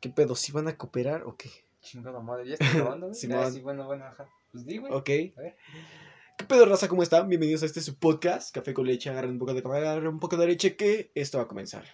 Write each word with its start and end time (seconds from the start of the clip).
¿Qué 0.00 0.08
pedo? 0.10 0.34
¿Si 0.34 0.52
van 0.52 0.68
a 0.68 0.76
cooperar 0.76 1.24
o 1.24 1.36
qué? 1.36 1.50
Chingada 1.80 2.20
madre, 2.20 2.46
ya 2.48 2.54
estoy 2.54 2.68
grabando, 2.80 3.08
güey. 3.08 3.18
Ah, 3.34 3.50
sí, 3.50 3.60
bueno, 3.60 3.86
bueno, 3.86 4.04
ajá. 4.04 4.28
Pues 4.52 4.64
di, 4.66 4.78
güey. 4.78 4.92
Ok. 4.92 5.08
A 5.36 5.40
ver. 5.40 5.56
¿Qué 6.36 6.44
pedo, 6.44 6.66
raza? 6.66 6.88
¿Cómo 6.88 7.02
están? 7.02 7.28
Bienvenidos 7.28 7.62
a 7.62 7.66
este 7.66 7.80
su 7.80 7.96
podcast, 7.98 8.54
Café 8.54 8.72
con 8.74 8.86
Leche. 8.86 9.10
Agarren 9.10 9.32
un 9.32 9.38
poco 9.38 9.54
de 9.54 9.62
café, 9.62 9.78
agarren 9.78 10.06
un 10.08 10.20
poco 10.20 10.36
de 10.36 10.46
leche, 10.46 10.76
que 10.76 11.10
esto 11.14 11.38
va 11.38 11.44
a 11.44 11.48
comenzar. 11.48 11.84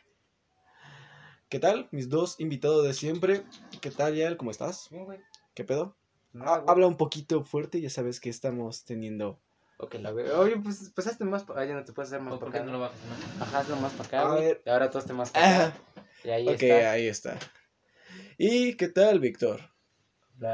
¿Qué 1.48 1.59
tal? 1.59 1.88
Mis 1.93 2.09
dos 2.09 2.38
invitados 2.40 2.85
de 2.85 2.93
siempre. 2.95 3.43
¿Qué 3.81 3.90
tal, 3.90 4.15
Yael? 4.15 4.37
¿Cómo 4.37 4.51
estás? 4.51 4.89
Bien, 4.91 5.05
güey. 5.05 5.21
¿Qué 5.55 5.65
pedo? 5.65 5.97
Nada, 6.33 6.57
Ah, 6.57 6.59
güey. 6.59 6.71
habla 6.71 6.87
un 6.89 6.97
poquito 6.97 7.43
fuerte, 7.45 7.81
ya 7.81 7.91
sabes 7.91 8.21
que 8.21 8.29
estamos 8.29 8.85
teniendo... 8.85 9.39
Ok, 9.79 9.95
la 9.95 10.13
verga. 10.13 10.39
Oye, 10.41 10.57
pues, 10.59 10.91
pues 10.95 11.07
hazte 11.07 11.25
más 11.25 11.45
para... 11.45 11.63
Ah, 11.63 11.65
ya 11.65 11.75
no 11.75 11.85
te 11.85 11.93
puedes 11.93 12.11
hacer 12.11 12.21
más 12.21 12.33
¿Por 12.35 12.41
para 12.41 12.53
qué 12.53 12.59
acá. 12.59 12.67
no 12.67 12.73
lo 12.73 12.81
bajas 12.81 12.99
más? 13.07 13.49
Ajá, 13.49 13.59
hazlo 13.61 13.77
más 13.77 13.93
para 13.93 14.05
acá, 14.09 14.21
A 14.23 14.31
güey. 14.33 14.45
ver. 14.45 14.63
Y 14.67 14.71
ahora 14.71 14.91
tú 14.91 14.99
hazte 14.99 15.13
más 15.13 15.31
para 15.31 15.47
Ah, 15.47 15.67
acá. 15.69 15.79
Y 16.25 16.30
ahí 16.30 16.48
ok, 16.48 16.62
está. 16.62 16.91
ahí 16.93 17.07
está. 17.09 17.39
¿Y 18.38 18.74
qué 18.74 18.88
tal, 18.88 19.20
Víctor? 19.20 19.61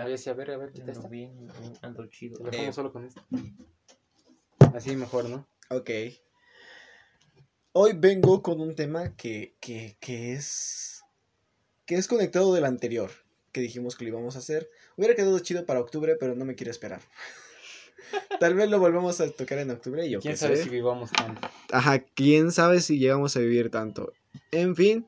Oye, 0.04 0.18
sí, 0.18 0.28
a 0.30 0.34
ver, 0.34 0.50
a 0.50 0.56
ver, 0.58 0.72
quita 0.72 0.92
esta. 0.92 1.08
bien, 1.08 1.46
bien, 1.60 1.72
ando 1.82 2.06
chido. 2.06 2.38
Lo 2.44 2.50
dejamos 2.50 2.70
Eh. 2.70 2.72
solo 2.74 2.92
con 2.92 3.04
esto. 3.06 3.22
Así 4.74 4.94
mejor, 4.94 5.28
¿no? 5.28 5.48
Ok. 5.70 5.90
Hoy 7.72 7.92
vengo 7.96 8.42
con 8.42 8.60
un 8.60 8.74
tema 8.74 9.16
que, 9.16 9.54
que, 9.60 9.96
que 10.00 10.32
es. 10.34 11.02
que 11.86 11.94
es 11.96 12.06
conectado 12.08 12.52
del 12.54 12.64
anterior. 12.66 13.10
Que 13.52 13.60
dijimos 13.62 13.96
que 13.96 14.04
lo 14.04 14.10
íbamos 14.10 14.36
a 14.36 14.40
hacer. 14.40 14.68
Hubiera 14.96 15.14
quedado 15.14 15.38
chido 15.40 15.64
para 15.66 15.80
octubre, 15.80 16.14
pero 16.16 16.34
no 16.36 16.44
me 16.44 16.54
quiero 16.54 16.70
esperar. 16.70 17.00
Tal 18.40 18.54
vez 18.54 18.68
lo 18.70 18.78
volvamos 18.78 19.20
a 19.20 19.30
tocar 19.30 19.58
en 19.58 19.70
octubre 19.70 20.06
y 20.06 20.10
yo 20.10 20.20
¿Quién 20.20 20.36
sabe 20.36 20.56
sé. 20.56 20.64
si 20.64 20.68
vivamos 20.68 21.10
tanto? 21.12 21.48
Ajá, 21.72 22.00
quién 22.00 22.52
sabe 22.52 22.80
si 22.80 22.98
llegamos 22.98 23.36
a 23.36 23.40
vivir 23.40 23.70
tanto. 23.70 24.12
En 24.52 24.76
fin, 24.76 25.06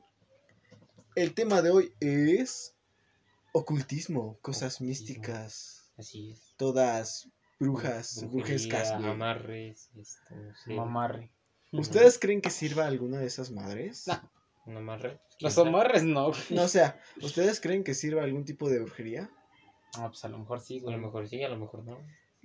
el 1.15 1.33
tema 1.33 1.61
de 1.61 1.71
hoy 1.71 1.93
es 1.99 2.75
ocultismo, 3.51 4.37
cosas 4.41 4.75
Ocultismo. 4.75 4.87
místicas, 4.87 5.91
Así 5.97 6.31
es. 6.31 6.53
todas 6.57 7.29
brujas, 7.59 8.25
brujescas. 8.29 8.91
amarres, 8.91 9.89
esto, 9.95 10.35
sé. 10.63 10.73
Mamarre. 10.73 11.31
¿Ustedes 11.71 12.19
creen 12.19 12.41
que 12.41 12.49
sirva 12.49 12.85
alguna 12.85 13.19
de 13.19 13.27
esas 13.27 13.51
madres? 13.51 14.07
No. 14.07 14.29
¿Un 14.65 14.77
amarre? 14.77 15.19
Los 15.19 15.37
¿Quién 15.37 15.51
sabe? 15.51 15.69
amarres 15.69 16.03
no. 16.03 16.31
No, 16.51 16.63
o 16.63 16.67
sea, 16.67 16.99
¿ustedes 17.21 17.59
creen 17.59 17.83
que 17.83 17.93
sirva 17.93 18.23
algún 18.23 18.45
tipo 18.45 18.69
de 18.69 18.79
brujería? 18.79 19.29
Ah, 19.95 20.07
pues 20.07 20.23
a 20.25 20.29
lo 20.29 20.39
mejor 20.39 20.59
sí, 20.61 20.81
A 20.85 20.91
lo 20.91 20.97
mejor 20.97 21.27
sí, 21.27 21.43
a 21.43 21.49
lo 21.49 21.57
mejor 21.57 21.83
no. 21.83 21.99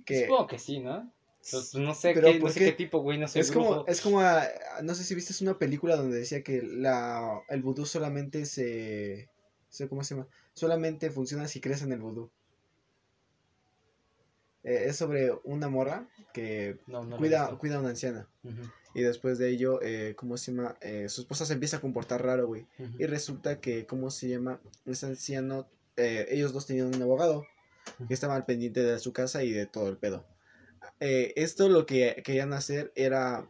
Que 0.05 0.23
Supongo 0.25 0.47
que 0.47 0.59
sí, 0.59 0.79
¿no? 0.79 1.11
Pues 1.51 1.73
no 1.75 1.95
sé, 1.95 2.13
Pero 2.13 2.27
qué, 2.27 2.39
¿por 2.39 2.49
no 2.49 2.53
sé 2.53 2.71
tipo, 2.73 2.99
güey, 2.99 3.17
no 3.17 3.27
soy 3.27 3.41
es 3.41 3.51
como, 3.51 3.85
es 3.87 4.01
como, 4.01 4.19
ah, 4.19 4.47
no 4.83 4.93
sé 4.93 5.03
si 5.03 5.15
viste 5.15 5.43
una 5.43 5.57
película 5.57 5.95
donde 5.95 6.17
decía 6.17 6.43
que 6.43 6.61
la, 6.61 7.41
el 7.49 7.61
vudú 7.61 7.85
solamente 7.85 8.45
se, 8.45 9.29
se- 9.69 9.87
¿cómo 9.87 10.03
se 10.03 10.15
llama? 10.15 10.27
Solamente 10.53 11.09
funciona 11.11 11.47
si 11.47 11.61
crees 11.61 11.81
en 11.81 11.93
el 11.93 11.99
vudú. 11.99 12.29
Eh, 14.63 14.85
es 14.87 14.97
sobre 14.97 15.31
una 15.43 15.69
morra 15.69 16.07
que 16.33 16.77
No, 16.87 17.03
no 17.03 17.17
cuida, 17.17 17.57
cuida 17.57 17.77
a 17.77 17.79
una 17.79 17.89
anciana. 17.89 18.27
Y 18.93 19.01
después 19.01 19.37
de 19.37 19.49
ello, 19.49 19.81
eh, 19.81 20.15
¿cómo 20.17 20.35
se 20.37 20.51
llama? 20.51 20.75
Eh, 20.81 21.07
su 21.09 21.21
esposa 21.21 21.45
se 21.45 21.53
empieza 21.53 21.77
a 21.77 21.81
comportar 21.81 22.23
raro, 22.25 22.47
güey. 22.47 22.67
Y 22.97 23.05
resulta 23.05 23.59
que, 23.61 23.85
¿cómo 23.85 24.11
se 24.11 24.27
llama? 24.29 24.59
Ese 24.85 25.05
anciano, 25.05 25.67
eh, 25.95 26.25
ellos 26.29 26.53
dos 26.53 26.65
tenían 26.65 26.87
un 26.93 27.01
abogado 27.01 27.45
que 28.07 28.13
estaba 28.13 28.35
al 28.35 28.45
pendiente 28.45 28.81
de 28.83 28.99
su 28.99 29.13
casa 29.13 29.43
y 29.43 29.51
de 29.51 29.65
todo 29.65 29.87
el 29.89 29.97
pedo. 29.97 30.25
Eh, 30.99 31.33
esto 31.35 31.69
lo 31.69 31.85
que 31.85 32.21
querían 32.25 32.53
hacer 32.53 32.91
era, 32.95 33.49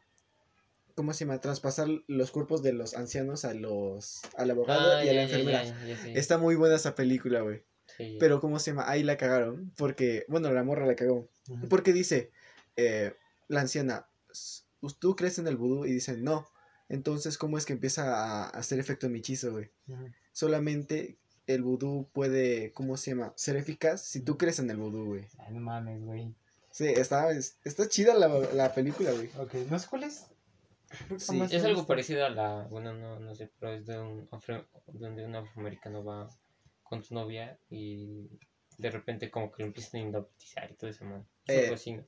¿cómo 0.96 1.14
se 1.14 1.26
llama? 1.26 1.40
Traspasar 1.42 1.88
los 2.08 2.32
cuerpos 2.32 2.62
de 2.64 2.74
los 2.74 2.94
ancianos 2.96 3.46
a 3.46 3.54
los, 3.54 4.22
al 4.38 4.52
abogado 4.52 4.98
Ah, 4.98 5.04
y 5.06 5.10
a 5.10 5.14
la 5.14 5.22
ya, 5.22 5.24
enfermera. 5.24 5.64
ya, 5.64 5.86
ya 5.88 5.98
sé. 5.98 6.14
Está 6.18 6.38
muy 6.38 6.56
buena 6.56 6.76
esa 6.76 6.96
película, 6.96 7.42
güey. 7.42 7.64
Sí. 7.98 8.18
Pero, 8.20 8.40
¿cómo 8.40 8.60
se 8.60 8.72
llama? 8.72 8.90
Ahí 8.90 9.04
la 9.04 9.18
cagaron. 9.18 9.74
Porque, 9.78 10.26
bueno, 10.28 10.52
la 10.52 10.64
morra 10.64 10.86
la 10.86 10.96
cagó. 10.96 11.28
Porque 11.70 11.92
dice, 11.94 12.32
eh, 12.76 13.14
la 13.48 13.62
anciana, 13.62 14.08
"S- 14.32 14.64
¿tú 15.00 15.16
crees 15.16 15.40
en 15.40 15.48
el 15.48 15.58
vudú? 15.58 15.86
Y 15.86 15.92
dicen, 15.94 16.24
no. 16.24 16.46
Entonces, 16.88 17.38
¿cómo 17.38 17.58
es 17.58 17.66
que 17.66 17.74
empieza 17.74 18.16
a 18.46 18.50
hacer 18.50 18.80
efecto 18.80 19.06
en 19.08 19.14
mi 19.14 19.20
hechizo, 19.20 19.52
güey? 19.52 19.72
Solamente 20.32 21.18
el 21.48 21.64
vudú 21.64 22.10
puede, 22.14 22.72
¿cómo 22.74 22.96
se 22.98 23.12
llama? 23.12 23.34
Ser 23.36 23.56
eficaz 23.58 24.02
si 24.04 24.22
tú 24.22 24.38
crees 24.38 24.60
en 24.60 24.70
el 24.70 24.78
vudú, 24.78 25.06
güey. 25.06 25.28
Ay, 25.40 25.54
no 25.54 25.62
mames, 25.62 26.02
güey. 26.04 26.34
Sí, 26.80 26.86
está, 26.88 27.32
es- 27.32 27.60
está 27.66 27.90
chida 27.90 28.14
la, 28.14 28.30
la 28.54 28.74
película, 28.74 29.12
güey. 29.12 29.30
Ok, 29.38 29.54
no 29.70 29.78
sé 29.78 29.88
cuál 29.90 30.04
es. 30.06 30.28
Sí, 31.18 31.42
Es 31.52 31.64
algo 31.66 31.82
visto. 31.82 31.88
parecido 31.88 32.26
a 32.26 32.30
la. 32.30 32.68
Bueno, 32.70 32.94
no, 32.94 33.20
no 33.20 33.36
sé, 33.36 33.52
pero 33.60 33.74
es 33.74 33.86
de 33.86 34.00
un. 34.00 34.28
afro- 34.32 34.66
donde 34.88 35.26
un 35.26 35.36
afroamericano 35.36 36.06
va 36.06 36.28
con 36.84 37.04
su 37.04 37.14
novia 37.14 37.60
y 37.70 38.30
de 38.78 38.90
repente 38.92 39.30
como 39.30 39.52
que 39.52 39.64
lo 39.64 39.68
empiezan 39.68 40.00
a 40.00 40.04
hipnotizar 40.06 40.72
y 40.72 40.76
todo 40.78 40.90
eso, 40.90 41.04
man. 41.04 41.28
Es 41.46 41.56
Eh, 41.56 41.62
algo 41.64 41.76
así, 41.76 41.92
¿no? 41.94 42.06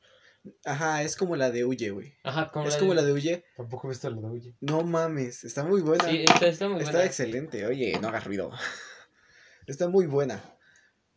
Ajá, 0.65 1.03
es 1.03 1.17
como 1.17 1.35
la 1.35 1.51
de 1.51 1.65
Huye, 1.65 1.91
güey. 1.91 2.13
Ajá, 2.23 2.49
como 2.49 2.67
Es 2.69 2.77
como 2.77 2.93
la 2.93 3.03
de 3.03 3.11
Huye. 3.11 3.43
Tampoco 3.57 3.87
he 3.87 3.89
visto 3.91 4.09
la 4.09 4.21
de 4.21 4.27
Oye. 4.27 4.55
No 4.61 4.83
mames, 4.83 5.43
está 5.43 5.65
muy 5.65 5.81
buena. 5.81 6.09
Sí, 6.09 6.23
está, 6.23 6.47
está 6.47 6.69
muy 6.69 6.79
está 6.79 6.91
buena. 6.93 7.05
excelente. 7.05 7.65
Oye, 7.65 7.99
no 8.01 8.07
hagas 8.07 8.25
ruido. 8.25 8.51
está 9.67 9.89
muy 9.89 10.05
buena. 10.05 10.41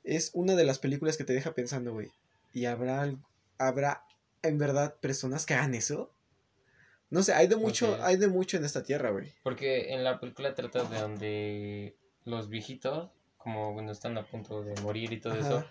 Es 0.03 0.31
una 0.35 0.55
de 0.57 0.65
las 0.65 0.79
películas 0.79 1.17
que 1.17 1.25
te 1.25 1.33
deja 1.35 1.55
pensando, 1.55 1.93
güey. 1.93 2.11
¿Y 2.53 2.67
habrá, 2.67 3.03
al- 3.03 3.19
habrá 3.59 4.05
en 4.43 4.59
verdad 4.59 4.97
personas 5.01 5.47
que 5.47 5.55
hagan 5.55 5.75
eso? 5.75 6.13
No 7.11 7.23
sé, 7.23 7.33
hay 7.33 7.47
de 7.47 7.57
mucho, 7.57 7.97
hay 8.03 8.17
de 8.17 8.29
mucho 8.29 8.57
en 8.57 8.65
esta 8.65 8.83
tierra, 8.83 9.11
güey. 9.11 9.33
Porque 9.43 9.93
en 9.93 10.05
la 10.05 10.19
película 10.19 10.55
trata 10.55 10.85
de 10.85 11.01
donde 11.01 11.97
los 12.25 12.49
viejitos, 12.49 13.11
como 13.37 13.73
bueno, 13.73 13.93
están 13.93 14.19
a 14.19 14.27
punto 14.27 14.63
de 14.63 14.75
morir 14.83 15.13
y 15.13 15.21
todo 15.21 15.35
Ajá. 15.35 15.43
eso, 15.43 15.67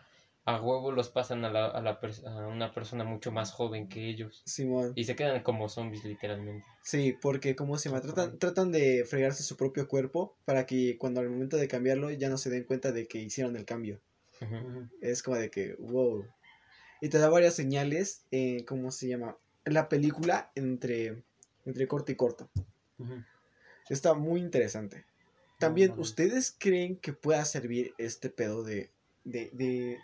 a 0.45 0.61
huevo 0.61 0.91
los 0.91 1.09
pasan 1.09 1.43
a, 1.45 1.49
la, 1.49 1.67
a, 1.67 1.81
la 1.81 1.99
a 2.27 2.47
una 2.47 2.73
persona 2.73 3.03
mucho 3.03 3.31
más 3.31 3.51
joven 3.51 3.87
que 3.87 4.09
ellos. 4.09 4.41
Simón. 4.45 4.93
Y 4.95 5.05
se 5.05 5.15
quedan 5.15 5.41
como 5.43 5.69
zombies 5.69 6.03
literalmente. 6.03 6.65
Sí, 6.83 7.15
porque 7.21 7.55
¿cómo 7.55 7.77
se 7.77 7.89
llama? 7.89 8.01
Tratan, 8.01 8.39
tratan 8.39 8.71
de 8.71 9.05
fregarse 9.05 9.43
su 9.43 9.55
propio 9.55 9.87
cuerpo 9.87 10.37
para 10.45 10.65
que 10.65 10.97
cuando 10.97 11.21
al 11.21 11.29
momento 11.29 11.57
de 11.57 11.67
cambiarlo 11.67 12.11
ya 12.11 12.29
no 12.29 12.37
se 12.37 12.49
den 12.49 12.65
cuenta 12.65 12.91
de 12.91 13.07
que 13.07 13.19
hicieron 13.19 13.55
el 13.55 13.65
cambio. 13.65 14.01
Es 15.01 15.23
como 15.23 15.37
de 15.37 15.49
que, 15.49 15.75
wow. 15.79 16.25
Y 17.03 17.09
te 17.09 17.17
da 17.19 17.27
varias 17.27 17.53
señales, 17.53 18.23
eh, 18.31 18.63
¿cómo 18.65 18.89
se 18.89 19.09
llama? 19.09 19.37
La 19.65 19.89
película 19.89 20.51
entre, 20.55 21.21
entre 21.65 21.85
corto 21.85 22.13
y 22.13 22.15
corto. 22.15 22.49
Está 23.89 24.13
muy 24.13 24.39
interesante. 24.39 25.05
También. 25.59 25.91
¿ustedes 25.99 26.55
creen 26.57 26.95
que 26.95 27.11
pueda 27.11 27.43
servir 27.43 27.93
este 27.97 28.29
pedo 28.29 28.63
de, 28.63 28.89
de, 29.25 29.49
de, 29.51 29.97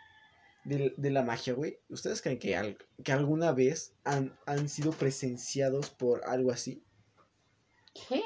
de, 0.65 0.93
de 0.97 1.09
la 1.09 1.23
magia, 1.23 1.53
güey? 1.53 1.79
¿Ustedes 1.87 2.21
creen 2.21 2.37
que, 2.37 2.57
al- 2.57 2.77
que 3.01 3.13
alguna 3.13 3.53
vez 3.53 3.93
han, 4.03 4.37
han 4.45 4.67
sido 4.67 4.91
presenciados 4.91 5.89
por 5.91 6.25
algo 6.25 6.51
así? 6.51 6.83
¿Qué? 7.93 8.21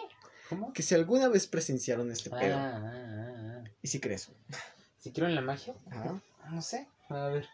¿Cómo? 0.50 0.74
Que 0.74 0.82
si 0.82 0.96
alguna 0.96 1.28
vez 1.30 1.46
presenciaron 1.46 2.10
este 2.12 2.32
Ah, 2.34 2.40
pedo. 2.40 2.58
ah, 2.58 2.82
ah, 2.84 3.62
ah. 3.66 3.70
¿Y 3.84 3.88
si 3.88 4.00
crees? 4.00 4.32
¿Si 4.98 5.12
quiero 5.12 5.30
en 5.30 5.36
la 5.36 5.42
magia? 5.42 5.76
Ajá. 5.92 6.20
No 6.50 6.62
sé. 6.64 6.88
A 7.10 7.28
ver. 7.28 7.48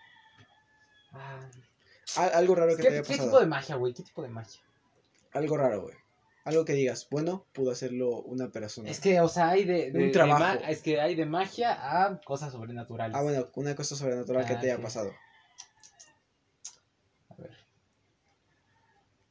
Ah, 1.14 1.40
Al- 2.18 2.34
algo 2.34 2.56
raro 2.56 2.72
que 2.72 2.78
te 2.78 2.82
¿Qué, 2.84 2.88
haya 2.96 3.02
qué 3.04 3.08
pasado. 3.10 3.30
tipo 3.30 3.40
de 3.40 3.46
magia, 3.46 3.76
güey? 3.76 3.94
¿Qué 3.94 4.04
tipo 4.04 4.22
de 4.24 4.30
magia? 4.30 4.62
Algo 5.34 5.58
raro, 5.58 5.82
güey. 5.84 5.96
Algo 6.46 6.66
que 6.66 6.74
digas, 6.74 7.08
bueno, 7.12 7.46
pudo 7.54 7.72
hacerlo 7.72 8.22
una 8.22 8.50
persona. 8.50 8.90
Es 8.90 9.00
que, 9.00 9.20
o 9.22 9.28
sea, 9.28 9.50
hay 9.50 9.66
de, 9.66 9.92
de- 9.92 10.00
Un 10.00 10.06
de 10.08 10.12
trabajo. 10.12 10.40
ma- 10.40 10.56
es 10.70 10.82
que 10.82 11.00
hay 11.00 11.14
de 11.16 11.26
magia 11.26 11.78
a 12.06 12.20
cosas 12.22 12.52
sobrenaturales. 12.54 13.16
Ah, 13.16 13.22
bueno, 13.22 13.50
una 13.56 13.76
cosa 13.76 13.96
sobrenatural 13.96 14.46
que 14.46 14.54
Ah, 14.54 14.60
te 14.60 14.68
haya 14.68 14.78
sí. 14.78 14.82
pasado. 14.82 15.12
A 17.30 17.36
ver. 17.42 17.52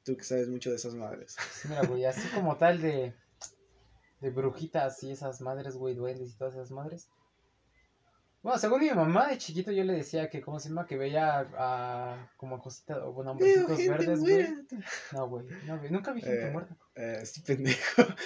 Tú 0.05 0.17
que 0.17 0.25
sabes 0.25 0.49
mucho 0.49 0.71
de 0.71 0.77
esas 0.77 0.95
madres. 0.95 1.37
Sí, 1.53 1.69
mira, 1.69 1.83
güey, 1.83 2.05
así 2.05 2.27
como 2.29 2.57
tal 2.57 2.81
de, 2.81 3.15
de 4.21 4.31
brujitas 4.31 5.03
y 5.03 5.11
esas 5.11 5.41
madres, 5.41 5.77
güey, 5.77 5.95
duendes 5.95 6.31
y 6.31 6.37
todas 6.37 6.55
esas 6.55 6.71
madres. 6.71 7.09
Bueno, 8.43 8.59
según 8.59 8.81
mi 8.81 8.91
mamá 8.91 9.29
de 9.29 9.39
chiquito 9.39 9.73
yo 9.73 9.83
le 9.85 9.95
decía 9.95 10.31
que, 10.31 10.41
¿cómo 10.41 10.61
se 10.61 10.69
llama? 10.69 10.87
Que 10.87 10.97
veía 10.97 11.41
a, 11.59 12.31
como 12.37 12.61
cositas, 12.61 12.99
o 12.99 13.13
bueno, 13.13 13.33
hombrecitos 13.33 13.77
verdes, 13.89 14.21
güey. 14.21 14.47
No, 15.13 15.29
güey, 15.29 15.47
no, 15.67 15.79
güey, 15.79 15.91
nunca 15.91 16.13
vi 16.13 16.21
gente 16.23 16.47
Eh, 16.49 16.51
muerta. 16.53 16.77
Eh, 16.95 17.19
este 17.23 17.41
pendejo. 17.41 18.03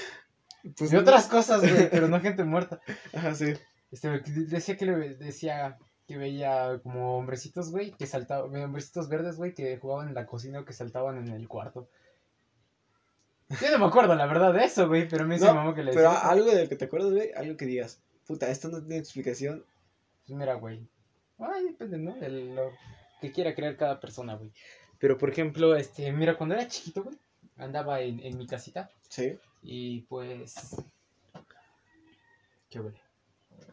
Pues 0.79 0.93
y 0.93 0.95
no- 0.95 1.01
otras 1.01 1.27
cosas, 1.27 1.61
güey, 1.61 1.91
pero 1.91 2.07
no 2.07 2.21
gente 2.21 2.45
muerta. 2.45 2.81
Ajá, 3.13 3.35
sí. 3.35 3.53
Este, 3.91 4.21
decía 4.21 4.77
que 4.77 4.87
le 4.87 5.15
decía 5.17 5.77
que 6.07 6.17
veía 6.17 6.79
como 6.85 7.19
hombrecitos, 7.19 7.73
güey, 7.73 7.91
que 7.91 8.07
saltaban, 8.07 8.55
hombrecitos 8.63 9.09
verdes, 9.09 9.37
güey, 9.39 9.55
que 9.55 9.77
jugaban 9.79 10.07
en 10.09 10.15
la 10.15 10.25
cocina 10.27 10.61
o 10.61 10.65
que 10.65 10.73
saltaban 10.73 11.17
en 11.19 11.29
el 11.35 11.49
cuarto. 11.49 11.89
Yo 13.61 13.71
no 13.73 13.79
me 13.81 13.87
acuerdo, 13.87 14.15
la 14.15 14.27
verdad, 14.27 14.55
de 14.55 14.65
eso, 14.65 14.87
güey, 14.87 15.09
pero 15.09 15.27
me 15.27 15.35
dice 15.35 15.47
No, 15.47 15.53
mi 15.55 15.59
mamá 15.59 15.75
que 15.75 15.83
le 15.83 15.93
Pero 15.93 16.11
decía. 16.11 16.19
eso. 16.21 16.31
algo 16.31 16.51
del 16.55 16.69
que 16.69 16.77
te 16.77 16.85
acuerdas, 16.85 17.11
güey, 17.13 17.33
algo 17.33 17.57
que 17.57 17.67
digas, 17.67 18.01
puta, 18.29 18.49
esto 18.49 18.69
no 18.69 18.79
tiene 18.81 18.99
explicación. 18.99 19.65
Pues 20.27 20.39
mira, 20.39 20.55
güey. 20.55 20.87
Ay, 21.39 21.65
depende, 21.65 21.99
¿no? 21.99 22.15
De 22.17 22.29
lo 22.29 22.71
que 23.21 23.33
quiera 23.33 23.55
creer 23.55 23.77
cada 23.77 24.01
persona, 24.01 24.35
güey. 24.35 24.53
Pero, 24.99 25.19
por 25.19 25.31
ejemplo, 25.31 25.75
este, 25.75 26.13
mira, 26.13 26.37
cuando 26.37 26.55
era 26.55 26.69
chiquito, 26.69 27.03
güey, 27.05 27.17
andaba 27.57 28.01
en, 28.01 28.21
en 28.21 28.39
mi 28.39 28.47
casita 28.47 28.91
Sí. 29.09 29.39
y 29.63 30.03
pues... 30.03 30.77
¿Qué 32.71 32.81
huele? 32.81 33.01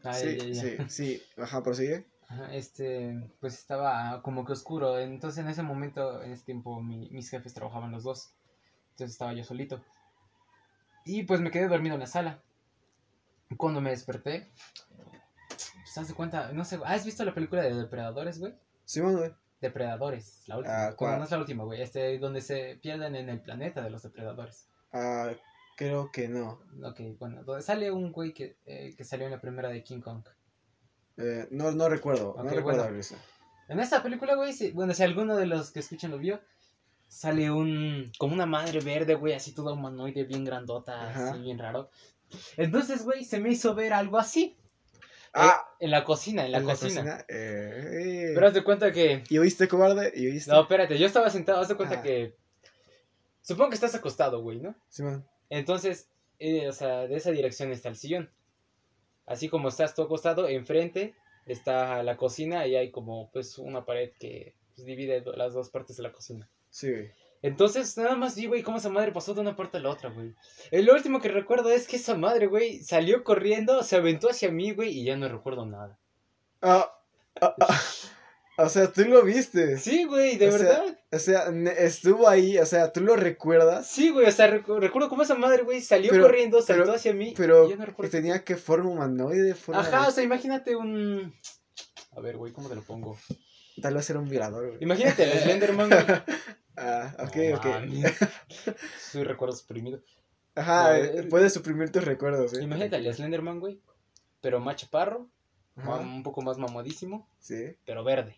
Ah, 0.03 0.13
sí, 0.13 0.37
ya, 0.37 0.45
ya, 0.45 0.53
ya. 0.53 0.61
sí, 0.61 0.77
sí. 0.89 1.41
Ajá, 1.41 1.63
prosigue. 1.63 2.05
Ajá, 2.27 2.53
este, 2.53 3.31
pues 3.39 3.55
estaba 3.55 4.21
como 4.21 4.45
que 4.45 4.53
oscuro. 4.53 4.99
Entonces 4.99 5.43
en 5.43 5.49
ese 5.49 5.63
momento, 5.63 6.21
en 6.23 6.31
ese 6.31 6.45
tiempo, 6.45 6.81
mi- 6.81 7.09
mis 7.09 7.29
jefes 7.29 7.53
trabajaban 7.53 7.91
los 7.91 8.03
dos. 8.03 8.33
Entonces 8.91 9.11
estaba 9.13 9.33
yo 9.33 9.43
solito. 9.43 9.83
Y 11.05 11.23
pues 11.23 11.39
me 11.41 11.49
quedé 11.51 11.67
dormido 11.67 11.95
en 11.95 12.01
la 12.01 12.07
sala. 12.07 12.41
Cuando 13.57 13.81
me 13.81 13.89
desperté, 13.91 14.51
haz 15.99 16.07
de 16.07 16.13
cuenta, 16.13 16.51
no 16.53 16.65
sé, 16.65 16.79
¿has 16.85 17.05
visto 17.05 17.23
la 17.25 17.33
película 17.33 17.61
de 17.61 17.73
Depredadores, 17.73 18.39
güey? 18.39 18.53
Simón, 18.85 19.17
güey. 19.17 19.31
Depredadores, 19.61 20.43
la 20.47 20.57
última. 20.57 20.87
Ah, 20.87 20.95
¿cuál? 20.95 21.17
no 21.19 21.25
es 21.25 21.31
la 21.31 21.37
última, 21.39 21.63
güey. 21.65 21.81
Este, 21.81 22.17
donde 22.17 22.41
se 22.41 22.79
pierden 22.81 23.15
en 23.15 23.29
el 23.29 23.41
planeta 23.41 23.81
de 23.81 23.89
los 23.89 24.01
depredadores. 24.03 24.67
Ah, 24.93 25.31
creo 25.75 26.11
que 26.11 26.29
no. 26.29 26.59
Ok, 26.83 27.01
bueno, 27.19 27.43
donde 27.43 27.61
sale 27.61 27.91
un 27.91 28.11
güey 28.11 28.33
que, 28.33 28.57
eh, 28.65 28.93
que 28.97 29.03
salió 29.03 29.25
en 29.25 29.31
la 29.31 29.41
primera 29.41 29.69
de 29.69 29.83
King 29.83 29.99
Kong. 30.01 30.23
Eh, 31.17 31.47
no, 31.51 31.71
no 31.71 31.89
recuerdo. 31.89 32.35
No 32.37 32.49
recuerdo 32.49 32.83
bueno. 32.83 33.01
En 33.67 33.79
esta 33.79 34.01
película, 34.01 34.35
güey, 34.35 34.53
si- 34.53 34.71
bueno, 34.71 34.93
si 34.93 35.03
alguno 35.03 35.35
de 35.35 35.45
los 35.45 35.71
que 35.71 35.79
escuchan 35.81 36.11
lo 36.11 36.17
vio, 36.17 36.39
sale 37.07 37.51
un. 37.51 38.11
como 38.17 38.33
una 38.33 38.45
madre 38.45 38.79
verde, 38.79 39.15
güey, 39.15 39.33
así 39.33 39.53
toda 39.53 39.73
humanoide, 39.73 40.23
bien 40.23 40.45
grandota, 40.45 41.09
Ajá. 41.09 41.31
así 41.31 41.41
bien 41.41 41.59
raro. 41.59 41.89
Entonces, 42.57 43.03
güey, 43.03 43.25
se 43.25 43.39
me 43.39 43.49
hizo 43.51 43.75
ver 43.75 43.91
algo 43.93 44.17
así. 44.17 44.55
Ah, 45.33 45.65
Eh, 45.79 45.85
en 45.85 45.91
la 45.91 46.03
cocina, 46.03 46.45
en 46.45 46.51
la 46.51 46.57
en 46.59 46.65
cocina. 46.65 47.25
Eh, 47.27 48.31
Pero 48.33 48.47
haz 48.47 48.53
de 48.53 48.63
cuenta 48.63 48.91
que. 48.91 49.23
¿Y 49.29 49.37
oíste, 49.37 49.67
cobarde? 49.67 50.11
¿Y 50.15 50.27
oíste? 50.27 50.51
No, 50.51 50.61
espérate, 50.61 50.97
yo 50.97 51.05
estaba 51.05 51.29
sentado, 51.29 51.59
haz 51.61 51.67
de 51.69 51.75
cuenta 51.75 51.95
Ajá. 51.95 52.03
que. 52.03 52.35
Supongo 53.41 53.69
que 53.69 53.75
estás 53.75 53.95
acostado, 53.95 54.41
güey, 54.41 54.59
¿no? 54.59 54.75
Simón. 54.89 55.25
Entonces, 55.49 56.07
eh, 56.39 56.67
o 56.67 56.73
sea, 56.73 57.07
de 57.07 57.15
esa 57.15 57.31
dirección 57.31 57.71
está 57.71 57.89
el 57.89 57.95
sillón. 57.95 58.29
Así 59.25 59.49
como 59.49 59.69
estás 59.69 59.95
tú 59.95 60.01
acostado, 60.01 60.47
enfrente 60.47 61.15
está 61.45 62.03
la 62.03 62.17
cocina 62.17 62.67
y 62.67 62.75
hay 62.75 62.91
como 62.91 63.31
pues 63.31 63.57
una 63.57 63.85
pared 63.85 64.11
que 64.19 64.55
pues, 64.75 64.85
divide 64.85 65.23
las 65.35 65.53
dos 65.53 65.69
partes 65.69 65.97
de 65.97 66.03
la 66.03 66.11
cocina. 66.11 66.47
Sí, 66.69 66.91
güey. 66.91 67.11
Entonces, 67.41 67.95
nada 67.97 68.15
más 68.15 68.35
vi, 68.35 68.47
güey, 68.47 68.63
cómo 68.63 68.77
esa 68.77 68.89
madre 68.89 69.11
pasó 69.13 69.33
de 69.33 69.41
una 69.41 69.55
parte 69.55 69.77
a 69.77 69.79
la 69.81 69.89
otra, 69.91 70.09
güey. 70.09 70.33
Lo 70.71 70.93
último 70.93 71.21
que 71.21 71.29
recuerdo 71.29 71.69
es 71.71 71.87
que 71.87 71.95
esa 71.95 72.15
madre, 72.15 72.47
güey, 72.47 72.81
salió 72.83 73.23
corriendo, 73.23 73.81
se 73.83 73.95
aventó 73.95 74.29
hacia 74.29 74.51
mí, 74.51 74.71
güey, 74.73 74.89
y 74.99 75.05
ya 75.05 75.15
no 75.15 75.29
recuerdo 75.29 75.65
nada. 75.65 75.97
Ah, 76.61 76.91
ah, 77.41 77.55
ah. 77.61 77.81
O 78.61 78.67
sea, 78.67 78.91
tú 78.91 79.05
lo 79.05 79.23
viste. 79.23 79.77
Sí, 79.77 80.03
güey, 80.03 80.35
de 80.35 80.49
O 80.49 80.51
sea, 80.51 80.59
verdad. 80.81 80.99
O 81.13 81.17
sea, 81.19 81.47
estuvo 81.77 82.27
ahí, 82.27 82.57
o 82.57 82.65
sea, 82.65 82.91
tú 82.91 82.99
lo 82.99 83.15
recuerdas, 83.15 83.87
Sí, 83.87 84.09
güey, 84.09 84.25
o 84.27 84.31
sea, 84.33 84.51
recu- 84.51 84.79
recuerdo 84.79 85.07
cómo 85.07 85.23
esa 85.23 85.35
madre, 85.35 85.63
güey, 85.63 85.79
salió 85.79 86.11
Pero- 86.11 86.23
corriendo, 86.23 86.61
saltó 86.61 86.83
pero- 86.83 86.95
hacia 86.95 87.13
mí, 87.13 87.33
pero 87.37 87.67
y 87.67 87.69
ya 87.69 87.75
no 87.77 87.85
recuerdo. 87.85 88.11
tenía 88.11 88.43
que 88.43 88.57
forma 88.57 88.89
humanoide, 88.89 89.55
forma 89.55 89.79
Ajá, 89.79 90.01
de- 90.01 90.07
o 90.09 90.11
sea, 90.11 90.23
imagínate 90.25 90.75
un... 90.75 91.33
A 92.11 92.19
ver, 92.19 92.35
güey, 92.35 92.51
¿cómo 92.51 92.67
te 92.67 92.75
lo 92.75 92.81
pongo? 92.81 93.17
Tal 93.81 93.93
vez 93.93 94.09
era 94.09 94.19
un 94.19 94.27
violador, 94.27 94.67
güey. 94.71 94.77
Imagínate 94.83 95.23
el 95.23 95.39
Slenderman, 95.39 95.87
güey. 95.89 96.03
Ah, 96.81 97.13
ok, 97.19 97.35
No 97.35 97.57
ok. 97.57 98.75
Soy 99.11 99.23
recuerdo 99.25 99.55
suprimido. 99.55 100.01
Ajá, 100.55 100.97
eh, 100.97 101.11
el- 101.19 101.27
puedes 101.27 101.53
suprimir 101.53 101.91
tus 101.91 102.03
recuerdos, 102.05 102.53
eh. 102.53 102.63
Imagínate 102.63 102.95
el 102.95 103.13
Slenderman, 103.13 103.59
güey. 103.59 103.79
Pero 104.41 104.59
más 104.59 104.77
chaparro, 104.77 105.29
Ajá, 105.75 105.95
un 105.95 106.23
poco 106.23 106.41
más 106.41 106.57
mamadísimo, 106.57 107.27
sí. 107.39 107.75
pero 107.85 108.03
verde. 108.03 108.37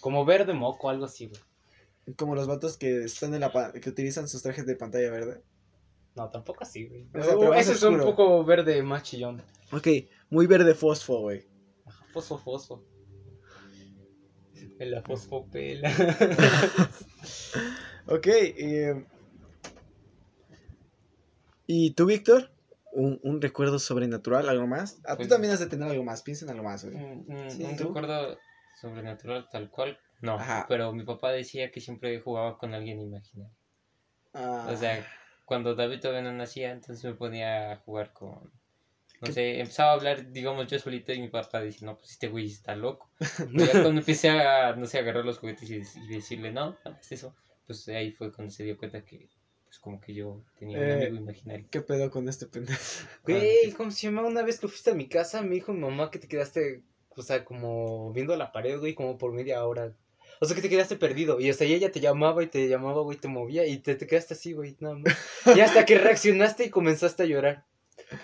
Como 0.00 0.24
verde 0.24 0.52
moco, 0.54 0.88
algo 0.90 1.04
así, 1.04 1.26
güey. 1.26 1.40
Como 2.16 2.34
los 2.34 2.46
vatos 2.46 2.76
que 2.78 3.04
están 3.04 3.34
en 3.34 3.40
la 3.40 3.72
que 3.72 3.90
utilizan 3.90 4.28
sus 4.28 4.42
trajes 4.42 4.64
de 4.66 4.76
pantalla 4.76 5.10
verde. 5.10 5.42
No, 6.14 6.30
tampoco 6.30 6.62
así, 6.64 6.86
güey. 6.86 7.06
O 7.14 7.22
sea, 7.22 7.36
Uh, 7.36 7.52
ese 7.54 7.72
es 7.72 7.82
un 7.82 7.98
poco 8.00 8.44
verde 8.44 8.80
más 8.82 9.02
chillón. 9.02 9.42
Ok, 9.72 9.88
muy 10.30 10.46
verde 10.46 10.74
fosfo, 10.74 11.20
güey. 11.20 11.44
Fosfo, 12.12 12.38
fosfo. 12.38 12.82
En 14.78 14.90
la 14.90 15.02
fosfopela. 15.02 15.90
Ok, 18.10 18.26
eh, 18.26 19.04
¿y 21.66 21.90
tú, 21.90 22.06
Víctor? 22.06 22.50
¿Un, 22.92 23.20
un 23.22 23.42
recuerdo 23.42 23.78
sobrenatural, 23.78 24.48
algo 24.48 24.66
más? 24.66 24.98
Ah, 25.04 25.10
tú 25.12 25.16
Pues- 25.18 25.28
también 25.28 25.52
has 25.52 25.60
de 25.60 25.66
tener 25.66 25.90
algo 25.90 26.04
más, 26.04 26.22
piensa 26.22 26.46
en 26.46 26.52
algo 26.52 26.64
más, 26.64 26.84
güey. 26.84 26.96
Un, 26.96 27.26
un- 27.28 27.50
Sí, 27.50 27.62
un 27.64 27.76
recuerdo 27.76 28.38
sobrenatural 28.80 29.46
tal 29.50 29.68
cual. 29.70 29.98
No, 30.22 30.36
Ajá. 30.36 30.64
pero 30.68 30.92
mi 30.92 31.04
papá 31.04 31.30
decía 31.32 31.70
que 31.70 31.80
siempre 31.82 32.18
jugaba 32.20 32.56
con 32.58 32.72
alguien 32.72 32.98
imaginario. 33.00 33.54
Ah, 34.32 34.68
O 34.72 34.76
sea, 34.76 35.06
cuando 35.44 35.74
David 35.74 36.00
todavía 36.00 36.22
no 36.22 36.32
nacía, 36.32 36.72
entonces 36.72 37.04
me 37.04 37.12
ponía 37.14 37.72
a 37.72 37.76
jugar 37.76 38.12
con... 38.14 38.50
No 39.20 39.28
¿Qué? 39.28 39.32
sé, 39.32 39.60
empezaba 39.60 39.90
a 39.90 39.94
hablar, 39.94 40.30
digamos, 40.32 40.66
yo 40.68 40.78
solito 40.78 41.12
y 41.12 41.20
mi 41.20 41.28
papá 41.28 41.60
dice, 41.62 41.84
no, 41.84 41.96
pues 41.96 42.12
este 42.12 42.28
güey 42.28 42.46
está 42.46 42.76
loco. 42.76 43.10
Ya 43.52 43.76
cuando 43.80 44.00
empecé 44.00 44.30
a, 44.30 44.74
no 44.76 44.86
sé, 44.86 44.98
agarrar 44.98 45.24
los 45.24 45.38
juguetes 45.38 45.68
y, 45.70 45.76
y 45.76 46.06
decirle, 46.08 46.52
no, 46.52 46.78
no 46.84 46.96
es 47.00 47.12
eso, 47.12 47.34
pues 47.66 47.86
ahí 47.88 48.12
fue 48.12 48.32
cuando 48.32 48.52
se 48.52 48.64
dio 48.64 48.78
cuenta 48.78 49.04
que, 49.04 49.28
pues 49.66 49.78
como 49.80 50.00
que 50.00 50.14
yo 50.14 50.44
tenía 50.58 50.80
un 50.80 50.90
Eh, 50.90 50.92
amigo 50.92 51.16
imaginario. 51.16 51.68
¿Qué 51.70 51.80
pedo 51.82 52.10
con 52.10 52.28
este 52.28 52.46
pendejo? 52.46 52.80
Güey, 53.24 53.72
¿cómo 53.76 53.90
se 53.90 54.02
llama? 54.06 54.22
Una 54.24 54.42
vez 54.42 54.60
que 54.60 54.68
fuiste 54.68 54.90
a 54.90 54.94
mi 54.94 55.08
casa, 55.08 55.42
me 55.42 55.54
dijo 55.56 55.72
mi 55.72 55.80
mamá 55.80 56.10
que 56.10 56.18
te 56.18 56.28
quedaste, 56.28 56.82
o 57.10 57.22
sea, 57.22 57.44
como 57.44 58.12
viendo 58.12 58.36
la 58.36 58.52
pared, 58.52 58.78
güey, 58.78 58.94
como 58.94 59.18
por 59.18 59.32
media 59.32 59.64
hora. 59.64 59.94
O 60.40 60.46
sea, 60.46 60.54
que 60.54 60.62
te 60.62 60.68
quedaste 60.68 60.96
perdido. 60.96 61.40
Y 61.40 61.50
hasta 61.50 61.64
ahí 61.64 61.74
ella 61.74 61.90
te 61.90 62.00
llamaba 62.00 62.42
y 62.44 62.46
te 62.48 62.68
llamaba, 62.68 63.02
güey, 63.02 63.18
te 63.18 63.28
movía 63.28 63.66
y 63.66 63.78
te, 63.78 63.96
te 63.96 64.06
quedaste 64.06 64.34
así, 64.34 64.52
güey, 64.52 64.76
nada 64.80 64.94
más. 64.96 65.14
Y 65.52 65.60
hasta 65.60 65.84
que 65.84 65.98
reaccionaste 65.98 66.64
y 66.66 66.70
comenzaste 66.70 67.24
a 67.24 67.26
llorar. 67.26 67.66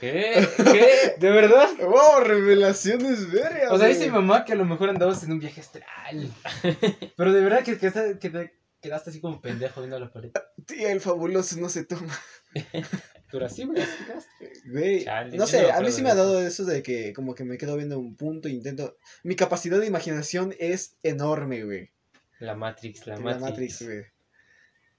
¿Qué? 0.00 0.46
¿Qué? 0.56 1.14
¿De 1.18 1.30
verdad? 1.30 1.68
¡Wow! 1.78 2.24
Revelaciones 2.24 3.30
vergas. 3.30 3.70
O 3.70 3.78
sea, 3.78 3.88
dice 3.88 4.06
mi 4.06 4.12
mamá 4.12 4.44
que 4.44 4.52
a 4.52 4.56
lo 4.56 4.64
mejor 4.64 4.88
andabas 4.88 5.22
en 5.24 5.32
un 5.32 5.38
viaje 5.38 5.60
astral. 5.60 6.30
Pero 7.16 7.32
de 7.32 7.40
verdad 7.40 7.62
que, 7.62 7.78
que, 7.78 7.90
que 8.18 8.30
te 8.30 8.52
quedaste 8.80 9.10
así 9.10 9.20
como 9.20 9.40
pendejo 9.40 9.80
viendo 9.80 9.98
la 9.98 10.10
pared. 10.10 10.30
Tía, 10.66 10.92
el 10.92 11.00
fabuloso 11.00 11.58
no 11.58 11.68
se 11.68 11.84
toma. 11.84 12.12
Pero 13.30 13.46
así, 13.46 13.68
quedaste. 13.68 14.52
Güey, 14.66 15.04
Chale, 15.04 15.36
no 15.36 15.46
sé, 15.46 15.62
no 15.62 15.68
me 15.68 15.74
a 15.74 15.80
mí 15.80 15.90
sí 15.90 16.02
me 16.02 16.10
ha 16.10 16.14
dado 16.14 16.40
eso 16.40 16.64
de 16.64 16.82
que 16.82 17.12
como 17.12 17.34
que 17.34 17.44
me 17.44 17.58
quedo 17.58 17.76
viendo 17.76 17.98
un 17.98 18.16
punto 18.16 18.48
e 18.48 18.52
intento... 18.52 18.96
Mi 19.22 19.36
capacidad 19.36 19.80
de 19.80 19.86
imaginación 19.86 20.54
es 20.58 20.96
enorme, 21.02 21.64
güey. 21.64 21.90
La 22.38 22.54
Matrix, 22.54 23.06
la, 23.06 23.16
La 23.16 23.20
Matrix. 23.20 23.42
Matrix, 23.42 23.82
güey. 23.82 24.04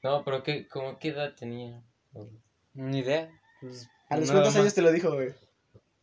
No, 0.04 0.24
pero 0.24 0.44
¿qué, 0.44 0.68
como, 0.68 1.00
¿qué 1.00 1.10
edad 1.10 1.34
tenía? 1.36 1.82
Ni 2.74 3.00
idea. 3.00 3.32
Pues, 3.62 3.88
¿A 4.10 4.18
los 4.18 4.32
cuántos 4.32 4.56
años 4.56 4.74
te 4.74 4.82
lo 4.82 4.92
dijo, 4.92 5.14
güey? 5.14 5.34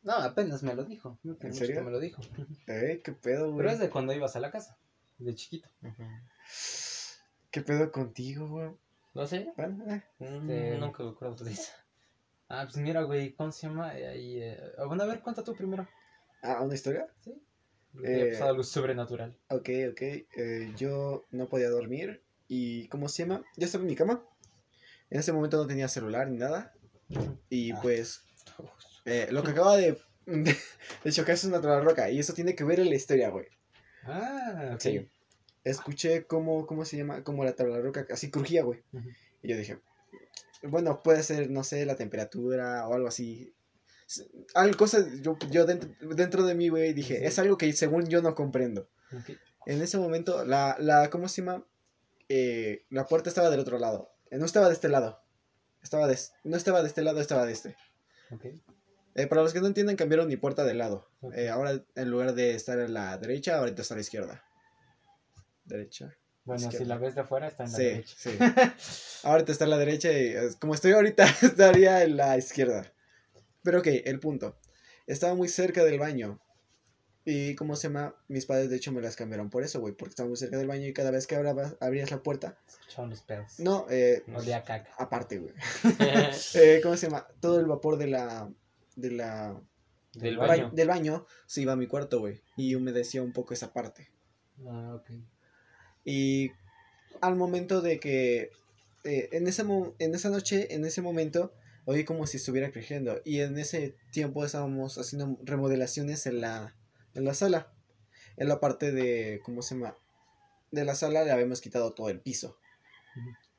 No, 0.02 0.14
apenas 0.14 0.62
me 0.62 0.74
lo 0.74 0.84
dijo. 0.84 1.18
No 1.22 1.36
¿En 1.40 1.54
serio? 1.54 1.76
que 1.76 1.82
me 1.82 1.90
lo 1.90 2.00
dijo. 2.00 2.20
Eh, 2.66 3.00
¿qué 3.04 3.12
pedo, 3.12 3.46
güey? 3.52 3.58
Pero 3.58 3.70
es 3.70 3.78
de 3.78 3.90
cuando 3.90 4.12
ibas 4.12 4.34
a 4.36 4.40
la 4.40 4.50
casa. 4.50 4.76
De 5.18 5.34
chiquito. 5.34 5.68
Ujú. 5.82 6.02
¿Qué 7.50 7.60
pedo 7.62 7.92
contigo, 7.92 8.48
güey? 8.48 8.70
No 9.14 9.26
sé, 9.26 9.52
Bueno, 9.56 9.84
eh. 9.92 10.02
mm, 10.18 10.24
Este- 10.50 10.78
nunca 10.78 11.02
me 11.04 11.10
acuerdo 11.10 11.44
de 11.44 11.52
eso. 11.52 11.70
Ah, 12.48 12.64
pues 12.64 12.76
mira, 12.78 13.02
güey, 13.02 13.32
¿cómo 13.34 13.52
se 13.52 13.66
llama? 13.66 13.96
Eh, 13.96 14.08
ahí, 14.08 14.42
eh, 14.42 14.60
Bueno, 14.86 15.02
a 15.04 15.06
ver, 15.06 15.20
cuenta 15.20 15.44
tú 15.44 15.54
primero. 15.54 15.86
Ah, 16.42 16.60
¿una 16.62 16.74
historia? 16.74 17.06
Haya 17.24 18.08
Eh, 18.26 18.30
pasado 18.32 18.50
algo 18.50 18.64
sobrenatural. 18.64 19.36
Ok, 19.50 19.68
ok. 19.90 20.00
eh, 20.02 20.72
yo 20.76 21.24
no 21.30 21.48
podía 21.48 21.68
dormir 21.70 22.22
y, 22.48 22.88
¿cómo 22.88 23.08
se 23.08 23.22
llama? 23.22 23.44
Yo 23.56 23.66
estaba 23.66 23.82
en 23.82 23.88
mi 23.88 23.96
cama. 23.96 24.22
En 25.10 25.20
ese 25.20 25.32
momento 25.32 25.58
no 25.58 25.66
tenía 25.66 25.88
celular 25.88 26.26
ni 26.28 26.38
nada. 26.38 26.72
Y 27.48 27.72
Ah. 27.72 27.78
pues, 27.82 28.22
eh, 29.04 29.28
lo 29.30 29.42
que 29.42 29.50
acaba 29.50 29.76
de, 29.76 29.98
de, 30.26 30.56
de 31.04 31.12
chocar 31.12 31.34
es 31.34 31.44
una 31.44 31.60
roca. 31.80 32.10
Y 32.10 32.18
eso 32.18 32.34
tiene 32.34 32.54
que 32.54 32.64
ver 32.64 32.80
en 32.80 32.88
la 32.90 32.96
historia, 32.96 33.30
güey. 33.30 33.46
Ah. 34.04 34.76
Sí. 34.78 35.08
Escuché 35.64 36.24
cómo, 36.26 36.66
¿cómo 36.66 36.84
se 36.84 36.96
llama? 36.96 37.22
Como 37.22 37.44
la 37.44 37.54
tabla 37.54 37.80
roca 37.80 38.06
así 38.10 38.30
crujía, 38.30 38.64
güey. 38.64 38.82
Y 39.42 39.48
yo 39.48 39.56
dije, 39.56 39.78
bueno, 40.62 41.02
puede 41.02 41.22
ser, 41.22 41.50
no 41.50 41.62
sé, 41.64 41.86
la 41.86 41.96
temperatura 41.96 42.86
o 42.88 42.94
algo 42.94 43.08
así. 43.08 43.54
Algo, 44.54 44.76
cosa, 44.76 45.06
yo, 45.20 45.38
yo 45.50 45.64
dentro, 45.64 45.90
dentro 46.14 46.42
de 46.44 46.54
mí, 46.54 46.68
güey, 46.68 46.92
dije, 46.92 47.18
Sí. 47.18 47.24
es 47.24 47.38
algo 47.38 47.56
que 47.56 47.72
según 47.72 48.08
yo 48.08 48.22
no 48.22 48.34
comprendo. 48.34 48.88
En 49.66 49.80
ese 49.82 49.98
momento, 49.98 50.44
la, 50.44 50.76
la 50.80 51.08
¿cómo 51.10 51.28
se 51.28 51.42
llama? 51.42 51.64
Eh, 52.28 52.84
la 52.90 53.06
puerta 53.06 53.28
estaba 53.28 53.48
del 53.50 53.60
otro 53.60 53.78
lado. 53.78 54.10
Eh, 54.30 54.38
no 54.38 54.46
estaba 54.46 54.66
de 54.68 54.74
este 54.74 54.88
lado. 54.88 55.21
Estaba 55.82 56.06
de, 56.06 56.18
no 56.44 56.56
estaba 56.56 56.82
de 56.82 56.88
este 56.88 57.02
lado, 57.02 57.20
estaba 57.20 57.44
de 57.46 57.52
este. 57.52 57.76
ok. 58.30 58.46
Eh, 59.14 59.26
para 59.26 59.42
los 59.42 59.52
que 59.52 59.60
no 59.60 59.66
entienden, 59.66 59.96
cambiaron 59.96 60.26
mi 60.26 60.36
puerta 60.36 60.64
de 60.64 60.72
lado. 60.72 61.06
Eh, 61.34 61.50
ahora, 61.50 61.84
en 61.96 62.10
lugar 62.10 62.34
de 62.34 62.54
estar 62.54 62.78
a 62.80 62.88
la 62.88 63.18
derecha, 63.18 63.58
ahorita 63.58 63.82
está 63.82 63.92
a 63.94 63.96
la 63.98 64.00
izquierda. 64.00 64.42
Derecha. 65.64 66.16
Bueno, 66.44 66.70
si 66.72 66.84
la 66.84 66.96
ves 66.96 67.14
de 67.14 67.20
afuera, 67.20 67.46
está 67.46 67.64
en 67.64 67.72
la 67.72 67.76
Sí, 67.76 67.84
derecha. 67.84 68.14
sí. 68.16 68.38
ahorita 69.26 69.52
está 69.52 69.64
a 69.66 69.68
la 69.68 69.78
derecha 69.78 70.10
y 70.10 70.34
como 70.58 70.74
estoy 70.74 70.92
ahorita, 70.92 71.24
estaría 71.42 72.02
en 72.02 72.16
la 72.16 72.36
izquierda. 72.38 72.90
Pero 73.62 73.80
ok, 73.80 73.86
el 74.04 74.18
punto. 74.18 74.58
Estaba 75.06 75.34
muy 75.34 75.48
cerca 75.48 75.84
del 75.84 75.98
baño. 75.98 76.40
Y 77.24 77.54
¿cómo 77.54 77.76
se 77.76 77.88
llama? 77.88 78.16
Mis 78.28 78.46
padres 78.46 78.68
de 78.68 78.76
hecho 78.76 78.90
me 78.92 79.00
las 79.00 79.14
cambiaron 79.14 79.48
por 79.48 79.62
eso, 79.62 79.80
güey. 79.80 79.94
Porque 79.94 80.10
estaba 80.10 80.28
muy 80.28 80.36
cerca 80.36 80.56
del 80.58 80.66
baño 80.66 80.86
y 80.88 80.92
cada 80.92 81.10
vez 81.12 81.26
que 81.28 81.36
abrabas- 81.36 81.76
abrías 81.80 82.10
la 82.10 82.22
puerta. 82.22 82.58
Escuchaban 82.68 83.10
los 83.10 83.22
pedos. 83.22 83.58
No, 83.60 83.86
eh, 83.90 84.24
Olía 84.34 84.58
a 84.58 84.64
caca. 84.64 84.90
aparte, 84.98 85.38
güey. 85.38 85.54
Eh, 86.54 86.80
¿Cómo 86.82 86.96
se 86.96 87.06
llama? 87.06 87.26
Todo 87.40 87.60
el 87.60 87.66
vapor 87.66 87.96
de 87.96 88.08
la... 88.08 88.50
De 88.96 89.10
la... 89.12 89.60
Del 90.14 90.36
ba- 90.36 90.46
baño. 90.48 90.70
del 90.74 90.88
baño 90.88 91.26
se 91.46 91.62
iba 91.62 91.72
a 91.72 91.76
mi 91.76 91.86
cuarto, 91.86 92.18
güey. 92.20 92.42
Y 92.56 92.74
humedecía 92.74 93.22
un 93.22 93.32
poco 93.32 93.54
esa 93.54 93.72
parte. 93.72 94.10
Ah, 94.66 94.94
ok. 94.96 95.10
Y 96.04 96.50
al 97.20 97.36
momento 97.36 97.80
de 97.80 97.98
que 98.00 98.50
eh, 99.04 99.28
en, 99.32 99.46
ese 99.46 99.64
mo- 99.64 99.94
en 99.98 100.14
esa 100.14 100.28
noche, 100.28 100.74
en 100.74 100.84
ese 100.84 101.00
momento, 101.02 101.54
oí 101.84 102.04
como 102.04 102.26
si 102.26 102.36
estuviera 102.38 102.70
creciendo. 102.72 103.20
Y 103.24 103.40
en 103.40 103.56
ese 103.58 103.94
tiempo 104.10 104.44
estábamos 104.44 104.98
haciendo 104.98 105.38
remodelaciones 105.44 106.26
en 106.26 106.40
la, 106.40 106.74
en 107.14 107.24
la 107.24 107.34
sala. 107.34 107.72
En 108.36 108.48
la 108.48 108.60
parte 108.60 108.92
de, 108.92 109.40
¿cómo 109.44 109.62
se 109.62 109.74
llama? 109.74 109.96
De 110.70 110.84
la 110.84 110.94
sala 110.94 111.24
le 111.24 111.30
habíamos 111.30 111.60
quitado 111.60 111.92
todo 111.92 112.08
el 112.08 112.20
piso. 112.20 112.58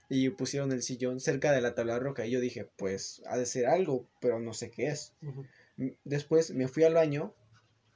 Y 0.10 0.30
pusieron 0.30 0.72
el 0.72 0.82
sillón 0.84 1.20
cerca 1.20 1.52
de 1.52 1.62
la 1.62 1.76
tabla 1.76 1.98
roca. 2.00 2.26
Y 2.26 2.32
yo 2.32 2.40
dije, 2.40 2.66
pues 2.78 3.22
ha 3.28 3.38
de 3.38 3.46
ser 3.46 3.66
algo, 3.68 4.08
pero 4.20 4.40
no 4.40 4.54
sé 4.54 4.70
qué 4.72 4.88
es. 4.88 5.14
Ujú. 5.22 5.46
M- 5.78 5.98
Después 6.04 6.52
me 6.52 6.68
fui 6.68 6.84
al 6.84 6.94
baño, 6.94 7.34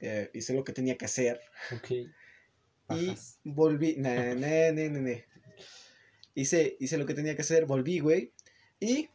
eh, 0.00 0.30
hice 0.34 0.54
lo 0.54 0.64
que 0.64 0.72
tenía 0.72 0.96
que 0.96 1.04
hacer. 1.04 1.40
Ok. 1.76 1.90
Y 2.90 3.16
volví. 3.44 3.96
Ne, 3.98 4.34
ne, 4.36 4.72
ne, 4.72 4.88
ne, 4.88 5.00
ne. 5.00 5.24
Hice, 6.34 6.76
hice 6.80 6.96
lo 6.98 7.06
que 7.06 7.14
tenía 7.14 7.34
que 7.36 7.42
hacer, 7.42 7.66
volví, 7.66 7.98
güey. 8.00 8.32
Y. 8.80 9.10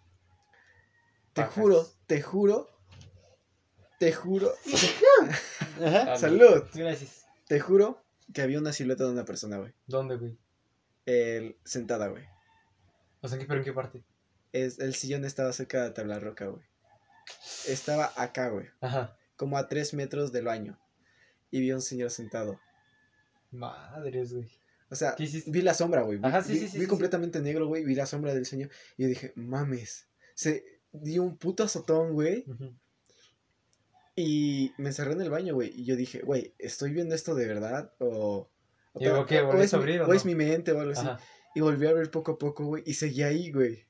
Te 1.33 1.41
Bajas. 1.41 1.55
juro, 1.55 1.87
te 2.07 2.21
juro. 2.21 2.69
Te 4.03 4.11
juro. 4.11 4.53
Ajá. 5.81 6.17
Salud. 6.17 6.63
Gracias. 6.73 7.25
Te 7.47 7.59
juro 7.61 8.03
que 8.33 8.41
había 8.41 8.59
una 8.59 8.73
silueta 8.73 9.05
de 9.05 9.11
una 9.11 9.23
persona, 9.23 9.57
güey. 9.59 9.73
¿Dónde, 9.87 10.17
güey? 10.17 10.37
El- 11.05 11.55
sentada, 11.63 12.07
güey. 12.07 12.23
O 13.21 13.27
sea, 13.29 13.35
¿en 13.37 13.41
qué, 13.41 13.47
pero 13.47 13.59
en 13.59 13.65
qué 13.65 13.71
parte? 13.71 14.03
Es, 14.51 14.79
el 14.79 14.93
sillón 14.93 15.23
estaba 15.23 15.53
cerca 15.53 15.81
de 15.83 15.87
la 15.87 15.93
tabla 15.93 16.19
roca, 16.19 16.47
güey. 16.47 16.63
Estaba 17.67 18.11
acá, 18.17 18.49
güey. 18.49 18.67
Ajá. 18.81 19.17
Como 19.37 19.57
a 19.57 19.69
tres 19.69 19.93
metros 19.93 20.31
del 20.33 20.45
baño. 20.45 20.77
Y 21.49 21.61
vi 21.61 21.71
a 21.71 21.75
un 21.75 21.81
señor 21.81 22.09
sentado. 22.11 22.59
Madres, 23.51 24.33
güey. 24.33 24.49
O 24.89 24.95
sea, 24.95 25.15
vi 25.17 25.61
la 25.61 25.73
sombra, 25.73 26.01
güey. 26.01 26.19
Ajá, 26.23 26.43
sí, 26.43 26.53
vi- 26.53 26.59
sí, 26.59 26.67
sí, 26.67 26.77
vi 26.77 26.83
sí, 26.83 26.89
completamente 26.89 27.39
negro, 27.41 27.67
güey. 27.67 27.83
Vi 27.85 27.95
la 27.95 28.05
sombra 28.05 28.33
del 28.33 28.45
señor. 28.45 28.69
Y 28.97 29.03
yo 29.03 29.07
dije, 29.09 29.31
mames. 29.35 30.07
Se 30.35 30.63
dio 30.91 31.23
un 31.23 31.37
puto 31.37 31.63
azotón, 31.63 32.13
güey. 32.13 32.43
Ujú. 32.47 32.73
Y 34.15 34.73
me 34.77 34.89
encerré 34.89 35.13
en 35.13 35.21
el 35.21 35.29
baño, 35.29 35.55
güey. 35.55 35.71
Y 35.75 35.85
yo 35.85 35.95
dije, 35.95 36.19
güey, 36.19 36.53
¿estoy 36.59 36.91
viendo 36.91 37.15
esto 37.15 37.33
de 37.35 37.47
verdad? 37.47 37.93
O. 37.99 38.49
O, 38.95 39.01
¿Y 39.01 39.05
luego 39.05 39.25
qué, 39.25 39.41
o 39.41 39.47
volviste 39.47 39.65
es, 39.65 39.73
a 39.73 39.77
mi, 39.77 39.83
abrir 39.83 40.01
o 40.01 40.07
o 40.07 40.13
es 40.13 40.25
mi 40.25 40.35
mente 40.35 40.71
o 40.71 40.79
algo 40.79 40.91
así. 40.91 41.01
Ajá. 41.01 41.19
Y 41.55 41.61
volví 41.61 41.87
a 41.87 41.89
abrir 41.89 42.11
poco 42.11 42.33
a 42.33 42.37
poco, 42.37 42.65
güey. 42.65 42.83
Y 42.85 42.93
seguí 42.93 43.23
ahí, 43.23 43.51
güey. 43.51 43.85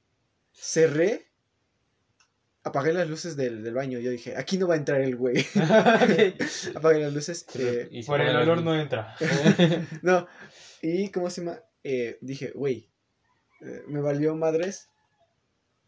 Cerré. 0.54 1.28
Apagué 2.64 2.94
las 2.94 3.10
luces 3.10 3.36
del, 3.36 3.64
del 3.64 3.74
baño. 3.74 4.00
Yo 4.00 4.12
dije, 4.12 4.38
aquí 4.38 4.58
no 4.58 4.68
va 4.68 4.76
a 4.76 4.78
entrar 4.78 5.02
el 5.02 5.18
güey. 5.18 5.46
Apagué 6.76 7.00
las 7.00 7.14
luces. 7.14 7.46
Pero- 7.52 7.70
eh, 7.70 7.88
y 7.92 8.04
Por 8.04 8.22
el 8.22 8.36
olor 8.36 8.62
no 8.62 8.80
entra. 8.80 9.16
no. 10.02 10.28
Y, 10.82 11.10
¿cómo 11.12 11.30
se 11.30 11.42
llama? 11.42 11.60
Eh, 11.84 12.18
dije, 12.22 12.52
güey. 12.56 12.90
eh, 13.62 13.84
me 13.88 14.00
valió 14.00 14.36
madres. 14.36 14.90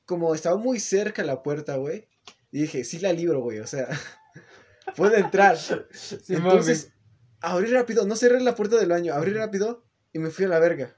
Como 0.06 0.36
estaba 0.36 0.58
muy 0.58 0.80
cerca 0.82 1.24
la 1.24 1.42
puerta, 1.42 1.78
güey. 1.78 2.10
Y 2.52 2.62
dije, 2.62 2.84
sí 2.84 3.00
la 3.00 3.14
libro, 3.14 3.40
güey. 3.42 3.60
O 3.60 3.68
sea, 3.68 3.88
puede 4.96 5.20
entrar. 5.20 5.58
Simón, 5.58 5.86
Entonces, 6.30 6.92
abrí 7.42 7.68
rápido. 7.72 8.06
No 8.08 8.16
cerré 8.16 8.40
la 8.42 8.56
puerta 8.56 8.78
del 8.78 8.90
baño. 8.90 9.14
Abrí 9.14 9.34
rápido 9.34 9.84
y 10.14 10.20
me 10.20 10.30
fui 10.30 10.46
a 10.46 10.50
la 10.50 10.60
verga. 10.60 10.96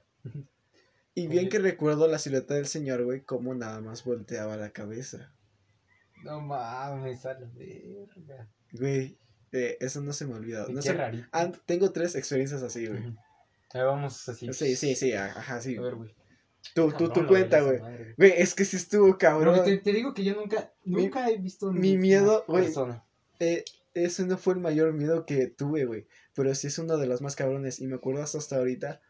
Y 1.14 1.26
bien 1.26 1.48
que 1.48 1.58
recuerdo 1.58 2.06
la 2.06 2.18
silueta 2.18 2.54
del 2.54 2.66
señor, 2.66 3.02
güey, 3.04 3.22
como 3.22 3.54
nada 3.54 3.80
más 3.80 4.04
volteaba 4.04 4.56
la 4.56 4.70
cabeza. 4.70 5.32
No 6.22 6.40
mames, 6.40 7.26
a 7.26 7.34
la 7.34 7.48
verga. 7.54 8.48
Güey, 8.72 9.18
eh, 9.52 9.76
eso 9.80 10.00
no 10.00 10.12
se 10.12 10.26
me 10.26 10.34
ha 10.34 10.36
olvidado. 10.36 10.68
No 10.70 10.80
Qué 10.80 10.92
rarito. 10.92 11.26
ah, 11.32 11.50
tengo 11.66 11.90
tres 11.90 12.14
experiencias 12.14 12.62
así, 12.62 12.86
güey. 12.86 13.02
Ahí 13.74 13.82
vamos 13.82 14.28
así. 14.28 14.52
Sí, 14.52 14.76
sí, 14.76 14.94
sí, 14.94 15.12
ajá, 15.12 15.60
sí. 15.60 15.76
A 15.76 15.80
ver, 15.82 15.94
güey. 15.96 16.14
Tú, 16.74 16.88
tú, 16.90 17.08
Cabrón, 17.08 17.12
tú 17.14 17.26
cuenta, 17.26 17.60
güey. 17.62 17.78
Güey, 18.16 18.34
es 18.36 18.54
que 18.54 18.64
sí 18.64 18.76
estuvo 18.76 19.16
cabrón. 19.18 19.64
te, 19.64 19.78
te 19.78 19.92
digo 19.92 20.12
que 20.14 20.22
yo 20.24 20.34
nunca, 20.34 20.72
Mi- 20.84 21.02
nunca 21.04 21.28
he 21.30 21.36
visto 21.38 21.72
mi 21.72 21.96
miedo, 21.96 22.44
güey. 22.46 22.72
Eh, 23.40 23.64
ese 24.04 24.24
no 24.26 24.36
fue 24.38 24.54
el 24.54 24.60
mayor 24.60 24.92
miedo 24.92 25.24
que 25.26 25.46
tuve, 25.48 25.84
güey. 25.84 26.06
Pero 26.34 26.54
sí 26.54 26.66
es 26.68 26.78
uno 26.78 26.96
de 26.98 27.06
los 27.06 27.20
más 27.22 27.36
cabrones. 27.36 27.80
Y 27.80 27.86
me 27.86 27.96
acuerdo 27.96 28.22
hasta, 28.22 28.38
hasta 28.38 28.56
ahorita. 28.56 29.00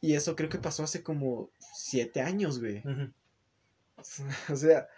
Y 0.00 0.14
eso 0.14 0.36
creo 0.36 0.48
que 0.48 0.58
pasó 0.58 0.82
hace 0.84 1.02
como 1.02 1.50
siete 1.74 2.20
años, 2.20 2.58
güey. 2.60 2.82
O 4.50 4.56
sea, 4.56 4.88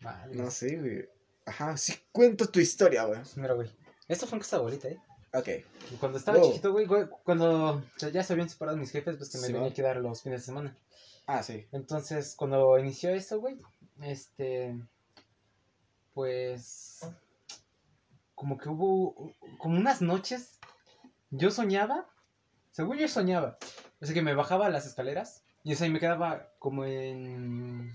Vale. 0.00 0.34
no 0.36 0.50
sé, 0.50 0.76
güey. 0.76 1.08
Ajá, 1.46 1.76
sí 1.76 1.94
cuento 2.12 2.46
tu 2.46 2.60
historia, 2.60 3.04
güey. 3.04 3.20
Mira, 3.36 3.54
güey. 3.54 3.70
Esto 4.08 4.26
fue 4.26 4.36
en 4.36 4.42
casa 4.42 4.56
abuelita, 4.56 4.88
¿eh? 4.88 4.98
Ok. 5.32 5.48
Cuando 5.98 6.18
estaba 6.18 6.38
Wow. 6.38 6.48
chiquito, 6.48 6.72
güey, 6.72 6.86
güey, 6.86 7.06
cuando 7.24 7.82
ya 8.12 8.22
se 8.22 8.32
habían 8.34 8.48
separado 8.50 8.76
mis 8.76 8.90
jefes, 8.90 9.16
pues 9.16 9.30
que 9.30 9.38
me 9.38 9.46
Sí, 9.46 9.52
tenía 9.52 9.68
va. 9.68 9.74
que 9.74 9.82
dar 9.82 9.96
los 9.96 10.22
fines 10.22 10.40
de 10.42 10.46
semana. 10.46 10.76
Ah, 11.26 11.42
sí. 11.42 11.66
Entonces, 11.72 12.34
cuando 12.36 12.78
inició 12.78 13.10
esto, 13.10 13.40
güey, 13.40 13.58
este, 14.02 14.78
pues, 16.12 17.00
como 18.34 18.58
que 18.58 18.68
hubo, 18.68 19.32
como 19.58 19.76
unas 19.76 20.02
noches, 20.02 20.58
yo 21.30 21.50
soñaba, 21.50 22.08
según 22.70 22.98
yo 22.98 23.08
soñaba, 23.08 23.58
o 24.00 24.06
sea 24.06 24.14
que 24.14 24.22
me 24.22 24.34
bajaba 24.34 24.68
las 24.68 24.86
escaleras 24.86 25.42
y 25.62 25.72
o 25.72 25.76
sea, 25.76 25.86
y 25.86 25.90
me 25.90 26.00
quedaba 26.00 26.50
como 26.58 26.84
en, 26.84 27.92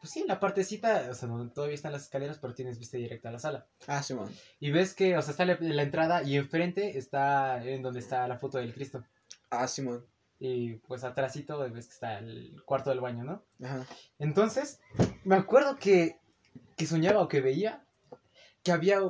pues 0.00 0.12
sí, 0.12 0.20
en 0.20 0.26
la 0.26 0.40
partecita, 0.40 1.08
o 1.10 1.14
sea, 1.14 1.28
donde 1.28 1.54
todavía 1.54 1.76
están 1.76 1.92
las 1.92 2.02
escaleras, 2.02 2.38
pero 2.38 2.54
tienes 2.54 2.78
vista 2.78 2.96
directa 2.96 3.28
a 3.28 3.32
la 3.32 3.38
sala. 3.38 3.66
Ah, 3.86 4.02
Simón. 4.02 4.28
Y 4.58 4.72
ves 4.72 4.94
que, 4.94 5.16
o 5.16 5.22
sea, 5.22 5.30
está 5.30 5.44
la, 5.44 5.56
la 5.60 5.82
entrada 5.82 6.24
y 6.24 6.36
enfrente 6.36 6.98
está 6.98 7.62
en 7.64 7.82
donde 7.82 8.00
está 8.00 8.26
la 8.26 8.38
foto 8.38 8.58
del 8.58 8.74
Cristo. 8.74 9.04
Ah, 9.50 9.68
Simón. 9.68 10.04
Y 10.40 10.74
pues 10.78 11.04
atrásito 11.04 11.60
ves 11.70 11.86
que 11.86 11.92
está 11.92 12.18
el 12.18 12.60
cuarto 12.64 12.90
del 12.90 12.98
baño, 12.98 13.22
¿no? 13.22 13.44
Ajá. 13.64 13.86
Entonces, 14.18 14.80
me 15.22 15.36
acuerdo 15.36 15.76
que, 15.76 16.18
que 16.76 16.86
soñaba 16.86 17.20
o 17.20 17.28
que 17.28 17.40
veía 17.40 17.84
que 18.62 18.72
había 18.72 19.00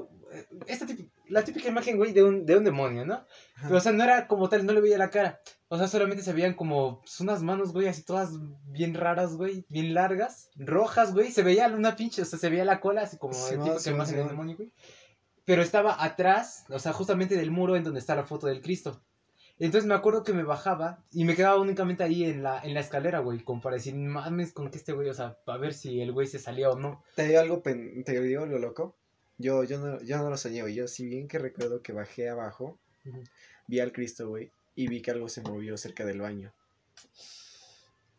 esta 0.66 0.86
típica, 0.86 1.10
la 1.28 1.42
típica 1.44 1.68
imagen, 1.68 1.96
güey, 1.96 2.12
de 2.12 2.22
un, 2.22 2.44
de 2.46 2.56
un 2.56 2.64
demonio, 2.64 3.04
¿no? 3.04 3.24
O 3.70 3.80
sea, 3.80 3.92
no 3.92 4.02
era 4.04 4.26
como 4.26 4.48
tal, 4.48 4.64
no 4.66 4.72
le 4.72 4.80
veía 4.80 4.98
la 4.98 5.10
cara. 5.10 5.40
O 5.68 5.78
sea, 5.78 5.88
solamente 5.88 6.22
se 6.22 6.32
veían 6.32 6.54
como 6.54 7.00
pues, 7.00 7.20
unas 7.20 7.42
manos, 7.42 7.72
güey, 7.72 7.88
así 7.88 8.02
todas 8.04 8.30
bien 8.66 8.94
raras, 8.94 9.34
güey, 9.36 9.64
bien 9.68 9.94
largas, 9.94 10.50
rojas, 10.56 11.14
güey. 11.14 11.30
Se 11.32 11.42
veía 11.42 11.66
una 11.68 11.96
pinche, 11.96 12.22
o 12.22 12.24
sea, 12.24 12.38
se 12.38 12.50
veía 12.50 12.64
la 12.64 12.80
cola, 12.80 13.02
así 13.02 13.16
como 13.18 13.32
Sí, 13.34 13.54
el 13.54 13.62
tipo 13.62 13.78
sí, 13.78 13.90
que 13.92 14.04
sí, 14.06 14.14
del 14.14 14.24
ma. 14.24 14.30
demonio, 14.30 14.56
güey. 14.56 14.72
Pero 15.44 15.62
estaba 15.62 16.02
atrás, 16.04 16.64
o 16.68 16.78
sea, 16.78 16.92
justamente 16.92 17.36
del 17.36 17.50
muro 17.50 17.74
en 17.76 17.84
donde 17.84 18.00
está 18.00 18.14
la 18.14 18.24
foto 18.24 18.46
del 18.46 18.60
Cristo. 18.62 19.02
Entonces 19.58 19.86
me 19.88 19.94
acuerdo 19.94 20.24
que 20.24 20.32
me 20.32 20.42
bajaba 20.44 21.04
y 21.12 21.24
me 21.24 21.36
quedaba 21.36 21.60
únicamente 21.60 22.02
ahí 22.02 22.24
en 22.24 22.42
la, 22.42 22.60
en 22.62 22.74
la 22.74 22.80
escalera, 22.80 23.20
güey, 23.20 23.40
como 23.44 23.60
para 23.60 23.76
decir, 23.76 23.94
mames 23.94 24.52
con 24.52 24.70
que 24.70 24.78
este 24.78 24.92
güey, 24.92 25.08
o 25.08 25.14
sea, 25.14 25.36
a 25.46 25.56
ver 25.56 25.72
si 25.74 26.00
el 26.00 26.12
güey 26.12 26.26
se 26.26 26.38
salía 26.38 26.70
o 26.70 26.78
no. 26.78 27.02
¿Te 27.14 27.28
dio 27.28 27.40
algo, 27.40 27.62
pen- 27.62 28.02
te 28.04 28.20
dio 28.20 28.44
lo 28.46 28.58
loco? 28.58 28.96
Yo, 29.42 29.64
yo, 29.64 29.78
no, 29.78 30.00
yo 30.02 30.18
no 30.18 30.30
lo 30.30 30.36
soñé, 30.36 30.62
güey. 30.62 30.74
Yo, 30.74 30.88
si 30.88 31.04
bien 31.04 31.28
que 31.28 31.38
recuerdo 31.38 31.82
que 31.82 31.92
bajé 31.92 32.28
abajo, 32.28 32.78
vi 33.66 33.80
al 33.80 33.92
Cristo, 33.92 34.28
güey, 34.28 34.52
y 34.74 34.86
vi 34.86 35.02
que 35.02 35.10
algo 35.10 35.28
se 35.28 35.42
movió 35.42 35.76
cerca 35.76 36.04
del 36.04 36.20
baño. 36.20 36.52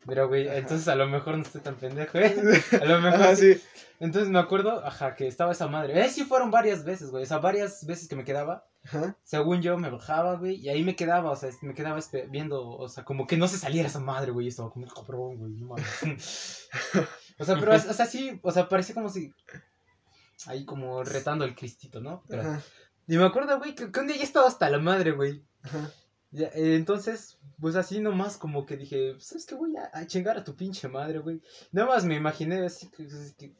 Pero, 0.05 0.27
güey, 0.27 0.47
Ajá. 0.47 0.57
entonces 0.57 0.87
a 0.87 0.95
lo 0.95 1.07
mejor 1.07 1.37
no 1.37 1.43
estoy 1.43 1.61
tan 1.61 1.75
pendejo, 1.75 2.17
¿eh? 2.17 2.35
A 2.81 2.85
lo 2.85 2.99
mejor 2.99 3.21
Ajá, 3.21 3.35
sí. 3.35 3.57
Entonces 3.99 4.29
me 4.29 4.39
acuerdo, 4.39 4.85
ajá, 4.85 5.15
que 5.15 5.27
estaba 5.27 5.53
esa 5.53 5.67
madre. 5.67 5.97
Eh, 6.03 6.09
sí 6.09 6.25
fueron 6.25 6.51
varias 6.51 6.83
veces, 6.83 7.09
güey. 7.09 7.23
O 7.23 7.25
sea, 7.25 7.37
varias 7.37 7.85
veces 7.85 8.09
que 8.09 8.17
me 8.17 8.25
quedaba. 8.25 8.65
Ajá. 8.83 9.15
Según 9.23 9.61
yo, 9.61 9.77
me 9.77 9.89
bajaba, 9.89 10.35
güey. 10.35 10.55
Y 10.55 10.67
ahí 10.67 10.83
me 10.83 10.97
quedaba, 10.97 11.31
o 11.31 11.35
sea, 11.37 11.49
me 11.61 11.73
quedaba 11.73 11.99
viendo, 12.29 12.67
o 12.67 12.89
sea, 12.89 13.05
como 13.05 13.27
que 13.27 13.37
no 13.37 13.47
se 13.47 13.57
saliera 13.57 13.87
esa 13.87 14.01
madre, 14.01 14.31
güey. 14.31 14.49
Estaba 14.49 14.71
como, 14.71 14.87
cabrón, 14.87 15.37
güey, 15.37 15.53
no 15.53 15.67
mames. 15.67 16.67
o 17.39 17.45
sea, 17.45 17.57
pero, 17.57 17.73
o 17.75 17.79
sea, 17.79 18.05
sí, 18.05 18.39
o 18.41 18.51
sea, 18.51 18.67
parecía 18.67 18.95
como 18.95 19.07
si. 19.07 19.33
Ahí 20.47 20.65
como 20.65 21.03
retando 21.03 21.45
el 21.45 21.55
cristito, 21.55 21.99
¿no? 22.01 22.23
Pero, 22.27 22.41
Ajá. 22.41 22.61
y 23.07 23.17
me 23.17 23.25
acuerdo, 23.25 23.57
güey, 23.59 23.75
que, 23.75 23.91
que 23.91 23.99
un 23.99 24.07
día 24.07 24.17
ya 24.17 24.23
estaba 24.23 24.47
hasta 24.47 24.69
la 24.69 24.79
madre, 24.79 25.11
güey. 25.11 25.43
Ajá. 25.63 25.89
Ya, 26.31 26.47
eh, 26.47 26.75
entonces, 26.75 27.37
pues 27.59 27.75
así 27.75 27.99
nomás 27.99 28.37
como 28.37 28.65
que 28.65 28.75
dije, 28.75 29.15
¿sabes 29.19 29.45
qué? 29.45 29.53
Voy 29.55 29.75
a, 29.77 29.89
a 29.93 30.07
chingar 30.07 30.37
a 30.37 30.43
tu 30.43 30.55
pinche 30.55 30.87
madre, 30.87 31.19
güey. 31.19 31.41
Nada 31.71 31.87
más 31.87 32.05
me 32.05 32.15
imaginé 32.15 32.65
así 32.65 32.87
que, 32.89 33.03
así 33.05 33.33
que- 33.37 33.53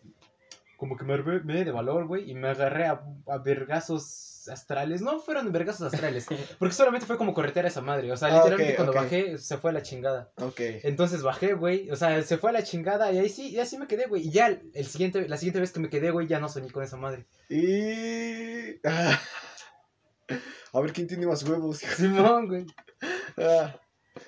como 0.78 0.98
que 0.98 1.06
me 1.06 1.14
armé 1.14 1.40
me 1.42 1.64
de 1.64 1.72
valor, 1.72 2.08
güey, 2.08 2.30
y 2.30 2.34
me 2.34 2.50
agarré 2.50 2.88
a, 2.88 3.02
a 3.28 3.38
vergazos 3.38 4.33
astrales. 4.48 5.02
No 5.02 5.20
fueron 5.20 5.52
vergazos 5.52 5.94
astrales, 5.94 6.26
porque 6.60 6.74
solamente 6.74 7.06
fue 7.06 7.18
como 7.18 7.34
corretear 7.34 7.66
a 7.66 7.70
esa 7.70 7.82
madre. 7.82 8.12
O 8.12 8.18
sea, 8.18 8.30
Ah, 8.30 8.38
literalmente 8.38 8.76
cuando 8.76 8.94
bajé 8.94 9.38
se 9.38 9.58
fue 9.58 9.72
a 9.72 9.74
la 9.74 9.82
chingada. 9.84 10.32
Ok. 10.38 10.60
Entonces 10.84 11.22
bajé, 11.22 11.54
güey, 11.54 11.90
o 11.92 11.96
sea, 11.96 12.22
se 12.24 12.38
fue 12.38 12.50
a 12.50 12.54
la 12.54 12.64
chingada 12.64 13.12
y 13.12 13.20
ahí 13.20 13.30
sí, 13.30 13.50
y 13.50 13.60
así 13.60 13.78
me 13.78 13.88
quedé, 13.88 14.08
güey. 14.08 14.28
Y 14.28 14.32
ya 14.32 14.48
el 14.48 14.86
siguiente, 14.86 15.28
la 15.28 15.38
siguiente 15.38 15.60
vez 15.60 15.72
que 15.72 15.80
me 15.80 15.90
quedé, 15.90 16.12
güey, 16.12 16.28
ya 16.28 16.40
no 16.40 16.50
soñé 16.50 16.72
con 16.72 16.84
esa 16.84 16.98
madre. 16.98 17.26
Y. 17.50 18.80
Ah. 18.86 19.20
A 20.74 20.80
ver 20.82 20.94
quién 20.94 21.08
tiene 21.08 21.28
más 21.28 21.44
huevos. 21.44 21.78
Simón, 21.78 22.48
güey. 22.48 22.66
Ah. 23.38 23.80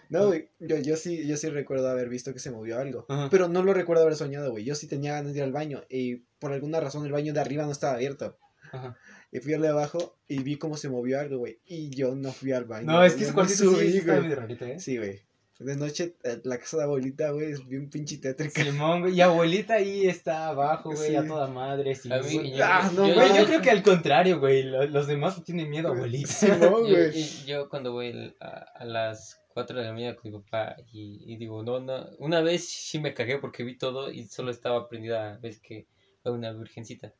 No, 0.09 0.27
güey. 0.27 0.49
Yo, 0.59 0.77
yo, 0.77 0.95
sí, 0.95 1.27
yo 1.27 1.37
sí 1.37 1.49
recuerdo 1.49 1.89
haber 1.89 2.09
visto 2.09 2.33
que 2.33 2.39
se 2.39 2.51
movió 2.51 2.79
algo. 2.79 3.05
Ajá. 3.09 3.29
Pero 3.31 3.47
no 3.47 3.63
lo 3.63 3.73
recuerdo 3.73 4.03
haber 4.03 4.15
soñado, 4.15 4.51
güey. 4.51 4.63
Yo 4.63 4.75
sí 4.75 4.87
tenía 4.87 5.13
ganas 5.13 5.33
de 5.33 5.39
ir 5.39 5.43
al 5.43 5.51
baño. 5.51 5.83
Y 5.89 6.17
por 6.39 6.53
alguna 6.53 6.79
razón 6.79 7.05
el 7.05 7.11
baño 7.11 7.33
de 7.33 7.39
arriba 7.39 7.65
no 7.65 7.71
estaba 7.71 7.93
abierto. 7.93 8.37
Ajá. 8.71 8.97
Y 9.35 9.39
fui 9.39 9.53
al 9.53 9.61
de 9.61 9.67
abajo 9.69 10.17
y 10.27 10.41
vi 10.43 10.57
cómo 10.57 10.77
se 10.77 10.87
movió 10.87 11.19
algo, 11.19 11.39
güey. 11.39 11.59
Y 11.65 11.89
yo 11.89 12.15
no 12.15 12.31
fui 12.31 12.51
al 12.53 12.65
baño. 12.65 12.85
No, 12.85 13.03
es 13.03 13.15
que 13.15 13.23
ese 13.25 13.33
cuartito 13.33 13.57
sí, 13.63 13.75
subí, 13.75 13.91
sí 13.91 13.97
está 13.97 14.11
güey. 14.13 14.23
medio 14.23 14.35
rarito, 14.37 14.65
¿eh? 14.65 14.79
Sí, 14.79 14.97
güey. 14.97 15.21
De 15.59 15.75
noche, 15.77 16.15
eh, 16.23 16.41
la 16.43 16.57
casa 16.57 16.77
de 16.77 16.83
abuelita, 16.83 17.31
güey, 17.31 17.51
es 17.51 17.65
bien 17.67 17.89
pinche 17.89 18.17
tétrica. 18.17 18.63
Simón, 18.63 19.01
güey. 19.01 19.13
Y 19.15 19.21
abuelita 19.21 19.75
ahí 19.75 20.05
está 20.05 20.47
abajo, 20.49 20.91
güey, 20.93 21.09
Sí. 21.11 21.15
a 21.15 21.25
toda 21.25 21.47
madre. 21.47 21.95
Sí, 21.95 22.11
A 22.11 22.19
mí- 22.21 22.33
güey. 22.33 22.51
yo- 22.55 22.63
Ah, 22.65 22.91
no, 22.93 23.13
Güey, 23.13 23.37
yo 23.37 23.45
creo 23.45 23.61
que 23.61 23.69
al 23.71 23.81
contrario, 23.83 24.39
güey. 24.39 24.63
lo- 24.63 24.85
Los 24.85 25.07
demás 25.07 25.41
tienen 25.43 25.69
miedo 25.69 25.87
a 25.89 25.91
abuelita. 25.91 26.27
Simón, 26.29 26.85
Yo, 26.87 26.95
güey. 26.95 27.45
yo 27.45 27.69
cuando 27.69 27.93
voy 27.93 28.35
a, 28.41 28.47
a 28.75 28.85
las 28.85 29.41
4 29.49 29.79
de 29.79 29.85
la 29.85 29.93
mañana 29.93 30.15
con 30.15 30.31
mi 30.31 30.37
papá 30.39 30.75
y, 30.91 31.23
y 31.25 31.37
digo, 31.37 31.63
no, 31.63 31.79
no, 31.79 32.05
una 32.19 32.41
vez 32.41 32.67
sí 32.67 32.99
me 32.99 33.13
cagué 33.13 33.37
porque 33.37 33.63
vi 33.63 33.77
todo 33.77 34.11
y 34.11 34.25
solo 34.27 34.51
estaba 34.51 34.87
prendida, 34.89 35.39
ves 35.41 35.59
que 35.61 35.87
a 36.25 36.31
una 36.31 36.51
virgencita 36.51 37.13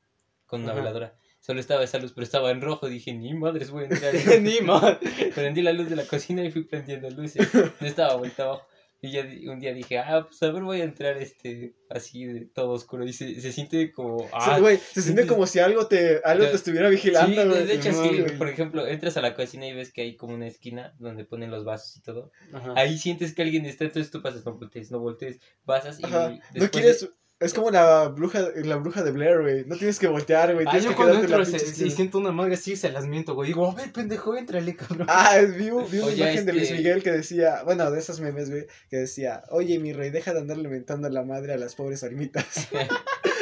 con 0.45 0.61
una 0.63 0.71
Ajá. 0.73 0.81
veladora. 0.81 1.15
Solo 1.45 1.59
estaba 1.59 1.83
esa 1.83 1.99
luz, 1.99 2.11
pero 2.13 2.23
estaba 2.23 2.49
en 2.49 2.61
rojo. 2.61 2.87
Dije, 2.89 3.13
ni 3.13 3.33
madres 3.35 3.69
voy 3.69 3.83
a 3.83 3.87
entrar. 3.89 4.13
Ni 4.41 4.61
más. 4.61 4.97
Prendí 5.35 5.61
la 5.61 5.73
luz 5.73 5.89
de 5.89 5.95
la 5.95 6.05
cocina 6.05 6.43
y 6.43 6.51
fui 6.51 6.63
prendiendo 6.63 7.09
luces. 7.11 7.47
No 7.53 7.85
estaba 7.87 8.15
vuelta 8.15 8.43
abajo. 8.45 8.63
Y 9.01 9.11
ya 9.11 9.21
un 9.51 9.59
día 9.59 9.71
dije, 9.73 9.99
ah, 9.99 10.25
pues 10.27 10.41
a 10.41 10.51
ver, 10.51 10.63
voy 10.63 10.81
a 10.81 10.85
entrar 10.85 11.17
este 11.17 11.75
así 11.91 12.25
de 12.25 12.45
todo 12.47 12.71
oscuro. 12.71 13.05
Y 13.05 13.13
se, 13.13 13.39
se 13.39 13.51
siente 13.51 13.91
como. 13.91 14.27
Ah, 14.33 14.55
Sí, 14.55 14.61
güey, 14.61 14.77
se 14.77 15.03
siente 15.03 15.27
como 15.27 15.45
si 15.45 15.59
algo 15.59 15.85
te, 15.85 16.21
algo 16.23 16.45
Te- 16.45 16.55
estuviera 16.55 16.89
Sí, 16.89 16.95
vigilando, 16.95 17.41
de, 17.43 17.47
güey. 17.49 17.65
de 17.67 17.73
hecho 17.75 17.91
sí, 17.91 18.21
güey. 18.21 18.37
por 18.39 18.49
ejemplo, 18.49 18.87
entras 18.87 19.15
a 19.17 19.21
la 19.21 19.35
cocina 19.35 19.67
y 19.67 19.73
ves 19.73 19.93
que 19.93 20.01
hay 20.01 20.15
como 20.15 20.33
una 20.33 20.47
esquina 20.47 20.95
donde 20.97 21.25
ponen 21.25 21.51
los 21.51 21.63
vasos 21.65 21.95
y 21.97 22.01
todo. 22.01 22.31
Ajá. 22.51 22.73
Ahí 22.77 22.97
sientes 22.97 23.35
que 23.35 23.43
alguien 23.43 23.67
está, 23.67 23.83
entonces 23.83 24.11
tú 24.11 24.23
pasas, 24.23 24.43
no 24.43 24.53
voltees, 24.57 24.89
no 24.89 24.99
voltees, 24.99 25.39
pasas 25.65 25.99
y 25.99 26.03
después 26.03 26.39
No 26.55 26.69
quieres. 26.71 27.09
Es 27.37 27.53
como 27.53 27.69
la 27.69 28.07
bruja, 28.07 28.39
la 28.55 28.77
bruja 28.77 29.03
de 29.03 29.11
Blair, 29.11 29.41
güey. 29.41 29.65
No 29.65 29.75
tienes 29.75 29.99
que 29.99 30.07
voltear, 30.07 30.53
güey. 30.53 30.65
Ah, 30.65 30.71
Tienes 30.71 30.85
yo 30.85 30.89
que 30.91 30.95
cuando 30.95 31.15
la 31.15 31.19
entro 31.19 31.43
se, 31.45 31.59
sí, 31.59 31.91
siento 31.91 32.17
una 32.17 32.31
madre 32.31 32.53
así, 32.53 32.77
se 32.77 32.89
las 32.91 33.05
miento, 33.07 33.35
güey. 33.35 33.49
Digo, 33.49 33.69
a 33.69 33.75
ver, 33.75 33.91
pendejo, 33.91 34.37
éntrale, 34.37 34.73
cabrón. 34.75 35.05
Ah, 35.09 35.37
vi, 35.41 35.65
vi 35.65 35.69
una 35.69 35.83
Oye, 35.83 36.15
imagen 36.15 36.45
de 36.45 36.53
Luis 36.53 36.63
este- 36.63 36.77
Miguel 36.77 37.03
que 37.03 37.11
decía, 37.11 37.63
bueno, 37.65 37.91
de 37.91 37.99
esos 37.99 38.21
memes, 38.21 38.49
güey, 38.49 38.67
que 38.89 38.97
decía, 38.97 39.43
oye, 39.49 39.77
mi 39.79 39.91
rey, 39.91 40.11
deja 40.11 40.33
de 40.33 40.39
andarle 40.39 40.69
mentando 40.69 41.07
a 41.07 41.11
la 41.11 41.23
madre 41.23 41.53
a 41.53 41.57
las 41.57 41.75
pobres 41.75 42.03
almitas. 42.05 42.45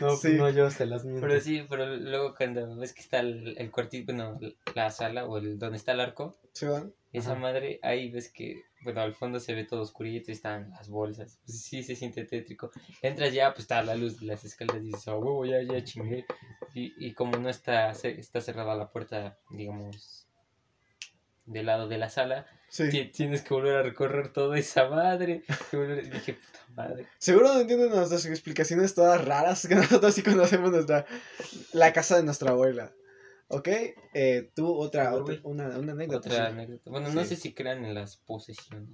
No, 0.00 0.08
pues 0.08 0.20
sí. 0.20 0.32
no, 0.34 0.50
yo 0.50 0.70
se 0.70 0.86
las 0.86 1.04
miento. 1.04 1.26
Pero 1.26 1.40
sí, 1.40 1.64
pero 1.68 1.96
luego 1.96 2.34
cuando 2.34 2.76
ves 2.76 2.92
que 2.92 3.00
está 3.00 3.20
el, 3.20 3.56
el 3.58 3.70
cuartito, 3.70 4.12
bueno, 4.12 4.38
la 4.74 4.90
sala 4.90 5.26
o 5.26 5.38
el 5.38 5.58
donde 5.58 5.76
está 5.78 5.92
el 5.92 6.00
arco, 6.00 6.36
¿Sí, 6.52 6.66
van? 6.66 6.92
esa 7.12 7.32
Ajá. 7.32 7.40
madre, 7.40 7.78
ahí 7.82 8.10
ves 8.10 8.30
que, 8.30 8.62
bueno, 8.82 9.00
al 9.00 9.14
fondo 9.14 9.40
se 9.40 9.54
ve 9.54 9.64
todo 9.64 9.82
oscurito 9.82 10.30
y 10.30 10.34
están 10.34 10.70
las 10.70 10.88
bolsas. 10.88 11.38
Pues 11.46 11.62
sí, 11.62 11.82
se 11.82 11.96
siente 11.96 12.24
tétrico. 12.24 12.70
Entras 13.02 13.32
ya, 13.32 13.50
pues 13.50 13.60
está 13.60 13.82
la 13.82 13.94
luz 13.94 14.20
de 14.20 14.26
las 14.26 14.44
escaleras 14.44 14.82
y 14.82 14.86
dices, 14.86 15.08
oh, 15.08 15.18
huevo, 15.18 15.44
ya, 15.46 15.62
ya 15.62 15.82
chingué. 15.82 16.24
Y, 16.74 16.92
y 17.06 17.14
como 17.14 17.38
no 17.38 17.48
está, 17.48 17.90
está 17.92 18.40
cerrada 18.40 18.74
la 18.76 18.90
puerta, 18.90 19.38
digamos, 19.50 20.25
del 21.46 21.66
lado 21.66 21.88
de 21.88 21.98
la 21.98 22.10
sala, 22.10 22.46
Sí. 22.68 22.88
ti- 22.90 23.04
tienes 23.06 23.42
que 23.42 23.54
volver 23.54 23.76
a 23.76 23.82
recorrer 23.82 24.32
toda 24.32 24.58
esa 24.58 24.88
madre. 24.88 25.42
Y 25.72 26.08
dije, 26.10 26.34
puta 26.34 26.66
madre. 26.74 27.06
Seguro 27.18 27.54
no 27.54 27.60
entienden 27.60 27.90
nuestras 27.90 28.26
explicaciones 28.26 28.94
todas 28.94 29.24
raras, 29.24 29.66
que 29.66 29.74
nosotros 30.02 30.14
sí 30.14 30.22
conocemos 30.22 30.70
nuestra, 30.72 31.06
la 31.72 31.92
casa 31.92 32.16
de 32.16 32.24
nuestra 32.24 32.50
abuela. 32.50 32.92
¿Ok? 33.48 33.68
Eh, 34.14 34.50
tú, 34.56 34.74
otra, 34.74 35.14
otra- 35.14 35.38
una, 35.44 35.68
una 35.78 35.92
anécdota. 35.92 36.28
Otra 36.28 36.46
sí. 36.46 36.52
anécdota. 36.52 36.90
Bueno, 36.90 37.10
no 37.10 37.24
sé 37.24 37.36
si 37.36 37.54
crean 37.54 37.84
en 37.84 37.94
las 37.94 38.16
posesiones 38.16 38.88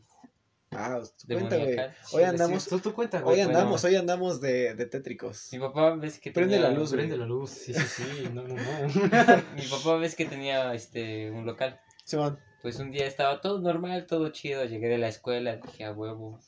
Ah, 0.74 1.02
cuenta, 1.28 1.56
güey. 1.58 1.76
Hoy 2.12 2.22
andamos, 2.22 2.66
Tú, 2.66 2.78
tú 2.80 2.94
cuenta, 2.94 3.20
güey. 3.20 3.34
hoy 3.40 3.44
bueno. 3.44 3.58
andamos, 3.58 3.84
hoy 3.84 3.94
andamos 3.96 4.40
de, 4.40 4.74
de 4.74 4.86
tétricos. 4.86 5.48
Mi 5.52 5.58
papá 5.58 5.94
ves 5.96 6.18
que 6.18 6.32
Prende 6.32 6.58
la 6.58 6.70
luz, 6.70 6.94
güey. 6.94 7.00
Prende 7.06 7.18
la 7.18 7.26
luz, 7.26 7.50
sí, 7.50 7.74
sí, 7.74 7.80
sí. 7.86 8.28
No, 8.32 8.42
no, 8.42 8.54
no. 8.54 8.62
Mi 9.54 9.66
papá 9.70 9.96
ves 9.96 10.14
que 10.14 10.24
tenía 10.24 10.72
este 10.72 11.30
un 11.30 11.44
local. 11.44 11.78
Simón. 12.04 12.38
Pues 12.62 12.78
un 12.78 12.90
día 12.90 13.06
estaba 13.06 13.40
todo 13.40 13.60
normal, 13.60 14.06
todo 14.06 14.28
chido. 14.30 14.64
Llegué 14.64 14.88
de 14.88 14.98
la 14.98 15.08
escuela, 15.08 15.56
dije 15.56 15.84
a 15.84 15.92
huevo, 15.92 16.38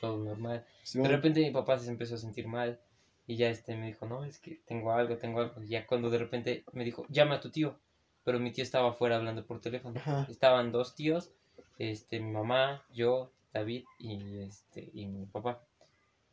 todo 0.00 0.18
normal. 0.18 0.64
Simón. 0.82 1.08
De 1.08 1.16
repente 1.16 1.40
mi 1.40 1.50
papá 1.50 1.78
se 1.78 1.90
empezó 1.90 2.16
a 2.16 2.18
sentir 2.18 2.46
mal. 2.46 2.80
Y 3.26 3.36
ya 3.36 3.48
este 3.48 3.76
me 3.76 3.86
dijo, 3.86 4.06
no, 4.06 4.24
es 4.24 4.40
que 4.40 4.60
tengo 4.66 4.90
algo, 4.92 5.16
tengo 5.16 5.40
algo. 5.40 5.62
Y 5.62 5.68
ya 5.68 5.86
cuando 5.86 6.10
de 6.10 6.18
repente 6.18 6.64
me 6.72 6.84
dijo, 6.84 7.06
llama 7.08 7.36
a 7.36 7.40
tu 7.40 7.50
tío. 7.50 7.78
Pero 8.24 8.40
mi 8.40 8.50
tío 8.50 8.64
estaba 8.64 8.90
afuera 8.90 9.16
hablando 9.16 9.46
por 9.46 9.60
teléfono. 9.60 10.00
Ajá. 10.00 10.26
Estaban 10.28 10.72
dos 10.72 10.94
tíos, 10.94 11.30
este, 11.78 12.20
mi 12.20 12.32
mamá, 12.32 12.84
yo, 12.92 13.30
David 13.52 13.84
y 13.98 14.40
este 14.40 14.90
y 14.92 15.06
mi 15.06 15.26
papá. 15.26 15.62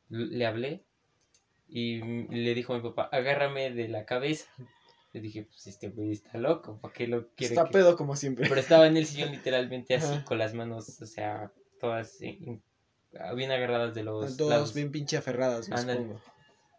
Le 0.10 0.45
hablé 0.45 0.84
y 1.67 2.02
le 2.02 2.54
dijo 2.54 2.73
a 2.73 2.78
mi 2.78 2.84
papá, 2.84 3.10
agárrame 3.12 3.71
de 3.71 3.88
la 3.88 4.06
cabeza. 4.06 4.50
Le 5.17 5.23
dije, 5.23 5.43
pues 5.43 5.67
este 5.67 5.89
güey 5.89 6.12
está 6.12 6.38
loco, 6.38 6.80
¿para 6.80 6.93
qué 6.93 7.08
lo 7.08 7.30
quiere? 7.34 7.56
Está 7.56 7.65
que-?" 7.65 7.71
pedo 7.71 7.97
como 7.97 8.15
siempre. 8.15 8.47
Pero 8.47 8.62
estaba 8.62 8.88
en 8.88 8.97
el 8.97 9.06
sillón 9.06 9.32
literalmente 9.32 9.95
así, 9.95 10.19
con 10.23 10.38
las 10.38 10.53
manos, 10.53 11.01
o 11.01 11.06
sea, 11.06 11.51
todas 11.80 12.19
bien 13.36 13.51
agarradas 13.51 13.93
de 13.95 14.03
los 14.03 14.38
Todos 14.38 14.49
lados. 14.49 14.73
bien 14.73 14.91
pinche 14.91 15.17
aferradas, 15.17 15.69
me. 15.69 16.15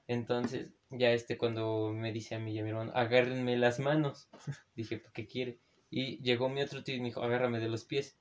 Entonces, 0.07 0.69
ya 0.91 1.11
este 1.11 1.37
cuando 1.37 1.93
me 1.93 2.13
dice 2.13 2.35
a 2.35 2.39
mí 2.39 2.55
y 2.55 2.59
a 2.59 2.63
mi 2.63 2.71
hermano, 2.71 2.93
agárrenme 2.95 3.57
las 3.59 3.79
manos. 3.79 4.29
Dije, 4.75 4.99
¿por 4.99 5.13
qué 5.13 5.27
quiere? 5.27 5.59
Y 5.91 6.23
llegó 6.23 6.49
mi 6.49 6.63
otro 6.63 6.83
tío 6.83 6.95
y 6.95 7.01
me 7.01 7.07
dijo, 7.07 7.23
agárrame 7.23 7.61
de 7.61 7.69
los 7.69 7.85
pies. 7.85 8.17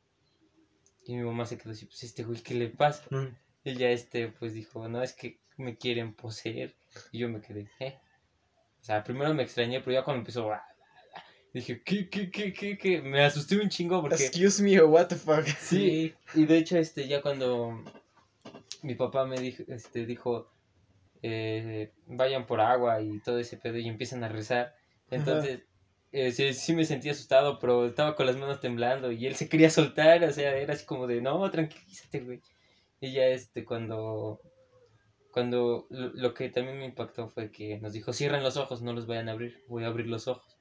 Y 1.06 1.15
mi 1.15 1.23
mamá 1.23 1.45
se 1.45 1.58
quedó 1.58 1.71
así, 1.71 1.86
pues 1.86 2.03
este 2.03 2.23
güey, 2.23 2.41
¿qué 2.41 2.56
le 2.56 2.67
pasa? 2.67 3.03
Mm. 3.10 3.36
Y 3.63 3.75
ya 3.75 3.89
este, 3.89 4.27
pues 4.27 4.53
dijo, 4.53 4.88
no, 4.89 5.01
es 5.01 5.13
que 5.13 5.39
me 5.56 5.77
quieren 5.77 6.13
poseer. 6.13 6.75
Y 7.12 7.19
yo 7.19 7.30
me 7.30 7.39
quedé, 7.39 7.69
¿eh? 7.80 7.97
O 8.88 8.89
sea, 8.89 9.04
primero 9.04 9.34
me 9.34 9.43
extrañé, 9.43 9.82
pero 9.82 9.95
ya 9.95 10.04
cuando 10.06 10.19
empezó, 10.19 10.50
"Ah, 10.50 10.63
ah", 11.13 11.23
dije, 11.54 11.82
¿qué, 11.84 12.10
qué, 12.10 12.32
qué, 12.32 12.54
qué, 12.54 12.78
qué? 12.78 13.02
Me 13.02 13.21
asusté 13.21 13.58
un 13.58 13.67
chingo 13.67 14.00
porque... 14.00 14.28
Excuse 14.28 14.63
me, 14.63 14.80
or 14.80 14.86
what 14.86 15.08
the 15.08 15.15
fuck. 15.17 15.43
Sí, 15.60 16.13
y 16.34 16.45
de 16.45 16.58
hecho, 16.58 16.78
este, 16.78 17.06
ya 17.06 17.21
cuando 17.21 17.84
mi 18.84 18.95
papá 18.95 19.26
me 19.26 19.41
dijo, 19.41 19.62
este, 19.67 20.06
dijo, 20.06 20.50
eh, 21.21 21.91
vayan 22.06 22.45
por 22.45 22.62
agua 22.62 23.02
y 23.02 23.19
todo 23.19 23.39
ese 23.39 23.58
pedo 23.58 23.78
y 23.78 23.89
empiezan 23.89 24.23
a 24.23 24.30
rezar. 24.30 24.73
Entonces, 25.12 25.63
eh, 26.13 26.32
sí, 26.32 26.54
sí 26.54 26.73
me 26.73 26.86
sentí 26.86 27.10
asustado, 27.10 27.60
pero 27.60 27.88
estaba 27.88 28.15
con 28.15 28.26
las 28.26 28.38
manos 28.38 28.62
temblando 28.62 29.12
y 29.12 29.28
él 29.28 29.36
se 29.36 29.50
quería 29.50 29.69
soltar, 29.69 30.23
o 30.23 30.32
sea, 30.32 30.56
era 30.56 30.73
así 30.73 30.86
como 30.86 31.08
de, 31.08 31.19
no, 31.19 31.52
tranquilízate, 31.52 32.21
güey. 32.21 32.41
Y 33.02 33.12
ya, 33.12 33.26
este, 33.26 33.65
cuando, 33.65 34.39
cuando, 35.38 35.86
lo, 35.91 36.08
lo 36.15 36.34
que 36.34 36.50
también 36.50 36.80
me 36.80 36.86
impactó 36.86 37.30
fue 37.30 37.52
que 37.52 37.78
nos 37.78 37.93
dijo, 37.93 38.12
cierren 38.12 38.41
los 38.41 38.58
ojos, 38.58 38.82
no 38.82 38.91
los 38.91 39.06
vayan 39.06 39.30
a 39.30 39.34
abrir, 39.34 39.63
voy 39.67 39.84
a 39.84 39.88
abrir 39.88 40.08
los 40.08 40.28
ojos. 40.28 40.58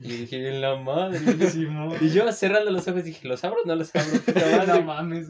Y 0.00 0.08
dije, 0.16 0.48
en 0.48 0.62
la 0.62 0.76
madre. 0.76 1.18
Y 2.00 2.08
yo 2.08 2.32
cerrando 2.32 2.70
los 2.70 2.88
ojos 2.88 3.04
dije, 3.04 3.28
¿los 3.28 3.44
abro 3.44 3.58
o 3.62 3.66
no 3.66 3.76
los 3.76 3.94
abro? 3.94 4.08
No 4.66 4.82
mames. 4.84 5.26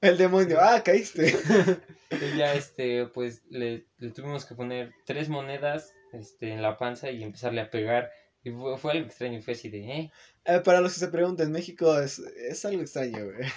El 0.00 0.18
demonio, 0.18 0.58
ah, 0.60 0.82
caíste. 0.82 1.36
Y 2.10 2.36
ya 2.36 2.52
este, 2.54 3.06
pues 3.06 3.44
le, 3.48 3.86
le 3.98 4.10
tuvimos 4.10 4.44
que 4.44 4.56
poner 4.56 4.92
tres 5.06 5.28
monedas 5.28 5.94
este, 6.12 6.52
en 6.52 6.62
la 6.62 6.78
panza 6.78 7.12
y 7.12 7.22
empezarle 7.22 7.60
a 7.60 7.70
pegar. 7.70 8.10
Y 8.42 8.50
fue, 8.50 8.76
fue 8.76 8.90
algo 8.90 9.06
extraño, 9.06 9.40
fue 9.40 9.54
así 9.54 9.68
de, 9.68 9.88
¿eh? 9.88 10.12
Eh, 10.46 10.60
para 10.64 10.80
los 10.80 10.94
que 10.94 10.98
se 10.98 11.08
preguntan, 11.12 11.52
México 11.52 11.96
es, 11.96 12.18
es 12.18 12.64
algo 12.64 12.82
extraño, 12.82 13.24
güey. 13.26 13.48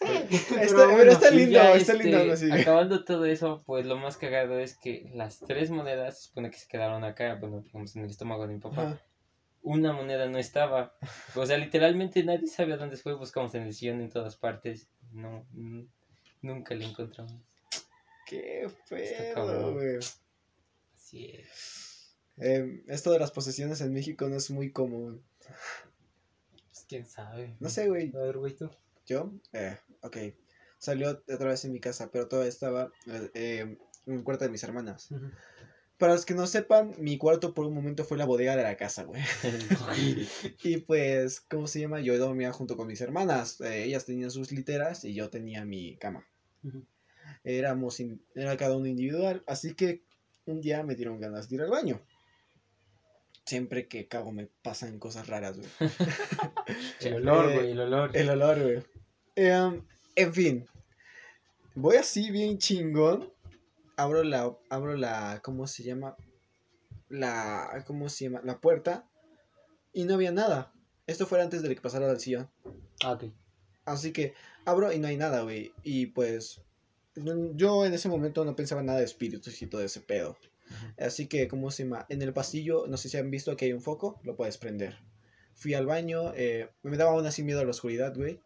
Está- 0.30 0.76
Pero 0.76 0.92
bueno, 0.92 1.10
está 1.12 1.30
lindo, 1.30 1.52
ya, 1.52 1.74
está 1.74 1.92
este, 1.92 2.04
lindo 2.04 2.18
aún 2.20 2.30
así. 2.30 2.50
Acabando 2.52 3.04
todo 3.04 3.24
eso, 3.24 3.62
pues 3.66 3.86
lo 3.86 3.96
más 3.96 4.16
cagado 4.16 4.58
es 4.58 4.76
que 4.76 5.10
las 5.14 5.40
tres 5.40 5.70
monedas 5.70 6.18
se 6.20 6.28
supone 6.28 6.50
que 6.50 6.58
se 6.58 6.68
quedaron 6.68 7.02
acá, 7.04 7.36
bueno, 7.36 7.60
digamos 7.62 7.96
en 7.96 8.04
el 8.04 8.10
estómago 8.10 8.46
de 8.46 8.54
mi 8.54 8.60
papá. 8.60 8.82
Ajá. 8.82 9.02
Una 9.62 9.92
moneda 9.92 10.28
no 10.28 10.38
estaba. 10.38 10.94
O 11.34 11.44
sea, 11.44 11.56
literalmente 11.58 12.22
nadie 12.22 12.46
sabe 12.46 12.74
a 12.74 12.76
dónde 12.76 12.96
fue. 12.96 13.14
Buscamos 13.14 13.52
en 13.56 13.62
el 13.64 13.74
sillón 13.74 14.00
en 14.00 14.10
todas 14.10 14.36
partes. 14.36 14.86
No, 15.12 15.44
nunca 16.40 16.74
le 16.76 16.84
encontramos. 16.84 17.42
Qué 18.26 18.68
cabrón. 19.34 19.74
güey. 19.74 19.96
Así 20.94 21.30
es. 21.32 22.16
Eh, 22.38 22.84
esto 22.86 23.10
de 23.10 23.18
las 23.18 23.32
posesiones 23.32 23.80
en 23.80 23.92
México 23.92 24.28
no 24.28 24.36
es 24.36 24.50
muy 24.50 24.70
común. 24.70 25.22
Pues 26.70 26.84
quién 26.88 27.06
sabe. 27.06 27.56
No 27.58 27.68
sé, 27.68 27.88
güey. 27.88 28.12
A 28.14 28.18
ver, 28.20 28.36
güey, 28.38 28.54
tú. 28.54 28.70
Yo, 29.06 29.32
eh, 29.52 29.76
ok. 30.02 30.16
Salió 30.78 31.10
otra 31.10 31.48
vez 31.48 31.64
en 31.64 31.72
mi 31.72 31.80
casa, 31.80 32.10
pero 32.10 32.28
todavía 32.28 32.48
estaba 32.50 32.90
eh, 33.34 33.78
en 34.06 34.12
el 34.12 34.22
cuarto 34.24 34.44
de 34.44 34.50
mis 34.50 34.62
hermanas. 34.62 35.08
Para 35.96 36.12
los 36.12 36.26
que 36.26 36.34
no 36.34 36.46
sepan, 36.46 36.94
mi 36.98 37.16
cuarto 37.16 37.54
por 37.54 37.64
un 37.66 37.74
momento 37.74 38.04
fue 38.04 38.18
la 38.18 38.26
bodega 38.26 38.54
de 38.56 38.62
la 38.62 38.76
casa, 38.76 39.04
güey. 39.04 39.22
Y 40.62 40.76
pues, 40.78 41.40
¿cómo 41.40 41.66
se 41.66 41.80
llama? 41.80 42.00
Yo 42.00 42.18
dormía 42.18 42.52
junto 42.52 42.76
con 42.76 42.86
mis 42.88 43.00
hermanas. 43.00 43.60
Eh, 43.62 43.84
ellas 43.84 44.04
tenían 44.04 44.30
sus 44.30 44.52
literas 44.52 45.04
y 45.04 45.14
yo 45.14 45.30
tenía 45.30 45.64
mi 45.64 45.96
cama. 45.96 46.26
Éramos, 47.44 48.00
in- 48.00 48.22
era 48.34 48.56
cada 48.58 48.76
uno 48.76 48.86
individual. 48.86 49.42
Así 49.46 49.72
que 49.74 50.02
un 50.44 50.60
día 50.60 50.82
me 50.82 50.94
dieron 50.96 51.18
ganas 51.18 51.48
de 51.48 51.56
ir 51.56 51.62
al 51.62 51.70
baño. 51.70 52.02
Siempre 53.46 53.86
que 53.86 54.08
cago 54.08 54.32
me 54.32 54.48
pasan 54.62 54.98
cosas 54.98 55.28
raras, 55.28 55.56
güey. 55.56 55.68
El 57.00 57.14
olor, 57.28 57.50
Eh, 57.50 57.54
güey, 57.54 57.70
el 57.70 57.80
olor. 57.80 58.10
El 58.16 58.28
olor, 58.30 58.62
güey. 58.62 58.82
Em, 59.36 59.82
en 60.14 60.34
fin. 60.34 60.66
Voy 61.74 61.96
así 61.96 62.30
bien 62.30 62.58
chingón. 62.58 63.32
Abro 63.96 64.22
la, 64.24 64.54
abro 64.68 64.96
la, 64.96 65.40
¿cómo 65.42 65.66
se 65.66 65.82
llama? 65.82 66.16
la, 67.08 67.84
¿cómo 67.86 68.08
se 68.08 68.24
llama? 68.24 68.40
La 68.44 68.58
puerta 68.60 69.08
y 69.92 70.04
no 70.04 70.14
había 70.14 70.32
nada. 70.32 70.72
Esto 71.06 71.26
fue 71.26 71.40
antes 71.40 71.62
de 71.62 71.74
que 71.74 71.80
pasara 71.80 72.10
al 72.10 72.20
sillón. 72.20 72.50
Ah, 73.02 73.12
ok. 73.12 73.24
Así 73.84 74.12
que 74.12 74.34
abro 74.64 74.92
y 74.92 74.98
no 74.98 75.06
hay 75.06 75.16
nada, 75.16 75.42
güey. 75.42 75.72
Y 75.84 76.06
pues 76.06 76.60
yo 77.54 77.86
en 77.86 77.94
ese 77.94 78.08
momento 78.08 78.44
no 78.44 78.56
pensaba 78.56 78.82
nada 78.82 78.98
de 78.98 79.04
espíritus 79.04 79.62
y 79.62 79.66
todo 79.66 79.82
ese 79.82 80.00
pedo. 80.00 80.36
Así 80.98 81.28
que, 81.28 81.46
¿cómo 81.46 81.70
se 81.70 81.84
llama? 81.84 82.06
En 82.08 82.20
el 82.22 82.32
pasillo, 82.32 82.86
no 82.88 82.96
sé 82.96 83.08
si 83.08 83.16
han 83.16 83.30
visto 83.30 83.56
que 83.56 83.66
hay 83.66 83.72
un 83.72 83.80
foco, 83.80 84.20
lo 84.24 84.34
puedes 84.34 84.58
prender. 84.58 84.98
Fui 85.54 85.74
al 85.74 85.86
baño, 85.86 86.32
eh, 86.34 86.68
me 86.82 86.96
daba 86.96 87.12
aún 87.12 87.24
así 87.24 87.44
miedo 87.44 87.60
a 87.60 87.64
la 87.64 87.70
oscuridad, 87.70 88.14
güey. 88.16 88.40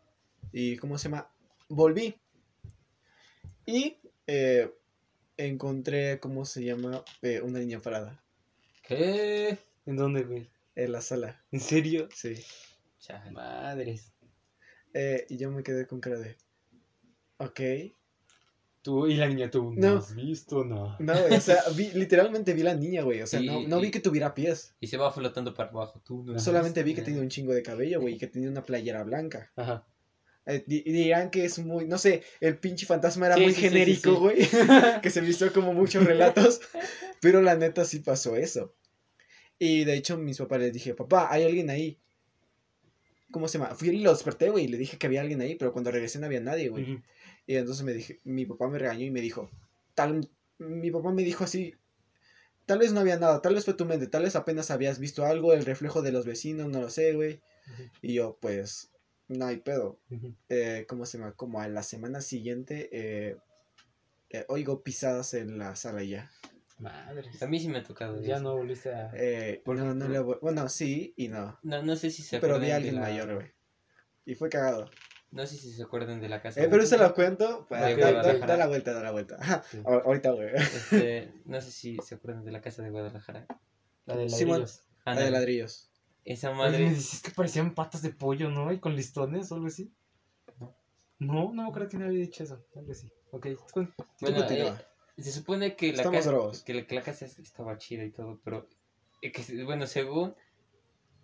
Y, 0.53 0.76
¿cómo 0.76 0.98
se 0.98 1.09
llama? 1.09 1.31
Volví. 1.68 2.14
Y 3.66 3.96
eh, 4.26 4.72
encontré, 5.37 6.18
¿cómo 6.20 6.44
se 6.44 6.64
llama? 6.64 7.05
Eh, 7.22 7.40
una 7.40 7.59
niña 7.61 7.81
parada 7.81 8.22
¿Qué? 8.87 9.59
¿En 9.87 9.96
dónde, 9.96 10.22
güey? 10.24 10.50
en 10.76 10.92
la 10.92 11.00
sala. 11.00 11.40
¿En 11.53 11.61
serio? 11.61 12.09
Sí. 12.14 12.35
Chale. 13.00 13.31
Madres. 13.33 14.12
Eh, 14.94 15.26
y 15.29 15.37
yo 15.37 15.50
me 15.50 15.62
quedé 15.62 15.87
con 15.87 16.00
cara 16.00 16.18
de... 16.18 16.37
Ok. 17.38 17.61
Tú 18.83 19.07
y 19.07 19.14
la 19.14 19.26
niña, 19.29 19.50
tú 19.50 19.74
no, 19.74 19.90
No. 19.92 19.98
has 19.98 20.14
visto 20.14 20.64
nada. 20.64 20.96
No, 21.00 21.12
güey, 21.12 21.35
o 21.35 21.40
sea, 21.40 21.59
vi- 21.76 21.90
literalmente 21.92 22.55
vi 22.55 22.62
la 22.62 22.74
niña, 22.74 23.03
güey. 23.03 23.20
O 23.20 23.26
sea, 23.26 23.40
Y- 23.40 23.46
no, 23.46 23.68
no 23.68 23.79
vi 23.81 23.90
que 23.90 24.00
tuviera 24.00 24.35
pies. 24.35 24.74
Y 24.81 24.87
se 24.87 24.96
va 24.96 25.12
flotando 25.12 25.53
para 25.55 25.68
abajo. 25.68 26.00
Tú 26.05 26.22
no 26.24 26.38
Solamente 26.38 26.83
vi 26.83 26.94
que 26.94 27.03
tenía 27.03 27.20
un 27.20 27.29
chingo 27.29 27.53
de 27.53 27.62
cabello, 27.62 28.00
güey, 28.00 28.14
y 28.14 28.18
que 28.18 28.26
tenía 28.26 28.48
una 28.48 28.64
playera 28.64 29.03
blanca. 29.05 29.53
Ajá. 29.55 29.87
Eh, 30.46 30.64
di- 30.66 30.83
dirán 30.83 31.31
que 31.31 31.44
es 31.44 31.59
muy, 31.59 31.87
no 31.87 31.98
sé, 31.98 32.22
el 32.40 32.59
pinche 32.59 32.87
fantasma 32.87 33.26
era 33.26 33.37
Sí, 33.37 33.42
muy 33.42 33.53
sí, 33.55 33.61
genérico, 33.61 34.12
sí. 34.14 34.16
güey. 34.18 34.38
que 35.03 35.11
se 35.11 35.20
vistió 35.20 35.53
como 35.53 35.72
muchos 35.74 36.05
relatos. 36.05 36.61
pero 37.20 37.42
la 37.42 37.55
neta 37.57 37.85
sí 37.85 37.98
pasó 38.00 38.37
eso. 38.37 38.74
Y 39.59 39.85
de 39.85 39.94
hecho, 39.94 40.16
mis 40.16 40.38
papás 40.38 40.61
les 40.61 40.72
dije, 40.72 40.94
papá, 40.94 41.29
hay 41.31 41.44
alguien 41.44 41.68
ahí. 41.70 41.98
¿Cómo 43.31 43.46
se 43.46 43.59
llama? 43.59 43.74
Fui 43.76 43.90
y 43.90 44.00
lo 44.00 44.11
desperté, 44.12 44.50
güey, 44.50 44.64
y 44.64 44.68
le 44.68 44.76
dije 44.79 44.98
que 44.98 45.07
había 45.07 45.20
alguien 45.20 45.40
ahí, 45.40 45.55
pero 45.55 45.72
cuando 45.72 45.90
regresé 45.92 46.18
no 46.18 46.26
había 46.26 46.40
nadie, 46.40 46.68
güey. 46.68 47.00
Y 47.46 47.57
entonces 47.57 47.85
me 47.85 47.92
dije, 47.92 48.18
mi 48.24 48.44
papá 48.44 48.68
me 48.68 48.79
regañó 48.79 49.05
y 49.05 49.11
me 49.11 49.20
dijo, 49.20 49.50
tal, 49.94 50.29
mi 50.59 50.90
papá 50.90 51.12
me 51.12 51.22
dijo 51.22 51.44
así, 51.44 51.74
tal 52.66 52.79
vez 52.81 52.92
no 52.92 53.00
había 53.00 53.18
nada, 53.18 53.40
tal 53.40 53.55
vez 53.55 53.64
fue 53.64 53.74
tu 53.74 53.85
mente, 53.85 54.09
tal 54.09 54.24
vez 54.24 54.35
apenas 54.35 54.70
habías 54.72 54.98
visto 54.98 55.24
algo, 55.26 55.53
el 55.53 55.64
reflejo 55.64 56.03
de 56.03 56.11
los 56.12 56.26
vecinos, 56.26 56.68
no 56.68 56.81
lo 56.81 56.90
sé, 56.90 57.12
güey. 57.12 57.40
Y 58.03 58.14
yo, 58.14 58.37
pues, 58.40 58.89
no 59.31 59.47
hay 59.47 59.59
pedo. 59.59 59.99
Eh, 60.49 60.85
¿Cómo 60.88 61.07
se 61.07 61.19
llama? 61.19 61.33
Como 61.33 61.61
a 61.61 61.69
la 61.69 61.83
semana 61.83 62.21
siguiente, 62.21 62.88
eh, 62.93 63.37
eh, 64.31 64.45
oigo 64.49 64.83
pisadas 64.83 65.35
en 65.35 65.59
la 65.59 65.75
sala 65.77 66.03
ya. 66.03 66.31
Madres. 66.79 67.43
A 67.43 67.47
mí 67.47 67.61
sí 67.61 67.69
me 67.69 67.79
ha 67.79 67.83
tocado. 67.83 68.21
Ya 68.23 68.37
eso. 68.37 68.43
no 68.45 68.57
volviste 68.57 68.93
a. 68.95 69.11
Eh, 69.14 69.61
Por 69.64 69.77
no, 69.77 69.85
no 69.85 69.90
ejemplo- 70.07 70.09
le 70.12 70.19
voy- 70.21 70.38
bueno, 70.40 70.69
sí 70.69 71.12
y 71.16 71.29
no. 71.29 71.59
No, 71.62 71.83
no 71.83 71.95
sé 71.97 72.11
si 72.11 72.23
se 72.23 72.38
Pero 72.40 72.59
vi 72.59 72.71
a 72.71 72.77
alguien 72.77 72.95
la... 72.97 73.03
mayor, 73.03 73.35
güey. 73.35 73.53
Y 74.25 74.35
fue 74.35 74.49
cagado. 74.49 74.90
No 75.31 75.47
sé 75.47 75.57
si 75.57 75.73
se 75.73 75.83
acuerdan 75.83 76.21
de 76.21 76.29
la 76.29 76.40
casa. 76.43 76.61
Eh, 76.62 76.69
pero 76.71 76.85
se 76.87 76.99
lo 76.99 77.14
cuento. 77.14 77.66
pues, 77.69 77.81
da, 77.81 77.88
da- 77.90 77.95
Guadalajara. 77.97 78.47
da 78.47 78.57
la 78.57 78.66
vuelta, 78.66 78.93
da 78.95 79.03
la 79.03 79.11
vuelta. 79.12 79.37
Ajá, 79.38 79.62
Sí. 79.71 79.77
ahor- 79.85 80.03
Ahorita, 80.07 80.31
güey. 80.33 80.49
Este, 80.57 81.33
no 81.45 81.61
sé 81.61 81.71
si 81.71 81.97
se 81.99 82.14
acuerdan 82.16 82.45
de 82.45 82.51
la 82.51 82.61
casa 82.61 82.83
de 82.83 82.90
Guadalajara. 82.90 83.47
La 84.07 84.16
de 84.16 84.29
Simón. 84.29 84.61
ladrillos. 84.61 84.83
La 85.05 85.21
de 85.21 85.31
ladrillos. 85.31 85.89
Esa 86.24 86.50
Oye, 86.50 86.59
madre. 86.59 86.85
me 86.85 86.94
dices 86.94 87.22
que 87.22 87.30
parecían 87.30 87.74
patas 87.74 88.02
de 88.02 88.11
pollo, 88.11 88.50
¿no? 88.50 88.72
Y 88.72 88.78
con 88.78 88.94
listones 88.94 89.50
o 89.50 89.54
algo 89.54 89.66
así. 89.66 89.92
No. 90.59 90.74
No, 91.18 91.52
no 91.52 91.66
acuerdo 91.66 91.88
que 91.88 91.98
me 91.98 92.06
había 92.06 92.20
dicho 92.20 92.44
eso. 92.44 92.64
Algo 92.76 92.92
así. 92.92 93.11
Ok, 93.33 93.46
Tú 93.72 93.88
Bueno, 94.20 94.44
eh, 94.50 94.74
se 95.18 95.33
supone 95.33 95.76
que 95.76 95.92
la, 95.92 96.11
casa, 96.11 96.33
que, 96.64 96.74
la, 96.74 96.87
que 96.87 96.94
la 96.94 97.02
casa 97.02 97.26
estaba 97.26 97.78
chida 97.78 98.04
y 98.04 98.11
todo, 98.11 98.40
pero 98.44 98.66
eh, 99.22 99.33
que, 99.33 99.64
bueno, 99.64 99.87
según 99.87 100.35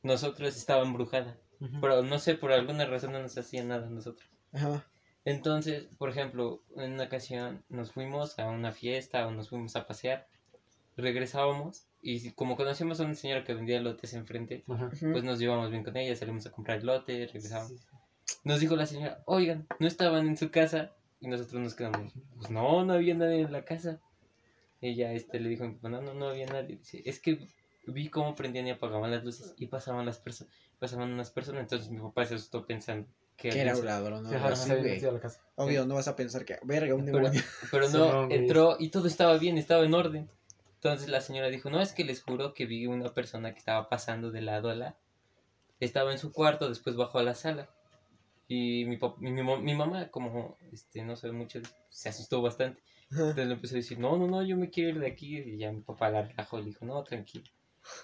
nosotros 0.03 0.57
estaba 0.57 0.83
embrujada. 0.83 1.39
Pero 1.81 2.03
no 2.03 2.19
sé, 2.19 2.35
por 2.35 2.53
alguna 2.53 2.85
razón 2.85 3.13
no 3.13 3.23
nos 3.23 3.39
hacía 3.39 3.65
nada 3.65 3.87
a 3.87 3.91
nosotros. 3.91 4.29
Ajá. 4.53 4.87
Entonces, 5.25 5.89
por 5.99 6.11
ejemplo, 6.11 6.63
en 6.77 6.93
una 6.93 7.05
ocasión 7.05 7.65
nos 7.69 7.93
fuimos 7.93 8.39
a 8.39 8.47
una 8.49 8.73
fiesta 8.73 9.27
o 9.27 9.33
nos 9.33 9.49
fuimos 9.49 9.75
a 9.75 9.87
pasear, 9.87 10.29
regresábamos 10.97 11.89
y 12.09 12.31
como 12.33 12.57
conocíamos 12.57 13.01
a 13.01 13.05
una 13.05 13.15
señora 13.17 13.43
que 13.43 13.53
vendía 13.53 13.81
lotes 13.81 14.15
enfrente, 14.15 14.63
Ajá. 14.69 14.91
Pues 14.91 15.25
nos 15.25 15.41
llevamos 15.41 15.71
bien 15.71 15.83
con 15.83 15.97
ella, 15.97 16.15
salimos 16.15 16.47
a 16.47 16.53
comprar 16.53 16.85
lotes, 16.85 17.33
regresamos. 17.33 17.73
Sí. 17.73 18.37
Nos 18.45 18.61
dijo 18.61 18.77
la 18.77 18.87
señora, 18.87 19.23
oigan, 19.27 19.67
no 19.81 19.89
estaban 19.89 20.27
en 20.29 20.37
su 20.37 20.51
casa 20.51 20.93
y 21.21 21.27
nosotros 21.27 21.61
nos 21.61 21.75
quedamos, 21.75 22.13
pues 22.37 22.51
no, 22.51 22.85
no 22.85 22.93
había 22.93 23.15
nadie 23.15 23.41
en 23.41 23.51
la 23.53 23.65
casa. 23.65 24.01
Ella 24.81 25.13
este, 25.13 25.41
le 25.41 25.49
dijo 25.49 25.65
a 25.65 25.69
mi 25.69 25.75
papá, 25.75 25.89
no, 25.89 26.01
no, 26.01 26.15
no 26.15 26.29
había 26.29 26.47
nadie. 26.47 26.77
Dice, 26.77 27.03
es 27.05 27.19
que 27.19 27.49
vi 27.87 28.09
cómo 28.09 28.35
prendían 28.35 28.67
y 28.67 28.71
apagaban 28.71 29.11
las 29.11 29.25
luces 29.25 29.55
y 29.57 29.67
pasaban 29.67 30.07
las 30.07 30.19
personas, 30.19 30.53
pasaban 30.79 31.13
unas 31.13 31.31
personas, 31.31 31.63
entonces 31.63 31.91
mi 31.91 31.99
papá 31.99 32.25
se 32.27 32.35
asustó 32.37 32.67
pensando 32.67 33.09
que 33.37 33.49
era 33.49 33.77
un 33.77 33.85
ladrón, 33.85 34.23
¿no? 34.23 34.29
Sí, 34.29 34.35
ajá, 34.37 35.21
casa. 35.21 35.41
Obvio, 35.57 35.87
no 35.87 35.95
vas 35.95 36.09
a 36.09 36.17
pensar 36.17 36.45
que, 36.45 36.59
verga, 36.63 36.95
un 36.95 37.05
Pero- 37.05 37.19
demonio. 37.19 37.43
Pero 37.71 37.89
Sí, 37.89 37.97
no, 37.97 38.31
entró 38.31 38.77
y 38.79 38.91
todo 38.91 39.07
estaba 39.09 39.37
bien, 39.39 39.59
estaba 39.59 39.85
en 39.85 39.95
orden. 39.95 40.31
Entonces 40.89 41.09
la 41.09 41.21
señora 41.21 41.49
dijo, 41.49 41.71
no, 41.71 41.81
es 41.81 41.93
que 41.93 42.05
les 42.05 42.23
juro 42.23 42.55
que 42.55 42.67
vi 42.67 42.87
una 42.87 43.13
persona 43.13 43.53
que 43.53 43.59
estaba 43.59 43.89
pasando 43.89 44.31
de 44.31 44.41
lado 44.41 44.71
a 44.71 44.75
lado. 44.75 44.97
Estaba 45.81 46.13
en 46.13 46.19
su 46.19 46.33
cuarto, 46.33 46.69
después 46.69 46.97
bajó 46.97 47.19
a 47.19 47.23
la 47.23 47.35
sala. 47.35 47.69
Y 48.49 48.85
mi, 48.87 48.99
mi, 49.19 49.31
mi 49.33 49.57
mi 49.59 49.75
mamá, 49.75 50.09
como 50.09 50.57
este, 50.73 51.03
no 51.05 51.17
sabe 51.17 51.33
mucho, 51.33 51.61
se 51.91 52.09
asustó 52.09 52.43
bastante. 52.43 52.83
Entonces 53.11 53.47
le 53.49 53.55
empezó 53.55 53.75
a 53.75 53.79
decir, 53.79 53.99
no, 53.99 54.17
no, 54.17 54.27
no, 54.29 54.43
yo 54.43 54.57
me 54.57 54.71
quiero 54.71 54.91
ir 54.91 54.99
de 55.01 55.07
aquí. 55.09 55.39
Y 55.39 55.59
ya 55.59 55.73
mi 55.73 55.81
papá 55.81 56.11
la 56.11 56.23
relajó 56.23 56.59
y 56.59 56.63
le 56.63 56.67
dijo, 56.69 56.85
no, 56.85 57.03
tranquilo. 57.05 57.45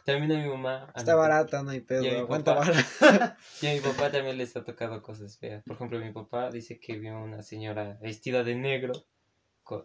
También 0.04 0.32
a 0.32 0.42
mi 0.42 0.48
mamá. 0.48 0.92
a 0.94 0.98
Está 0.98 1.12
mi- 1.12 1.18
barata, 1.18 1.62
no 1.62 1.70
hay 1.70 1.78
Y 1.80 1.82
a 1.82 1.86
pedo. 1.88 2.22
mi 2.22 2.26
papá. 2.42 2.62
Y 3.62 3.66
a 3.68 3.74
mi 3.74 3.80
papá 3.80 4.10
también 4.10 4.38
les 4.38 4.56
ha 4.56 4.64
tocado 4.64 5.02
cosas 5.02 5.38
feas. 5.38 5.62
Por 5.64 5.76
ejemplo, 5.76 5.98
mi 6.00 6.10
papá 6.12 6.50
dice 6.50 6.80
que 6.80 6.98
vio 6.98 7.16
una 7.18 7.42
señora 7.42 7.98
vestida 8.02 8.42
de 8.42 8.56
negro 8.56 8.92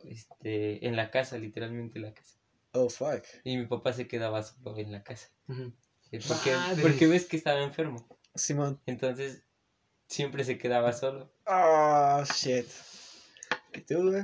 este, 0.05 0.85
en 0.87 0.95
la 0.95 1.11
casa, 1.11 1.37
literalmente 1.37 1.99
en 1.99 2.03
la 2.05 2.13
casa. 2.13 2.36
Oh, 2.79 2.89
fuck. 2.89 3.23
Y 3.43 3.57
mi 3.57 3.65
papá 3.65 3.93
se 3.93 4.07
quedaba 4.07 4.43
solo 4.43 4.77
en 4.77 4.91
la 4.91 5.03
casa. 5.03 5.29
Porque, 6.81 7.07
ves 7.07 7.25
que 7.25 7.37
estaba 7.37 7.61
enfermo. 7.61 8.07
Simón. 8.35 8.79
Entonces, 8.85 9.43
siempre 10.07 10.43
se 10.43 10.57
quedaba 10.57 10.93
solo. 10.93 11.31
Oh, 11.45 12.23
shit. 12.33 12.65
¿Y 13.73 13.81
tú, 13.81 14.09
güey? 14.11 14.23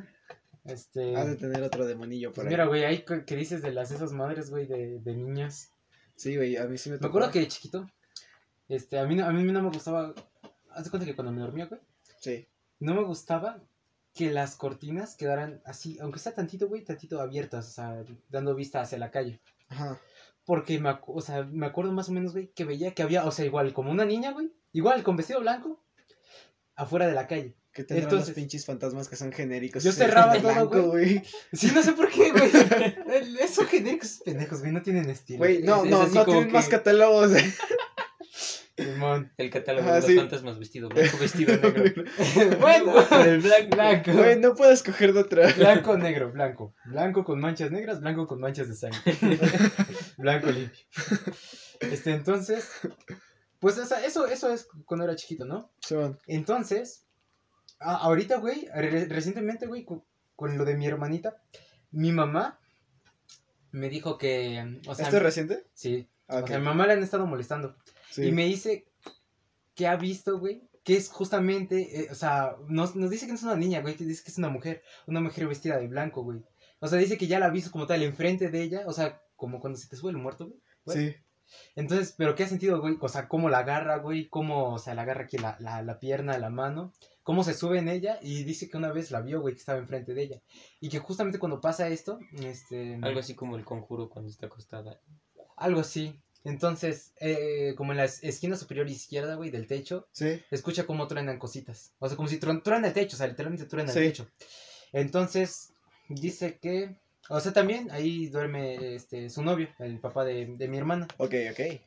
Este. 0.66 1.16
Has 1.16 1.28
de 1.28 1.36
tener 1.36 1.62
otro 1.64 1.86
demonillo 1.86 2.30
por 2.30 2.36
Pues 2.36 2.46
ahí. 2.48 2.52
mira, 2.52 2.66
güey, 2.66 2.86
ahí 2.86 3.04
que 3.26 3.36
dices 3.36 3.62
de 3.62 3.72
las 3.74 3.92
esas 3.92 4.14
madres, 4.14 4.50
güey, 4.50 4.66
de, 4.66 5.00
de 5.00 5.14
niñas. 5.16 5.72
Sí, 6.16 6.36
güey, 6.38 6.56
a 6.58 6.66
mí 6.66 6.78
sí 6.78 6.90
me 6.90 6.96
Me 6.96 7.00
tocó. 7.00 7.10
acuerdo 7.18 7.32
que 7.32 7.40
de 7.40 7.48
chiquito, 7.50 7.90
este, 8.70 8.98
a 9.00 9.06
mí, 9.06 9.16
no- 9.16 9.26
a 9.26 9.32
mí 9.32 9.44
no 9.44 9.62
me 9.62 9.70
gustaba. 9.70 10.14
Haz 10.72 10.86
de 10.86 10.90
cuenta 10.90 11.06
que 11.06 11.16
cuando 11.16 11.34
me 11.34 11.42
dormía, 11.42 11.66
güey, 11.66 11.82
Sí. 12.20 12.48
no 12.80 12.94
me 12.94 13.04
gustaba 13.04 13.62
que 14.14 14.32
las 14.32 14.56
cortinas 14.56 15.16
quedaran 15.16 15.62
así, 15.66 15.98
aunque 16.02 16.20
sea 16.20 16.34
tantito, 16.34 16.68
güey, 16.68 16.84
tantito 16.84 17.20
abiertas, 17.20 17.68
o 17.68 17.72
sea, 17.72 18.04
dando 18.30 18.54
vista 18.56 18.82
hacia 18.82 18.98
la 19.00 19.12
calle. 19.12 19.42
Ajá. 19.70 20.00
Porque 20.46 20.80
me, 20.80 20.98
o 21.08 21.22
sea, 21.22 21.44
me 21.44 21.66
acuerdo 21.66 21.94
más 21.94 22.10
o 22.10 22.12
menos, 22.12 22.34
güey, 22.34 22.52
que 22.54 22.66
veía 22.66 22.94
que 22.94 23.02
había, 23.02 23.26
o 23.26 23.32
sea, 23.32 23.46
igual 23.46 23.74
como 23.74 23.92
una 23.92 24.06
niña, 24.06 24.32
güey, 24.32 24.52
igual 24.72 25.02
con 25.04 25.16
vestido 25.16 25.40
blanco, 25.40 25.82
afuera 26.76 27.08
de 27.08 27.14
la 27.14 27.28
calle. 27.28 27.56
Que 27.72 27.84
tendrán 27.84 28.04
Entonces- 28.10 28.28
los 28.30 28.36
pinches 28.36 28.66
fantasmas 28.68 29.10
que 29.10 29.16
son 29.16 29.32
genéricos. 29.32 29.84
Yo 29.84 29.92
cerraba 29.94 30.40
todo, 30.40 30.90
güey. 30.92 31.24
Sí, 31.54 31.72
no 31.74 31.82
sé 31.82 31.94
por 31.94 32.08
qué, 32.12 32.32
güey. 32.32 32.52
Esos 33.42 33.66
genéricos 33.68 34.22
pendejos, 34.24 34.60
güey, 34.60 34.72
no 34.72 34.84
tienen 34.84 35.10
estilo. 35.10 35.40
Güey, 35.40 35.64
no, 35.64 35.84
Es- 35.84 35.90
no, 35.90 36.06
no 36.08 36.24
tienen 36.26 36.52
más 36.52 36.70
catálogos. 36.70 37.32
Simón. 38.78 39.32
El 39.38 39.50
catálogo 39.52 39.84
Ajá, 39.86 39.96
de 39.96 40.02
los 40.02 40.10
sí. 40.10 40.16
fantasmas 40.16 40.58
vestido 40.60 40.90
blanco, 40.90 41.18
vestido 41.20 41.56
negro. 41.58 42.04
bueno, 42.60 42.94
el 43.24 43.40
blanco. 43.40 43.76
blanco. 43.76 44.14
Güey, 44.14 44.40
no 44.40 44.56
puedo 44.56 44.72
escoger 44.72 45.14
de 45.14 45.20
otra. 45.20 45.54
Blanco, 45.54 45.98
negro, 45.98 46.32
blanco. 46.32 46.74
Blanco 46.86 47.24
con 47.24 47.40
manchas 47.40 47.70
negras, 47.72 48.02
blanco 48.02 48.26
con 48.28 48.40
manchas 48.40 48.68
de 48.70 48.76
sangre. 48.76 49.00
blanco 50.18 50.48
limpio. 50.50 50.84
Este, 51.82 52.12
entonces, 52.12 52.70
pues 53.60 53.78
o 53.78 53.86
sea, 53.86 54.04
eso, 54.06 54.26
eso 54.28 54.52
es 54.52 54.68
cuando 54.86 55.06
era 55.06 55.16
chiquito, 55.16 55.46
¿no? 55.46 55.72
Simón. 55.82 56.18
Entonces, 56.28 57.06
a- 57.80 57.98
ahorita, 57.98 58.38
güey, 58.38 58.68
re- 58.74 59.06
recientemente, 59.06 59.68
güey, 59.68 59.86
con, 59.86 60.04
con 60.36 60.58
lo 60.58 60.66
de 60.66 60.76
mi 60.76 60.88
hermanita, 60.88 61.38
mi 61.92 62.12
mamá 62.12 62.60
me 63.72 63.90
dijo 63.90 64.18
que, 64.18 64.80
o 64.88 64.96
sea, 64.96 65.06
¿Esto 65.06 65.18
es 65.18 65.24
reciente? 65.24 65.64
sí, 65.74 66.08
Ah, 66.28 66.40
o 66.44 66.48
sea, 66.48 66.58
mi 66.58 66.66
mamá 66.66 66.88
le 66.88 66.94
han 66.94 67.04
estado 67.04 67.28
molestando. 67.28 67.76
Sí. 68.14 68.28
Y 68.28 68.32
me 68.32 68.46
dice 68.46 68.86
que 69.76 69.88
ha 69.88 69.96
visto, 69.96 70.38
güey, 70.38 70.62
que 70.84 70.96
es 70.96 71.10
justamente, 71.10 72.02
eh, 72.02 72.08
o 72.12 72.16
sea, 72.16 72.58
nos, 72.68 72.96
nos 72.96 73.10
dice 73.10 73.26
que 73.26 73.32
no 73.32 73.38
es 73.38 73.44
una 73.44 73.56
niña, 73.56 73.82
güey, 73.82 73.96
que 73.96 74.06
dice 74.06 74.24
que 74.24 74.32
es 74.32 74.38
una 74.38 74.50
mujer, 74.50 74.84
una 75.08 75.20
mujer 75.20 75.48
vestida 75.48 75.78
de 75.78 75.88
blanco, 75.88 76.24
güey. 76.24 76.44
O 76.80 76.88
sea, 76.88 77.00
dice 77.00 77.18
que 77.18 77.28
ya 77.28 77.40
la 77.40 77.48
ha 77.48 77.52
visto 77.52 77.72
como 77.72 77.88
tal 77.88 78.04
enfrente 78.04 78.50
de 78.50 78.62
ella, 78.62 78.84
o 78.86 78.94
sea, 78.94 79.22
como 79.36 79.60
cuando 79.60 79.80
se 79.80 79.88
te 79.88 79.96
sube 79.96 80.12
el 80.12 80.18
muerto, 80.18 80.54
güey. 80.86 80.98
Sí. 81.12 81.16
Entonces, 81.76 82.14
¿pero 82.18 82.36
qué 82.36 82.44
ha 82.44 82.48
sentido, 82.48 82.82
güey? 82.82 82.98
O 83.00 83.08
sea, 83.08 83.28
cómo 83.28 83.50
la 83.50 83.60
agarra, 83.60 83.98
güey, 83.98 84.28
cómo, 84.28 84.74
o 84.74 84.80
sea, 84.80 84.94
la 84.94 85.04
agarra 85.04 85.24
aquí 85.24 85.38
la, 85.38 85.58
la, 85.60 85.82
la 85.82 86.00
pierna, 86.00 86.38
la 86.38 86.50
mano, 86.50 86.94
cómo 87.24 87.44
se 87.44 87.54
sube 87.54 87.80
en 87.80 87.90
ella 87.90 88.20
y 88.22 88.44
dice 88.44 88.70
que 88.70 88.78
una 88.78 88.92
vez 88.92 89.12
la 89.12 89.22
vio, 89.22 89.42
güey, 89.42 89.54
que 89.54 89.60
estaba 89.60 89.80
enfrente 89.80 90.14
de 90.14 90.24
ella. 90.24 90.42
Y 90.80 90.90
que 90.90 91.00
justamente 91.00 91.40
cuando 91.40 91.62
pasa 91.62 91.88
esto, 91.88 92.20
este... 92.34 93.00
Algo 93.02 93.20
así 93.20 93.36
como 93.36 93.56
el 93.56 93.66
conjuro 93.66 94.10
cuando 94.10 94.30
está 94.30 94.48
acostada. 94.48 95.00
Algo 95.56 95.80
así. 95.80 96.20
Entonces, 96.46 97.14
eh, 97.20 97.74
como 97.78 97.92
en 97.94 97.98
la 98.00 98.06
es- 98.06 98.24
esquina 98.24 98.56
superior 98.58 98.90
izquierda, 98.90 99.36
güey, 99.36 99.50
del 99.50 99.68
techo, 99.68 100.08
Sí. 100.12 100.42
escucha 100.52 100.86
cómo 100.86 101.08
truenan 101.08 101.40
cositas. 101.40 101.94
O 102.00 102.08
sea, 102.08 102.18
como 102.18 102.28
si 102.28 102.38
truen- 102.40 102.62
truena 102.64 102.88
el 102.88 102.94
techo, 102.94 103.16
o 103.16 103.18
sea, 103.18 103.28
literalmente 103.28 103.66
truena 103.66 103.92
Sí. 103.92 104.00
el 104.00 104.06
techo. 104.06 104.28
Entonces, 104.92 105.74
dice 106.10 106.58
que... 106.60 106.96
O 107.30 107.40
sea, 107.40 107.54
también 107.54 107.90
ahí 107.92 108.28
duerme 108.28 108.96
este, 108.96 109.30
su 109.30 109.44
novio, 109.44 109.70
el 109.80 109.98
papá 110.00 110.26
de, 110.26 110.46
de 110.58 110.68
mi 110.68 110.78
hermana. 110.78 111.08
Ok, 111.18 111.34
ok. 111.52 111.80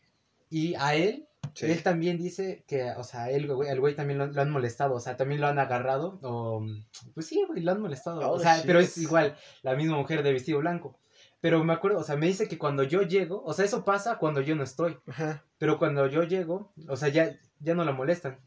Y 0.48 0.74
a 0.76 0.94
él, 0.94 1.26
Sí. 1.52 1.66
él 1.66 1.82
también 1.82 2.16
dice 2.16 2.64
que, 2.66 2.90
o 2.92 3.04
sea, 3.04 3.30
él, 3.30 3.46
güey, 3.46 3.68
el 3.68 3.78
güey 3.78 3.94
también 3.94 4.18
lo, 4.18 4.26
lo 4.28 4.40
han 4.42 4.50
molestado, 4.50 4.94
o 4.94 5.00
sea, 5.00 5.16
también 5.18 5.42
lo 5.42 5.46
han 5.46 5.58
agarrado, 5.58 6.18
o... 6.22 6.66
Pues 7.14 7.26
sí, 7.26 7.44
güey, 7.46 7.60
lo 7.62 7.72
han 7.72 7.80
molestado. 7.82 8.20
Oh, 8.26 8.32
o 8.32 8.40
sea, 8.40 8.62
pero 8.64 8.80
es 8.80 8.96
igual, 8.96 9.36
la 9.62 9.74
misma 9.76 9.96
mujer 9.98 10.22
de 10.22 10.32
vestido 10.32 10.58
blanco. 10.60 10.98
Pero 11.40 11.62
me 11.64 11.72
acuerdo, 11.72 11.98
o 11.98 12.02
sea, 12.04 12.16
me 12.16 12.26
dice 12.26 12.48
que 12.48 12.58
cuando 12.58 12.82
yo 12.82 13.02
llego, 13.02 13.42
o 13.44 13.52
sea, 13.52 13.64
eso 13.64 13.84
pasa 13.84 14.18
cuando 14.18 14.40
yo 14.40 14.56
no 14.56 14.64
estoy. 14.64 14.98
Ajá. 15.06 15.44
Pero 15.58 15.78
cuando 15.78 16.06
yo 16.06 16.22
llego, 16.22 16.72
o 16.88 16.96
sea, 16.96 17.08
ya, 17.08 17.38
ya 17.60 17.74
no 17.74 17.84
la 17.84 17.92
molestan. 17.92 18.38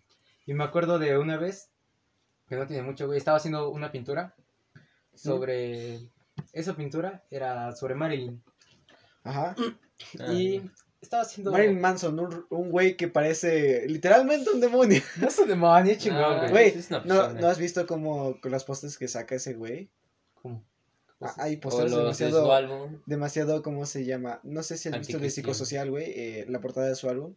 Y 0.45 0.53
me 0.53 0.63
acuerdo 0.63 0.97
de 0.99 1.17
una 1.17 1.37
vez, 1.37 1.69
que 2.47 2.55
no 2.55 2.65
tiene 2.65 2.81
mucho, 2.83 3.05
güey, 3.05 3.17
estaba 3.17 3.37
haciendo 3.37 3.69
una 3.69 3.91
pintura 3.91 4.35
sobre... 5.13 5.99
Esa 6.53 6.75
pintura 6.75 7.23
era 7.29 7.73
sobre 7.75 7.95
Marilyn. 7.95 8.41
Ajá. 9.23 9.55
Ah, 10.19 10.33
Y 10.33 10.61
estaba 11.01 11.23
haciendo... 11.23 11.51
Marilyn 11.51 11.79
Manson, 11.79 12.19
un, 12.19 12.45
un 12.49 12.71
güey 12.71 12.97
que 12.97 13.07
parece 13.07 13.85
literalmente 13.87 14.49
un 14.49 14.61
demonio. 14.61 15.01
No 15.17 15.27
es 15.27 15.37
un 15.37 15.47
demonio, 15.47 15.95
chingón, 15.97 16.23
Ah, 16.23 16.39
güey. 16.39 16.51
Güey, 16.51 16.67
es 16.79 16.89
una 16.89 17.03
¿no. 17.03 17.33
¿no 17.33 17.47
has 17.47 17.59
visto 17.59 17.85
como 17.85 18.39
con 18.41 18.51
las 18.51 18.63
postes 18.63 18.97
que 18.97 19.07
saca 19.07 19.35
ese 19.35 19.53
güey? 19.53 19.89
¿Cómo? 20.33 20.63
Ah, 21.21 21.33
Hay 21.37 21.55
o 21.55 21.59
posters 21.59 21.91
los 21.91 21.99
de 22.07 22.13
su 22.13 22.23
demasiado, 22.35 22.53
álbum. 22.53 23.01
demasiado, 23.05 23.61
¿cómo 23.63 23.85
se 23.85 24.05
llama? 24.05 24.39
No 24.43 24.63
sé 24.63 24.77
si 24.77 24.87
has 24.89 24.97
visto 24.99 25.17
el 25.17 25.23
de 25.23 25.29
psicosocial, 25.29 25.89
güey, 25.91 26.05
eh, 26.15 26.45
la 26.47 26.61
portada 26.61 26.87
de 26.87 26.95
su 26.95 27.09
álbum. 27.09 27.35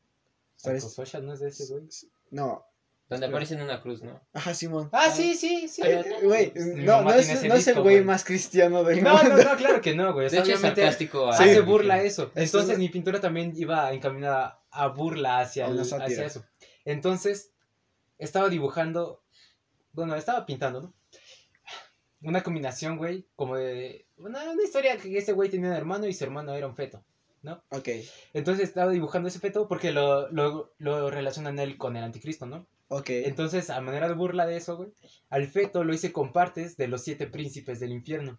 ¿Sabes? 0.57 0.85
Psychosocial 0.85 1.27
no 1.27 1.33
es 1.33 1.41
de 1.41 1.49
ese, 1.49 1.67
güey. 1.67 1.89
No, 2.31 2.65
Donde 3.09 3.27
aparece 3.27 3.55
en 3.55 3.63
una 3.63 3.81
cruz, 3.83 4.01
¿no? 4.03 4.21
ajá, 4.33 4.55
Simón. 4.55 4.89
Ah, 4.93 5.11
sí, 5.11 5.35
sí, 5.35 5.67
sí. 5.67 5.83
Eh, 5.85 6.05
Güey, 6.23 6.53
no, 6.55 7.03
no, 7.03 7.13
es, 7.13 7.43
no 7.43 7.55
es 7.55 7.67
el 7.67 7.81
güey 7.81 8.05
más 8.05 8.23
cristiano 8.25 8.85
del 8.85 9.03
No, 9.03 9.21
no, 9.21 9.31
mundo. 9.31 9.45
no, 9.45 9.57
claro 9.57 9.81
que 9.81 9.95
no, 9.97 10.13
güey. 10.15 10.31
De 10.31 10.39
hecho, 10.39 10.53
es 10.53 10.61
sarcástico. 10.61 11.27
a 11.27 11.31
hace 11.35 11.57
la 11.59 11.61
burla 11.67 11.95
a 11.95 12.03
eso. 12.03 12.31
Entonces 12.37 12.71
es- 12.75 12.79
mi 12.79 12.89
pintura 12.89 13.21
también 13.21 13.53
iba 13.57 13.93
encaminada 13.93 14.61
a 14.71 14.87
burla 14.89 15.41
hacia, 15.41 15.67
el- 15.67 15.81
hacia 15.81 16.25
eso. 16.25 16.45
Entonces, 16.85 17.51
estaba 18.19 18.49
dibujando, 18.49 19.21
bueno, 19.93 20.15
estaba 20.15 20.47
pintando, 20.47 20.81
¿no? 20.83 20.95
Una 22.23 22.43
combinación, 22.43 22.99
güey, 22.99 23.27
como 23.37 23.57
de... 23.57 24.07
Una, 24.17 24.51
una 24.51 24.63
historia 24.63 24.97
que 24.97 25.17
ese 25.17 25.33
güey 25.33 25.51
tenía 25.51 25.71
un 25.71 25.77
hermano 25.77 26.07
y 26.07 26.15
su 26.15 26.25
hermano 26.25 26.55
era 26.55 26.67
un 26.67 26.77
feto. 26.77 27.05
Ok, 27.71 27.89
Entonces 28.35 28.69
estaba 28.69 28.93
dibujando 28.93 29.29
ese 29.29 29.41
feto 29.41 29.67
porque 29.67 29.91
lo, 29.91 30.31
lo, 30.31 30.73
lo 30.79 31.11
relacionan 31.11 31.59
él 31.59 31.77
con 31.77 31.97
el 31.97 32.05
anticristo, 32.05 32.47
¿no? 32.47 32.67
ok. 32.89 33.09
Entonces, 33.09 33.71
a 33.71 33.81
manera 33.81 34.07
de 34.07 34.15
burla 34.15 34.47
de 34.47 34.57
eso, 34.57 34.77
güey, 34.77 34.91
al 35.31 35.47
feto 35.49 35.83
lo 35.83 35.95
hice 35.95 36.13
con 36.13 36.33
partes 36.33 36.77
de 36.77 36.89
los 36.89 37.03
siete 37.03 37.27
príncipes 37.27 37.81
del 37.81 37.93
infierno. 37.93 38.39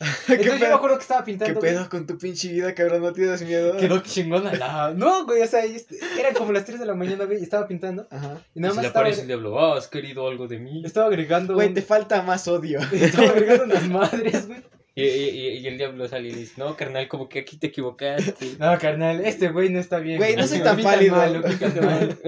¿Qué, 0.26 0.32
Entonces 0.34 0.60
yo 0.60 0.68
me 0.68 0.74
acuerdo 0.74 0.96
que 0.96 1.02
estaba 1.02 1.20
¿Qué 1.24 1.32
pintando. 1.32 1.60
güey, 1.60 1.72
pedo 1.72 1.88
con 1.88 2.06
tu 2.06 2.18
pinche 2.18 2.48
vida, 2.52 2.74
cabrón? 2.74 3.02
¿No 3.02 3.12
tienes 3.12 3.42
miedo? 3.42 3.76
Quedó 3.76 4.00
chingona 4.00 4.52
la... 4.54 4.92
No, 4.96 5.24
güey, 5.24 5.42
o 5.42 5.46
sea, 5.46 5.64
este, 5.64 5.98
eran 6.18 6.34
como 6.34 6.52
las 6.52 6.64
3 6.64 6.80
de 6.80 6.86
la 6.86 6.94
mañana, 6.94 7.24
güey, 7.24 7.38
y 7.38 7.42
estaba 7.42 7.66
pintando. 7.68 8.06
Ajá. 8.10 8.42
Y 8.54 8.60
nada 8.60 8.72
Y 8.72 8.76
más 8.76 8.82
le 8.82 8.88
estaba, 8.88 9.04
aparece 9.04 9.20
el 9.22 9.28
diablo. 9.28 9.58
Ah, 9.60 9.78
has 9.78 9.86
querido 9.88 10.26
algo 10.28 10.48
de 10.48 10.58
mí. 10.58 10.82
estaba 10.84 11.06
agregando... 11.06 11.54
Güey, 11.54 11.68
un- 11.68 11.74
te 11.74 11.82
falta 11.82 12.22
más 12.22 12.46
odio. 12.48 12.80
Estaba 12.92 13.28
agregando 13.30 13.64
unas 13.64 13.88
madres, 13.88 14.46
güey. 14.48 14.62
Y, 14.96 15.02
y- 15.04 15.28
y- 15.28 15.58
y 15.58 15.66
el 15.66 15.76
diablo 15.78 16.06
sale 16.08 16.28
y 16.28 16.32
dice, 16.34 16.52
no, 16.56 16.76
carnal, 16.76 17.08
como 17.08 17.28
que 17.28 17.40
aquí 17.40 17.56
te 17.56 17.66
equivocaste. 17.68 18.56
No, 18.60 18.78
carnal, 18.78 19.24
este 19.24 19.48
güey 19.48 19.68
no 19.70 19.80
está 19.80 19.98
bien. 19.98 20.18
Güey, 20.18 20.36
no 20.36 20.46
soy 20.46 20.60
tan 20.60 20.80
pálido. 20.82 21.16
mal, 21.16 21.32
lo 21.34 21.42
pintas 21.42 21.74
mal. 21.80 22.18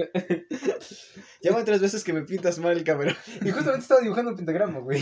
Ya 1.41 1.51
van 1.53 1.65
tres 1.65 1.81
veces 1.81 2.03
que 2.03 2.13
me 2.13 2.21
pintas 2.23 2.59
mal, 2.59 2.83
cabrón. 2.83 3.15
Y 3.45 3.51
justamente 3.51 3.81
estaba 3.81 4.01
dibujando 4.01 4.31
un 4.31 4.37
pentagrama, 4.37 4.79
güey. 4.79 5.01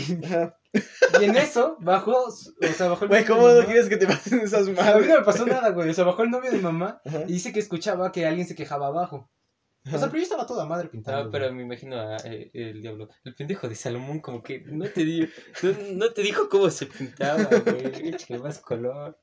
Y 1.20 1.24
en 1.24 1.36
eso 1.36 1.76
bajó, 1.80 2.26
o 2.26 2.30
sea, 2.30 2.88
bajó 2.88 3.04
el 3.04 3.08
Güey, 3.08 3.22
novio 3.22 3.34
¿cómo 3.36 3.48
de 3.48 3.54
no 3.54 3.60
mamá. 3.60 3.66
quieres 3.72 3.88
que 3.88 3.96
te 3.96 4.06
pasen 4.06 4.40
esas 4.40 4.66
A 4.68 4.98
mí 4.98 5.06
no 5.06 5.18
me 5.18 5.24
pasó 5.24 5.46
nada, 5.46 5.70
güey. 5.70 5.88
O 5.90 5.94
sea, 5.94 6.04
bajó 6.04 6.22
el 6.22 6.30
novio 6.30 6.50
de 6.50 6.58
mamá 6.60 7.00
Ajá. 7.04 7.22
y 7.26 7.32
dice 7.32 7.52
que 7.52 7.60
escuchaba 7.60 8.12
que 8.12 8.26
alguien 8.26 8.46
se 8.46 8.54
quejaba 8.54 8.88
abajo. 8.88 9.30
O 9.86 9.98
sea, 9.98 10.08
pero 10.08 10.16
yo 10.16 10.22
estaba 10.24 10.46
toda 10.46 10.66
madre 10.66 10.88
pintando. 10.88 11.24
No, 11.26 11.30
pero 11.30 11.44
güey. 11.46 11.56
me 11.58 11.62
imagino 11.62 11.96
a, 12.00 12.16
eh, 12.24 12.50
el 12.52 12.82
diablo. 12.82 13.08
El 13.24 13.36
pendejo 13.36 13.68
de 13.68 13.76
Salomón, 13.76 14.18
como 14.20 14.42
que 14.42 14.58
no 14.66 14.84
te, 14.88 15.04
di- 15.04 15.28
no, 15.62 15.72
no 15.92 16.12
te 16.12 16.22
dijo 16.22 16.48
cómo 16.48 16.68
se 16.70 16.86
pintaba, 16.86 17.44
güey. 17.44 18.16
Más 18.42 18.58
color. 18.58 19.16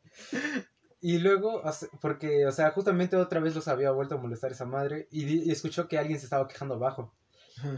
Y 1.05 1.17
luego, 1.17 1.61
porque, 1.99 2.45
o 2.45 2.51
sea, 2.53 2.71
justamente 2.71 3.17
otra 3.17 3.41
vez 3.41 3.53
los 3.53 3.67
había 3.67 3.91
vuelto 3.91 4.15
a 4.15 4.19
molestar 4.19 4.53
esa 4.53 4.63
madre 4.63 5.09
y, 5.11 5.25
y 5.25 5.51
escuchó 5.51 5.89
que 5.89 5.97
alguien 5.97 6.17
se 6.17 6.27
estaba 6.27 6.47
quejando 6.47 6.75
abajo. 6.75 7.13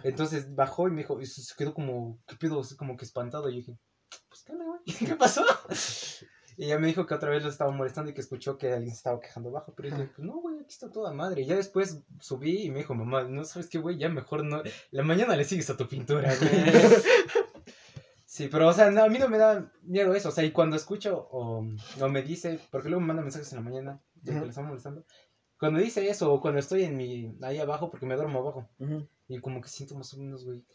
Entonces 0.04 0.54
bajó 0.54 0.88
y 0.88 0.92
me 0.92 0.98
dijo, 0.98 1.20
y 1.20 1.26
se 1.26 1.56
quedó 1.58 1.74
como, 1.74 2.20
¿qué 2.28 2.36
pedo? 2.36 2.62
Como 2.78 2.96
que 2.96 3.04
espantado. 3.04 3.50
Y 3.50 3.54
yo 3.54 3.58
dije, 3.62 3.78
pues, 4.30 4.44
¿qué 4.44 4.54
güey? 4.54 4.80
¿Qué 5.10 5.16
pasó? 5.16 5.44
Y 6.58 6.68
ella 6.68 6.80
me 6.80 6.88
dijo 6.88 7.06
que 7.06 7.14
otra 7.14 7.32
vez 7.32 7.44
lo 7.44 7.50
estaba 7.50 7.70
molestando 7.72 8.12
y 8.12 8.14
que 8.14 8.22
escuchó 8.22 8.58
que 8.58 8.72
alguien 8.72 8.92
se 8.92 9.00
estaba 9.00 9.20
quejando 9.20 9.50
abajo. 9.50 9.74
Pero 9.76 9.90
yo 9.90 9.96
dije, 9.98 10.12
pues 10.16 10.26
no, 10.26 10.40
güey, 10.40 10.56
aquí 10.56 10.70
está 10.70 10.90
toda 10.90 11.12
madre. 11.12 11.42
Y 11.42 11.48
ya 11.48 11.58
después 11.58 12.00
subí 12.22 12.64
y 12.64 12.72
me 12.72 12.78
dijo, 12.78 12.96
mamá, 12.96 13.26
no 13.26 13.44
sabes 13.44 13.68
qué, 13.68 13.78
güey, 13.78 13.98
ya 13.98 14.08
mejor 14.08 14.46
no. 14.46 14.64
La 14.92 15.04
mañana 15.04 15.36
le 15.36 15.44
sigues 15.44 15.70
a 15.70 15.76
tu 15.76 15.86
pintura, 15.86 16.34
güey. 16.34 16.52
Sí, 18.36 18.50
pero, 18.52 18.68
o 18.68 18.74
sea, 18.74 18.92
no, 18.92 19.02
a 19.04 19.08
mí 19.08 19.18
no 19.18 19.30
me 19.30 19.38
da 19.38 19.72
miedo 19.84 20.14
eso. 20.14 20.28
O 20.28 20.32
sea, 20.34 20.44
y 20.44 20.52
cuando 20.52 20.76
escucho 20.76 21.28
o, 21.32 21.66
o 22.02 22.10
me 22.10 22.22
dice, 22.22 22.60
porque 22.70 22.90
luego 22.90 23.00
me 23.00 23.08
manda 23.08 23.22
mensajes 23.24 23.50
en 23.54 23.60
la 23.60 23.64
mañana 23.64 24.02
que 24.26 24.34
le 24.34 24.50
están 24.50 24.68
molestando. 24.68 25.06
Cuando 25.58 25.80
dice 25.80 26.10
eso, 26.10 26.34
o 26.34 26.42
cuando 26.42 26.60
estoy 26.60 26.84
en 26.84 26.98
mi, 26.98 27.34
ahí 27.42 27.60
abajo, 27.60 27.90
porque 27.90 28.06
me 28.06 28.16
duermo 28.18 28.40
abajo, 28.40 28.68
y 29.30 29.40
como 29.40 29.62
que 29.62 29.70
siento 29.70 29.96
más 29.96 30.14
o 30.14 30.18
menos, 30.18 30.44
güey, 30.44 30.66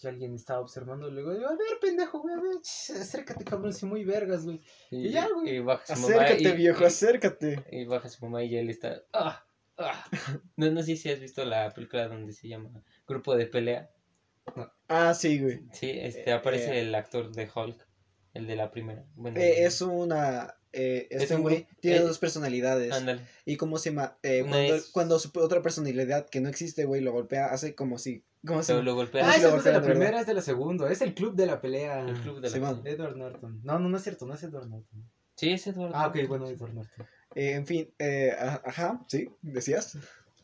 que 0.00 0.08
alguien 0.08 0.34
estaba 0.34 0.60
observando. 0.60 1.10
Luego 1.10 1.34
digo, 1.34 1.46
a 1.46 1.50
ver, 1.50 1.78
pendejo, 1.78 2.20
güey, 2.20 2.34
a 2.34 2.40
ver, 2.40 2.56
ch, 2.62 2.92
acércate, 2.92 3.44
cabrón, 3.44 3.74
si 3.74 3.84
muy 3.84 4.02
vergas, 4.04 4.46
güey. 4.46 4.62
Y, 4.90 5.08
Y 5.08 5.10
ya, 5.10 5.28
güey. 5.28 5.56
y 5.56 5.58
baja 5.60 5.94
su 5.94 6.00
mamá. 6.00 6.14
Acércate, 6.24 6.48
y- 6.48 6.56
viejo, 6.56 6.82
y- 6.82 6.86
acércate. 6.86 7.64
Y 7.70 7.84
baja 7.84 8.08
su 8.08 8.24
mamá 8.24 8.42
y 8.42 8.48
ya 8.48 8.60
él 8.60 8.70
está. 8.70 9.02
"Ah, 9.12 9.44
ah". 9.76 10.04
No, 10.56 10.70
no 10.70 10.82
sé 10.82 10.96
si 10.96 11.10
has 11.10 11.20
visto 11.20 11.44
la 11.44 11.68
película 11.74 12.08
donde 12.08 12.32
se 12.32 12.48
llama 12.48 12.70
Grupo 13.06 13.36
de 13.36 13.44
Pelea. 13.46 13.90
Ah, 14.88 15.14
sí, 15.14 15.40
güey. 15.40 15.60
Sí, 15.72 15.90
este 15.90 16.28
Eh, 16.30 16.32
aparece 16.32 16.76
eh. 16.76 16.80
el 16.80 16.94
actor 16.94 17.32
de 17.32 17.48
Hulk, 17.54 17.86
el 18.34 18.46
de 18.46 18.56
la 18.56 18.70
primera. 18.70 19.04
Bueno, 19.14 19.38
Eh, 19.40 19.64
es 19.64 19.80
una. 19.80 20.54
Eh, 20.76 21.06
Es 21.10 21.22
este 21.22 21.36
un 21.36 21.42
güey 21.42 21.56
grupo- 21.62 21.76
tiene 21.80 21.96
eh, 21.98 22.00
dos 22.00 22.18
personalidades. 22.18 22.92
ándale. 22.92 23.22
Y 23.44 23.56
cómo 23.56 23.78
se 23.78 23.90
llama. 23.90 24.18
Eh, 24.24 24.40
cuando, 24.40 24.74
es- 24.74 24.90
cuando 24.90 25.18
su 25.20 25.30
otra 25.40 25.62
personalidad 25.62 26.28
que 26.28 26.40
no 26.40 26.48
existe, 26.48 26.84
güey, 26.84 27.00
lo 27.00 27.12
golpea, 27.12 27.46
hace 27.46 27.74
como 27.76 27.96
si. 27.98 28.24
¿Cómo 28.44 28.62
se 28.62 28.72
llama? 28.72 28.84
lo 28.84 28.94
golpea 28.96 29.22
Ah, 29.24 29.36
no 29.40 29.56
es 29.56 29.64
de 29.64 29.72
la 29.72 29.80
primera, 29.82 30.20
es 30.20 30.26
de 30.26 30.34
la 30.34 30.42
segunda. 30.42 30.90
Es 30.90 31.00
el 31.00 31.14
club 31.14 31.34
de 31.36 31.46
la 31.46 31.60
pelea. 31.60 32.00
el 32.00 32.20
club 32.20 32.40
de 32.40 32.50
la 32.50 32.52
pelea. 32.74 32.92
Edward 32.94 33.16
Norton. 33.16 33.60
No, 33.62 33.78
no, 33.78 33.88
no 33.88 33.96
es 33.96 34.02
cierto, 34.02 34.26
no 34.26 34.34
es 34.34 34.42
Edward 34.42 34.68
Norton. 34.68 35.10
Sí, 35.36 35.50
es 35.52 35.66
Eduardo. 35.66 35.94
Ah, 35.96 36.08
ok, 36.08 36.28
bueno, 36.28 36.48
Edward 36.48 36.74
Norton. 36.74 37.06
Eh, 37.36 37.52
en 37.54 37.66
fin, 37.66 37.92
eh, 37.98 38.32
ajá, 38.64 39.04
sí, 39.08 39.28
decías. 39.42 39.96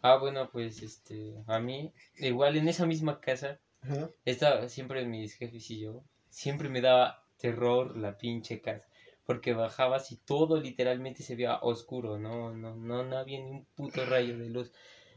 Ah, 0.03 0.16
bueno, 0.16 0.48
pues 0.50 0.83
este, 0.83 1.35
a 1.46 1.59
mí, 1.61 1.92
igual 2.18 2.57
en 2.57 2.68
esa 2.68 2.87
misma 2.87 3.20
casa, 3.20 3.61
Ajá. 3.83 4.11
estaba 4.25 4.69
siempre 4.69 5.05
mis 5.07 5.35
jefes 5.35 5.71
y 5.71 5.81
yo, 5.81 6.05
siempre 6.29 6.69
me 6.69 6.81
daba 6.81 7.25
terror 7.38 7.97
la 7.97 8.16
pinche 8.19 8.61
casa. 8.61 8.87
Porque 9.25 9.53
bajabas 9.55 10.11
y 10.12 10.16
todo 10.16 10.61
literalmente 10.61 11.23
se 11.23 11.37
veía 11.37 11.59
oscuro, 11.62 12.19
no, 12.19 12.53
no, 12.53 12.75
no, 12.77 13.05
no 13.05 13.16
había 13.19 13.38
ni 13.40 13.51
un 13.51 13.64
puto 13.77 14.05
rayo 14.05 14.37
de 14.38 14.51
luz. 14.51 14.73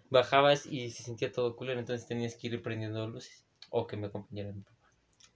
Bajabas 0.10 0.66
y 0.68 0.92
se 0.92 1.04
sentía 1.04 1.32
todo 1.32 1.56
culero, 1.56 1.80
entonces 1.80 2.08
tenías 2.08 2.36
que 2.36 2.48
ir 2.48 2.62
prendiendo 2.62 3.08
luces. 3.08 3.46
O 3.70 3.88
que 3.88 3.98
me 3.98 4.08
acompañara 4.08 4.52
mi 4.54 4.62
papá. 4.62 4.90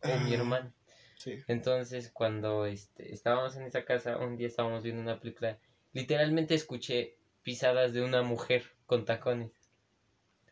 O 0.03 0.19
mi 0.19 0.31
Ah. 0.33 0.35
hermano. 0.35 0.73
Sí. 1.17 1.39
Entonces, 1.47 2.11
cuando 2.11 2.65
este, 2.67 3.13
estábamos 3.13 3.55
en 3.55 3.63
esa 3.63 3.83
casa, 3.83 4.17
un 4.17 4.37
día 4.37 4.47
estábamos 4.47 4.83
viendo 4.83 5.01
una 5.01 5.19
película, 5.19 5.57
literalmente 5.93 6.53
escuché 6.53 7.17
pisadas 7.41 7.93
de 7.93 8.03
una 8.03 8.21
mujer 8.21 8.63
con 8.85 9.05
tacones. 9.05 9.66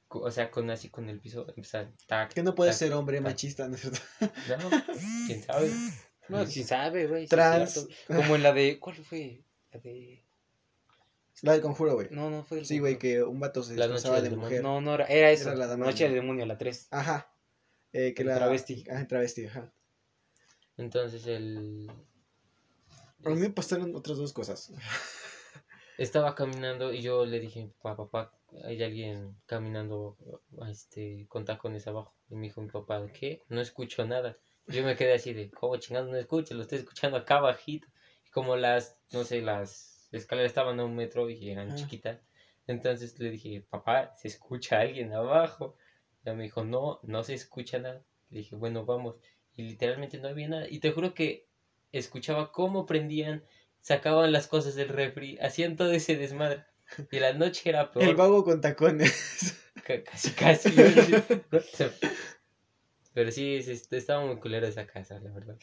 O 0.07 0.31
sea, 0.31 0.51
con 0.51 0.69
así 0.69 0.89
con 0.89 1.09
el 1.09 1.19
piso, 1.19 1.45
empezar, 1.55 1.91
tac, 2.07 2.33
Que 2.33 2.43
no 2.43 2.55
puede 2.55 2.71
tac, 2.71 2.79
ser 2.79 2.93
hombre 2.93 3.17
tac. 3.17 3.23
machista, 3.25 3.67
¿no 3.67 3.75
es 3.75 3.81
cierto? 3.81 3.99
No, 4.21 4.69
quién 5.27 5.43
sabe. 5.43 5.71
No, 6.27 6.43
sí 6.47 6.63
sabe, 6.63 7.05
güey. 7.05 7.27
Trans. 7.27 7.87
Como 8.07 8.35
en 8.35 8.41
la 8.41 8.51
de. 8.51 8.79
¿Cuál 8.79 8.95
fue? 8.95 9.43
La 9.71 9.79
de. 9.79 10.25
La 11.43 11.51
del 11.51 11.61
conjuro, 11.61 11.93
güey. 11.93 12.07
No, 12.09 12.31
no 12.31 12.43
fue 12.43 12.57
el 12.57 12.65
Sí, 12.65 12.79
güey, 12.79 12.97
que 12.97 13.21
un 13.21 13.39
vato 13.39 13.61
se 13.61 13.75
disfrazaba 13.75 14.21
de 14.21 14.31
mujer. 14.31 14.63
No, 14.63 14.81
no 14.81 14.95
era. 14.95 15.05
Era 15.05 15.29
eso. 15.29 15.49
Era 15.49 15.57
la 15.59 15.67
dama 15.67 15.85
Noche 15.85 16.05
del- 16.05 16.13
del 16.13 16.21
demonio, 16.23 16.47
la 16.47 16.57
3. 16.57 16.87
Ajá. 16.89 17.31
Eh, 17.93 18.15
que 18.15 18.23
El 18.23 18.29
la... 18.29 18.35
travesti. 18.37 18.83
Ajá, 18.89 19.05
travesti, 19.07 19.45
ajá. 19.45 19.71
Entonces 20.77 21.27
el... 21.27 21.91
A 23.23 23.29
mí 23.29 23.35
me 23.35 23.49
pasaron 23.51 23.95
otras 23.95 24.17
dos 24.17 24.33
cosas. 24.33 24.71
estaba 25.99 26.33
caminando 26.33 26.91
y 26.91 27.03
yo 27.03 27.23
le 27.25 27.39
dije, 27.39 27.71
papá, 27.83 28.09
papá, 28.09 28.33
hay 28.63 28.81
alguien 28.83 29.35
caminando 29.45 30.17
este, 30.69 31.25
con 31.27 31.45
tacones 31.45 31.87
abajo. 31.87 32.15
Y 32.29 32.35
me 32.35 32.43
dijo 32.47 32.61
mi 32.61 32.69
papá, 32.69 33.05
¿qué? 33.11 33.41
No 33.49 33.61
escucho 33.61 34.05
nada. 34.05 34.37
Yo 34.67 34.83
me 34.83 34.95
quedé 34.95 35.13
así 35.13 35.33
de, 35.33 35.51
¿cómo 35.51 35.77
chingados 35.77 36.09
no 36.09 36.17
escucho? 36.17 36.53
Lo 36.55 36.63
estoy 36.63 36.79
escuchando 36.79 37.17
acá 37.17 37.39
bajito. 37.39 37.87
Y 38.25 38.29
como 38.31 38.55
las, 38.55 38.97
no 39.11 39.23
sé, 39.23 39.41
las 39.41 40.07
escaleras 40.11 40.49
estaban 40.51 40.79
a 40.79 40.85
un 40.85 40.95
metro 40.95 41.29
y 41.29 41.49
eran 41.49 41.71
Ah. 41.71 41.75
chiquitas. 41.75 42.19
Entonces 42.67 43.19
le 43.19 43.29
dije, 43.29 43.61
papá, 43.69 44.15
¿se 44.17 44.27
escucha 44.27 44.79
alguien 44.79 45.13
abajo? 45.13 45.75
Y 46.25 46.31
me 46.31 46.43
dijo, 46.43 46.63
no, 46.63 46.99
no 47.03 47.23
se 47.23 47.35
escucha 47.35 47.77
nada. 47.77 48.03
Le 48.31 48.39
dije, 48.39 48.55
bueno, 48.55 48.85
vamos. 48.85 49.17
Y 49.55 49.63
literalmente 49.63 50.17
no 50.17 50.27
había 50.29 50.47
nada. 50.47 50.67
Y 50.67 50.79
te 50.79 50.91
juro 50.91 51.13
que 51.13 51.47
escuchaba 51.91 52.51
cómo 52.51 52.87
prendían, 52.87 53.43
sacaban 53.81 54.31
las 54.31 54.47
cosas 54.47 54.73
del 54.73 54.89
refri, 54.89 55.37
hacían 55.37 55.75
todo 55.75 55.91
ese 55.91 56.17
desmadre. 56.17 56.63
Y 57.11 57.19
la 57.19 57.33
noche 57.33 57.69
era 57.69 57.91
peor. 57.91 58.05
El 58.05 58.15
vago 58.15 58.43
con 58.43 58.61
tacones. 58.61 59.55
Ca- 59.85 60.03
Casi, 60.03 60.31
casi. 60.31 60.69
Pero 63.13 63.31
sí, 63.31 63.61
sí, 63.63 63.81
estaba 63.91 64.25
muy 64.25 64.37
culera 64.39 64.67
esa 64.67 64.85
casa, 64.85 65.19
la 65.19 65.31
verdad. 65.31 65.57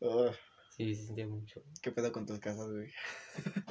Oh, 0.00 0.30
Sí, 0.76 0.94
se 0.94 1.06
sentía 1.06 1.26
mucho. 1.26 1.62
¿Qué 1.80 1.90
pedo 1.90 2.12
con 2.12 2.26
tus 2.26 2.38
casas, 2.38 2.68
güey? 2.70 2.92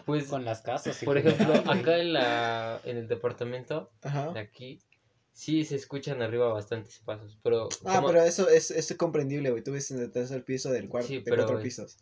Pues, 0.06 0.26
Con 0.26 0.43
las 0.43 0.62
casas. 0.63 0.98
por 1.04 1.17
ejemplo, 1.19 1.54
acá 1.71 2.00
en, 2.00 2.13
la, 2.13 2.82
en 2.84 2.98
el 2.98 3.08
departamento 3.08 3.91
Ajá. 4.02 4.32
de 4.34 4.39
aquí, 4.39 4.82
sí 5.32 5.63
se 5.65 5.76
escuchan 5.76 6.24
arriba 6.24 6.52
bastantes 6.52 6.98
pasos. 7.06 7.38
Pero, 7.43 7.69
Ah, 7.86 7.98
como 7.98 8.08
pero 8.08 8.24
eso 8.24 8.50
es, 8.50 8.71
es 8.71 8.91
comprendible, 8.98 9.52
güey. 9.52 9.63
Tú 9.63 9.71
ves 9.74 9.91
en 9.91 10.00
el 10.00 10.12
tercer 10.12 10.43
piso 10.43 10.71
del 10.71 10.89
cuarto, 10.89 11.08
Sí, 11.08 11.17
de 11.17 11.21
pero 11.21 11.43
cuatro 11.45 11.62
pisos. 11.62 11.98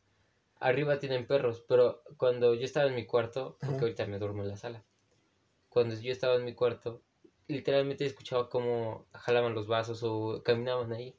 Arriba 0.63 0.99
tienen 0.99 1.27
perros. 1.27 1.63
Pero 1.67 2.03
cuando 2.17 2.53
yo 2.55 2.65
estaba 2.65 2.87
en 2.87 2.95
mi 2.95 3.05
cuarto, 3.05 3.57
porque 3.59 3.75
Ajá. 3.75 3.81
ahorita 3.83 4.05
me 4.07 4.19
duermo 4.19 4.43
en 4.43 4.49
la 4.49 4.57
sala. 4.57 4.83
Cuando 5.69 5.95
yo 5.95 6.11
estaba 6.11 6.35
en 6.35 6.45
mi 6.45 6.53
cuarto, 6.53 7.01
literalmente 7.47 8.05
escuchaba 8.05 8.49
cómo 8.49 9.07
jalaban 9.13 9.53
los 9.55 9.67
vasos 9.67 10.01
o 10.03 10.41
caminaban 10.43 10.91
ahí. 10.93 11.15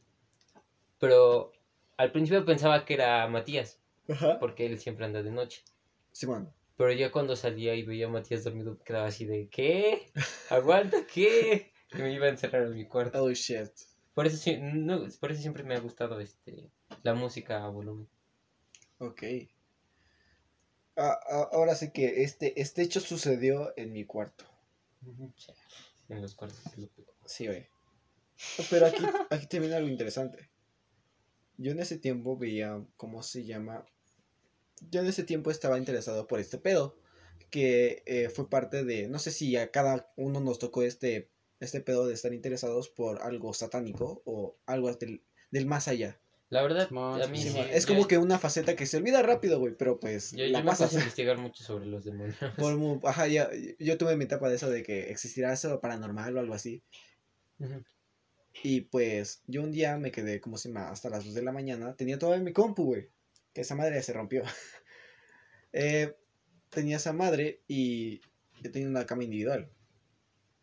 Pero 0.98 1.52
al 1.96 2.12
principio 2.12 2.44
pensaba 2.44 2.84
que 2.84 2.94
era 2.94 3.26
Matías. 3.28 3.80
Ajá. 4.06 4.38
porque 4.38 4.66
él 4.66 4.78
siempre 4.78 5.06
anda 5.06 5.22
de 5.22 5.30
noche. 5.30 5.62
Simón. 6.12 6.52
Pero 6.76 6.92
ya 6.92 7.10
cuando 7.10 7.36
salía 7.36 7.74
y 7.74 7.84
veía 7.84 8.04
a 8.06 8.10
Matías 8.10 8.44
dormido, 8.44 8.78
quedaba 8.84 9.06
así 9.06 9.24
de, 9.24 9.48
¿qué? 9.48 10.10
¿Aguanta 10.50 11.06
qué? 11.06 11.72
Y 11.94 12.02
me 12.02 12.12
iba 12.12 12.26
a 12.26 12.28
encerrar 12.28 12.64
en 12.64 12.74
mi 12.74 12.86
cuarto. 12.86 13.22
Oh, 13.24 13.30
shit. 13.32 13.70
Por 14.12 14.26
eso, 14.26 14.36
sí- 14.36 14.58
no, 14.60 15.06
por 15.20 15.32
eso 15.32 15.40
siempre 15.40 15.62
me 15.64 15.74
ha 15.74 15.80
gustado 15.80 16.20
este, 16.20 16.70
la 17.02 17.14
música 17.14 17.64
a 17.64 17.68
volumen. 17.68 18.06
Ok. 18.98 19.22
Ah, 20.96 21.18
ah, 21.28 21.48
ahora 21.52 21.74
sí 21.74 21.90
que 21.90 22.22
este, 22.22 22.60
este 22.60 22.82
hecho 22.82 23.00
sucedió 23.00 23.72
en 23.76 23.92
mi 23.92 24.04
cuarto. 24.04 24.44
En 26.08 26.22
los 26.22 26.34
cuartos. 26.34 26.60
Sí, 27.26 27.46
güey. 27.46 27.66
Pero 28.70 28.86
aquí, 28.86 29.04
aquí 29.30 29.46
te 29.46 29.58
viene 29.58 29.74
algo 29.74 29.88
interesante. 29.88 30.50
Yo 31.56 31.72
en 31.72 31.80
ese 31.80 31.98
tiempo 31.98 32.36
veía, 32.36 32.84
¿cómo 32.96 33.22
se 33.22 33.44
llama? 33.44 33.86
Yo 34.90 35.00
en 35.00 35.06
ese 35.06 35.24
tiempo 35.24 35.50
estaba 35.50 35.78
interesado 35.78 36.26
por 36.26 36.40
este 36.40 36.58
pedo. 36.58 36.96
Que 37.50 38.02
eh, 38.06 38.30
fue 38.30 38.50
parte 38.50 38.84
de, 38.84 39.06
no 39.06 39.18
sé 39.20 39.30
si 39.30 39.56
a 39.56 39.70
cada 39.70 40.12
uno 40.16 40.40
nos 40.40 40.58
tocó 40.58 40.82
este, 40.82 41.30
este 41.60 41.80
pedo 41.80 42.06
de 42.06 42.14
estar 42.14 42.32
interesados 42.32 42.88
por 42.88 43.22
algo 43.22 43.54
satánico 43.54 44.22
o 44.24 44.56
algo 44.66 44.92
del, 44.94 45.22
del 45.50 45.66
más 45.66 45.86
allá. 45.86 46.20
La 46.54 46.62
verdad, 46.62 46.86
Simón, 46.86 47.20
a 47.20 47.26
mí 47.26 47.42
Sí, 47.42 47.48
sí. 47.50 47.58
ma, 47.58 47.64
es 47.66 47.84
yo- 47.84 47.94
como 47.94 48.06
que 48.06 48.16
una 48.16 48.38
faceta 48.38 48.76
que 48.76 48.86
se 48.86 48.96
olvida 48.98 49.22
rápido, 49.22 49.58
güey, 49.58 49.74
pero 49.76 49.98
pues 49.98 50.30
Yo, 50.30 50.46
la 50.46 50.60
yo 50.60 50.64
me 50.64 50.70
puse 50.70 50.82
pasas. 50.84 50.94
a 50.94 50.98
investigar 51.00 51.36
mucho 51.38 51.64
sobre 51.64 51.86
los 51.86 52.04
demonios. 52.04 52.36
Por 52.56 53.00
ajá, 53.08 53.26
ya- 53.26 53.50
yo 53.80 53.98
tuve 53.98 54.16
mi 54.16 54.24
etapa 54.24 54.48
de 54.48 54.54
eso 54.54 54.70
de 54.70 54.84
que 54.84 55.10
existirá 55.10 55.52
eso 55.52 55.80
paranormal 55.80 56.36
o 56.36 56.40
algo 56.40 56.54
así. 56.54 56.82
Y 58.62 58.82
pues 58.82 59.42
yo 59.48 59.62
un 59.62 59.72
día 59.72 59.96
me 59.98 60.12
quedé 60.12 60.40
como 60.40 60.56
si 60.58 60.72
hasta 60.76 61.10
las 61.10 61.24
2 61.24 61.34
de 61.34 61.42
la 61.42 61.50
mañana. 61.50 61.96
Tenía 61.96 62.18
todo 62.20 62.34
en 62.34 62.44
mi 62.44 62.52
compu, 62.52 62.84
güey. 62.84 63.08
Que 63.52 63.62
esa 63.62 63.74
madre 63.74 64.02
se 64.02 64.12
rompió. 64.12 64.42
Eh, 65.76 66.14
tenía 66.70 66.98
esa 66.98 67.12
madre 67.12 67.60
y 67.66 68.20
yo 68.62 68.70
tenía 68.70 68.88
una 68.88 69.06
cama 69.06 69.24
individual. 69.24 69.68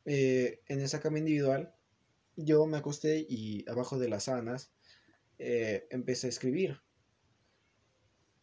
Eh, 0.05 0.61
en 0.69 0.79
esa 0.79 1.01
cama 1.01 1.17
individual 1.19 1.73
yo 2.37 2.65
me 2.65 2.77
acosté 2.77 3.25
y 3.27 3.65
abajo 3.69 3.99
de 3.99 4.07
las 4.07 4.23
sábanas 4.23 4.71
eh, 5.41 5.87
empecé 5.89 6.27
a 6.27 6.29
escribir. 6.29 6.79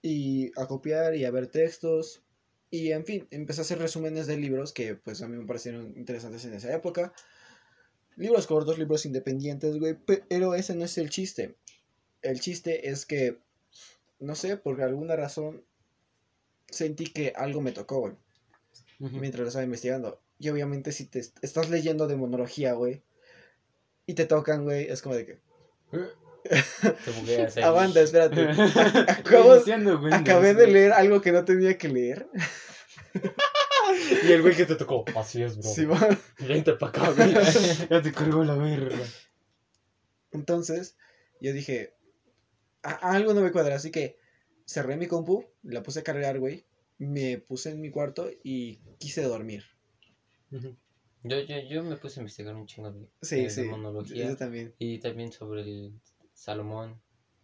Y 0.03 0.53
a 0.61 0.67
copiar 0.67 1.15
y 1.17 1.25
a 1.25 1.31
ver 1.31 1.47
textos. 1.49 2.23
Y 2.71 2.93
en 2.93 3.05
fin, 3.05 3.27
empecé 3.31 3.61
a 3.61 3.63
hacer 3.63 3.79
resúmenes 3.79 4.27
de 4.27 4.37
libros 4.37 4.73
que 4.73 4.95
pues 4.95 5.23
a 5.23 5.29
mí 5.29 5.37
me 5.37 5.47
parecieron 5.47 5.95
interesantes 5.97 6.45
en 6.45 6.55
esa 6.55 6.75
época. 6.75 7.13
Libros 8.17 8.47
cortos, 8.47 8.79
libros 8.79 9.07
independientes, 9.07 9.79
güey. 9.79 9.97
Pero 10.29 10.55
ese 10.55 10.75
no 10.75 10.85
es 10.85 10.99
el 10.99 11.09
chiste. 11.11 11.57
El 12.23 12.41
chiste 12.41 12.91
es 12.91 13.07
que, 13.07 13.39
no 14.19 14.35
sé, 14.35 14.57
por 14.57 14.83
alguna 14.83 15.15
razón, 15.17 15.65
sentí 16.69 17.05
que 17.05 17.33
algo 17.37 17.61
me 17.61 17.73
tocó, 17.73 18.01
güey. 18.01 18.15
Mientras 19.21 19.43
lo 19.43 19.49
estaba 19.49 19.65
investigando. 19.65 20.21
Y 20.41 20.49
obviamente 20.51 20.93
si 20.93 21.07
te 21.07 21.21
est- 21.21 21.39
estás 21.43 21.71
leyendo 21.71 22.07
demonología, 22.09 22.73
güey. 22.75 23.03
Y 24.07 24.15
te 24.15 24.27
tocan, 24.27 24.65
güey. 24.65 24.87
Es 24.89 25.01
como 25.03 25.15
de 25.15 25.27
que... 25.27 25.39
Te 26.45 27.11
bugueas 27.11 27.57
ahí. 27.57 27.63
Aguanta, 27.63 28.01
espérate. 28.01 28.43
Acabo- 28.51 29.55
Windows, 29.97 30.13
Acabé 30.13 30.55
de 30.55 30.67
leer 30.67 30.93
algo 30.93 31.21
que 31.21 31.33
no 31.33 31.45
tenía 31.45 31.77
que 31.79 31.89
leer. 31.89 32.29
Y 34.27 34.33
el 34.33 34.43
güey 34.43 34.55
que 34.55 34.67
te 34.67 34.77
tocó. 34.77 35.05
Así 35.17 35.43
es, 35.43 35.57
bro. 35.57 35.69
Sí. 35.69 35.87
Vente 36.47 36.73
acá, 36.81 37.11
güey. 37.11 37.33
Ya 37.91 38.03
te 38.03 38.13
cargó 38.13 38.45
la 38.45 38.55
verga. 38.55 38.97
Entonces, 40.33 40.97
yo 41.41 41.53
dije, 41.53 41.95
"A- 42.83 43.13
algo 43.15 43.35
no 43.35 43.41
me 43.41 43.51
cuadra, 43.53 43.77
así 43.77 43.91
que 43.91 44.19
cerré 44.67 44.97
mi 44.97 45.07
compu, 45.07 45.45
la 45.63 45.83
puse 45.83 46.01
a 46.01 46.03
cargar, 46.03 46.39
güey, 46.39 46.67
me 46.99 47.39
puse 47.39 47.71
en 47.71 47.81
mi 47.81 47.91
cuarto 47.91 48.31
y 48.45 48.77
quise 48.99 49.23
dormir. 49.23 49.65
Yo, 50.51 51.41
yo, 51.41 51.57
yo 51.69 51.83
me 51.83 51.97
puse 51.97 52.21
a 52.21 52.23
investigar 52.23 52.55
un 52.55 52.67
chingo 52.67 52.93
de, 52.93 53.09
Sí, 53.23 53.49
sí, 53.51 53.63
yo 54.15 54.37
también. 54.37 54.75
Y 54.79 54.99
también 54.99 55.33
sobre 55.33 55.63
el 55.63 55.93
Salomón, 56.39 57.01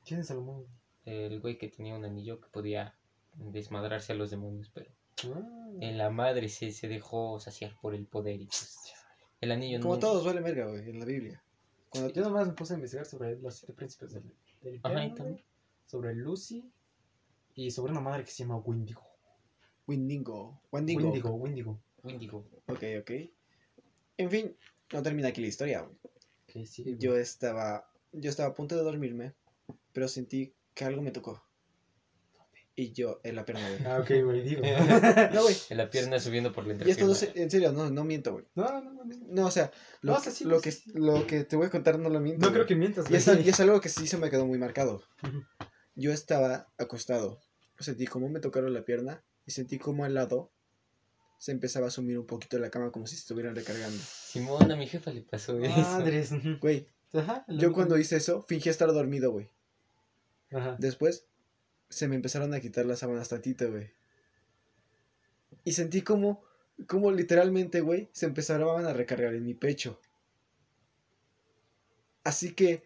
¿Quién 0.06 0.20
es 0.20 0.28
Salomón? 0.28 0.66
el 1.04 1.40
güey 1.40 1.58
que 1.58 1.68
tenía 1.68 1.94
un 1.96 2.04
anillo 2.04 2.40
que 2.40 2.48
podía 2.48 2.94
desmadrarse 3.34 4.12
a 4.12 4.16
los 4.16 4.30
demonios, 4.30 4.70
pero 4.72 4.90
Ah. 5.24 5.68
en 5.80 5.98
la 5.98 6.10
madre 6.10 6.48
se, 6.48 6.70
se 6.72 6.86
dejó 6.88 7.38
saciar 7.40 7.74
por 7.80 7.94
el 7.94 8.06
poder 8.06 8.40
y 8.40 8.46
pues 8.46 8.76
el 9.40 9.52
anillo 9.52 9.80
Como 9.80 9.94
no... 9.94 10.00
todos 10.00 10.24
vale 10.24 10.40
verga, 10.40 10.66
güey, 10.66 10.88
en 10.90 10.98
la 11.00 11.04
Biblia. 11.06 11.42
Cuando 11.90 12.12
Yo 12.12 12.22
nomás 12.22 12.46
me 12.46 12.52
puse 12.54 12.74
a 12.74 12.76
investigar 12.76 13.06
sobre 13.06 13.36
los 13.38 13.56
siete 13.56 13.72
príncipes 13.72 14.12
del, 14.12 14.24
del 14.62 14.80
güey, 14.80 15.44
sobre 15.86 16.14
Lucy 16.14 16.68
y 17.54 17.70
sobre 17.70 17.92
una 17.92 18.00
madre 18.00 18.24
que 18.24 18.30
se 18.30 18.42
llama 18.44 18.56
Wendigo. 18.58 19.02
Wendigo, 19.86 20.60
Wendigo. 20.72 21.02
Wendigo, 21.04 21.30
Wendigo. 21.34 21.80
Windigo. 22.02 22.44
Ok, 22.68 22.82
ok. 23.00 23.10
En 24.18 24.30
fin, 24.30 24.56
no 24.92 25.02
termina 25.02 25.28
aquí 25.28 25.40
la 25.40 25.48
historia. 25.48 25.88
Que 26.46 26.64
sí, 26.66 26.82
güey. 26.84 26.98
Yo 26.98 27.16
estaba, 27.16 27.88
yo 28.14 28.30
estaba 28.30 28.50
a 28.50 28.54
punto 28.54 28.76
de 28.76 28.82
dormirme, 28.82 29.34
pero 29.92 30.08
sentí 30.08 30.54
que 30.74 30.84
algo 30.84 31.02
me 31.02 31.10
tocó. 31.10 31.42
Y 32.76 32.92
yo, 32.92 33.20
en 33.22 33.36
la 33.36 33.44
pierna, 33.44 33.68
güey. 33.68 33.84
Ah, 33.86 33.98
ok, 34.00 34.10
güey, 34.24 34.42
digo. 34.42 34.62
No, 35.32 35.42
güey. 35.44 35.54
En 35.70 35.76
la 35.76 35.88
pierna 35.90 36.18
subiendo 36.18 36.52
por 36.52 36.66
la 36.66 36.74
Y 36.74 36.90
esto 36.90 37.06
no 37.06 37.12
entrepierna. 37.12 37.14
sé, 37.34 37.42
en 37.44 37.50
serio, 37.50 37.70
no, 37.72 37.88
no 37.88 38.02
miento, 38.02 38.32
güey. 38.32 38.46
No, 38.56 38.64
no, 38.64 38.80
no. 38.82 39.04
No, 39.04 39.16
No, 39.28 39.46
o 39.46 39.50
sea, 39.52 39.70
lo, 40.00 40.12
No, 40.14 40.18
o 40.18 40.20
sea, 40.20 40.32
sí, 40.32 40.44
lo, 40.44 40.56
sí, 40.58 40.62
que, 40.64 40.72
sí. 40.72 40.90
lo 40.92 41.24
que 41.24 41.44
te 41.44 41.54
voy 41.54 41.66
a 41.66 41.70
contar 41.70 42.00
no 42.00 42.08
lo 42.08 42.18
miento. 42.18 42.40
no 42.40 42.48
güey. 42.48 42.54
creo 42.54 42.66
que 42.66 42.74
mientas, 42.74 43.04
Y 43.06 43.10
güey. 43.10 43.18
es, 43.20 43.46
y 43.46 43.48
es 43.48 43.60
algo 43.60 43.80
que 43.80 43.88
sí 43.88 44.08
se 44.08 44.16
me 44.18 44.28
quedó 44.28 44.44
muy 44.44 44.58
marcado. 44.58 45.04
Yo 45.94 46.10
estaba 46.12 46.66
acostado. 46.76 47.38
Sentí 47.78 48.06
como 48.06 48.28
me 48.28 48.40
tocaron 48.40 48.74
la 48.74 48.84
pierna 48.84 49.22
y 49.46 49.52
sentí 49.52 49.78
como 49.78 50.04
al 50.04 50.14
lado 50.14 50.50
se 51.38 51.52
empezaba 51.52 51.86
a 51.88 51.90
sumir 51.90 52.18
un 52.18 52.26
poquito 52.26 52.58
la 52.58 52.70
cama 52.70 52.90
como 52.90 53.06
si 53.06 53.14
se 53.14 53.20
estuvieran 53.20 53.54
recargando. 53.54 53.98
Simón, 54.02 54.70
a 54.72 54.74
mi 54.76 54.88
jefa 54.88 55.12
le 55.12 55.20
pasó 55.22 55.58
eso. 55.60 55.76
Madres. 55.76 56.30
Güey, 56.60 56.88
Ajá. 57.14 57.44
yo 57.48 57.54
mismo. 57.54 57.74
cuando 57.74 57.98
hice 57.98 58.16
eso 58.16 58.42
fingí 58.42 58.68
estar 58.68 58.92
dormido, 58.92 59.30
güey. 59.32 59.48
Ajá. 60.52 60.76
Después 60.78 61.26
se 61.88 62.08
me 62.08 62.16
empezaron 62.16 62.52
a 62.54 62.60
quitar 62.60 62.86
las 62.86 62.98
sábanas 63.00 63.28
tantito, 63.28 63.70
güey. 63.70 63.90
Y 65.64 65.72
sentí 65.72 66.02
como, 66.02 66.42
como 66.86 67.12
literalmente, 67.12 67.80
güey, 67.80 68.08
se 68.12 68.26
empezaron 68.26 68.84
a 68.84 68.92
recargar 68.92 69.34
en 69.34 69.44
mi 69.44 69.54
pecho. 69.54 70.00
Así 72.24 72.52
que 72.52 72.82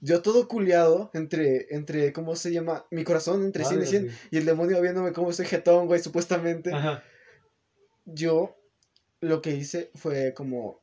yo 0.00 0.20
todo 0.20 0.46
culiado 0.46 1.10
entre, 1.14 1.74
entre, 1.74 2.12
¿cómo 2.12 2.36
se 2.36 2.52
llama? 2.52 2.86
Mi 2.90 3.04
corazón 3.04 3.44
entre 3.44 3.64
100 3.64 3.72
y 3.72 3.76
Madres, 3.76 3.90
100 3.90 4.02
güey. 4.04 4.16
y 4.30 4.36
el 4.36 4.44
demonio 4.44 4.80
viéndome 4.82 5.12
como 5.12 5.32
soy 5.32 5.46
jetón, 5.46 5.86
güey, 5.86 6.00
supuestamente. 6.00 6.72
Ajá. 6.72 7.02
Yo 8.04 8.56
lo 9.20 9.40
que 9.40 9.52
hice 9.52 9.90
fue 9.94 10.34
como 10.34 10.79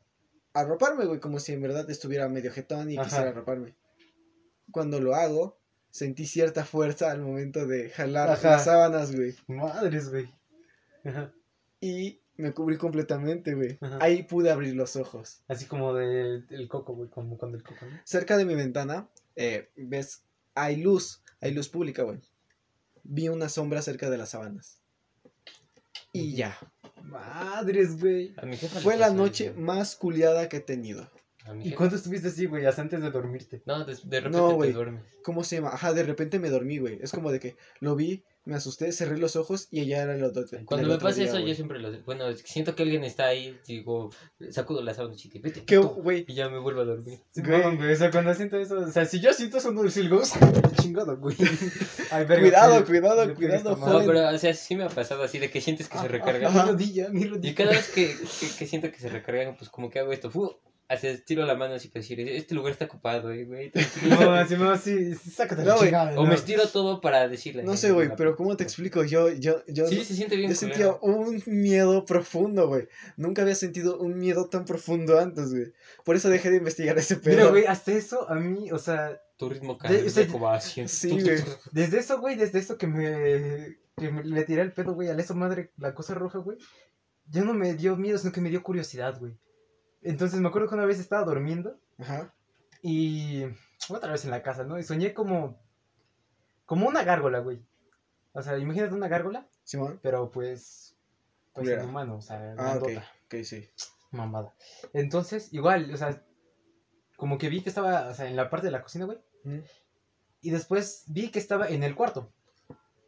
arroparme, 0.60 1.06
güey, 1.06 1.20
como 1.20 1.40
si 1.40 1.54
en 1.54 1.62
verdad 1.62 1.90
estuviera 1.90 2.28
medio 2.30 2.52
jetón 2.52 2.90
y 2.92 2.98
Ajá. 2.98 3.06
quisiera 3.06 3.30
arroparme. 3.30 3.76
Cuando 4.72 5.00
lo 5.00 5.16
hago, 5.16 5.58
sentí 5.90 6.26
cierta 6.26 6.66
fuerza 6.66 7.12
al 7.12 7.22
momento 7.22 7.66
de 7.66 7.90
jalar 7.90 8.30
Ajá. 8.30 8.52
las 8.52 8.66
sábanas, 8.66 9.16
güey. 9.16 9.36
Madres, 9.48 10.10
güey. 10.10 10.30
Ajá. 11.06 11.32
y 11.80 12.20
me 12.38 12.54
cubrí 12.54 12.78
completamente, 12.78 13.56
güey. 13.56 13.78
Ahí 14.00 14.24
pude 14.24 14.52
abrir 14.52 14.76
los 14.76 14.96
ojos. 14.96 15.42
Así 15.48 15.66
como 15.66 15.94
de 15.94 16.44
el 16.50 16.68
coco, 16.68 16.94
güey, 16.94 17.10
como 17.10 17.38
cuando 17.38 17.58
el 17.58 17.64
coco, 17.64 17.86
¿no? 17.86 18.00
Cerca 18.04 18.38
de 18.38 18.46
mi 18.46 18.56
ventana, 18.56 19.08
eh, 19.36 19.70
ves, 19.76 20.24
hay 20.54 20.78
luz, 20.78 21.22
hay 21.42 21.54
luz 21.54 21.70
pública, 21.70 22.04
güey. 22.04 22.20
Vi 23.04 23.30
una 23.30 23.50
sombra 23.50 23.82
cerca 23.82 24.10
de 24.10 24.18
las 24.18 24.30
sábanas. 24.30 24.80
Y 26.14 26.36
ya. 26.36 26.58
Madres, 27.08 28.00
güey. 28.00 28.34
A 28.38 28.46
mi 28.46 28.58
jefa 28.58 28.76
le 28.80 28.84
Fue 28.84 28.98
la 28.98 29.10
noche 29.12 29.48
eso. 29.48 29.60
más 29.60 29.96
culiada 29.96 30.50
que 30.50 30.58
he 30.58 30.62
tenido. 30.62 31.10
A 31.46 31.54
mi 31.54 31.64
¿Y 31.64 31.70
jefa- 31.70 31.78
cuánto 31.78 31.96
estuviste 31.96 32.28
así, 32.28 32.46
güey, 32.46 32.66
hasta 32.66 32.82
antes 32.82 33.02
de 33.02 33.10
dormirte? 33.12 33.62
No, 33.66 33.86
de, 33.86 33.96
de 33.96 34.20
repente 34.20 34.38
No, 34.38 34.50
te 34.50 34.54
güey. 34.56 34.72
duermes. 34.74 35.04
¿Cómo 35.24 35.44
se 35.44 35.56
llama? 35.58 35.70
Ajá, 35.70 35.94
de 35.94 36.04
repente 36.04 36.40
me 36.40 36.50
dormí, 36.50 36.78
güey. 36.80 37.00
Es 37.02 37.12
como 37.12 37.32
de 37.32 37.40
que 37.40 37.56
lo 37.80 37.96
vi, 37.96 38.24
me 38.48 38.56
asusté, 38.56 38.92
cerré 38.92 39.18
los 39.18 39.36
ojos 39.36 39.68
y 39.70 39.82
ella 39.82 40.02
era 40.04 40.16
el 40.16 40.24
otro. 40.24 40.44
Cuando 40.66 40.88
el 40.88 40.94
me 40.94 41.00
pasa 41.00 41.20
día, 41.20 41.30
eso, 41.30 41.40
yo 41.40 41.54
siempre 41.54 41.80
lo 41.80 41.92
Bueno, 42.04 42.26
siento 42.34 42.76
que 42.76 42.84
alguien 42.84 43.04
está 43.04 43.26
ahí, 43.28 43.58
digo, 43.68 44.10
sacudo 44.50 44.82
la 44.82 44.94
sábana 44.94 45.16
y 45.22 45.40
vete. 45.40 45.64
¿Qué, 45.64 45.76
tú", 45.76 45.88
güey? 45.90 46.26
Y 46.28 46.34
ya 46.34 46.50
me 46.50 46.58
vuelvo 46.60 46.82
a 46.82 46.86
dormir. 46.86 47.20
Güey. 47.36 47.76
güey. 47.76 47.94
o 47.94 47.96
sea, 47.96 48.10
cuando 48.10 48.34
siento 48.34 48.58
eso, 48.58 48.80
o 48.80 48.92
sea, 48.92 49.06
si 49.06 49.20
yo 49.20 49.34
siento 49.34 49.58
eso, 49.58 49.72
no 49.72 49.84
decir, 49.84 50.10
güey, 50.10 50.22
chingado, 50.82 51.18
güey. 51.18 51.36
Ay, 52.12 52.26
verga, 52.26 52.42
Cuidado, 52.42 52.86
cuidado, 52.86 53.36
cuidado, 53.36 53.58
esta 53.58 53.70
No, 53.72 53.76
joven. 53.76 54.08
pero, 54.08 54.30
o 54.30 54.38
sea, 54.38 54.54
sí 54.54 54.76
me 54.76 54.86
ha 54.86 54.90
pasado 54.90 55.24
así 55.24 55.40
de 55.40 55.50
que 55.52 55.62
sientes 55.62 55.90
que 55.90 55.98
se 55.98 56.08
recarga. 56.08 56.50
ah, 56.50 56.66
Mi 56.66 56.72
rodilla, 56.72 57.10
mi 57.10 57.26
rodilla. 57.26 57.52
Y 57.52 57.54
cada 57.56 57.72
vez 57.72 57.90
que, 57.90 58.16
que, 58.40 58.48
que 58.58 58.66
siento 58.66 58.90
que 58.92 59.00
se 59.00 59.10
recargan, 59.10 59.58
pues 59.58 59.70
como 59.70 59.90
que 59.90 60.00
hago 60.00 60.14
esto, 60.14 60.32
¡fu! 60.32 60.56
Así 60.90 61.08
estiro 61.08 61.46
la 61.46 61.54
mano 61.56 61.74
así 61.74 61.90
para 61.90 62.00
decir, 62.02 62.18
este 62.22 62.56
lugar 62.56 62.72
está 62.72 62.86
ocupado, 62.86 63.30
eh, 63.32 63.44
güey. 63.44 63.72
tranquilo". 63.72 64.16
No, 64.22 64.32
así, 64.32 64.56
no, 64.56 64.78
sí, 64.78 65.16
sí, 65.16 65.32
sácate 65.32 65.66
la 65.66 65.74
No, 65.74 65.78
güey, 65.80 65.94
o 65.94 66.24
no. 66.24 66.24
me 66.26 66.36
estiro 66.36 66.66
todo 66.70 67.02
para 67.02 67.28
decirle. 67.28 67.64
No 67.64 67.72
"Ay, 67.74 67.78
sé, 67.78 67.92
güey, 67.92 68.08
la 68.08 68.16
pero 68.16 68.32
puta". 68.32 68.38
¿cómo 68.38 68.56
te 68.58 68.64
explico? 68.64 69.04
Yo, 69.04 69.30
yo, 69.34 69.64
yo, 69.68 69.88
Sí, 69.88 70.06
se 70.06 70.16
siente 70.16 70.38
bien 70.38 70.50
yo 70.50 70.56
sentía 70.56 70.94
un 71.02 71.44
miedo 71.46 72.06
profundo, 72.06 72.70
güey. 72.70 72.88
Nunca 73.18 73.42
había 73.42 73.56
sentido 73.56 73.98
un 74.00 74.18
miedo 74.18 74.48
tan 74.48 74.64
profundo 74.64 75.20
antes, 75.20 75.52
güey. 75.54 75.74
Por 76.06 76.16
eso 76.16 76.30
dejé 76.30 76.52
de 76.52 76.58
investigar 76.58 76.98
ese 76.98 77.18
pedo. 77.18 77.36
Mira, 77.36 77.50
güey, 77.50 77.66
hasta 77.66 77.92
eso, 77.92 78.30
a 78.30 78.36
mí, 78.36 78.72
o 78.72 78.78
sea, 78.78 79.20
Tu 79.38 79.50
ritmo 79.50 79.78
De- 79.88 80.04
o 80.06 80.10
sea, 80.10 80.24
cardíaco 80.24 80.40
va 80.40 80.56
así. 80.56 80.88
sí, 80.88 81.10
güey. 81.22 81.44
desde 81.74 82.00
eso, 82.00 82.20
güey, 82.22 82.38
desde 82.38 82.60
eso 82.60 82.78
que 82.78 82.88
me, 82.88 83.76
que 83.98 84.10
me 84.10 84.24
le 84.24 84.44
tiré 84.46 84.62
el 84.62 84.72
pedo, 84.72 84.94
güey, 84.94 85.10
a 85.10 85.14
eso 85.14 85.36
madre, 85.36 85.70
la 85.78 85.94
cosa 85.94 86.14
roja, 86.16 86.40
güey, 86.40 86.58
ya 87.30 87.44
no 87.44 87.54
me 87.54 87.74
dio 87.76 87.98
miedo, 87.98 88.18
sino 88.18 88.32
que 88.32 88.40
me 88.42 88.50
dio 88.50 88.64
curiosidad, 88.64 89.20
güey. 89.20 89.34
Entonces 90.10 90.40
me 90.40 90.48
acuerdo 90.48 90.68
que 90.70 90.76
una 90.76 90.86
vez 90.86 91.00
estaba 91.00 91.24
durmiendo 91.26 91.78
Ajá. 92.00 92.34
y 92.82 93.44
otra 93.90 94.12
vez 94.12 94.24
en 94.26 94.32
la 94.32 94.42
casa, 94.44 94.64
¿no? 94.64 94.80
Y 94.80 94.84
soñé 94.84 95.14
como, 95.14 95.60
como 96.66 96.88
una 96.88 97.04
gárgola, 97.04 97.40
güey. 97.40 97.62
O 98.34 98.42
sea, 98.42 98.58
imagínate 98.58 98.94
una 98.94 99.08
gárgola, 99.08 99.48
Simón. 99.64 100.00
pero 100.02 100.32
pues, 100.32 100.96
pues 101.54 101.64
Culera. 101.66 101.84
en 101.84 101.90
humano, 101.90 102.18
o 102.18 102.22
sea, 102.22 102.54
Ah, 102.58 102.78
ok. 102.78 102.84
grandota. 102.88 103.12
Ok, 103.26 103.36
sí. 103.44 103.70
mamada. 104.12 104.54
Entonces, 104.94 105.52
igual, 105.54 105.94
o 105.94 105.98
sea, 105.98 106.24
como 107.18 107.38
que 107.38 107.50
vi 107.50 107.62
que 107.62 107.70
estaba, 107.70 108.08
o 108.10 108.14
sea, 108.14 108.30
en 108.30 108.36
la 108.36 108.50
parte 108.50 108.68
de 108.68 108.72
la 108.72 108.82
cocina, 108.84 109.06
güey. 109.06 109.18
Y 110.42 110.52
después 110.52 111.04
vi 111.08 111.30
que 111.32 111.40
estaba 111.40 111.68
en 111.68 111.84
el 111.84 111.96
cuarto. 111.96 112.32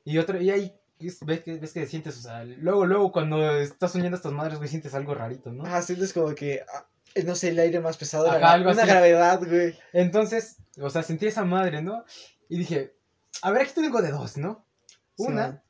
Y 0.04 0.18
otro, 0.18 0.42
y 0.42 0.50
ahí 0.50 0.79
ves 1.00 1.44
que, 1.44 1.58
ves 1.58 1.74
que 1.74 1.86
sientes, 1.88 2.18
o 2.18 2.22
sea, 2.22 2.44
luego, 2.44 2.86
luego 2.86 3.12
cuando 3.12 3.58
estás 3.58 3.92
soñando 3.92 4.18
estas 4.18 4.32
madres, 4.34 4.58
güey, 4.58 4.70
sientes 4.70 4.94
algo 4.94 5.14
rarito, 5.16 5.52
¿no? 5.52 5.66
Ajá, 5.66 5.82
sientes 5.82 6.14
como 6.14 6.36
que, 6.36 6.62
ah, 6.74 6.86
eh, 7.16 7.24
no 7.24 7.36
sé, 7.36 7.50
el 7.50 7.60
aire 7.60 7.80
más 7.80 7.98
pesado, 7.98 8.28
la 8.28 8.34
Ajá, 8.36 8.52
algo 8.54 8.72
una 8.72 8.82
así. 8.84 8.92
gravedad, 8.92 9.40
güey. 9.40 9.78
Entonces, 9.94 10.58
o 10.80 10.90
sea, 10.90 11.04
sentí 11.04 11.28
esa 11.28 11.46
madre, 11.46 11.82
¿no? 11.82 12.04
Y 12.50 12.58
dije, 12.60 12.94
a 13.42 13.52
ver, 13.52 13.64
aquí 13.64 13.72
tengo 13.74 14.02
de 14.02 14.12
dos, 14.12 14.38
¿no? 14.38 14.66
Una, 15.18 15.64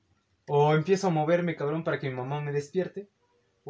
o 0.48 0.74
empiezo 0.74 1.08
a 1.08 1.12
moverme, 1.12 1.56
cabrón, 1.56 1.84
para 1.84 2.00
que 2.00 2.10
mi 2.10 2.16
mamá 2.16 2.42
me 2.42 2.52
despierte. 2.52 3.10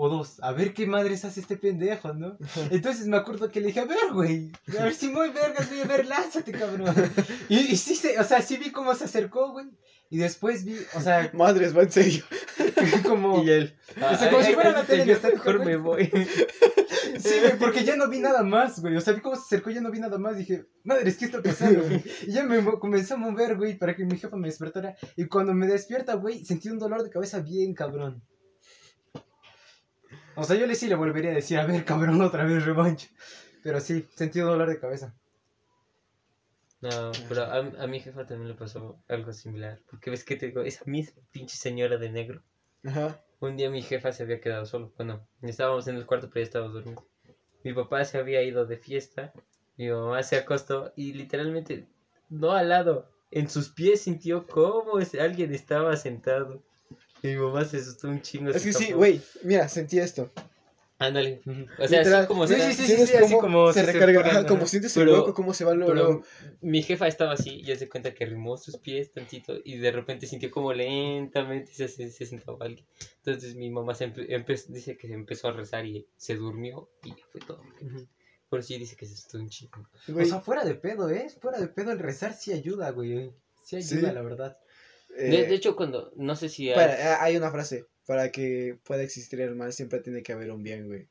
O 0.01 0.07
dos, 0.07 0.41
a 0.41 0.53
ver 0.53 0.73
qué 0.73 0.87
madres 0.87 1.25
hace 1.25 1.41
este 1.41 1.57
pendejo, 1.57 2.13
¿no? 2.13 2.37
Entonces 2.71 3.05
me 3.07 3.17
acuerdo 3.17 3.51
que 3.51 3.59
le 3.59 3.67
dije, 3.67 3.81
a 3.81 3.85
ver, 3.85 4.13
güey, 4.13 4.49
a 4.79 4.83
ver 4.85 4.95
si 4.95 5.09
muy 5.09 5.29
vergas, 5.29 5.67
güey, 5.67 5.81
a 5.81 5.87
ver, 5.87 6.05
lánzate, 6.05 6.53
cabrón. 6.53 6.95
Y, 7.49 7.57
y 7.57 7.75
sí, 7.75 7.95
se, 7.95 8.17
o 8.17 8.23
sea, 8.23 8.41
sí 8.41 8.55
vi 8.55 8.71
cómo 8.71 8.95
se 8.95 9.03
acercó, 9.03 9.51
güey. 9.51 9.65
Y 10.09 10.17
después 10.19 10.63
vi, 10.63 10.77
o 10.95 11.01
sea, 11.01 11.29
Madres, 11.33 11.75
va 11.75 11.83
en 11.83 11.91
serio. 11.91 12.23
como... 13.05 13.43
Y 13.43 13.49
él. 13.49 13.75
O 13.97 14.15
sea, 14.15 14.31
como 14.31 14.41
si 14.41 14.53
fuera 14.53 14.69
una 14.69 14.85
tele 14.85 15.05
yo 15.05 15.17
mejor 15.21 15.57
güey. 15.57 15.67
me 15.67 15.75
voy. 15.75 16.11
Sí, 17.19 17.33
güey, 17.41 17.59
porque 17.59 17.83
ya 17.83 17.97
no 17.97 18.07
vi 18.07 18.19
nada 18.19 18.43
más, 18.43 18.79
güey. 18.79 18.95
O 18.95 19.01
sea, 19.01 19.13
vi 19.13 19.19
cómo 19.19 19.35
se 19.35 19.41
acercó 19.41 19.69
ya 19.69 19.81
no 19.81 19.91
vi 19.91 19.99
nada 19.99 20.17
más. 20.17 20.37
Dije, 20.37 20.65
madre, 20.83 21.13
¿qué 21.17 21.25
está 21.25 21.41
pasando, 21.41 21.83
güey? 21.83 22.01
Y 22.25 22.31
ya 22.31 22.43
me 22.43 22.63
comencé 22.79 23.15
a 23.15 23.17
mover, 23.17 23.57
güey, 23.57 23.77
para 23.77 23.95
que 23.95 24.05
mi 24.05 24.17
jefa 24.17 24.37
me 24.37 24.47
despertara. 24.47 24.95
Y 25.17 25.25
cuando 25.25 25.53
me 25.53 25.67
despierta, 25.67 26.13
güey, 26.13 26.45
sentí 26.45 26.69
un 26.69 26.79
dolor 26.79 27.03
de 27.03 27.09
cabeza 27.09 27.41
bien 27.41 27.73
cabrón. 27.73 28.23
O 30.39 30.43
sea, 30.43 30.55
yo 30.55 30.65
le 30.65 30.75
sí 30.75 30.87
le 30.87 30.95
volvería 30.95 31.31
a 31.31 31.35
decir, 31.35 31.57
a 31.59 31.65
ver, 31.65 31.85
cabrón, 31.85 32.21
otra 32.21 32.43
vez 32.45 32.65
revancha. 32.65 33.07
Pero 33.63 33.79
sí, 33.79 34.07
sentí 34.15 34.39
un 34.39 34.47
dolor 34.47 34.69
de 34.69 34.79
cabeza. 34.79 35.13
No, 36.81 37.11
pero 37.27 37.43
a, 37.43 37.57
a 37.57 37.87
mi 37.87 37.99
jefa 37.99 38.25
también 38.25 38.47
le 38.47 38.55
pasó 38.55 39.03
algo 39.09 39.33
similar. 39.33 39.81
Porque 39.89 40.09
ves 40.09 40.23
que 40.23 40.37
te 40.37 40.47
digo, 40.47 40.61
esa 40.61 40.85
misma 40.85 41.21
pinche 41.31 41.57
señora 41.57 41.97
de 41.97 42.09
negro. 42.09 42.41
Ajá. 42.85 43.21
Un 43.41 43.57
día 43.57 43.69
mi 43.69 43.81
jefa 43.81 44.11
se 44.13 44.23
había 44.23 44.39
quedado 44.39 44.65
solo. 44.65 44.93
Bueno, 44.97 45.27
estábamos 45.41 45.87
en 45.87 45.95
el 45.97 46.05
cuarto, 46.05 46.29
pero 46.29 46.41
ya 46.43 46.47
estábamos 46.47 46.73
dormidos. 46.73 47.03
Mi 47.63 47.73
papá 47.73 48.05
se 48.05 48.17
había 48.17 48.41
ido 48.43 48.65
de 48.65 48.77
fiesta. 48.77 49.33
Mi 49.75 49.89
mamá 49.89 50.23
se 50.23 50.37
acostó 50.37 50.93
y 50.95 51.13
literalmente, 51.13 51.87
no 52.29 52.51
al 52.51 52.69
lado, 52.69 53.09
en 53.31 53.49
sus 53.49 53.69
pies 53.69 54.01
sintió 54.01 54.47
cómo 54.47 54.99
es- 54.99 55.15
alguien 55.15 55.53
estaba 55.53 55.95
sentado. 55.97 56.63
Mi 57.23 57.35
mamá 57.35 57.65
se 57.65 57.77
asustó 57.77 58.07
un 58.09 58.21
chingo. 58.21 58.49
Es 58.51 58.61
se 58.61 58.69
que 58.69 58.73
sí, 58.73 58.91
güey, 58.93 59.21
mira, 59.43 59.67
sentí 59.69 59.99
esto. 59.99 60.29
Ándale. 61.01 61.39
O 61.79 61.87
sea, 61.87 61.99
Literal, 61.99 62.19
así 62.23 62.27
como 62.27 62.45
sí, 62.45 62.55
sí, 62.55 62.73
sí, 62.73 62.85
¿Sientes 62.87 63.15
así 63.15 63.23
cómo 63.23 63.39
como 63.39 63.71
se 63.71 63.85
se 63.85 63.91
recarga, 63.93 64.19
ajá, 64.19 64.45
como 64.45 64.67
sientes 64.67 64.97
el 64.97 65.03
Pero- 65.05 65.19
hueco, 65.19 65.33
cómo 65.33 65.53
se 65.53 65.63
va 65.63 65.73
luego, 65.73 66.23
mi 66.59 66.83
jefa 66.83 67.07
estaba 67.07 67.31
así 67.33 67.61
y 67.65 67.73
se 67.77 67.87
cuenta 67.87 68.13
que 68.13 68.25
arrimó 68.25 68.57
sus 68.57 68.75
pies 68.75 69.09
tantito 69.13 69.55
y 69.63 69.77
de 69.77 69.91
repente 69.91 70.27
sintió 70.27 70.51
como 70.51 70.73
lentamente 70.73 71.71
se, 71.73 71.87
se, 71.87 72.11
se 72.11 72.25
sentaba 72.25 72.57
alguien. 72.65 72.85
Entonces 73.23 73.55
mi 73.55 73.69
mamá 73.69 73.95
se 73.95 74.13
empe- 74.13 74.27
empe- 74.27 74.65
dice 74.67 74.97
que 74.97 75.07
se 75.07 75.13
empezó 75.13 75.47
a 75.47 75.53
rezar 75.53 75.85
y 75.85 76.05
se 76.17 76.35
durmió 76.35 76.89
y 77.05 77.11
ya 77.11 77.23
fue 77.31 77.39
todo. 77.47 77.61
Ujú. 77.81 78.05
Pero 78.49 78.61
sí 78.61 78.77
dice 78.77 78.97
que 78.97 79.05
se 79.05 79.13
asustó 79.13 79.37
un 79.37 79.47
chingo. 79.49 79.87
Güey, 80.09 80.25
O 80.25 80.29
sea, 80.29 80.41
fuera 80.41 80.65
de 80.65 80.75
pedo, 80.75 81.09
¿eh? 81.09 81.27
Fuera 81.39 81.59
de 81.59 81.67
pedo, 81.69 81.93
el 81.93 81.99
rezar 81.99 82.33
sí 82.33 82.51
ayuda, 82.51 82.89
güey. 82.91 83.31
Sí 83.63 83.77
ayuda, 83.77 84.09
Sí. 84.09 84.15
la 84.15 84.21
verdad. 84.21 84.57
De, 85.09 85.41
eh, 85.41 85.47
de 85.47 85.55
hecho, 85.55 85.75
cuando, 85.75 86.11
no 86.15 86.35
sé 86.35 86.49
si 86.49 86.69
hay, 86.69 86.75
para- 86.75 87.23
hay 87.23 87.35
una 87.37 87.51
frase. 87.51 87.85
Para 88.05 88.31
que 88.31 88.79
pueda 88.83 89.03
existir 89.03 89.39
el 89.41 89.55
mal, 89.55 89.71
siempre 89.73 89.99
tiene 89.99 90.23
que 90.23 90.33
haber 90.33 90.51
un 90.51 90.63
bien, 90.63 90.87
güey. 90.87 91.07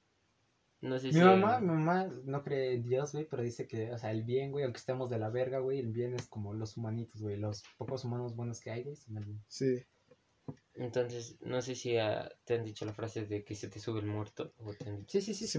no 0.81 0.99
sé 0.99 1.09
Mi 1.09 1.13
si 1.15 1.19
mamá, 1.21 1.57
hay- 1.57 1.63
mi 1.63 1.69
mamá 1.69 2.09
no 2.25 2.43
cree 2.45 2.75
en 2.75 2.83
Dios, 2.85 3.13
güey, 3.13 3.27
pero 3.29 3.43
dice 3.43 3.67
que, 3.67 3.91
o 3.93 3.99
sea, 3.99 4.11
el 4.13 4.23
bien, 4.25 4.53
güey, 4.53 4.65
aunque 4.65 4.79
estemos 4.79 5.11
de 5.11 5.19
la 5.19 5.29
verga, 5.29 5.59
güey, 5.59 5.79
el 5.81 5.91
bien 5.93 6.15
es 6.15 6.27
como 6.29 6.55
los 6.55 6.77
humanitos, 6.77 7.21
güey, 7.21 7.37
los 7.37 7.63
pocos 7.77 8.05
humanos 8.05 8.35
buenos 8.37 8.61
que 8.61 8.71
hay, 8.71 8.83
güey, 8.85 8.97
son 8.97 9.17
el 9.19 9.25
bien. 9.25 9.43
Sí. 9.49 9.85
entonces, 10.75 11.37
no 11.41 11.61
sé 11.61 11.75
si 11.75 11.97
ah, 11.97 12.31
te 12.45 12.55
han 12.55 12.65
dicho 12.65 12.85
la 12.85 12.93
frase 12.95 13.27
de 13.27 13.43
que 13.45 13.55
se 13.57 13.69
te 13.69 13.81
sube 13.81 13.99
el 14.01 14.07
muerto. 14.07 14.53
O 14.59 14.73
te 14.73 14.89
han 14.89 14.99
dicho- 15.01 15.19
Sí, 15.21 15.21
sí, 15.21 15.35
sí, 15.35 15.47
sí. 15.49 15.59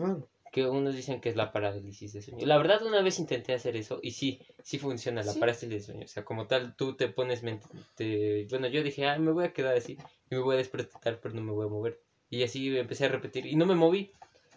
Que 0.52 0.66
unos 0.68 0.96
dicen 0.96 1.22
que 1.22 1.30
es 1.30 1.36
la 1.36 1.52
parálisis 1.52 2.14
de 2.14 2.22
sueño. 2.22 2.46
La 2.48 2.58
verdad, 2.58 2.84
una 2.86 3.02
vez 3.02 3.20
intenté 3.20 3.54
hacer 3.54 3.76
eso 3.76 4.00
y 4.02 4.12
sí, 4.12 4.40
sí 4.64 4.80
funciona 4.80 5.22
la 5.24 5.34
Sí. 5.34 5.40
parálisis 5.40 5.70
de 5.70 5.80
sueño. 5.80 6.06
O 6.06 6.08
sea, 6.08 6.26
como 6.26 6.48
tal, 6.48 6.76
tú 6.76 6.96
te 6.96 7.08
pones 7.08 7.44
te- 7.96 8.48
Bueno, 8.50 8.68
yo 8.68 8.82
dije, 8.84 9.06
ah, 9.06 9.18
me 9.20 9.32
voy 9.32 9.46
a 9.46 9.54
quedar 9.54 9.76
así 9.78 9.98
y 10.30 10.36
me 10.36 10.42
voy 10.42 10.56
a 10.56 10.58
despertar, 10.58 11.20
pero 11.22 11.36
no 11.36 11.42
me 11.42 11.52
voy 11.52 11.68
a 11.68 11.70
mover. 11.70 12.00
Y 12.30 12.44
así 12.44 12.76
empecé 12.78 13.06
a 13.06 13.10
repetir 13.10 13.46
y 13.46 13.56
no 13.56 13.66
me 13.66 13.76
moví. 13.76 14.12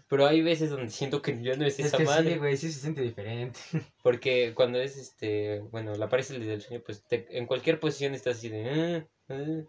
Pero 0.08 0.26
hay 0.26 0.42
veces 0.42 0.68
donde 0.68 0.90
siento 0.90 1.22
que 1.22 1.42
ya 1.42 1.54
no 1.56 1.64
es, 1.64 1.78
Es 1.78 1.86
esa 1.86 1.96
que 1.96 2.04
madre. 2.04 2.32
sí, 2.32 2.38
güey, 2.38 2.56
sí 2.58 2.70
se 2.70 2.80
siente 2.80 3.00
diferente. 3.00 3.58
Porque 4.02 4.52
cuando 4.54 4.78
es 4.78 4.98
este, 4.98 5.60
bueno, 5.70 5.94
la 5.94 6.08
parálisis 6.10 6.38
del 6.44 6.60
sueño, 6.60 6.82
pues 6.84 7.02
te- 7.04 7.26
en 7.38 7.46
cualquier 7.46 7.80
posición 7.80 8.14
estás 8.14 8.36
así 8.36 8.50
de. 8.50 8.68
"Ah, 8.68 9.06
ah". 9.30 9.62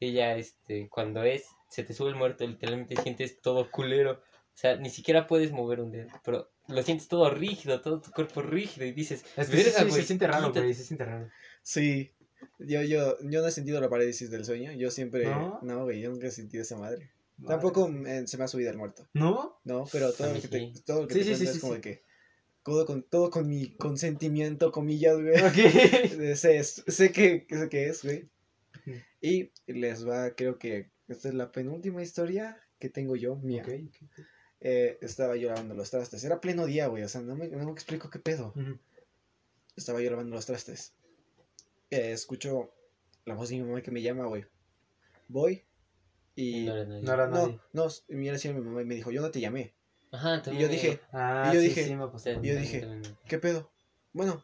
Y 0.00 0.12
ya, 0.12 0.36
este, 0.36 0.88
cuando 0.88 1.22
es, 1.22 1.46
se 1.70 1.84
te 1.84 1.92
sube 1.94 2.08
el 2.10 2.16
muerto, 2.16 2.44
literalmente 2.46 2.96
sientes 3.02 3.40
todo 3.40 3.70
culero. 3.70 4.20
O 4.58 4.60
sea, 4.60 4.74
ni 4.76 4.90
siquiera 4.90 5.28
puedes 5.28 5.52
mover 5.52 5.78
un 5.80 5.92
dedo, 5.92 6.08
pero 6.24 6.50
lo 6.66 6.82
sientes 6.82 7.06
todo 7.06 7.30
rígido, 7.30 7.80
todo 7.80 8.00
tu 8.00 8.10
cuerpo 8.10 8.42
rígido 8.42 8.86
y 8.88 8.92
dices, 8.92 9.24
Es 9.36 9.48
que 9.48 9.56
sí, 9.56 9.62
"Verga, 9.62 9.78
sí, 9.78 9.88
güey, 9.88 10.00
se 10.00 10.06
siente 10.08 10.26
raro, 10.26 10.46
quítate". 10.48 10.60
güey, 10.62 10.74
se 10.74 10.82
siente 10.82 11.04
raro. 11.04 11.30
Sí. 11.62 12.10
Yo, 12.58 12.82
yo, 12.82 13.16
yo 13.22 13.40
no 13.40 13.46
he 13.46 13.52
sentido 13.52 13.80
la 13.80 13.88
parálisis 13.88 14.32
del 14.32 14.44
sueño. 14.44 14.72
Yo 14.72 14.90
siempre. 14.90 15.26
¿No? 15.26 15.60
No, 15.62 15.84
güey, 15.84 16.00
yo 16.00 16.10
nunca 16.10 16.26
he 16.26 16.30
sentido 16.32 16.62
esa 16.62 16.76
madre. 16.76 17.08
Madre. 17.36 17.54
Tampoco 17.54 17.86
me- 17.88 18.26
se 18.26 18.36
me 18.36 18.42
ha 18.44 18.48
subido 18.48 18.72
el 18.72 18.76
muerto. 18.78 19.06
¿No? 19.14 19.60
No, 19.62 19.84
pero 19.92 20.12
todo 20.12 20.34
lo 20.34 20.40
que 20.40 20.48
te, 20.48 20.72
todo 20.84 21.02
lo 21.02 21.06
que 21.06 21.14
Sí, 21.14 21.20
te 21.20 21.36
sí, 21.36 21.44
es 21.44 21.52
sí, 21.52 21.60
como 21.60 21.74
de 21.74 21.80
que. 21.80 22.02
Todo 22.64 22.84
con, 22.84 23.04
todo 23.04 23.30
con 23.30 23.46
mi 23.46 23.76
consentimiento, 23.76 24.72
comillas, 24.72 25.20
güey. 25.22 25.40
Ok. 25.40 25.54
Eh, 26.20 26.34
sé, 26.34 26.64
sé 26.64 27.12
que, 27.12 27.46
sé 27.48 27.68
que 27.68 27.88
es, 27.90 28.02
güey. 28.02 28.28
Y 29.20 29.52
les 29.68 30.04
va, 30.04 30.34
creo 30.34 30.58
que 30.58 30.90
esta 31.06 31.28
es 31.28 31.34
la 31.34 31.52
penúltima 31.52 32.02
historia 32.02 32.60
que 32.80 32.88
tengo 32.88 33.14
yo, 33.14 33.36
mía. 33.36 33.62
Ok, 33.64 33.72
ok. 33.86 34.26
Eh, 34.60 34.98
estaba 35.00 35.36
yo 35.36 35.48
lavando 35.48 35.74
los 35.74 35.90
trastes. 35.90 36.24
Era 36.24 36.40
pleno 36.40 36.66
día, 36.66 36.86
güey. 36.88 37.02
O 37.04 37.08
sea, 37.08 37.20
no 37.20 37.36
me, 37.36 37.48
no 37.48 37.64
me 37.64 37.72
explico 37.72 38.10
qué 38.10 38.18
pedo. 38.18 38.52
Estaba 39.76 40.00
yo 40.00 40.10
lavando 40.10 40.34
los 40.34 40.46
trastes. 40.46 40.94
Eh, 41.90 42.12
escucho 42.12 42.72
la 43.24 43.34
voz 43.34 43.48
de 43.50 43.56
mi 43.56 43.62
mamá 43.62 43.82
que 43.82 43.90
me 43.90 44.02
llama, 44.02 44.26
güey. 44.26 44.44
Voy 45.28 45.64
Y 46.34 46.64
No 46.66 46.72
era 46.74 46.84
nadie. 46.86 47.02
No 47.02 47.12
era 47.12 47.26
no, 47.28 47.36
nadie. 47.46 47.60
no, 47.72 47.86
mira, 48.08 48.32
decía 48.32 48.52
mi 48.52 48.60
mamá 48.60 48.82
y 48.82 48.84
me 48.86 48.94
dijo, 48.94 49.10
yo 49.10 49.20
no 49.20 49.30
te 49.30 49.40
llamé. 49.40 49.74
Ajá, 50.10 50.38
Y 50.38 50.42
también 50.42 50.62
yo 50.62 50.68
dije, 50.68 51.00
Ah, 51.12 51.50
Y 51.50 51.54
yo 51.54 51.60
sí, 51.60 51.68
dije- 51.68 51.84
sí, 51.84 52.18
sea, 52.18 52.34
yo 52.34 52.56
dije, 52.56 52.88
¿qué 53.26 53.38
pedo? 53.38 53.70
Bueno, 54.12 54.42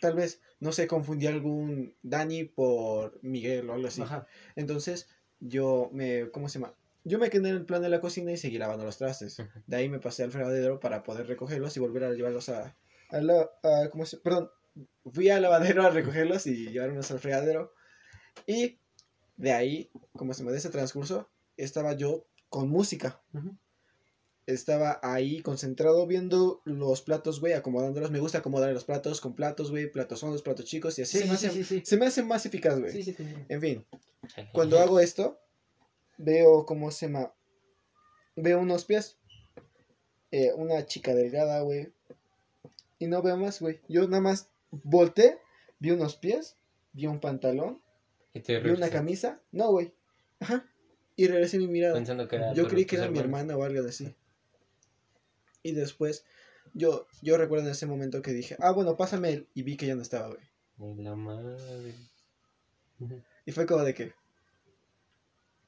tal 0.00 0.14
vez, 0.14 0.40
no 0.60 0.72
sé, 0.72 0.86
confundí 0.86 1.26
algún 1.26 1.94
Dani 2.02 2.44
por 2.44 3.18
Miguel 3.22 3.68
o 3.68 3.74
algo 3.74 3.88
así. 3.88 4.00
Ajá. 4.02 4.26
Entonces, 4.56 5.08
yo 5.40 5.90
me, 5.92 6.30
¿cómo 6.30 6.48
se 6.48 6.58
llama? 6.58 6.74
Yo 7.04 7.18
me 7.18 7.30
quedé 7.30 7.48
en 7.48 7.56
el 7.56 7.64
plan 7.64 7.82
de 7.82 7.88
la 7.88 8.00
cocina 8.00 8.32
y 8.32 8.36
seguí 8.36 8.58
lavando 8.58 8.84
los 8.84 8.98
trastes. 8.98 9.36
De 9.66 9.76
ahí 9.76 9.88
me 9.88 9.98
pasé 10.00 10.24
al 10.24 10.30
fregadero 10.32 10.78
para 10.80 11.02
poder 11.02 11.26
recogerlos 11.26 11.76
y 11.76 11.80
volver 11.80 12.04
a 12.04 12.12
llevarlos 12.12 12.48
a, 12.48 12.76
a 13.10 13.20
la, 13.20 13.48
a- 13.62 13.88
¿cómo 13.90 14.04
se, 14.04 14.18
perdón, 14.18 14.50
fui 15.12 15.30
al 15.30 15.42
lavadero 15.42 15.82
a 15.84 15.90
recogerlos 15.90 16.46
y 16.46 16.70
llevarlos 16.70 17.10
al 17.10 17.18
fregadero. 17.20 17.72
Y 18.46 18.78
de 19.36 19.52
ahí, 19.52 19.90
como 20.12 20.34
se 20.34 20.44
me 20.44 20.52
de 20.52 20.58
ese 20.58 20.70
transcurso, 20.70 21.30
estaba 21.56 21.94
yo 21.94 22.26
con 22.48 22.68
música. 22.68 23.22
Estaba 24.46 24.98
ahí 25.02 25.42
concentrado 25.42 26.06
viendo 26.06 26.62
los 26.64 27.02
platos, 27.02 27.38
güey, 27.38 27.52
acomodándolos. 27.52 28.10
Me 28.10 28.18
gusta 28.18 28.38
acomodar 28.38 28.72
los 28.72 28.84
platos 28.84 29.20
con 29.20 29.34
platos, 29.34 29.70
güey, 29.70 29.90
platos 29.92 30.22
hondos, 30.22 30.40
platos 30.42 30.64
chicos 30.64 30.98
y 30.98 31.02
así 31.02 31.18
Sí, 31.18 31.24
se, 31.24 31.30
me 31.30 31.36
sí, 31.36 31.46
hace, 31.46 31.64
sí, 31.64 31.82
se 31.84 31.96
me 31.98 32.06
hace 32.06 32.22
más 32.22 32.46
eficaz, 32.46 32.80
güey. 32.80 32.92
En 33.50 33.60
fin, 33.60 33.86
cuando 34.52 34.78
hago 34.78 35.00
esto, 35.00 35.38
veo 36.18 36.66
cómo 36.66 36.90
se 36.90 37.06
llama. 37.06 37.32
Veo 38.36 38.60
unos 38.60 38.84
pies. 38.84 39.16
eh, 40.30 40.52
una 40.54 40.84
chica 40.84 41.14
delgada, 41.14 41.62
güey. 41.62 41.92
Y 42.98 43.06
no 43.06 43.22
veo 43.22 43.36
más, 43.36 43.60
güey. 43.60 43.80
Yo 43.88 44.06
nada 44.06 44.20
más 44.20 44.50
volteé, 44.70 45.38
vi 45.78 45.90
unos 45.92 46.16
pies, 46.16 46.56
vi 46.92 47.06
un 47.06 47.20
pantalón, 47.20 47.80
Y 48.34 48.40
te 48.40 48.58
vi 48.60 48.70
una 48.70 48.90
camisa. 48.90 49.40
No, 49.52 49.70
güey. 49.70 49.92
Ajá. 50.40 50.66
Y 51.16 51.26
regresé 51.26 51.58
mi 51.58 51.66
mirada. 51.66 51.94
Pensando 51.94 52.28
que 52.28 52.36
era 52.36 52.52
Yo 52.52 52.68
creí 52.68 52.84
que 52.84 52.96
era 52.96 53.10
mi 53.10 53.18
hermana 53.18 53.56
o 53.56 53.64
algo 53.64 53.88
así. 53.88 54.14
Y 55.62 55.72
después, 55.72 56.24
yo, 56.74 57.06
yo 57.22 57.36
recuerdo 57.38 57.64
en 57.66 57.72
ese 57.72 57.86
momento 57.86 58.22
que 58.22 58.32
dije, 58.32 58.56
ah, 58.60 58.70
bueno, 58.72 58.96
pásame 58.96 59.30
él. 59.30 59.48
Y 59.54 59.62
vi 59.62 59.76
que 59.76 59.86
ya 59.86 59.94
no 59.94 60.02
estaba, 60.02 60.28
güey. 60.28 60.96
La 61.02 61.16
madre. 61.16 61.94
Y 63.46 63.52
fue 63.52 63.66
como 63.66 63.82
de 63.82 63.94
que, 63.94 64.12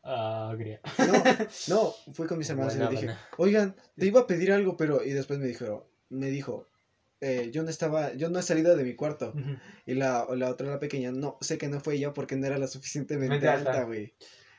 Ah, 0.03 0.49
agria. 0.51 0.81
no, 0.99 1.13
no, 1.69 1.95
fui 2.15 2.27
con 2.27 2.39
mis 2.39 2.49
hermanos 2.49 2.75
y 2.75 2.79
le 2.79 2.89
dije, 2.89 3.11
oigan, 3.37 3.77
te 3.97 4.07
iba 4.07 4.21
a 4.21 4.27
pedir 4.27 4.53
algo, 4.53 4.77
pero, 4.77 5.05
y 5.05 5.11
después 5.11 5.39
me 5.39 5.47
dijo, 5.47 5.87
me 6.09 6.31
dijo, 6.31 6.67
eh, 7.21 7.51
yo 7.53 7.63
no 7.63 7.69
estaba, 7.71 8.15
yo 8.15 8.31
no 8.31 8.39
he 8.39 8.43
salido 8.43 8.77
de 8.77 8.85
mi 8.85 8.95
cuarto. 8.95 9.35
Y 9.85 9.95
la, 9.95 10.27
la 10.35 10.49
otra, 10.51 10.69
la 10.69 10.79
pequeña, 10.81 11.13
no, 11.13 11.37
sé 11.43 11.59
que 11.59 11.69
no 11.69 11.81
fue 11.81 11.97
ella 11.97 12.15
porque 12.15 12.37
no 12.37 12.47
era 12.47 12.57
lo 12.59 12.67
suficientemente 12.67 13.35
Mente 13.35 13.49
alta. 13.49 13.85
güey. 13.85 14.15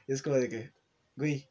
Es 0.08 0.22
como 0.22 0.36
de 0.36 0.48
que, 0.50 0.72
güey, 1.16 1.50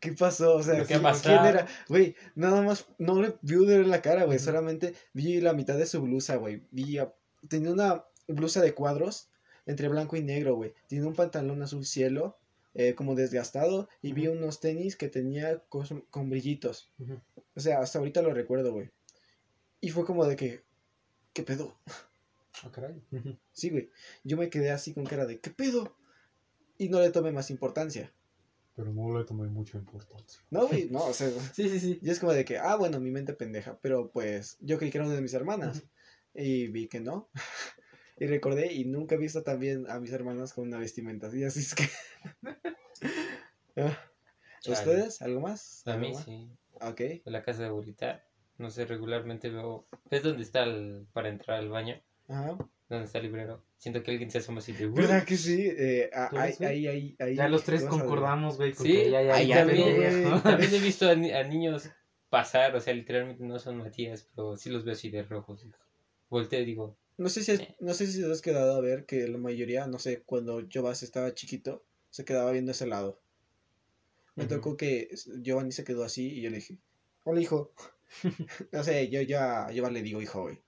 ¿qué 0.00 0.12
pasó? 0.12 0.56
O 0.56 0.62
sea, 0.62 0.84
¿Qué 0.84 0.94
ha 0.94 1.12
¿quién, 1.22 1.44
era? 1.46 1.66
Güey, 1.88 2.14
nada 2.34 2.60
más, 2.60 2.86
no 2.98 3.22
le 3.22 3.34
vi 3.40 3.64
de 3.64 3.84
la 3.84 4.02
cara, 4.02 4.24
güey, 4.24 4.38
solamente 4.38 4.94
vi 5.14 5.40
la 5.40 5.54
mitad 5.54 5.76
de 5.78 5.86
su 5.86 6.02
blusa, 6.02 6.36
güey. 6.36 6.62
Vi, 6.72 6.98
a- 6.98 7.14
tenía 7.48 7.72
una 7.72 8.04
blusa 8.28 8.60
de 8.60 8.74
cuadros 8.74 9.30
entre 9.64 9.88
blanco 9.88 10.16
y 10.16 10.22
negro, 10.22 10.56
güey. 10.56 10.74
Tiene 10.88 11.06
un 11.06 11.14
pantalón 11.14 11.62
azul 11.62 11.86
cielo, 11.86 12.38
eh, 12.74 12.94
como 12.94 13.14
desgastado, 13.14 13.88
y 14.02 14.12
vi 14.12 14.28
unos 14.28 14.60
tenis 14.60 14.96
que 14.96 15.08
tenía 15.08 15.62
cos- 15.68 16.04
con 16.10 16.30
brillitos. 16.30 16.90
Ujú. 16.98 17.20
O 17.54 17.60
sea, 17.60 17.80
hasta 17.80 17.98
ahorita 17.98 18.22
lo 18.22 18.32
recuerdo, 18.32 18.72
güey. 18.72 18.90
Y 19.80 19.90
fue 19.90 20.04
como 20.04 20.26
de 20.26 20.36
que, 20.36 20.62
¿qué 21.32 21.42
pedo? 21.42 21.76
Ah, 22.62 22.70
caray. 22.72 23.02
Ujú. 23.12 23.38
Sí, 23.52 23.70
güey. 23.70 23.90
Yo 24.24 24.36
me 24.36 24.50
quedé 24.50 24.70
así 24.70 24.92
con 24.92 25.04
cara 25.04 25.26
de, 25.26 25.40
¿qué 25.40 25.50
pedo? 25.50 25.96
Y 26.78 26.88
no 26.88 27.00
le 27.00 27.10
tomé 27.10 27.32
más 27.32 27.50
importancia. 27.50 28.12
Pero 28.76 28.92
no 28.92 29.18
le 29.18 29.24
tomé 29.24 29.48
mucha 29.48 29.76
importancia. 29.78 30.40
No, 30.50 30.66
güey, 30.68 30.88
no, 30.90 31.04
o 31.04 31.12
sea, 31.12 31.28
Sí, 31.54 31.68
sí, 31.68 31.80
sí. 31.80 31.98
yo 32.02 32.12
es 32.12 32.18
como 32.20 32.32
de 32.32 32.44
que, 32.44 32.58
ah, 32.58 32.76
bueno, 32.76 33.00
mi 33.00 33.10
mente 33.10 33.32
pendeja, 33.34 33.78
pero 33.82 34.10
pues 34.10 34.56
yo 34.60 34.78
creí 34.78 34.90
que 34.90 34.98
era 34.98 35.06
una 35.06 35.16
de 35.16 35.22
mis 35.22 35.34
hermanas. 35.34 35.82
Y 36.34 36.68
vi 36.68 36.86
que 36.88 37.00
no. 37.00 37.28
y 38.20 38.26
recordé 38.26 38.72
y 38.72 38.84
nunca 38.84 39.16
he 39.16 39.18
visto 39.18 39.42
también 39.42 39.90
a 39.90 39.98
mis 39.98 40.12
hermanas 40.12 40.52
con 40.52 40.68
una 40.68 40.78
vestimenta 40.78 41.26
así, 41.26 41.42
así 41.42 41.60
es 41.60 41.74
que... 41.74 41.88
Ah. 43.76 43.96
¿Ustedes? 44.68 45.22
¿Algo 45.22 45.40
más? 45.40 45.82
A 45.86 45.92
¿Algo 45.92 46.06
mí 46.06 46.12
más? 46.12 46.24
sí. 46.24 46.50
Ok. 46.82 47.00
En 47.00 47.32
la 47.32 47.42
casa 47.42 47.62
de 47.62 47.68
abuelita, 47.68 48.22
no 48.58 48.70
sé, 48.70 48.84
regularmente 48.84 49.48
veo. 49.48 49.86
¿Ves 50.10 50.22
dónde 50.22 50.42
está 50.42 50.64
el, 50.64 51.06
para 51.12 51.28
entrar 51.30 51.58
al 51.58 51.68
baño? 51.70 52.00
Ajá. 52.28 52.58
¿Dónde 52.88 53.06
está 53.06 53.18
el 53.18 53.24
librero? 53.24 53.64
Siento 53.78 54.02
que 54.02 54.10
alguien 54.10 54.30
se 54.30 54.38
asoma 54.38 54.58
así 54.58 54.72
de. 54.72 54.86
"Uy". 54.86 54.92
¿Verdad 54.94 55.24
que 55.24 55.36
sí? 55.36 55.66
Eh, 55.66 56.10
ah, 56.12 56.28
¿Tú 56.30 56.36
ahí, 56.38 56.86
ahí, 56.86 57.16
ahí. 57.18 57.36
Ya 57.36 57.48
los 57.48 57.64
tres 57.64 57.84
concordamos, 57.84 58.56
güey, 58.58 58.74
Sí, 58.74 59.10
ya, 59.10 59.22
ya, 59.22 59.42
ya, 59.42 59.56
también, 59.64 59.88
he 60.02 60.78
visto 60.80 61.08
a, 61.08 61.14
ni- 61.14 61.32
a 61.32 61.42
niños 61.44 61.88
pasar, 62.28 62.74
o 62.76 62.80
sea, 62.80 62.92
literalmente 62.92 63.44
no 63.44 63.58
son 63.58 63.78
Matías, 63.78 64.28
pero 64.34 64.56
sí 64.56 64.68
los 64.68 64.84
veo 64.84 64.92
así 64.92 65.08
de 65.10 65.22
rojos. 65.22 65.66
Volteo 66.28 66.60
y 66.60 66.64
digo, 66.64 66.98
No 67.20 67.28
sé 67.28 67.44
si, 67.44 67.52
es- 67.52 67.60
no 67.80 67.92
sé 67.92 68.06
si 68.06 68.18
te 68.22 68.32
has 68.32 68.40
quedado 68.40 68.74
a 68.74 68.80
ver 68.80 69.04
que 69.04 69.28
la 69.28 69.36
mayoría, 69.36 69.86
no 69.86 69.98
sé, 69.98 70.22
cuando 70.22 70.62
Giovanni 70.66 70.96
estaba 71.02 71.34
chiquito, 71.34 71.84
se 72.08 72.24
quedaba 72.24 72.50
viendo 72.50 72.72
ese 72.72 72.86
lado. 72.86 73.20
Me 74.36 74.46
tocó 74.46 74.78
que 74.78 75.10
Giovanni 75.42 75.70
se 75.70 75.84
quedó 75.84 76.02
así 76.02 76.28
y 76.32 76.40
yo 76.40 76.48
le 76.48 76.56
dije, 76.56 76.78
hola 77.24 77.42
hijo. 77.42 77.74
no 78.72 78.82
sé, 78.82 79.10
yo 79.10 79.20
ya 79.20 79.68
le 79.68 80.02
digo 80.02 80.22
hijo, 80.22 80.42
güey. 80.44 80.62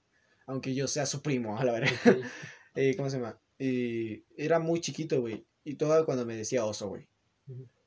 Aunque 0.46 0.74
yo 0.74 0.86
sea 0.88 1.06
su 1.06 1.22
primo, 1.22 1.56
a 1.58 1.64
la 1.64 1.72
verdad. 1.72 1.90
Ok. 2.06 2.16
Eh, 2.74 2.96
¿Cómo 2.96 3.10
se 3.10 3.16
llama? 3.18 3.38
Y 3.58 4.24
era 4.36 4.58
muy 4.58 4.80
chiquito, 4.80 5.20
güey. 5.20 5.46
Y 5.62 5.74
todo 5.74 6.04
cuando 6.06 6.24
me 6.26 6.36
decía 6.36 6.64
oso, 6.64 6.88
güey. 6.88 7.06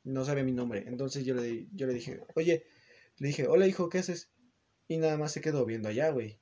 No 0.03 0.25
sabía 0.25 0.43
mi 0.43 0.51
nombre. 0.51 0.83
Entonces 0.87 1.23
yo 1.25 1.33
le, 1.35 1.67
yo 1.73 1.87
le 1.87 1.93
dije, 1.95 2.19
oye, 2.35 2.65
le 3.17 3.27
dije, 3.27 3.47
hola 3.47 3.67
hijo, 3.67 3.89
¿qué 3.89 3.97
haces? 3.99 4.29
Y 4.87 4.97
nada 4.97 5.17
más 5.17 5.31
se 5.31 5.41
quedó 5.41 5.65
viendo 5.65 5.89
allá, 5.89 6.09
güey. 6.11 6.39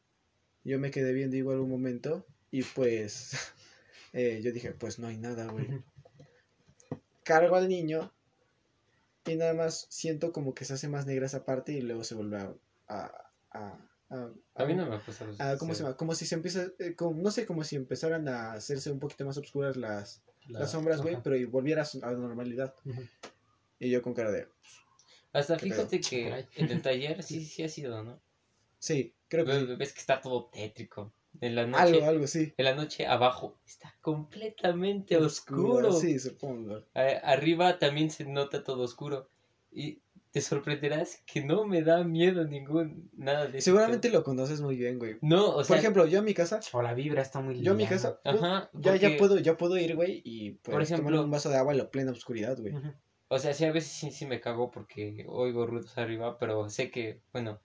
Yo 0.63 0.79
me 0.79 0.91
quedé 0.91 1.13
viendo 1.13 1.35
igual 1.35 1.59
un 1.59 1.69
momento. 1.69 2.25
Y 2.51 2.63
pues 2.63 3.31
eh, 4.13 4.41
yo 4.43 4.51
dije, 4.51 4.71
pues 4.71 4.99
no 4.99 5.07
hay 5.07 5.17
nada, 5.17 5.51
güey. 5.51 5.67
Cargo 7.23 7.55
al 7.55 7.67
niño. 7.69 8.11
Y 9.25 9.35
nada 9.35 9.53
más 9.53 9.87
siento 9.89 10.33
como 10.33 10.53
que 10.53 10.65
se 10.65 10.73
hace 10.73 10.89
más 10.89 11.05
negra 11.05 11.25
esa 11.25 11.45
parte 11.45 11.71
y 11.71 11.81
luego 11.81 12.03
se 12.03 12.15
vuelve 12.15 12.37
a... 12.37 12.53
a, 12.89 13.31
a, 13.51 13.79
a- 14.09 14.31
a 14.55 14.65
mí 14.65 14.75
no 14.75 14.85
me 14.85 14.95
ha 14.95 14.99
pasado 14.99 15.33
¿Cómo 15.57 15.73
se 15.73 15.83
llama? 15.83 15.95
Como 15.95 16.13
si 16.13 16.25
se 16.25 16.35
empieza... 16.35 16.67
eh, 16.79 16.93
como- 16.95 17.21
no 17.21 17.31
sé, 17.31 17.45
como 17.45 17.63
si 17.63 17.75
empezaran 17.77 18.27
a 18.27 18.51
hacerse 18.53 18.91
un 18.91 18.99
poquito 18.99 19.25
más 19.25 19.37
oscuras 19.37 19.77
las, 19.77 20.21
La- 20.47 20.59
las 20.61 20.71
sombras, 20.71 21.01
güey, 21.01 21.17
pero 21.23 21.37
y 21.37 21.45
volviera 21.45 21.83
a 22.01 22.11
la 22.11 22.17
normalidad. 22.17 22.75
Y 23.79 23.89
yo 23.89 24.01
con 24.01 24.13
cara 24.13 24.31
de... 24.31 24.47
Hasta 25.31 25.55
¿Qué 25.57 25.67
fíjate 25.67 25.99
pedo? 25.99 26.09
que 26.09 26.47
en 26.55 26.69
el 26.69 26.81
taller 26.83 27.23
sí, 27.23 27.43
sí 27.45 27.63
ha 27.63 27.69
sido, 27.69 28.03
¿no? 28.03 28.19
Sí, 28.79 29.13
creo 29.33 29.45
que 29.45 29.51
Ves, 29.51 29.67
sí. 29.67 29.75
ves 29.75 29.93
que 29.93 29.99
está 29.99 30.21
todo 30.21 30.45
tétrico. 30.45 31.11
En 31.41 31.55
la 31.55 31.65
noche, 31.65 31.81
Algo, 31.81 32.05
algo, 32.05 32.27
sí. 32.27 32.53
en 32.57 32.65
la 32.65 32.75
noche 32.75 33.07
abajo 33.07 33.57
está 33.65 33.95
completamente 34.01 35.17
oscuro. 35.17 35.91
Sí, 35.91 36.19
supongo. 36.19 36.83
Arriba 36.93 37.79
también 37.79 38.11
se 38.11 38.25
nota 38.25 38.63
todo 38.63 38.83
oscuro. 38.83 39.27
Y 39.71 39.99
te 40.31 40.41
sorprenderás 40.41 41.21
que 41.25 41.43
no 41.43 41.65
me 41.65 41.81
da 41.81 42.03
miedo 42.03 42.43
ningún 42.45 43.09
nada 43.17 43.47
de 43.47 43.57
eso. 43.57 43.65
Seguramente 43.65 44.09
lo 44.09 44.23
conoces 44.23 44.61
muy 44.61 44.75
bien, 44.77 44.99
güey. 44.99 45.17
No, 45.21 45.55
o 45.55 45.63
sea, 45.63 45.75
Por 45.75 45.77
ejemplo, 45.79 46.05
yo 46.05 46.19
a 46.19 46.21
mi 46.23 46.33
casa... 46.35 46.59
O 46.71 46.81
la 46.83 46.93
vibra 46.93 47.21
está 47.23 47.39
muy 47.41 47.61
Yo 47.61 47.71
a 47.71 47.75
mi 47.75 47.87
casa... 47.87 48.19
Ajá, 48.23 48.69
Ya, 48.73 48.95
ya 48.95 49.09
porque- 49.09 49.17
puedo, 49.17 49.39
ya 49.39 49.57
puedo 49.57 49.77
ir, 49.77 49.95
güey, 49.95 50.21
y 50.23 50.51
pues 50.51 50.73
Por 50.73 50.81
ejemplo- 50.83 51.07
tomar 51.09 51.25
un 51.25 51.31
vaso 51.31 51.49
de 51.49 51.57
agua 51.57 51.71
en 51.73 51.79
la 51.79 51.89
plena 51.89 52.11
oscuridad, 52.11 52.57
güey. 52.59 52.75
Ujú. 52.75 52.93
O 53.29 53.39
sea, 53.39 53.53
sí, 53.55 53.65
a 53.65 53.71
veces 53.71 53.91
sí, 53.91 54.11
sí 54.11 54.27
me 54.27 54.39
cago 54.39 54.69
porque 54.69 55.25
oigo 55.27 55.65
ruidos 55.65 55.97
arriba, 55.97 56.37
pero 56.37 56.69
sé 56.69 56.91
que, 56.91 57.21
bueno, 57.31 57.59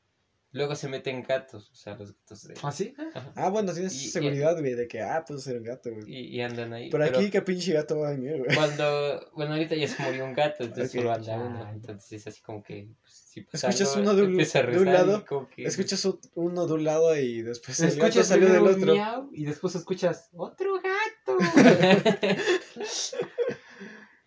luego 0.53 0.75
se 0.75 0.89
meten 0.89 1.23
gatos, 1.23 1.71
o 1.71 1.75
sea, 1.75 1.95
los 1.97 2.13
gatos 2.15 2.49
de... 2.49 2.55
¿Ah, 2.63 2.73
sí? 2.73 2.95
Ajá, 3.15 3.33
Ah, 3.37 3.49
bueno, 3.51 3.73
tienes 3.73 3.95
Y- 4.03 4.09
seguridad, 4.09 4.59
güey, 4.59 4.75
de 4.75 4.89
que, 4.89 5.01
ah, 5.03 5.23
puedo 5.27 5.39
ser 5.41 5.59
un 5.59 5.65
gato, 5.65 5.91
güey. 5.93 6.05
y, 6.07 6.37
y 6.37 6.41
andan 6.41 6.73
ahí. 6.73 6.91
Por 6.91 7.01
pero 7.01 7.19
aquí, 7.19 7.31
qué 7.31 7.43
pinche 7.43 7.73
gato 7.75 7.99
va 7.99 8.09
a 8.09 8.11
venir, 8.13 8.39
güey. 8.39 8.55
Cuando, 8.57 9.31
bueno, 9.35 9.53
ahorita 9.53 9.75
ya 9.77 9.87
se 9.89 10.03
murió 10.03 10.25
un 10.25 10.33
gato, 10.35 10.65
entonces 10.65 10.91
Ok. 10.95 11.01
solo 11.01 11.13
anda 11.13 11.37
uno. 11.39 11.69
Entonces 11.71 12.13
es 12.13 12.27
así 12.27 12.41
como 12.43 12.63
que, 12.63 12.89
pues, 13.03 13.15
si 13.15 13.43
pasa 13.43 13.69
Escuchas 13.69 13.97
algo, 13.97 14.03
uno 14.11 14.15
de 14.17 14.23
un- 14.23 14.41
a 14.41 14.63
de 14.63 14.85
lado, 14.85 15.25
que- 15.55 15.65
Escuchas 15.65 16.05
un- 16.07 16.21
uno 16.35 16.67
de 16.67 16.73
un 16.73 16.85
lado 16.85 17.15
y 17.17 17.43
después 17.43 17.79
el 17.81 17.91
gato 17.91 18.05
Escuchas 18.07 18.27
salió 18.29 18.49
del 18.53 18.63
otro. 18.67 18.95
miau 18.95 19.29
y 19.33 19.45
después 19.45 19.75
escuchas 19.75 20.29
otro 20.33 20.75
gato. 20.77 21.39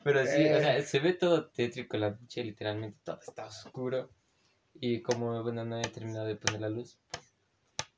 Pero 0.03 0.26
sí, 0.26 0.32
o 0.45 0.57
Eh. 0.57 0.61
sea, 0.61 0.82
se 0.84 0.99
ve 0.99 1.13
todo 1.13 1.47
tétrico 1.49 1.95
la 1.97 2.11
noche, 2.11 2.43
literalmente 2.43 2.99
todo 3.03 3.19
está 3.28 3.45
oscuro. 3.45 4.09
Y 4.82 5.01
como, 5.01 5.41
bueno, 5.43 5.63
no 5.63 5.79
he 5.79 5.84
terminado 5.84 6.25
de 6.25 6.36
poner 6.36 6.59
la 6.59 6.69
luz, 6.69 6.97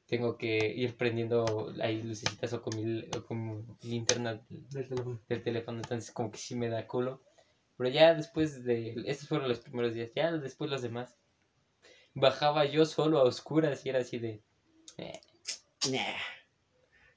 tengo 0.06 0.38
que 0.38 0.58
ir 0.76 0.96
prendiendo 0.98 1.74
ahí 1.82 2.04
lucecitas 2.04 2.52
o 2.54 2.62
con 2.62 2.76
mi, 2.76 3.08
o 3.18 3.26
con 3.26 3.38
mi 3.48 3.66
linterna 3.82 4.46
del, 4.50 4.88
teléfono. 4.88 5.20
del 5.28 5.44
teléfono, 5.44 5.78
entonces 5.80 6.12
como 6.12 6.30
que 6.30 6.38
sí 6.38 6.56
me 6.56 6.70
da 6.70 6.86
culo. 6.86 7.22
Pero 7.78 7.90
ya 7.90 8.14
después 8.14 8.64
de, 8.64 8.96
estos 9.08 9.30
fueron 9.30 9.48
los 9.48 9.60
primeros 9.62 9.94
días, 9.94 10.12
ya 10.14 10.32
después 10.34 10.70
los 10.70 10.82
demás, 10.82 11.16
bajaba 12.14 12.66
yo 12.66 12.86
solo 12.86 13.20
a 13.20 13.24
oscuras 13.24 13.86
y 13.86 13.90
era 13.90 14.00
así 14.00 14.20
de, 14.20 14.44
eh, 14.98 15.22
Nah. 15.90 16.16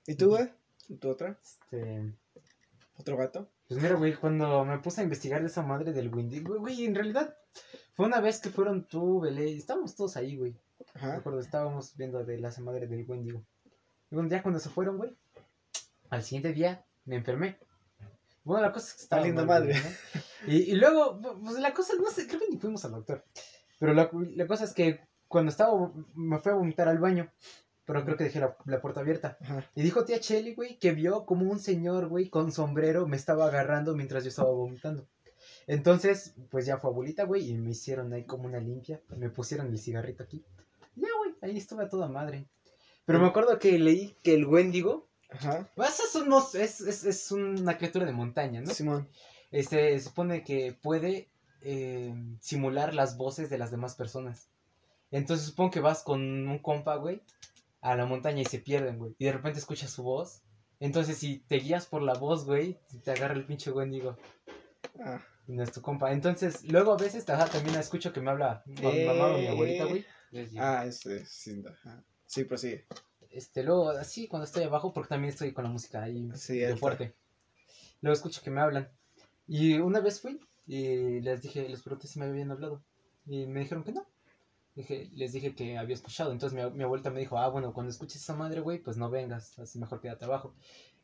¿Y 0.06 0.14
tú, 0.14 0.30
güey? 0.30 0.48
¿Tu 1.00 1.08
otra? 1.08 1.38
Este, 1.42 2.12
¿Otro 2.96 3.16
gato? 3.16 3.50
Pues 3.68 3.80
mira, 3.80 3.96
güey, 3.96 4.14
cuando 4.14 4.64
me 4.64 4.78
puse 4.78 5.00
a 5.00 5.04
investigar 5.04 5.40
de 5.40 5.48
esa 5.48 5.62
madre 5.62 5.92
del 5.92 6.08
güey, 6.08 6.40
güey, 6.40 6.84
en 6.84 6.94
realidad 6.94 7.36
fue 7.96 8.06
una 8.06 8.20
vez 8.20 8.40
que 8.40 8.50
fueron 8.50 8.84
tú, 8.84 9.20
Belé, 9.20 9.56
estábamos 9.56 9.96
todos 9.96 10.16
ahí, 10.18 10.36
güey. 10.36 10.54
Ajá. 10.94 11.16
acuerdo, 11.16 11.40
estábamos 11.40 11.96
viendo 11.96 12.22
de 12.22 12.38
la 12.38 12.52
madre 12.60 12.86
del 12.86 13.06
Wendigo. 13.08 13.42
Y 14.10 14.14
bueno, 14.14 14.28
ya 14.28 14.42
cuando 14.42 14.60
se 14.60 14.68
fueron, 14.68 14.98
güey, 14.98 15.16
al 16.10 16.22
siguiente 16.22 16.52
día 16.52 16.84
me 17.06 17.16
enfermé. 17.16 17.58
Bueno, 18.44 18.62
la 18.62 18.72
cosa 18.72 18.88
es 18.88 18.94
que 18.94 19.02
estaba 19.02 19.26
mal, 19.26 19.46
madre. 19.46 19.74
Y, 20.46 20.72
y 20.72 20.74
luego, 20.74 21.18
pues 21.42 21.58
la 21.58 21.72
cosa, 21.72 21.94
no 22.00 22.10
sé, 22.10 22.26
creo 22.26 22.38
que 22.38 22.50
ni 22.50 22.58
fuimos 22.58 22.84
al 22.84 22.92
doctor. 22.92 23.24
Pero 23.80 23.94
la, 23.94 24.10
la 24.12 24.46
cosa 24.46 24.64
es 24.64 24.74
que 24.74 25.00
cuando 25.26 25.50
estaba, 25.50 25.90
me 26.14 26.38
fui 26.38 26.52
a 26.52 26.56
vomitar 26.56 26.88
al 26.88 26.98
baño, 26.98 27.32
pero 27.86 28.04
creo 28.04 28.16
que 28.16 28.24
dejé 28.24 28.40
la, 28.40 28.56
la 28.66 28.80
puerta 28.80 29.00
abierta. 29.00 29.38
Ajá. 29.40 29.64
Y 29.74 29.82
dijo 29.82 30.04
tía 30.04 30.20
Chelly, 30.20 30.54
güey, 30.54 30.78
que 30.78 30.92
vio 30.92 31.24
como 31.24 31.50
un 31.50 31.58
señor, 31.58 32.08
güey, 32.08 32.28
con 32.28 32.52
sombrero 32.52 33.08
me 33.08 33.16
estaba 33.16 33.46
agarrando 33.46 33.96
mientras 33.96 34.22
yo 34.22 34.28
estaba 34.28 34.50
vomitando. 34.50 35.08
Entonces, 35.66 36.34
pues 36.50 36.66
ya 36.66 36.78
fue 36.78 36.90
abuelita, 36.90 37.24
güey, 37.24 37.50
y 37.50 37.54
me 37.54 37.70
hicieron 37.70 38.12
ahí 38.12 38.24
como 38.24 38.44
una 38.44 38.60
limpia. 38.60 39.00
Me 39.16 39.30
pusieron 39.30 39.68
el 39.68 39.78
cigarrito 39.78 40.22
aquí. 40.22 40.44
Ya, 40.94 41.08
güey, 41.18 41.34
ahí 41.42 41.56
estuve 41.56 41.84
a 41.84 41.88
toda 41.88 42.08
madre. 42.08 42.46
Pero 43.04 43.20
me 43.20 43.26
acuerdo 43.26 43.58
que 43.58 43.78
leí 43.78 44.16
que 44.22 44.34
el 44.34 44.46
Wendigo, 44.46 45.06
Ajá. 45.30 45.68
pues 45.74 46.00
no, 46.26 46.44
es, 46.54 46.80
es, 46.80 47.04
es 47.04 47.32
una 47.32 47.76
criatura 47.78 48.06
de 48.06 48.12
montaña, 48.12 48.60
¿no? 48.60 48.72
Simón. 48.72 49.08
Este, 49.50 49.98
se 49.98 50.04
supone 50.08 50.42
que 50.42 50.76
puede 50.82 51.28
eh, 51.62 52.14
simular 52.40 52.94
las 52.94 53.16
voces 53.16 53.50
de 53.50 53.58
las 53.58 53.70
demás 53.70 53.94
personas. 53.94 54.48
Entonces 55.10 55.46
supongo 55.46 55.70
que 55.70 55.80
vas 55.80 56.02
con 56.02 56.20
un 56.20 56.58
compa, 56.58 56.96
güey, 56.96 57.22
a 57.80 57.94
la 57.96 58.06
montaña 58.06 58.42
y 58.42 58.44
se 58.44 58.58
pierden, 58.58 58.98
güey. 58.98 59.14
Y 59.18 59.24
de 59.24 59.32
repente 59.32 59.58
escuchas 59.58 59.90
su 59.90 60.02
voz. 60.02 60.42
Entonces 60.80 61.16
si 61.18 61.38
te 61.38 61.56
guías 61.56 61.86
por 61.86 62.02
la 62.02 62.14
voz, 62.14 62.44
güey, 62.44 62.78
te 63.04 63.12
agarra 63.12 63.34
el 63.34 63.46
pinche 63.46 63.70
Wendigo. 63.70 64.16
Ah. 65.00 65.20
Y 65.48 65.52
no 65.52 65.62
es 65.62 65.72
tu 65.72 65.80
compa. 65.80 66.12
Entonces, 66.12 66.64
luego 66.64 66.92
a 66.92 66.96
veces 66.96 67.28
ajá, 67.28 67.46
también 67.46 67.76
escucho 67.76 68.12
que 68.12 68.20
me 68.20 68.30
habla 68.30 68.62
mi 68.66 69.04
mamá 69.04 69.28
o 69.28 69.38
mi 69.38 69.46
abuelita, 69.46 69.84
güey. 69.84 70.04
Ah, 70.58 70.84
ese, 70.86 71.24
sí, 71.24 71.62
ajá. 71.66 72.04
Sí, 72.26 72.44
prosigue. 72.44 72.86
Este, 73.30 73.62
luego 73.62 73.90
así 73.90 74.28
cuando 74.28 74.44
estoy 74.44 74.64
abajo, 74.64 74.92
porque 74.92 75.10
también 75.10 75.32
estoy 75.32 75.52
con 75.52 75.64
la 75.64 75.70
música 75.70 76.02
ahí 76.02 76.28
Sí, 76.34 76.58
de 76.58 76.76
fuerte. 76.76 77.14
Luego 78.00 78.14
escucho 78.14 78.42
que 78.42 78.50
me 78.50 78.60
hablan. 78.60 78.88
Y 79.46 79.74
una 79.74 80.00
vez 80.00 80.20
fui 80.20 80.40
y 80.66 81.20
les 81.20 81.42
dije, 81.42 81.68
les 81.68 81.82
pregunté 81.82 82.08
si 82.08 82.18
me 82.18 82.26
habían 82.26 82.50
hablado. 82.50 82.82
Y 83.26 83.46
me 83.46 83.60
dijeron 83.60 83.84
que 83.84 83.92
no. 83.92 84.06
Dije, 84.74 85.10
les 85.14 85.32
dije 85.32 85.54
que 85.54 85.78
había 85.78 85.94
escuchado. 85.94 86.32
Entonces 86.32 86.56
mi, 86.58 86.70
mi 86.76 86.84
abuelita 86.84 87.10
me 87.10 87.20
dijo, 87.20 87.38
ah, 87.38 87.48
bueno, 87.48 87.72
cuando 87.72 87.90
escuches 87.90 88.22
esa 88.22 88.34
madre, 88.34 88.60
güey, 88.60 88.78
pues 88.78 88.96
no 88.96 89.10
vengas. 89.10 89.58
Así 89.58 89.78
mejor 89.78 90.00
quédate 90.00 90.24
abajo. 90.24 90.54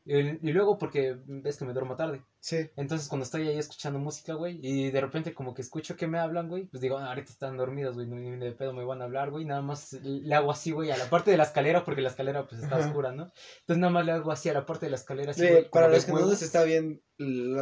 Y, 0.04 0.16
y 0.16 0.52
luego 0.52 0.78
porque 0.78 1.16
ves 1.26 1.56
que 1.56 1.64
me 1.64 1.72
duermo 1.72 1.94
tarde. 1.96 2.22
Sí. 2.40 2.68
Entonces 2.76 3.08
cuando 3.08 3.22
estoy 3.24 3.46
ahí 3.46 3.56
escuchando 3.58 4.00
música, 4.00 4.34
güey, 4.34 4.58
y 4.60 4.90
de 4.90 5.00
repente 5.00 5.32
como 5.32 5.54
que 5.54 5.62
escucho 5.62 5.96
que 5.96 6.08
me 6.08 6.18
hablan, 6.18 6.48
güey, 6.48 6.64
pues 6.64 6.80
digo, 6.80 6.98
ah, 6.98 7.06
ahorita 7.08 7.30
están 7.30 7.56
dormidos, 7.56 7.94
güey, 7.94 8.08
no 8.08 8.16
ni 8.16 8.36
de 8.36 8.50
pedo 8.50 8.72
me 8.72 8.84
van 8.84 9.00
a 9.00 9.04
hablar, 9.04 9.30
güey, 9.30 9.44
nada 9.44 9.62
más 9.62 9.92
le 10.02 10.34
hago 10.34 10.50
así, 10.50 10.72
güey, 10.72 10.90
a 10.90 10.96
la 10.96 11.08
parte 11.08 11.30
de 11.30 11.36
la 11.36 11.44
escalera, 11.44 11.84
porque 11.84 12.00
la 12.02 12.08
escalera 12.08 12.48
pues 12.48 12.62
está 12.62 12.78
Ajá. 12.78 12.86
oscura, 12.88 13.12
¿no? 13.12 13.30
Entonces 13.60 13.78
nada 13.78 13.92
más 13.92 14.04
le 14.04 14.12
hago 14.12 14.32
así 14.32 14.48
a 14.48 14.54
la 14.54 14.66
parte 14.66 14.86
de 14.86 14.90
la 14.90 14.96
escalera, 14.96 15.30
así, 15.30 15.42
Sí, 15.42 15.48
güey, 15.48 15.70
para 15.70 15.88
los 15.88 16.04
que 16.04 16.12
no 16.12 16.20
nos 16.20 16.42
está 16.42 16.64
viendo, 16.64 17.00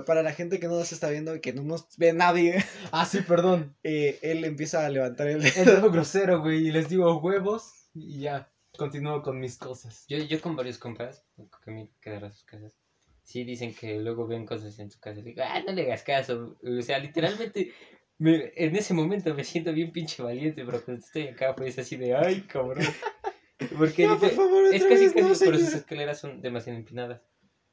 para 0.07 0.23
la 0.23 0.33
gente 0.33 0.59
que 0.59 0.67
no 0.69 0.77
nos 0.77 0.93
está 0.93 1.11
viendo 1.11 1.35
y 1.35 1.41
que 1.41 1.53
no 1.53 1.63
nos 1.63 1.89
ve 1.99 2.15
nadie, 2.15 2.55
Ah, 2.93 3.05
sí, 3.05 3.21
perdón. 3.21 3.77
eh, 3.83 4.19
él 4.23 4.45
empieza 4.47 4.87
a 4.87 4.89
levantar 4.89 5.29
el 5.29 5.45
El 5.45 5.65
dedo 5.67 5.91
grosero, 5.91 6.41
güey, 6.41 6.69
y 6.69 6.73
les 6.73 6.89
digo 6.89 7.19
huevos, 7.19 7.91
y 7.93 8.21
ya, 8.21 8.51
continúo 8.81 9.21
con 9.23 9.39
mis 9.39 9.59
cosas. 9.59 10.07
Yo, 10.09 10.17
yo 10.17 10.41
con 10.41 10.57
varios 10.57 10.79
compas, 10.79 11.23
que 11.63 11.71
me 11.71 11.91
quedar 12.01 12.25
a 12.25 12.31
sus 12.31 12.45
casas, 12.45 12.75
sí 13.23 13.45
dicen 13.45 13.75
que 13.75 13.99
luego 14.01 14.27
ven 14.27 14.47
cosas 14.47 14.79
en 14.79 14.91
su 14.91 14.99
casa 14.99 15.21
y 15.21 15.23
digo, 15.23 15.43
ah, 15.45 15.61
no 15.67 15.73
le 15.73 15.83
hagas 15.83 16.03
caso. 16.03 16.57
O 16.63 16.83
sea, 16.83 16.99
literalmente, 16.99 17.73
me- 18.17 18.53
en 18.57 18.75
ese 18.75 18.95
momento 18.95 19.35
me 19.35 19.45
siento 19.45 19.75
bien 19.75 19.93
pinche 19.93 20.23
valiente, 20.23 20.65
pero 20.65 20.83
cuando 20.83 21.05
estoy 21.05 21.29
acá, 21.29 21.55
pues 21.55 21.79
así 21.79 21.97
de, 21.97 22.15
ay, 22.15 22.41
cabrón. 22.43 22.87
Porque 23.77 24.07
No, 24.07 24.19
por 24.19 24.31
favor, 24.31 24.65
es 24.73 24.83
casi, 24.83 25.05
vez, 25.05 25.13
casi, 25.13 25.25
no, 25.29 25.35
pero 25.39 25.59
sus 25.59 25.75
escaleras 25.75 26.19
son 26.19 26.41
demasiado 26.41 26.79
empinadas 26.79 27.21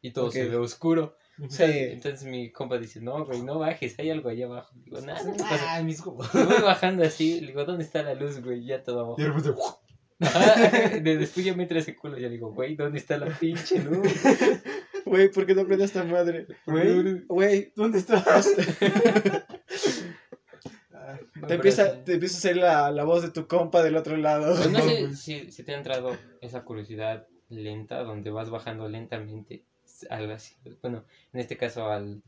y 0.02 0.12
todo 0.12 0.30
se 0.30 0.44
ve 0.50 0.58
oscuro. 0.58 1.16
Sí. 1.50 1.64
Entonces 1.64 2.24
mi 2.28 2.52
compa 2.52 2.78
dice, 2.80 3.00
no, 3.00 3.26
güey, 3.26 3.44
no 3.44 3.60
bajes, 3.60 3.98
hay 4.00 4.10
algo 4.10 4.28
allá 4.28 4.46
abajo. 4.48 4.74
Digo, 4.76 5.00
nada, 5.02 5.24
no 5.24 5.38
pasa. 5.38 5.76
Ay, 5.76 5.86
mis 5.86 6.04
voy 6.04 6.18
bajando 6.64 7.04
así, 7.04 7.40
digo, 7.40 7.64
¿dónde 7.64 7.86
está 7.86 8.04
la 8.04 8.14
luz, 8.14 8.44
güey? 8.44 8.66
Ya 8.66 8.84
todo 8.84 9.00
abajo. 9.00 9.16
Y 9.20 9.24
de 9.24 9.30
repente, 9.30 9.52
Ajá, 10.22 11.00
Después 11.00 11.46
ya 11.46 11.54
me 11.56 11.64
entra 11.64 11.80
ese 11.80 11.96
culo, 11.96 12.18
ya 12.18 12.28
digo, 12.28 12.52
güey, 12.52 12.76
¿dónde 12.76 12.98
está 12.98 13.18
la 13.18 13.28
pinche 13.38 13.80
luz? 13.84 14.08
Güey, 15.06 15.32
¿por 15.32 15.46
qué 15.46 15.56
no 15.56 15.62
aprendes 15.62 15.92
esta 15.92 16.04
madre? 16.04 16.48
Güey. 16.66 17.24
Güey, 17.28 17.72
¿dónde 17.76 18.00
está? 18.00 18.24
Ah, 21.00 21.18
te 21.48 21.54
empieza, 21.54 22.04
te 22.04 22.16
empieza 22.16 22.38
a 22.38 22.42
salir 22.42 22.58
la, 22.58 22.92
la 22.92 23.06
voz 23.06 23.22
de 23.22 23.32
tu 23.32 23.48
compa 23.48 23.82
del 23.82 23.96
otro 23.96 24.18
lado. 24.18 24.58
Pues 24.58 24.70
no 24.70 24.82
sé 24.82 25.16
si, 25.16 25.52
si 25.52 25.64
te 25.64 25.74
ha 25.74 25.78
entrado 25.78 26.18
esa 26.42 26.66
curiosidad 26.66 27.28
lenta, 27.48 28.04
donde 28.04 28.30
vas 28.30 28.50
bajando 28.50 28.90
lentamente, 28.90 29.64
algo 30.10 30.34
así. 30.34 30.56
Bueno, 30.82 31.06
en 31.32 31.40
este 31.40 31.56
caso 31.56 31.88
al, 31.90 32.22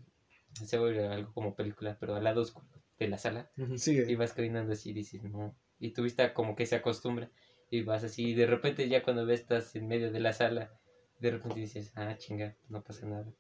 se 0.54 0.78
vuelve 0.78 1.08
algo 1.08 1.34
como 1.34 1.56
película, 1.56 1.98
pero 2.00 2.16
al 2.16 2.24
lado 2.24 2.42
oscuro 2.42 2.68
de 2.98 3.08
la 3.08 3.18
sala, 3.18 3.50
y 3.58 4.16
vas 4.16 4.34
caminando 4.34 4.74
así 4.74 4.92
y 4.92 4.94
dices, 4.94 5.24
no, 5.24 5.56
y 5.80 5.92
tu 5.92 6.04
vista 6.04 6.34
como 6.34 6.56
que 6.56 6.66
se 6.66 6.76
acostumbra, 6.76 7.30
y 7.70 7.84
vas 7.84 8.04
así, 8.04 8.30
y 8.30 8.34
de 8.34 8.48
repente 8.48 8.88
ya 8.90 9.04
cuando 9.04 9.26
ves 9.26 9.42
estás 9.42 9.76
en 9.76 9.88
medio 9.88 10.12
de 10.12 10.20
la 10.20 10.34
sala, 10.34 10.72
de 11.20 11.32
repente 11.32 11.60
dices, 11.60 11.92
ah, 11.96 12.16
chinga, 12.18 12.56
no 12.70 12.84
pasa 12.84 13.06
nada. 13.06 13.32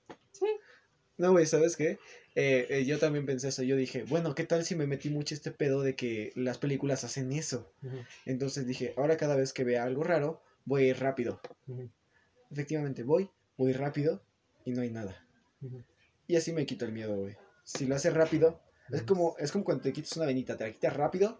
No, 1.19 1.33
güey, 1.33 1.45
¿sabes 1.45 1.75
qué? 1.75 1.99
Eh, 2.35 2.65
eh, 2.69 2.85
yo 2.85 2.97
también 2.97 3.25
pensé 3.25 3.49
eso. 3.49 3.61
Yo 3.61 3.75
dije, 3.75 4.03
bueno, 4.03 4.33
¿qué 4.35 4.45
tal 4.45 4.63
si 4.63 4.75
me 4.75 4.87
metí 4.87 5.09
mucho 5.09 5.35
este 5.35 5.51
pedo 5.51 5.81
de 5.81 5.93
que 5.93 6.31
las 6.35 6.57
películas 6.57 7.03
hacen 7.03 7.33
eso? 7.33 7.73
Entonces 8.25 8.65
dije, 8.65 8.93
ahora 8.95 9.17
cada 9.17 9.35
vez 9.35 9.51
que 9.51 9.65
vea 9.65 9.83
algo 9.83 10.03
raro, 10.03 10.41
voy 10.63 10.83
a 10.83 10.87
ir 10.87 10.99
rápido. 10.99 11.41
Efectivamente, 12.49 13.03
voy, 13.03 13.29
voy 13.57 13.73
rápido 13.73 14.23
y 14.63 14.71
no 14.71 14.81
hay 14.81 14.91
nada. 14.91 15.27
Y 16.25 16.37
así 16.37 16.53
me 16.53 16.65
quito 16.65 16.85
el 16.85 16.93
miedo, 16.93 17.17
güey. 17.17 17.35
Si 17.65 17.85
lo 17.85 17.95
haces 17.95 18.13
rápido, 18.13 18.61
es 18.89 19.01
como, 19.01 19.35
es 19.39 19.51
como 19.51 19.65
cuando 19.65 19.83
te 19.83 19.91
quitas 19.91 20.15
una 20.15 20.25
venita, 20.25 20.55
te 20.55 20.63
la 20.63 20.71
quitas 20.71 20.95
rápido. 20.95 21.37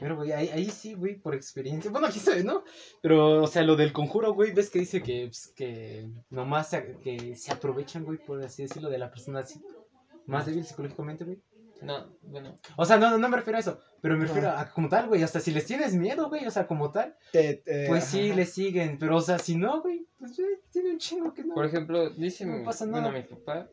Pero, 0.00 0.16
güey, 0.16 0.32
ahí, 0.32 0.48
ahí 0.48 0.70
sí, 0.70 0.94
güey, 0.94 1.16
por 1.16 1.34
experiencia. 1.34 1.90
Bueno, 1.90 2.06
aquí 2.08 2.18
sabes, 2.18 2.44
¿no? 2.44 2.64
Pero, 3.00 3.42
o 3.42 3.46
sea, 3.46 3.62
lo 3.62 3.76
del 3.76 3.92
conjuro, 3.92 4.32
güey, 4.34 4.52
ves 4.52 4.70
que 4.70 4.80
dice 4.80 5.02
que, 5.02 5.26
pues, 5.26 5.52
que 5.54 6.08
nomás 6.30 6.70
se, 6.70 6.96
que 7.02 7.36
se 7.36 7.52
aprovechan, 7.52 8.04
güey, 8.04 8.18
por 8.18 8.42
así 8.42 8.62
decirlo, 8.62 8.90
de 8.90 8.98
la 8.98 9.10
persona 9.10 9.40
así, 9.40 9.60
más 10.26 10.46
débil 10.46 10.64
psicológicamente, 10.64 11.24
güey. 11.24 11.40
No, 11.82 12.06
bueno, 12.22 12.58
O 12.76 12.84
sea, 12.84 12.96
no, 12.96 13.18
no 13.18 13.28
me 13.28 13.36
refiero 13.36 13.56
a 13.56 13.60
eso, 13.60 13.80
pero 14.00 14.16
me 14.16 14.24
refiero 14.24 14.50
a 14.50 14.70
como 14.70 14.88
tal, 14.88 15.08
güey. 15.08 15.24
Hasta 15.24 15.40
si 15.40 15.50
les 15.50 15.66
tienes 15.66 15.94
miedo, 15.96 16.28
güey, 16.28 16.46
o 16.46 16.50
sea, 16.52 16.68
como 16.68 16.92
tal, 16.92 17.16
Te, 17.32 17.54
te- 17.54 17.88
pues 17.88 18.04
sí, 18.04 18.26
ajá. 18.28 18.36
le 18.36 18.46
siguen. 18.46 18.98
Pero, 19.00 19.16
o 19.16 19.20
sea, 19.20 19.40
si 19.40 19.56
no, 19.56 19.82
güey, 19.82 20.06
pues 20.16 20.36
güey, 20.36 20.60
tiene 20.70 20.90
un 20.92 20.98
chingo 20.98 21.34
que 21.34 21.42
no. 21.42 21.54
Por 21.54 21.64
ejemplo, 21.64 22.08
dice 22.10 22.46
No 22.46 22.58
mi, 22.58 22.64
pasa 22.64 22.84
bueno, 22.84 23.08
nada. 23.08 23.18
mi 23.18 23.24
papá 23.24 23.68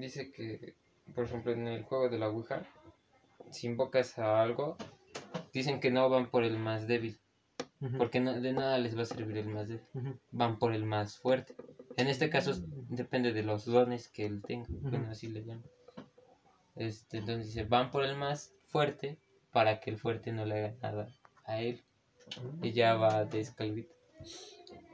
dice 0.00 0.32
que, 0.32 0.74
por 1.14 1.24
ejemplo, 1.24 1.52
en 1.52 1.68
el 1.68 1.84
juego 1.84 2.08
de 2.08 2.18
la 2.18 2.28
Ouija, 2.28 2.62
si 3.52 3.68
invocas 3.68 4.18
a 4.18 4.42
algo, 4.42 4.76
dicen 5.52 5.80
que 5.80 5.90
no 5.90 6.08
van 6.08 6.30
por 6.30 6.44
el 6.44 6.58
más 6.58 6.86
débil, 6.86 7.18
porque 7.98 8.20
no- 8.20 8.40
de 8.40 8.52
nada 8.52 8.78
les 8.78 8.96
va 8.96 9.02
a 9.02 9.06
servir 9.06 9.36
el 9.38 9.46
más 9.48 9.68
débil, 9.68 9.84
van 10.30 10.58
por 10.58 10.72
el 10.74 10.84
más 10.84 11.16
fuerte. 11.18 11.54
En 11.96 12.06
este 12.08 12.30
caso 12.30 12.52
es- 12.52 12.62
depende 12.88 13.32
de 13.32 13.42
los 13.42 13.64
dones 13.64 14.08
que 14.08 14.26
él 14.26 14.42
tenga, 14.46 14.66
bueno, 14.70 15.10
así 15.10 15.28
le 15.28 15.44
llaman. 15.44 15.64
Este, 16.76 17.18
entonces 17.18 17.46
dice, 17.48 17.64
van 17.64 17.90
por 17.90 18.04
el 18.04 18.16
más 18.16 18.52
fuerte 18.68 19.18
para 19.52 19.80
que 19.80 19.90
el 19.90 19.98
fuerte 19.98 20.32
no 20.32 20.44
le 20.46 20.54
haga 20.58 20.74
nada 20.82 21.08
a 21.44 21.60
él. 21.60 21.82
Y 22.62 22.72
ya 22.72 22.94
va 22.94 23.24
de 23.24 23.40
escalvito. 23.40 23.92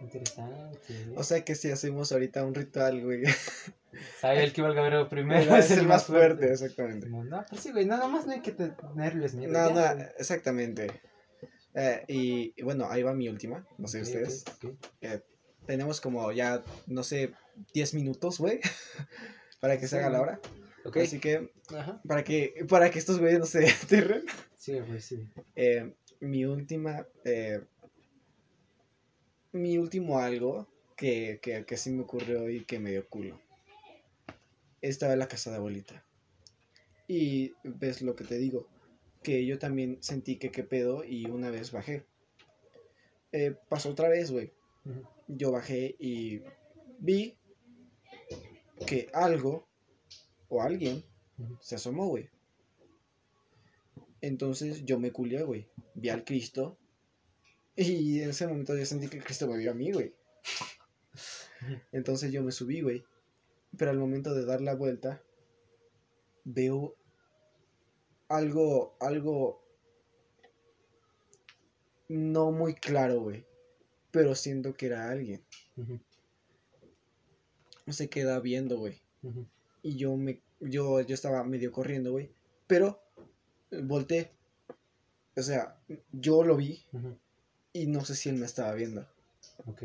Interesante. 0.00 1.12
O 1.16 1.22
sea 1.22 1.44
que 1.44 1.54
si 1.54 1.70
hacemos 1.70 2.12
ahorita 2.12 2.44
un 2.44 2.54
ritual, 2.54 3.02
güey. 3.04 3.22
Sabe 4.20 4.44
el 4.44 4.53
que 4.53 4.62
valga 4.62 4.82
ver 4.82 5.09
primero. 5.09 5.57
es 5.57 5.70
el 5.70 5.86
más 5.86 6.05
fuerte, 6.07 6.51
exactamente. 6.53 7.07
Simón, 7.07 7.28
No, 7.28 7.44
pues 7.49 7.62
sí, 7.62 7.72
güey, 7.72 7.86
nada 7.86 8.09
más 8.09 8.26
no 8.26 8.32
hay 8.32 8.40
que 8.42 8.53
tenerles 8.53 9.34
miedo. 9.34 9.53
No, 9.53 9.68
ya, 9.74 9.94
no, 9.94 9.97
güey. 9.97 10.09
exactamente. 10.18 11.01
Eh, 11.74 12.05
y, 12.09 12.55
y 12.57 12.62
bueno, 12.62 12.86
ahí 12.90 13.03
va 13.03 13.12
mi 13.14 13.28
última. 13.28 13.66
No 13.78 13.86
sé 13.88 13.99
Ok, 13.99 14.05
ustedes. 14.05 14.44
ok, 14.49 14.64
ok. 14.70 14.86
Eh, 15.03 15.20
tenemos 15.66 16.01
como 16.01 16.32
ya, 16.32 16.62
no 16.86 17.03
sé, 17.03 17.32
10 17.74 17.94
minutos, 17.94 18.38
güey. 18.38 18.61
para 19.61 19.76
que 19.76 19.82
Sí, 19.82 19.88
se 19.88 19.99
haga 19.99 20.11
la 20.11 20.20
hora. 20.20 20.40
Así 21.03 21.18
que, 21.18 21.51
Ajá. 21.76 22.01
para 22.07 22.22
que, 22.22 22.64
para 22.68 22.90
que 22.90 22.99
estos 23.01 23.18
güeyes 23.18 23.40
no 23.40 23.47
se 23.47 23.66
aterren. 23.84 24.24
Sí, 24.57 24.78
güey, 24.78 25.01
sí. 25.01 25.28
Eh, 25.57 25.92
mi 26.20 26.44
última. 26.47 27.07
eh, 27.24 27.61
mi 29.53 29.78
último 29.78 30.18
algo 30.18 30.68
que, 30.97 31.38
que, 31.42 31.64
que 31.64 31.76
sí 31.76 31.90
me 31.90 32.03
ocurrió 32.03 32.49
y 32.49 32.64
que 32.64 32.78
me 32.78 32.90
dio 32.90 33.09
culo. 33.09 33.40
Estaba 34.87 35.14
en 35.14 35.18
la 35.18 35.28
casa 35.28 35.51
de 35.51 35.57
abuelita. 35.57 36.05
Y 37.09 37.55
ves 37.64 38.03
lo 38.03 38.14
que 38.14 38.24
te 38.24 38.39
digo. 38.39 38.68
Que 39.22 39.45
yo 39.45 39.59
también 39.59 39.99
sentí 40.01 40.37
que 40.37 40.53
qué 40.53 40.62
pedo 40.62 41.05
y 41.05 41.26
una 41.26 41.51
vez 41.51 41.72
bajé. 41.72 42.07
Eh, 43.32 43.57
pasó 43.68 43.91
otra 43.91 44.09
vez, 44.09 44.30
güey. 44.30 44.53
Yo 45.26 45.51
bajé 45.51 45.97
y 45.99 46.43
vi 47.01 47.37
que 48.87 49.09
algo 49.12 49.66
o 50.49 50.62
alguien 50.62 51.05
se 51.61 51.74
asomó, 51.74 52.07
güey. 52.07 52.30
Entonces 54.20 54.84
yo 54.84 55.01
me 55.01 55.11
culié, 55.11 55.43
güey. 55.43 55.68
Vi 55.95 56.11
al 56.11 56.24
Cristo. 56.24 56.78
Y 57.74 58.20
en 58.20 58.30
ese 58.30 58.47
momento 58.47 58.76
yo 58.76 58.87
sentí 58.87 59.09
que 59.09 59.18
el 59.18 59.24
Cristo 59.24 59.49
me 59.49 59.59
vio 59.59 59.72
a 59.72 59.74
mí, 59.74 59.91
güey. 59.91 60.14
Entonces 61.93 62.30
yo 62.30 62.45
me 62.45 62.53
subí, 62.53 62.82
güey. 62.82 63.05
Pero 63.79 63.91
al 63.91 63.99
momento 63.99 64.35
de 64.35 64.45
dar 64.45 64.61
la 64.61 64.74
vuelta, 64.74 65.22
veo 66.45 66.97
algo, 68.29 68.97
algo 69.01 69.62
no 72.09 72.53
muy 72.53 72.74
claro, 72.74 73.20
güey. 73.20 73.45
Pero 74.11 74.35
siento 74.35 74.74
que 74.74 74.87
era 74.87 75.11
alguien. 75.11 75.45
Ujú, 75.77 76.01
Se 77.89 78.09
queda 78.09 78.41
viendo, 78.41 78.79
güey. 78.79 79.01
Y 79.83 79.97
yo 79.97 80.16
me, 80.16 80.41
yo, 80.61 81.01
yo 81.01 81.14
estaba 81.14 81.45
medio 81.45 81.72
corriendo, 81.72 82.12
güey. 82.12 82.31
Pero 82.66 83.01
volteé. 83.70 84.31
O 85.37 85.43
sea, 85.43 85.79
yo 86.12 86.43
lo 86.45 86.57
vi 86.57 86.85
y 87.72 87.87
no 87.87 88.05
sé 88.05 88.14
si 88.14 88.29
él 88.29 88.37
me 88.37 88.47
estaba 88.47 88.72
viendo. 88.74 89.07
Ok. 89.66 89.85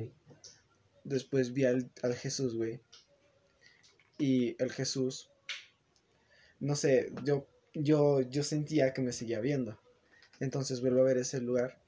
Después 1.04 1.54
vi 1.54 1.66
al, 1.66 1.92
al 2.04 2.16
Jesús, 2.16 2.56
güey. 2.56 2.80
Y 4.22 4.56
el 4.62 4.72
Jesús, 4.72 5.32
no 6.60 6.76
sé, 6.76 7.12
yo, 7.24 7.48
yo, 7.74 8.22
yo 8.22 8.44
sentía 8.44 8.94
que 8.94 9.02
me 9.02 9.14
seguía 9.14 9.40
viendo. 9.40 9.80
Entonces 10.40 10.80
vuelvo 10.80 11.02
a 11.02 11.06
ver 11.06 11.18
ese 11.18 11.42
lugar 11.42 11.82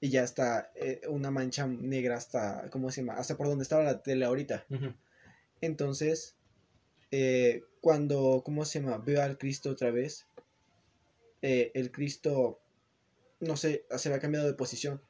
y 0.00 0.08
ya 0.08 0.24
está 0.24 0.72
eh, 0.74 1.02
una 1.06 1.30
mancha 1.30 1.66
negra 1.66 2.16
hasta, 2.16 2.70
¿cómo 2.70 2.90
se 2.90 3.02
llama? 3.02 3.18
Hasta 3.18 3.36
por 3.36 3.48
donde 3.48 3.64
estaba 3.64 3.84
la 3.84 4.02
tele 4.02 4.24
ahorita. 4.24 4.64
Entonces, 5.60 6.34
eh, 7.10 7.62
cuando, 7.82 8.40
¿cómo 8.42 8.64
se 8.64 8.80
llama? 8.80 8.96
Veo 8.96 9.22
al 9.22 9.36
Cristo 9.36 9.68
otra 9.68 9.90
vez, 9.90 10.24
eh, 11.42 11.72
el 11.74 11.92
Cristo, 11.92 12.58
no 13.40 13.58
sé, 13.58 13.84
se 13.98 14.08
había 14.08 14.20
cambiado 14.20 14.46
de 14.46 14.54
posición. 14.54 15.02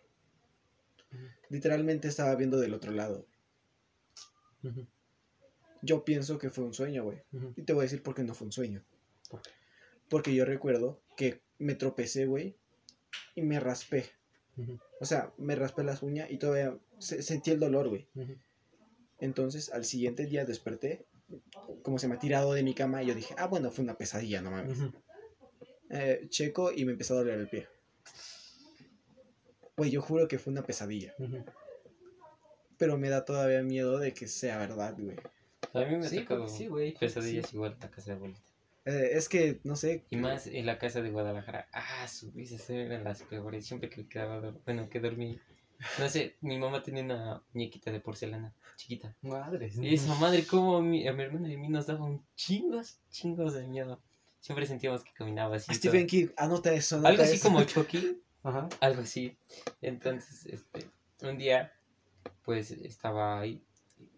Literalmente 1.48 2.08
estaba 2.08 2.34
viendo 2.34 2.58
del 2.58 2.74
otro 2.74 2.90
lado. 2.90 3.24
Yo 5.82 6.04
pienso 6.04 6.38
que 6.38 6.50
fue 6.50 6.64
un 6.64 6.74
sueño, 6.74 7.04
güey. 7.04 7.18
Y 7.56 7.62
te 7.62 7.72
voy 7.72 7.82
a 7.82 7.84
decir 7.84 8.02
por 8.02 8.14
qué 8.14 8.22
no 8.24 8.34
fue 8.34 8.46
un 8.46 8.52
sueño. 8.52 8.82
¿Por 9.30 9.42
qué? 9.42 9.50
Porque 10.08 10.34
yo 10.34 10.44
recuerdo 10.44 11.00
que 11.16 11.40
me 11.58 11.74
tropecé, 11.74 12.26
güey, 12.26 12.56
y 13.34 13.42
me 13.42 13.58
raspé. 13.60 14.06
O 15.00 15.04
sea, 15.04 15.32
me 15.36 15.54
raspé 15.56 15.82
las 15.84 16.02
uñas 16.02 16.30
y 16.30 16.38
todavía 16.38 16.76
se- 16.98 17.22
sentí 17.22 17.50
el 17.50 17.60
dolor, 17.60 17.88
güey. 17.88 18.08
Entonces, 19.20 19.70
al 19.72 19.84
siguiente 19.84 20.26
día 20.26 20.44
desperté, 20.44 21.06
como 21.82 21.98
se 21.98 22.08
me 22.08 22.14
ha 22.14 22.18
tirado 22.18 22.52
de 22.52 22.62
mi 22.62 22.74
cama, 22.74 23.02
y 23.02 23.06
yo 23.06 23.14
dije, 23.14 23.34
ah, 23.38 23.46
bueno, 23.46 23.70
fue 23.70 23.82
una 23.84 23.96
pesadilla, 23.98 24.40
no 24.42 24.50
mames. 24.50 24.78
Eh, 25.90 26.26
checo 26.28 26.72
y 26.72 26.84
me 26.84 26.92
empezó 26.92 27.14
a 27.14 27.18
doler 27.18 27.38
el 27.40 27.48
pie. 27.48 27.68
Güey, 29.76 29.90
yo 29.90 30.00
juro 30.02 30.26
que 30.28 30.38
fue 30.38 30.52
una 30.52 30.62
pesadilla. 30.62 31.14
Pero 32.78 32.98
me 32.98 33.08
da 33.08 33.24
todavía 33.24 33.62
miedo 33.62 33.98
de 33.98 34.12
que 34.12 34.26
sea 34.28 34.58
verdad, 34.58 34.94
güey. 34.98 35.16
A 35.76 35.84
mí 35.84 35.96
me 35.96 36.08
Sí, 36.08 36.24
que 36.24 36.48
sí, 36.48 36.68
que 36.68 36.96
pesadillas 36.98 37.46
sí. 37.48 37.56
igual 37.56 37.72
en 37.74 37.80
la 37.80 37.90
casa 37.90 38.10
de 38.10 38.16
abuelita. 38.16 38.40
Eh, 38.84 39.10
es 39.14 39.28
que, 39.28 39.60
no 39.64 39.74
sé. 39.76 40.04
Y 40.10 40.16
más 40.16 40.46
en 40.46 40.64
la 40.64 40.78
casa 40.78 41.02
de 41.02 41.10
Guadalajara. 41.10 41.68
Ah, 41.72 42.06
sus 42.06 42.34
esas 42.36 42.68
eran 42.70 43.02
las 43.04 43.22
peores. 43.24 43.66
Siempre 43.66 43.90
que 43.90 44.06
quedaba, 44.08 44.52
bueno, 44.64 44.88
que 44.88 45.00
dormí. 45.00 45.38
No 45.98 46.08
sé, 46.08 46.36
mi 46.40 46.56
mamá 46.56 46.82
tenía 46.82 47.02
una 47.02 47.42
muñequita 47.52 47.90
de 47.90 48.00
porcelana 48.00 48.54
chiquita. 48.76 49.14
Madres. 49.22 49.76
Y 49.76 49.94
esa 49.94 50.14
madre, 50.14 50.46
como 50.46 50.80
mi, 50.80 51.06
a 51.08 51.12
mi 51.12 51.22
hermana 51.24 51.48
y 51.50 51.54
a 51.54 51.58
mí 51.58 51.68
nos 51.68 51.86
daba 51.86 52.04
un 52.04 52.24
chingos, 52.36 52.98
chingos 53.10 53.54
de 53.54 53.66
miedo. 53.66 54.00
Siempre 54.40 54.66
sentíamos 54.66 55.02
que 55.02 55.12
caminaba 55.12 55.56
así. 55.56 55.74
Stephen 55.74 56.06
King, 56.06 56.28
anota 56.36 56.72
eso. 56.72 56.96
anota 56.96 57.08
Algo 57.10 57.22
así 57.24 57.34
eso. 57.34 57.48
como 57.48 57.64
Chucky, 57.64 58.22
Ajá. 58.44 58.68
algo 58.80 59.02
así. 59.02 59.36
Entonces, 59.82 60.46
este, 60.46 60.86
un 61.22 61.36
día, 61.38 61.72
pues 62.44 62.70
estaba 62.70 63.40
ahí, 63.40 63.60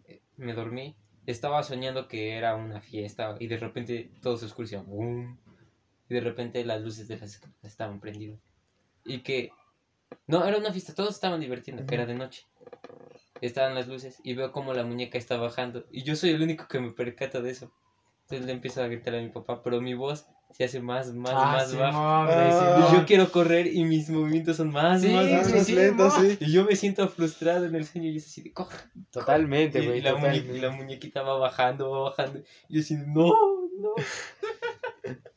eh, 0.05 0.21
me 0.37 0.53
dormí, 0.53 0.95
estaba 1.31 1.63
soñando 1.63 2.09
que 2.09 2.39
era 2.39 2.55
una 2.55 2.81
fiesta 2.81 3.37
y 3.39 3.49
de 3.49 3.59
repente 3.59 4.11
todo 4.23 4.39
se 4.39 4.47
oscurecía. 4.47 4.81
¡bum! 4.81 5.37
Y 6.09 6.15
de 6.15 6.21
repente 6.21 6.65
las 6.65 6.81
luces 6.81 7.07
de 7.07 7.19
las 7.19 7.35
escaleras 7.35 7.65
estaban 7.65 8.01
prendidas. 8.01 8.41
Y 9.05 9.21
que, 9.21 9.51
no, 10.27 10.47
era 10.47 10.57
una 10.57 10.73
fiesta, 10.73 10.95
todos 10.95 11.15
estaban 11.15 11.41
divirtiendo, 11.41 11.83
Ujú. 11.83 11.95
era 11.95 12.07
de 12.07 12.15
noche. 12.15 12.47
Estaban 13.43 13.75
las 13.75 13.89
luces 13.89 14.19
y 14.25 14.33
veo 14.33 14.53
como 14.53 14.73
la 14.73 14.85
muñeca 14.85 15.19
está 15.19 15.37
bajando. 15.37 15.85
Y 15.93 16.03
yo 16.03 16.17
soy 16.17 16.31
el 16.31 16.43
único 16.43 16.67
que 16.67 16.81
me 16.81 16.93
percato 16.93 17.43
de 17.43 17.51
eso. 17.51 17.71
Entonces 18.31 18.47
le 18.47 18.53
empiezo 18.53 18.83
a 18.83 18.87
gritar 18.89 19.15
a 19.15 19.23
mi 19.23 19.31
papá, 19.31 19.63
pero 19.63 19.81
mi 19.81 19.95
voz 19.95 20.27
se 20.51 20.65
hace 20.65 20.81
más, 20.81 21.15
más, 21.15 21.33
Ah, 21.35 21.53
más 21.53 21.75
baja. 21.75 21.93
Ah. 21.95 22.89
Y 22.91 22.97
yo 22.97 23.07
quiero 23.07 23.33
correr 23.33 23.67
y 23.69 23.85
mis 23.85 24.11
movimientos 24.11 24.59
son 24.59 24.71
más, 24.71 25.01
Sí, 25.01 25.09
más, 25.09 25.25
Más, 25.25 25.33
más. 25.33 25.47
sí, 25.47 25.53
más 25.55 25.67
sí, 25.67 25.75
lento, 25.75 26.05
mo. 26.05 26.11
sí. 26.11 26.37
Y 26.41 26.53
yo 26.53 26.65
me 26.67 26.77
siento 26.77 27.09
frustrado 27.09 27.65
en 27.65 27.75
el 27.75 27.87
sueño 27.87 28.11
y 28.11 28.19
es 28.19 28.27
así 28.27 28.43
de 28.43 28.53
coja. 28.53 28.91
Totalmente, 29.11 29.79
Y, 29.83 29.87
güey. 29.87 29.99
y 29.99 30.03
la 30.03 30.11
totalmente. 30.11 30.57
y 30.57 30.61
la 30.61 30.71
muñequita 30.71 31.23
va 31.23 31.39
bajando, 31.39 31.91
va 31.91 32.01
bajando. 32.11 32.41
Y 32.69 32.75
yo 32.75 32.81
así, 32.81 32.97
no, 32.97 33.33
no. 33.81 33.95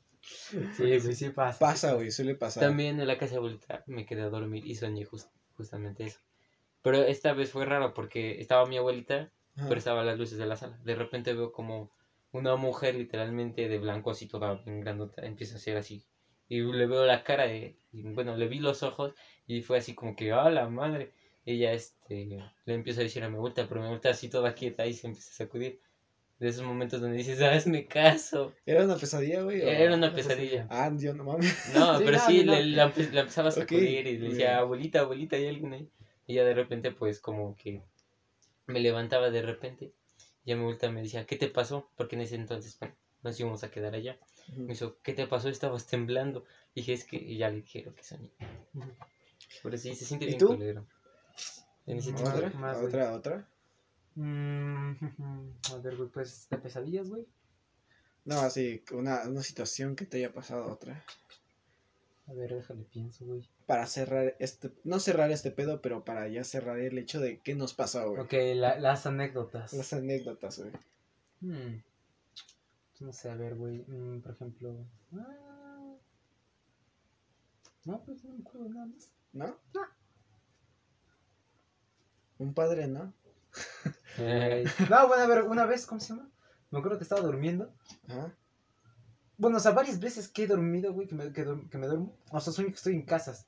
Sí, 0.75 0.83
güey, 0.99 1.15
sí 1.15 1.29
pasa. 1.29 1.59
Pasa, 1.59 1.93
güey, 1.93 2.11
suele 2.11 2.35
pasar. 2.35 2.63
También 2.63 2.99
en 2.99 3.07
la 3.07 3.17
casa 3.17 3.31
de 3.31 3.37
abuelita 3.37 3.83
me 3.87 4.05
quedé 4.05 4.23
a 4.23 4.29
dormir 4.29 4.65
y 4.67 4.75
soñé 4.75 5.05
jus- 5.05 5.29
justamente 5.55 6.03
eso. 6.05 6.19
Pero 6.81 6.97
esta 7.03 7.31
vez 7.33 7.51
fue 7.51 7.65
raro 7.65 7.93
porque 7.93 8.41
estaba 8.41 8.65
mi 8.65 8.75
abuelita, 8.77 9.29
Ajá. 9.55 9.67
pero 9.69 9.77
estaban 9.77 10.05
las 10.05 10.17
luces 10.19 10.37
de 10.37 10.45
la 10.45 10.57
sala. 10.57 10.77
De 10.83 10.95
repente 10.95 11.33
veo 11.33 11.53
como 11.53 11.89
una 12.31 12.55
mujer 12.55 12.95
literalmente 12.95 13.67
de 13.67 13.77
blanco 13.79 14.11
así 14.11 14.27
toda 14.27 14.55
bien 14.55 14.81
grandota 14.81 15.25
empieza 15.25 15.55
a 15.55 15.57
hacer 15.57 15.77
así. 15.77 16.03
Y 16.47 16.59
le 16.61 16.85
veo 16.85 17.05
la 17.05 17.23
cara 17.23 17.45
de, 17.47 17.77
y 17.93 18.01
bueno, 18.03 18.35
le 18.35 18.47
vi 18.47 18.59
los 18.59 18.83
ojos 18.83 19.13
y 19.47 19.61
fue 19.61 19.77
así 19.77 19.93
como 19.95 20.15
que, 20.15 20.31
¡ah, 20.33 20.49
la 20.49 20.67
madre! 20.67 21.13
Ella 21.45 21.71
este, 21.73 22.27
le 22.65 22.73
empieza 22.73 22.99
a 23.01 23.03
decir 23.03 23.23
a 23.23 23.29
mi 23.29 23.35
abuelita, 23.37 23.67
pero 23.67 23.79
mi 23.79 23.85
abuelita 23.87 24.09
así 24.09 24.29
toda 24.29 24.53
quieta 24.53 24.85
y 24.85 24.93
se 24.93 25.07
empieza 25.07 25.29
a 25.31 25.33
sacudir. 25.33 25.79
De 26.39 26.47
esos 26.49 26.63
momentos 26.63 26.99
donde 26.99 27.17
dices, 27.17 27.39
hazme 27.41 27.85
caso. 27.85 28.51
¿Era 28.65 28.83
una 28.83 28.95
pesadilla, 28.97 29.43
güey? 29.43 29.61
Era 29.61 29.93
una 29.95 30.11
pesadilla. 30.13 30.67
Ah, 30.69 30.89
Dios, 30.89 31.15
no 31.15 31.23
mames. 31.23 31.73
No, 31.75 31.97
Sí, 31.99 32.03
pero 32.05 32.17
no, 32.17 32.25
sí, 32.25 32.43
no, 32.43 32.53
le- 32.53 32.65
la, 32.65 32.93
la 33.11 33.21
empezaba 33.21 33.49
a 33.49 33.51
sacudir 33.51 34.07
y 34.07 34.17
le 34.17 34.29
decía, 34.29 34.57
abuelita, 34.57 35.01
abuelita, 35.01 35.35
hay 35.35 35.47
alguien 35.47 35.73
ahí. 35.73 35.89
Y 36.27 36.33
ya 36.35 36.43
de 36.43 36.53
repente, 36.55 36.91
pues, 36.91 37.19
como 37.19 37.55
que 37.55 37.81
me 38.65 38.79
levantaba 38.79 39.29
de 39.29 39.41
repente. 39.41 39.93
Y 40.43 40.51
a 40.51 40.55
mi 40.55 40.61
abuelita 40.61 40.89
me 40.91 41.01
decía, 41.01 41.25
¿qué 41.25 41.35
te 41.35 41.47
pasó? 41.47 41.89
Porque 41.95 42.15
en 42.15 42.23
ese 42.23 42.35
entonces, 42.35 42.77
bueno, 42.79 42.95
nos 43.23 43.39
íbamos 43.39 43.63
a 43.63 43.71
quedar 43.71 43.93
allá. 43.93 44.17
Me 44.55 44.73
dijo, 44.73 44.97
¿qué 45.03 45.13
te 45.13 45.27
pasó? 45.27 45.49
Estabas 45.49 45.85
temblando. 45.87 46.45
dije, 46.75 46.93
es 46.93 47.05
que, 47.05 47.17
y 47.17 47.37
ya 47.37 47.49
le 47.49 47.57
dije 47.57 47.83
lo 47.83 47.93
que 47.93 48.03
soñé. 48.03 48.31
Pero 49.63 49.77
sí, 49.77 49.95
se 49.95 50.05
siente 50.05 50.25
¿Y 50.25 50.29
bien 50.29 50.39
tú? 50.39 50.47
culero. 50.47 50.85
En 51.85 51.97
ese 51.97 52.11
¿Otra? 52.13 52.49
de... 52.49 52.49
Más, 52.51 52.77
güey. 52.77 52.87
¿Otra? 52.87 53.13
¿Otra? 53.13 53.47
Mm, 54.15 54.91
a 55.73 55.77
ver, 55.77 55.95
güey, 55.95 56.09
pues 56.09 56.47
de 56.49 56.57
pesadillas, 56.57 57.09
güey. 57.09 57.25
No, 58.25 58.39
así, 58.41 58.83
una, 58.91 59.27
una 59.27 59.41
situación 59.41 59.95
que 59.95 60.05
te 60.05 60.17
haya 60.17 60.31
pasado 60.33 60.71
otra. 60.71 61.03
A 62.27 62.33
ver, 62.33 62.53
déjale 62.55 62.83
pienso, 62.85 63.25
güey. 63.25 63.47
Para 63.65 63.85
cerrar 63.87 64.35
este, 64.39 64.71
no 64.83 64.99
cerrar 64.99 65.31
este 65.31 65.51
pedo, 65.51 65.81
pero 65.81 66.05
para 66.05 66.27
ya 66.29 66.43
cerrar 66.43 66.79
el 66.79 66.97
hecho 66.97 67.19
de 67.19 67.39
qué 67.41 67.55
nos 67.55 67.73
pasó, 67.73 68.09
güey. 68.09 68.21
Ok, 68.21 68.33
la- 68.55 68.79
las 68.79 69.05
anécdotas. 69.05 69.73
Las 69.73 69.91
anécdotas, 69.93 70.59
güey. 70.59 70.71
Hmm. 71.41 71.81
No 72.99 73.11
sé, 73.13 73.29
a 73.29 73.35
ver, 73.35 73.55
güey. 73.55 73.83
mm, 73.87 74.21
por 74.21 74.31
ejemplo. 74.33 74.85
ah, 75.13 75.95
No, 77.85 78.03
pues 78.05 78.23
no 78.23 78.33
me 78.35 78.41
acuerdo 78.41 78.69
nada 78.69 78.85
más. 78.85 79.09
¿No? 79.33 79.57
Un 82.37 82.53
padre, 82.53 82.87
¿no? 82.87 83.13
No, 84.89 85.07
bueno, 85.07 85.23
a 85.23 85.27
ver, 85.27 85.43
una 85.43 85.65
vez, 85.65 85.85
¿cómo 85.85 85.99
se 86.01 86.09
llama? 86.13 86.29
Me 86.69 86.79
acuerdo 86.79 86.97
que 86.97 87.03
estaba 87.03 87.21
durmiendo. 87.21 87.73
Ajá. 88.07 88.35
Bueno, 89.41 89.57
o 89.57 89.59
sea, 89.59 89.71
varias 89.71 89.99
veces 89.99 90.27
que 90.27 90.43
he 90.43 90.47
dormido, 90.47 90.93
güey, 90.93 91.07
que 91.07 91.15
me, 91.15 91.33
que, 91.33 91.43
que 91.71 91.77
me 91.79 91.87
duermo. 91.87 92.15
O 92.29 92.39
sea, 92.39 92.53
sueño 92.53 92.69
que 92.69 92.75
estoy 92.75 92.93
en 92.93 93.01
casas. 93.01 93.47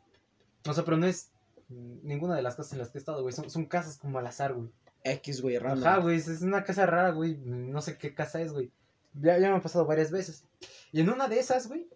O 0.68 0.74
sea, 0.74 0.84
pero 0.84 0.98
no 0.98 1.06
es 1.06 1.30
ninguna 1.70 2.36
de 2.36 2.41
las 2.41 2.56
casas 2.56 2.74
en 2.74 2.80
las 2.80 2.89
que 2.89 2.98
he 2.98 3.00
estado, 3.00 3.22
güey. 3.22 3.32
Son, 3.32 3.48
son 3.48 3.68
casas 3.68 4.00
como 4.00 4.18
al 4.18 4.26
azar, 4.26 4.56
güey. 4.56 4.72
X, 5.04 5.44
güey, 5.44 5.60
random. 5.60 5.88
Ajá, 5.88 6.00
güey, 6.00 6.16
es 6.16 6.41
una 6.41 6.64
casa 6.64 6.88
rara, 6.88 7.12
güey. 7.12 7.38
No 7.46 7.80
sé 7.84 8.00
qué 8.00 8.16
casa 8.16 8.41
es, 8.41 8.54
güey. 8.54 8.72
Ya, 9.14 9.38
ya 9.38 9.52
me 9.52 9.58
ha 9.58 9.62
pasado 9.62 9.86
varias 9.86 10.10
veces. 10.10 10.46
Y 10.91 11.02
en 11.02 11.12
una 11.12 11.28
de 11.28 11.38
esas, 11.38 11.68
güey, 11.68 11.88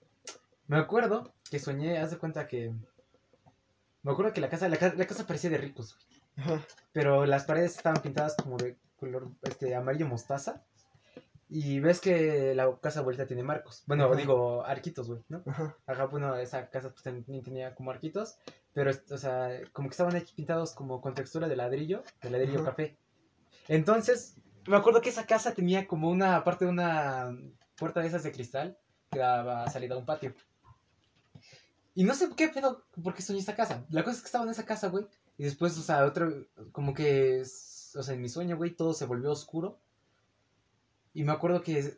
me 0.68 0.78
acuerdo 0.78 1.34
que 1.50 1.58
soñé, 1.58 1.98
haz 1.98 2.12
de 2.12 2.20
cuenta 2.20 2.48
que. 2.48 2.72
Me 4.04 4.12
acuerdo 4.12 4.32
que 4.32 4.41
la 4.41 4.50
casa, 4.50 4.70
la, 4.70 4.78
la 4.95 5.08
casa 5.08 5.26
parecía 5.26 5.50
de 5.50 5.58
ricos, 5.58 5.95
güey. 5.95 6.22
Ajá. 6.36 6.64
Pero 6.93 7.26
las 7.26 7.45
paredes 7.45 7.76
estaban 7.76 8.00
pintadas 8.04 8.36
como 8.36 8.58
de 8.58 8.78
color 9.00 9.32
este, 9.41 9.74
amarillo 9.74 10.06
mostaza. 10.06 10.62
Y 11.50 11.80
ves 11.80 12.02
que 12.02 12.54
la 12.56 12.78
casa 12.82 13.02
vuelta 13.02 13.26
tiene 13.26 13.41
marcos. 13.41 13.84
Bueno, 13.86 14.06
Ajá. 14.06 14.16
digo, 14.16 14.66
arquitos, 14.66 15.08
güey, 15.08 15.22
¿no? 15.30 15.43
Ajá. 15.45 15.78
Ajá, 15.86 16.06
bueno, 16.08 16.36
esa 16.36 16.70
casa 16.70 16.89
pues, 16.89 17.04
también 17.04 17.41
tenía 17.41 17.74
como 17.74 17.91
arquitos, 17.91 18.38
pero, 18.74 18.91
o 19.12 19.18
sea, 19.18 19.62
como 19.72 19.88
que 19.88 19.93
estaban 19.93 20.16
aquí 20.16 20.34
pintados 20.36 20.74
como 20.74 21.00
con 21.00 21.14
textura 21.14 21.48
de 21.48 21.56
ladrillo, 21.56 22.04
de 22.22 22.30
ladrillo 22.30 22.60
Ajá. 22.60 22.72
café. 22.72 22.98
Entonces, 23.70 24.36
me 24.68 24.76
acuerdo 24.76 25.02
que 25.02 25.10
esa 25.10 25.26
casa 25.26 25.54
tenía 25.54 25.88
como 25.88 26.10
una 26.10 26.43
parte 26.43 26.66
de 26.66 26.72
una 26.72 27.34
puerta 27.78 28.02
de 28.02 28.08
esas 28.08 28.24
de 28.24 28.34
cristal 28.34 28.78
que 29.10 29.20
daba 29.20 29.70
salida 29.70 29.95
a 29.95 30.00
un 30.00 30.06
patio. 30.06 30.34
Y 31.95 32.04
no 32.04 32.14
sé 32.14 32.30
qué 32.36 32.50
pedo, 32.50 32.84
por 33.02 33.14
qué 33.14 33.22
soñé 33.22 33.39
esta 33.39 33.56
casa. 33.56 33.86
La 33.89 34.04
cosa 34.04 34.18
es 34.18 34.22
que 34.22 34.28
estaba 34.28 34.43
en 34.43 34.52
esa 34.52 34.66
casa, 34.66 34.89
güey. 34.89 35.08
Y 35.38 35.45
después, 35.45 35.78
o 35.78 35.82
sea, 35.82 36.06
otro, 36.06 36.45
como 36.72 36.93
que, 36.93 37.41
o 37.41 38.04
sea, 38.04 38.14
en 38.14 38.22
mi 38.22 38.30
sueño, 38.30 38.58
güey, 38.58 38.76
todo 38.76 38.93
se 38.93 39.06
volvió 39.06 39.32
oscuro. 39.32 39.80
Y 41.18 41.24
me 41.24 41.32
acuerdo 41.32 41.63
que 41.63 41.97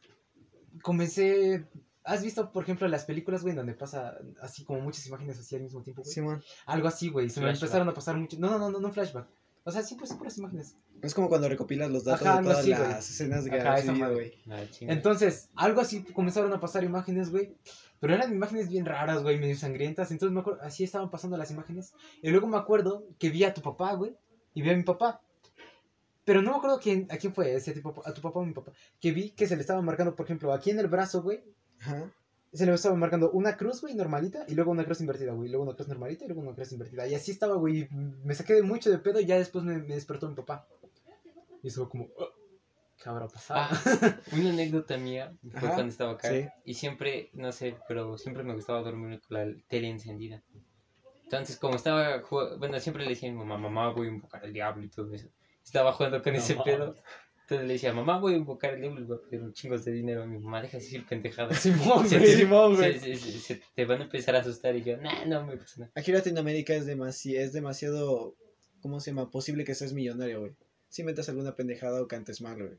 comencé... 0.82 1.68
¿Has 2.06 2.24
visto, 2.24 2.54
por 2.54 2.64
ejemplo, 2.64 2.88
las 2.88 3.04
películas, 3.04 3.44
güey, 3.44 3.54
donde 3.54 3.74
pasa 3.74 4.18
así 4.42 4.64
como 4.64 4.80
muchas 4.80 5.06
imágenes 5.08 5.38
así 5.38 5.58
al 5.58 5.64
mismo 5.64 5.84
tiempo, 5.84 6.04
güey? 6.04 6.14
Simón. 6.14 6.42
Algo 6.66 6.88
así, 6.88 7.10
güey. 7.10 7.30
Se 7.30 7.42
me 7.42 7.52
empezaron 7.52 7.90
a 7.90 7.94
pasar 7.94 8.16
mucho. 8.16 8.38
No, 8.40 8.50
no, 8.50 8.58
no, 8.58 8.72
no, 8.72 8.80
no 8.80 8.94
flashback. 8.94 9.28
O 9.66 9.72
sea, 9.72 9.84
siempre 9.84 10.08
son 10.08 10.20
puras 10.20 10.38
imágenes. 10.38 10.78
Es 11.02 11.14
como 11.14 11.28
cuando 11.28 11.50
recopilas 11.50 11.92
los 11.92 12.06
datos 12.06 12.26
Ajá, 12.26 12.38
de 12.38 12.44
todas 12.44 12.60
así, 12.60 12.70
las 12.70 13.10
escenas 13.10 13.44
que 13.44 13.60
Ajá, 13.60 13.74
has 13.74 13.84
esa 13.84 14.08
güey. 14.08 14.32
Chinga. 14.72 14.94
Entonces, 14.94 15.50
algo 15.54 15.82
así 15.82 16.02
comenzaron 16.02 16.54
a 16.54 16.62
pasar 16.62 16.86
imágenes, 16.86 17.30
güey. 17.30 17.58
Pero 18.00 18.14
eran 18.14 18.32
imágenes 18.32 18.70
bien 18.70 18.86
raras, 18.86 19.22
güey, 19.22 19.38
medio 19.38 19.58
sangrientas. 19.58 20.12
Entonces 20.12 20.34
me 20.34 20.40
acuerdo, 20.40 20.62
así 20.62 20.86
estaban 20.86 21.12
pasando 21.12 21.36
las 21.36 21.52
imágenes. 21.52 21.92
Y 22.22 22.30
luego 22.30 22.48
me 22.48 22.58
acuerdo 22.58 23.06
que 23.20 23.30
vi 23.30 23.44
a 23.44 23.54
tu 23.54 23.62
papá, 23.62 23.96
güey. 23.96 24.16
Y 24.54 24.62
vi 24.62 24.70
a 24.70 24.78
mi 24.78 24.84
papá. 24.84 25.22
Pero 26.30 26.44
no 26.44 26.52
me 26.52 26.58
acuerdo 26.58 26.80
quién, 26.80 27.08
a 27.10 27.18
quién 27.18 27.34
fue, 27.34 27.56
ese 27.56 27.74
tipo, 27.74 28.04
a 28.06 28.14
tu 28.14 28.22
papá 28.22 28.38
o 28.38 28.44
a 28.44 28.46
mi 28.46 28.54
papá. 28.54 28.72
Que 29.02 29.12
vi 29.12 29.32
que 29.32 29.48
se 29.48 29.56
le 29.56 29.62
estaba 29.62 29.82
marcando, 29.82 30.16
por 30.16 30.28
ejemplo, 30.28 30.54
aquí 30.54 30.70
en 30.70 30.78
el 30.78 30.86
brazo, 30.86 31.24
güey. 31.24 31.42
Ajá. 31.82 32.12
Se 32.54 32.68
le 32.68 32.74
estaba 32.76 32.94
marcando 32.94 33.32
una 33.32 33.58
cruz, 33.58 33.82
güey, 33.82 33.96
normalita. 33.96 34.46
Y 34.48 34.54
luego 34.54 34.70
una 34.70 34.86
cruz 34.86 35.02
invertida, 35.02 35.32
güey. 35.32 35.50
Luego 35.50 35.64
una 35.64 35.74
cruz 35.74 35.88
normalita 35.88 36.26
y 36.26 36.28
luego 36.28 36.44
una 36.44 36.54
cruz 36.54 36.72
invertida. 36.72 37.08
Y 37.08 37.16
así 37.16 37.32
estaba, 37.32 37.56
güey. 37.56 37.88
Me 38.24 38.36
saqué 38.36 38.54
de 38.54 38.62
mucho 38.62 38.92
de 38.92 39.00
pedo 39.00 39.20
y 39.20 39.26
ya 39.26 39.40
después 39.40 39.66
me, 39.66 39.80
me 39.80 39.96
despertó 39.96 40.30
mi 40.30 40.36
papá. 40.36 40.68
Y 41.64 41.72
fue 41.72 41.90
como, 41.90 42.10
"Oh, 42.16 42.30
¿qué 43.02 43.10
habrá 43.10 43.28
pasado? 43.28 43.62
Ah, 43.64 43.70
una 44.32 44.52
anécdota 44.52 44.98
mía 44.98 45.34
fue 45.50 45.58
Ajá, 45.58 45.74
cuando 45.74 45.92
estaba 45.92 46.12
acá. 46.12 46.30
sí. 46.30 46.46
Y 46.64 46.76
siempre, 46.76 47.32
no 47.34 47.52
sé, 47.52 47.76
pero 47.88 48.20
siempre 48.20 48.44
me 48.44 48.54
gustaba 48.54 48.84
dormir 48.84 49.20
con 49.28 49.36
la 49.36 49.52
tele 49.68 49.90
encendida. 49.90 50.44
Entonces, 51.24 51.58
como 51.58 51.76
estaba, 51.76 52.22
bueno, 52.60 52.80
siempre 52.80 53.02
le 53.04 53.10
decía 53.10 53.30
a 53.30 53.32
mi 53.32 53.40
mamá, 53.40 53.58
mamá, 53.58 53.90
voy 53.94 54.06
a 54.06 54.12
invocar 54.12 54.44
al 54.46 54.54
diablo 54.54 54.84
y 54.84 54.90
todo 54.90 55.12
eso. 55.12 55.28
Estaba 55.70 55.94
jugando 55.94 56.24
con 56.24 56.34
No 56.34 56.40
ese 56.40 56.56
pedo. 56.56 56.96
Entonces 57.42 57.68
le 57.68 57.74
decía, 57.74 57.94
mamá, 57.94 58.18
voy 58.18 58.34
a 58.34 58.38
invocar 58.38 58.72
al 58.74 58.82
diablo 58.82 59.02
y 59.02 59.04
voy 59.04 59.18
a 59.18 59.30
pedir 59.30 59.54
chingos 59.54 59.86
de 59.86 59.92
dinero. 59.92 60.26
Mi 60.26 60.40
mamá, 60.40 60.64
deja 60.64 60.78
de 60.78 60.84
decir 60.84 61.06
pendejadas. 61.08 61.60
Simón, 61.62 62.10
Se 62.10 62.18
güey. 62.18 62.32
Simón, 62.36 62.76
se- 62.78 62.90
güey. 62.92 63.00
se- 63.00 63.16
se- 63.18 63.40
se 63.40 63.62
te 63.76 63.86
van 63.86 64.02
a 64.02 64.04
empezar 64.06 64.36
a 64.36 64.40
asustar 64.40 64.76
y 64.76 64.84
yo, 64.84 64.98
nah, 64.98 65.26
no 65.26 65.46
me 65.46 65.58
pasa 65.58 65.82
nada. 65.82 65.92
Aquí 65.96 66.10
en 66.10 66.18
Latinoamérica 66.18 66.74
es, 66.74 66.88
demasi 66.88 67.36
es 67.38 67.54
demasiado, 67.54 68.36
¿cómo 68.82 69.00
se 69.00 69.12
llama? 69.12 69.30
Posible 69.30 69.64
que 69.64 69.76
seas 69.76 69.94
millonario, 69.94 70.40
güey. 70.42 70.56
Si 70.90 71.04
metas 71.04 71.30
alguna 71.30 71.56
pendejada 71.56 72.02
o 72.02 72.08
cantes 72.08 72.42
mal, 72.42 72.58
güey. 72.58 72.78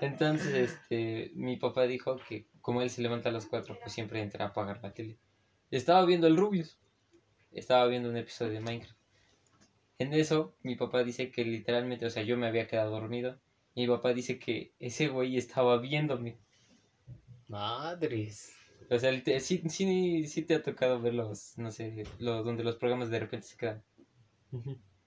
Entonces, 0.00 0.70
este, 0.70 1.32
mi 1.34 1.56
papá 1.56 1.84
dijo 1.86 2.16
que 2.28 2.46
como 2.60 2.82
él 2.82 2.90
se 2.90 3.02
levanta 3.02 3.28
a 3.28 3.32
las 3.32 3.46
4, 3.46 3.78
pues 3.80 3.92
siempre 3.92 4.20
entra 4.22 4.44
a 4.44 4.48
apagar 4.48 4.80
la 4.82 4.92
tele. 4.92 5.18
Estaba 5.70 6.04
viendo 6.06 6.26
el 6.26 6.36
Rubius. 6.36 6.78
Estaba 7.52 7.86
viendo 7.86 8.08
un 8.08 8.16
episodio 8.16 8.52
de 8.52 8.60
Minecraft. 8.60 8.96
En 10.00 10.14
eso, 10.14 10.56
mi 10.62 10.76
papá 10.76 11.04
dice 11.04 11.30
que 11.30 11.44
literalmente, 11.44 12.06
o 12.06 12.10
sea, 12.10 12.22
yo 12.22 12.38
me 12.38 12.46
había 12.46 12.66
quedado 12.66 12.90
dormido. 12.90 13.38
Y 13.74 13.82
mi 13.82 13.88
papá 13.88 14.14
dice 14.14 14.38
que 14.38 14.72
ese 14.78 15.08
güey 15.08 15.36
estaba 15.36 15.78
viéndome. 15.78 16.38
Madres. 17.48 18.50
O 18.88 18.98
sea, 18.98 19.12
sí, 19.40 19.62
sí, 19.68 20.26
sí 20.26 20.42
te 20.42 20.54
ha 20.54 20.62
tocado 20.62 21.02
ver 21.02 21.12
los, 21.12 21.58
no 21.58 21.70
sé, 21.70 22.04
los, 22.18 22.46
donde 22.46 22.64
los 22.64 22.76
programas 22.76 23.10
de 23.10 23.20
repente 23.20 23.46
se 23.46 23.58
quedan. 23.58 23.82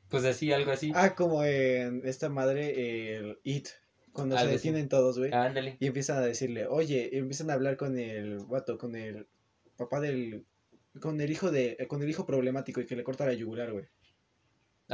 Pues 0.10 0.26
así, 0.26 0.54
algo 0.54 0.72
así. 0.72 0.92
Ah, 0.94 1.16
como 1.16 1.44
en 1.44 2.04
esta 2.06 2.30
madre, 2.30 3.16
el 3.18 3.40
It. 3.44 3.70
Cuando 4.12 4.38
se 4.38 4.44
así. 4.44 4.54
detienen 4.54 4.90
todos, 4.90 5.18
güey. 5.18 5.34
Ándale. 5.34 5.76
Y 5.80 5.88
empiezan 5.88 6.18
a 6.18 6.22
decirle, 6.22 6.68
oye, 6.68 7.10
y 7.12 7.18
empiezan 7.18 7.50
a 7.50 7.54
hablar 7.54 7.78
con 7.78 7.98
el 7.98 8.46
vato, 8.46 8.78
con 8.78 8.96
el 8.96 9.26
papá 9.76 10.00
del... 10.00 10.46
Con 11.00 11.20
el 11.20 11.32
hijo 11.32 11.50
de... 11.50 11.84
Con 11.90 12.04
el 12.04 12.10
hijo 12.12 12.28
problemático 12.28 12.80
y 12.80 12.86
que 12.86 12.96
le 12.96 13.04
corta 13.04 13.26
la 13.26 13.34
yugular, 13.34 13.72
güey. 13.72 13.86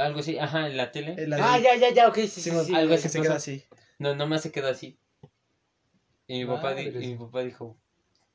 Algo 0.00 0.20
así, 0.20 0.38
ajá, 0.38 0.66
en 0.66 0.76
la 0.76 0.90
tele. 0.92 1.26
La 1.26 1.36
Ah, 1.54 1.58
ya, 1.58 1.76
ya, 1.76 1.90
ya, 1.90 2.08
ok, 2.08 2.14
sí, 2.16 2.28
sí, 2.28 2.40
Simón, 2.42 2.64
sí. 2.64 2.74
algo 2.74 2.94
así 2.94 3.08
se 3.08 3.20
queda 3.20 3.34
así. 3.36 3.64
No, 3.98 4.14
nomás 4.14 4.42
se 4.42 4.50
quedó 4.52 4.68
así. 4.68 4.98
Y 6.26 6.38
mi, 6.40 6.46
papá, 6.46 6.74
di- 6.74 6.88
y 6.88 7.06
mi 7.08 7.16
papá 7.16 7.42
dijo, 7.42 7.76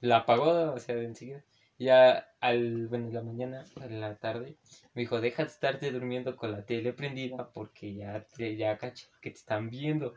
la 0.01 0.17
apagó, 0.17 0.73
o 0.73 0.79
sea, 0.79 0.95
de 0.95 1.05
enseguida. 1.05 1.43
Ya 1.77 2.29
al, 2.39 2.87
bueno, 2.87 3.07
en 3.07 3.13
la 3.13 3.21
mañana, 3.21 3.65
en 3.81 3.99
la 3.99 4.15
tarde, 4.15 4.55
me 4.93 5.01
dijo, 5.01 5.19
deja 5.19 5.43
de 5.43 5.49
estarte 5.49 5.91
durmiendo 5.91 6.35
con 6.37 6.51
la 6.51 6.65
tele 6.65 6.93
prendida 6.93 7.49
porque 7.51 7.93
ya, 7.95 8.25
te- 8.35 8.55
ya 8.55 8.77
caché 8.77 9.07
que 9.21 9.31
te 9.31 9.37
están 9.37 9.69
viendo. 9.69 10.13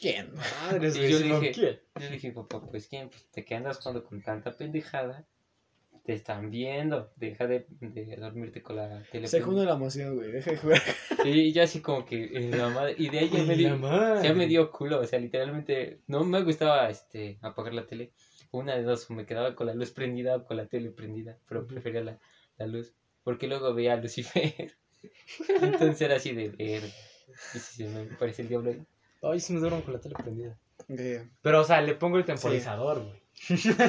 ¿Quién? 0.00 0.32
Madres, 0.34 0.96
Y 0.96 1.08
yo 1.08 1.18
dije- 1.18 1.52
¿quién? 1.52 1.80
Yo 2.00 2.08
dije, 2.08 2.32
papá, 2.32 2.60
pues 2.70 2.88
quién, 2.88 3.10
pues 3.10 3.24
te 3.30 3.44
quedas 3.44 3.78
jugando 3.78 4.02
con 4.04 4.22
tanta 4.22 4.56
pendejada. 4.56 5.24
Te 6.10 6.16
están 6.16 6.50
viendo, 6.50 7.12
deja 7.14 7.46
de, 7.46 7.66
de 7.68 8.16
dormirte 8.16 8.62
con 8.64 8.74
la 8.74 9.04
tele 9.12 9.28
Se 9.28 9.36
prendida. 9.36 9.46
junta 9.46 9.64
la 9.70 9.76
emoción, 9.76 10.16
güey. 10.16 10.32
Deja 10.32 10.50
de 10.50 10.56
jugar. 10.56 10.82
Y 11.22 11.52
yo 11.52 11.62
así 11.62 11.80
como 11.80 12.04
que, 12.04 12.24
en 12.36 12.58
la 12.58 12.68
madre, 12.68 12.96
y 12.98 13.08
de 13.10 13.20
ahí 13.20 13.30
ya 13.30 13.44
me, 13.44 13.54
Y 13.54 13.58
di- 13.58 13.62
la 13.62 13.76
madre. 13.76 14.26
ya 14.28 14.34
me 14.34 14.48
dio 14.48 14.72
culo, 14.72 14.98
o 14.98 15.06
sea, 15.06 15.20
literalmente 15.20 16.00
no 16.08 16.24
me 16.24 16.42
gustaba 16.42 16.90
este 16.90 17.38
apagar 17.42 17.74
la 17.74 17.86
tele. 17.86 18.10
Una 18.50 18.74
de 18.74 18.82
dos, 18.82 19.08
o 19.08 19.14
me 19.14 19.24
quedaba 19.24 19.54
con 19.54 19.68
la 19.68 19.74
luz 19.74 19.92
prendida 19.92 20.34
o 20.34 20.44
con 20.44 20.56
la 20.56 20.66
tele 20.66 20.90
prendida, 20.90 21.38
pero 21.48 21.60
Ujú. 21.60 21.68
prefería 21.68 22.00
la, 22.02 22.18
la 22.58 22.66
luz, 22.66 22.92
porque 23.22 23.46
luego 23.46 23.72
veía 23.72 23.92
a 23.92 23.96
Lucifer. 23.98 24.72
Entonces 25.62 26.00
era 26.00 26.16
así 26.16 26.32
de 26.34 26.48
ver. 26.48 26.82
Y 27.54 27.58
si 27.60 27.84
se 27.84 27.88
me 27.88 28.06
parece 28.16 28.42
el 28.42 28.48
diablo 28.48 28.70
ahí. 28.72 28.82
Ay, 29.22 29.38
sí 29.38 29.52
me 29.52 29.60
duermo 29.60 29.84
con 29.84 29.94
la 29.94 30.00
tele 30.00 30.16
prendida. 30.20 30.58
De 30.88 31.28
Pero, 31.40 31.60
o 31.60 31.64
sea, 31.64 31.80
le 31.82 31.94
pongo 31.94 32.16
el 32.18 32.24
temporizador, 32.24 33.04
güey. 33.04 33.20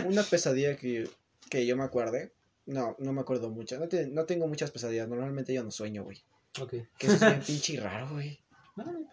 una 0.06 0.22
pesadilla 0.22 0.76
que, 0.78 1.10
que 1.52 1.66
yo 1.68 1.78
me 1.78 1.84
acuerde. 1.84 2.32
No, 2.66 2.96
no 3.00 3.14
me 3.14 3.22
acuerdo 3.22 3.50
mucho. 3.52 3.78
No, 3.80 3.88
te- 3.88 4.08
no 4.08 4.26
tengo 4.26 4.48
muchas 4.48 4.72
pesadillas. 4.72 5.08
Normalmente 5.08 5.54
yo 5.54 5.64
no 5.64 5.70
sueño, 5.72 6.04
güey. 6.04 6.24
Ok. 6.60 6.72
Que 6.98 7.08
eso 7.08 7.14
es 7.14 7.22
bien 7.22 7.42
pinche 7.46 7.80
raro, 7.80 8.10
güey. 8.12 8.40
No, 8.76 8.86
no, 8.86 8.92
no. 8.94 9.08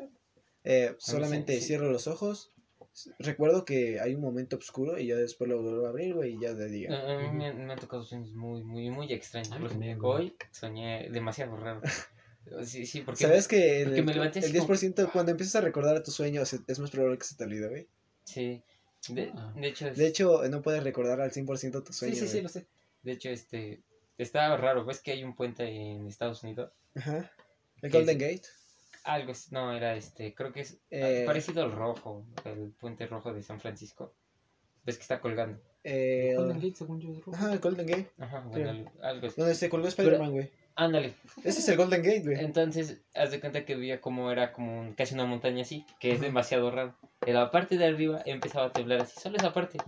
Eh, 0.64 0.94
solamente 0.98 1.54
sí, 1.54 1.60
sí. 1.60 1.66
cierro 1.68 1.90
los 1.90 2.06
ojos. 2.06 2.52
Recuerdo 3.18 3.64
que 3.64 4.00
hay 4.00 4.14
un 4.14 4.20
momento 4.20 4.56
oscuro 4.56 4.98
y 4.98 5.06
ya 5.06 5.14
después 5.16 5.48
lo 5.48 5.62
vuelvo 5.62 5.86
a 5.86 5.90
abrir, 5.90 6.14
güey, 6.14 6.34
y 6.34 6.40
ya 6.40 6.52
de 6.54 6.68
día. 6.68 6.88
a 6.90 7.18
mí 7.18 7.28
me, 7.38 7.52
me 7.54 7.72
han 7.72 7.78
tocado 7.78 8.02
sueños 8.04 8.32
muy, 8.32 8.64
muy, 8.64 8.90
muy 8.90 9.12
extraños. 9.12 9.52
A 9.52 9.56
mí 9.56 9.60
Por 9.62 9.70
ejemplo, 9.70 9.88
también, 9.88 9.98
güey. 9.98 10.26
Hoy 10.26 10.36
soñé 10.52 11.08
demasiado 11.10 11.56
raro. 11.56 11.80
Sí, 12.64 12.86
sí, 12.86 13.02
porque. 13.02 13.24
¿Sabes 13.24 13.46
que 13.46 13.82
el, 13.82 13.88
porque 13.88 14.02
me 14.02 14.12
el 14.12 14.20
así 14.22 14.40
como- 14.58 14.68
10% 14.74 15.12
cuando 15.12 15.32
empiezas 15.32 15.56
a 15.56 15.60
recordar 15.60 15.96
a 15.96 16.02
tus 16.02 16.14
sueños 16.14 16.50
es- 16.54 16.62
es 16.66 16.78
más 16.78 16.90
probable 16.90 17.18
que 17.18 17.24
se 17.26 17.36
te 17.36 17.44
olvide, 17.44 17.68
güey? 17.68 17.88
Sí. 18.24 18.62
De, 19.08 19.30
Ah. 19.34 19.52
de 19.56 19.68
hecho, 19.68 19.88
es- 19.88 19.96
De 19.96 20.06
hecho, 20.06 20.42
no 20.48 20.60
puedes 20.62 20.82
recordar 20.82 21.20
al 21.20 21.30
100% 21.32 21.82
tus 21.82 21.94
Sí, 21.96 22.00
sueños. 22.00 22.18
sí, 22.18 22.26
sí, 22.26 22.32
güey. 22.32 22.42
lo 22.42 22.48
sé. 22.48 22.66
de 23.02 23.12
hecho, 23.12 23.30
este. 23.30 23.82
Está 24.18 24.56
raro. 24.56 24.84
¿Ves 24.84 25.00
que 25.00 25.12
hay 25.12 25.22
un 25.24 25.34
puente 25.36 25.62
en 25.64 26.06
Estados 26.08 26.42
Unidos? 26.42 26.72
Ajá. 26.96 27.30
El 27.80 27.90
¿Qué 27.92 27.98
Golden 27.98 28.20
es? 28.20 28.22
Gate. 28.36 28.48
Algo, 29.04 29.30
es- 29.32 29.52
no, 29.52 29.72
era 29.74 29.94
este, 29.96 30.34
creo 30.34 30.52
que 30.52 30.60
es 30.62 30.78
Eh. 30.90 31.22
ah, 31.22 31.26
parecido 31.26 31.62
al 31.62 31.72
rojo, 31.72 32.26
el 32.44 32.72
puente 32.72 33.06
rojo 33.06 33.32
de 33.32 33.42
San 33.42 33.60
Francisco. 33.60 34.12
Ves 34.84 34.96
que 34.96 35.02
está 35.02 35.20
colgando. 35.20 35.60
Eh, 35.84 36.34
Golden 36.36 36.56
Gate, 36.60 36.74
según 36.76 37.00
yo, 37.00 37.12
es 37.12 37.18
rojo. 37.24 37.36
Ajá, 37.36 37.52
el 37.52 37.60
Golden 37.60 37.86
Gate. 37.86 38.10
Ajá, 38.18 38.40
bueno, 38.40 38.92
algo 39.00 39.26
así. 39.28 39.40
Donde 39.40 39.54
se 39.54 39.68
colgó 39.70 39.86
Spider-Man, 39.88 40.32
güey. 40.32 40.50
Ándale. 40.80 41.12
Ese 41.42 41.58
es 41.58 41.68
el 41.68 41.76
Golden 41.76 42.02
Gate, 42.04 42.22
güey. 42.22 42.38
Entonces, 42.38 43.02
haz 43.12 43.32
de 43.32 43.40
cuenta 43.40 43.64
que 43.64 43.74
veía 43.74 44.00
como 44.00 44.30
era 44.30 44.52
como 44.52 44.78
un- 44.78 44.94
casi 44.94 45.14
una 45.14 45.24
montaña 45.24 45.62
así, 45.62 45.84
que 45.98 46.12
es 46.12 46.20
demasiado 46.20 46.70
raro. 46.70 46.94
En 47.26 47.34
la 47.34 47.50
parte 47.50 47.76
de 47.76 47.86
arriba 47.86 48.22
empezaba 48.26 48.66
a 48.66 48.72
temblar 48.72 49.00
así, 49.02 49.18
solo 49.20 49.38
esa 49.38 49.52
parte. 49.52 49.78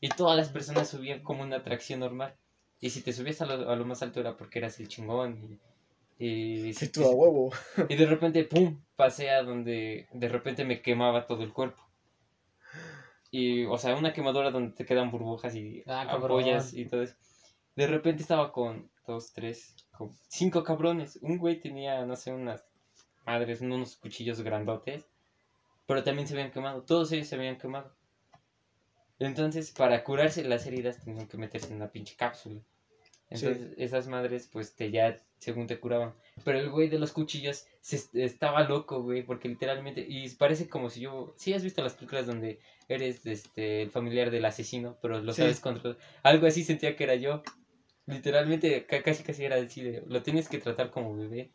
Y 0.00 0.08
todas 0.10 0.36
las 0.36 0.50
personas 0.50 0.88
subían 0.88 1.20
como 1.24 1.42
una 1.42 1.56
atracción 1.56 1.98
normal. 1.98 2.36
Y 2.80 2.90
si 2.90 3.00
te 3.02 3.12
subías 3.12 3.40
a 3.42 3.46
lo, 3.46 3.68
a 3.68 3.74
lo 3.74 3.84
más 3.86 4.02
alto 4.02 4.20
era 4.20 4.36
porque 4.36 4.60
eras 4.60 4.78
el 4.78 4.86
chingón. 4.86 5.58
Y, 6.20 6.24
y, 6.68 6.72
Sí, 6.74 6.86
si- 6.86 6.92
tú 6.92 7.04
a 7.04 7.10
huevo. 7.10 7.50
y 7.88 7.96
de 7.96 8.06
repente, 8.06 8.44
¡pum! 8.44 8.80
Pasé 8.94 9.30
a 9.30 9.42
donde 9.42 10.06
de 10.12 10.28
repente 10.28 10.64
me 10.64 10.80
quemaba 10.80 11.26
todo 11.26 11.42
el 11.42 11.52
cuerpo. 11.52 11.82
Y, 13.32 13.64
o 13.64 13.76
sea, 13.78 13.96
una 13.96 14.12
quemadura 14.12 14.52
donde 14.52 14.76
te 14.76 14.86
quedan 14.86 15.10
burbujas 15.10 15.56
y 15.56 15.82
Ah, 15.86 16.02
ampollas 16.08 16.72
y 16.72 16.84
todo 16.86 17.02
eso. 17.02 17.16
De 17.74 17.88
repente 17.88 18.22
estaba 18.22 18.52
con 18.52 18.88
dos, 19.06 19.32
tres, 19.32 19.74
cinco 20.28 20.62
cabrones. 20.62 21.18
Un 21.22 21.38
güey 21.38 21.60
tenía, 21.60 22.04
no 22.04 22.16
sé, 22.16 22.32
unas 22.32 22.64
madres, 23.24 23.60
unos 23.60 23.96
cuchillos 23.96 24.40
grandotes. 24.42 25.06
Pero 25.86 26.02
también 26.02 26.26
se 26.26 26.34
habían 26.34 26.50
quemado. 26.50 26.82
Todos 26.82 27.12
ellos 27.12 27.28
se 27.28 27.36
habían 27.36 27.58
quemado. 27.58 27.92
Entonces, 29.18 29.70
para 29.70 30.04
curarse 30.04 30.44
las 30.44 30.66
heridas 30.66 31.02
tenían 31.02 31.26
que 31.26 31.36
meterse 31.36 31.68
en 31.68 31.76
una 31.76 31.90
pinche 31.90 32.16
cápsula. 32.16 32.60
Entonces, 33.30 33.74
esas 33.76 34.06
madres, 34.06 34.48
pues, 34.52 34.74
te 34.76 34.90
ya, 34.90 35.20
según 35.38 35.66
te 35.66 35.80
curaban. 35.80 36.14
Pero 36.44 36.58
el 36.58 36.70
güey 36.70 36.88
de 36.88 36.98
los 36.98 37.12
cuchillos 37.12 37.66
se, 37.80 38.00
estaba 38.12 38.62
loco, 38.62 39.02
güey, 39.02 39.22
porque 39.24 39.48
literalmente, 39.48 40.04
y 40.06 40.28
parece 40.34 40.68
como 40.68 40.90
si 40.90 41.00
yo, 41.00 41.34
sí 41.36 41.52
has 41.52 41.64
visto 41.64 41.82
las 41.82 41.94
películas 41.94 42.26
donde 42.26 42.60
eres 42.88 43.26
este, 43.26 43.82
el 43.82 43.90
familiar 43.90 44.30
del 44.30 44.44
asesino, 44.44 44.96
pero 45.02 45.20
lo 45.20 45.32
Sí. 45.32 45.42
sabes 45.42 45.60
controlar. 45.60 45.98
Algo 46.22 46.46
así 46.46 46.62
sentía 46.62 46.94
que 46.94 47.04
era 47.04 47.16
yo. 47.16 47.42
Literalmente, 48.06 48.86
ca- 48.86 49.02
casi 49.02 49.22
casi 49.24 49.44
era 49.44 49.56
decir, 49.56 50.04
lo 50.06 50.22
tienes 50.22 50.48
que 50.48 50.58
tratar 50.58 50.90
como 50.90 51.16
bebé. 51.16 51.50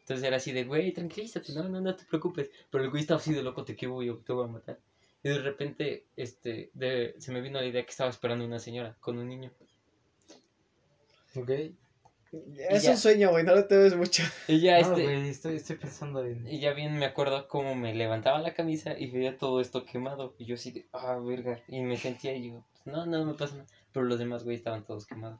Entonces 0.00 0.24
era 0.26 0.36
así 0.36 0.52
de, 0.52 0.64
güey, 0.64 0.92
tranquilízate, 0.92 1.52
no, 1.54 1.68
no, 1.68 1.80
no 1.80 1.94
te 1.96 2.04
preocupes. 2.04 2.50
Pero 2.70 2.84
el 2.84 2.90
güey 2.90 3.02
estaba 3.02 3.20
así 3.20 3.32
de 3.32 3.42
loco, 3.42 3.64
te 3.64 3.74
quiero, 3.74 4.02
yo 4.02 4.18
te 4.18 4.32
voy 4.32 4.44
a 4.44 4.48
matar. 4.52 4.78
Y 5.22 5.28
de 5.30 5.38
repente, 5.38 6.04
este, 6.16 6.70
de, 6.74 7.14
se 7.18 7.32
me 7.32 7.40
vino 7.40 7.58
la 7.58 7.66
idea 7.66 7.82
que 7.84 7.90
estaba 7.90 8.10
esperando 8.10 8.44
una 8.44 8.58
señora 8.58 8.96
con 9.00 9.18
un 9.18 9.28
niño. 9.28 9.50
Ok. 11.36 11.50
Es 12.68 12.82
ya. 12.82 12.90
un 12.90 12.98
sueño, 12.98 13.30
güey, 13.30 13.44
no 13.44 13.54
lo 13.54 13.66
te 13.66 13.76
ves 13.76 13.96
mucho. 13.96 14.22
Y 14.48 14.60
ya, 14.60 14.80
No, 14.80 14.88
este, 14.88 15.02
güey, 15.04 15.28
estoy, 15.28 15.56
estoy 15.56 15.76
pensando 15.76 16.24
en. 16.24 16.46
y 16.48 16.58
ya 16.60 16.72
bien 16.72 16.98
me 16.98 17.06
acuerdo 17.06 17.46
cómo 17.48 17.74
me 17.76 17.94
levantaba 17.94 18.40
la 18.40 18.54
camisa 18.54 18.98
y 18.98 19.10
veía 19.10 19.38
todo 19.38 19.60
esto 19.60 19.84
quemado. 19.84 20.34
Y 20.38 20.44
yo 20.46 20.56
así 20.56 20.72
de, 20.72 20.86
ah, 20.92 21.16
verga. 21.24 21.60
Y 21.68 21.80
me 21.82 21.96
sentía 21.96 22.34
y 22.34 22.48
yo, 22.50 22.64
pues, 22.72 22.86
no, 22.86 23.06
no 23.06 23.24
me 23.24 23.34
pasa 23.34 23.54
nada. 23.56 23.68
Pero 23.92 24.04
los 24.06 24.18
demás, 24.18 24.42
güey, 24.44 24.56
estaban 24.56 24.84
todos 24.84 25.06
quemados. 25.06 25.38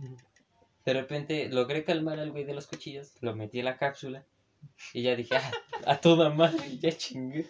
De 0.84 0.92
repente 0.92 1.48
logré 1.48 1.84
calmar 1.84 2.18
al 2.20 2.30
güey 2.30 2.44
de 2.44 2.54
los 2.54 2.66
cuchillos, 2.66 3.12
lo 3.20 3.34
metí 3.34 3.58
en 3.60 3.64
la 3.66 3.78
cápsula 3.78 4.24
y 4.92 5.02
ya 5.02 5.16
dije, 5.16 5.36
ah, 5.36 5.50
a 5.86 6.00
toda 6.00 6.30
madre, 6.30 6.78
ya 6.78 6.92
chingué. 6.92 7.46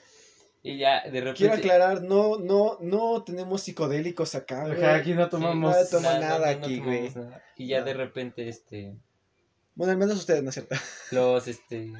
Y 0.62 0.78
ya 0.78 1.02
de 1.02 1.20
repente... 1.20 1.34
Quiero 1.38 1.54
aclarar, 1.54 2.02
no, 2.02 2.38
no, 2.38 2.78
no 2.80 3.22
tenemos 3.22 3.62
psicodélicos 3.62 4.34
acá, 4.34 4.66
güey. 4.66 4.82
Ajá, 4.82 4.94
aquí 4.96 5.12
no 5.14 5.28
tomamos. 5.28 5.72
nada 5.72 5.88
toma 5.90 6.18
nada 6.18 6.48
aquí, 6.48 6.78
tomamos 6.78 7.12
güey. 7.14 7.24
nada. 7.26 7.42
Y 7.56 7.66
ya 7.68 7.80
No. 7.80 7.84
de 7.86 7.94
repente, 7.94 8.48
este, 8.48 8.96
Bueno, 9.74 9.92
al 9.92 9.98
menos 9.98 10.16
ustedes, 10.16 10.42
¿no 10.42 10.48
es 10.48 10.54
cierto? 10.54 10.76
los, 11.10 11.46
este, 11.48 11.92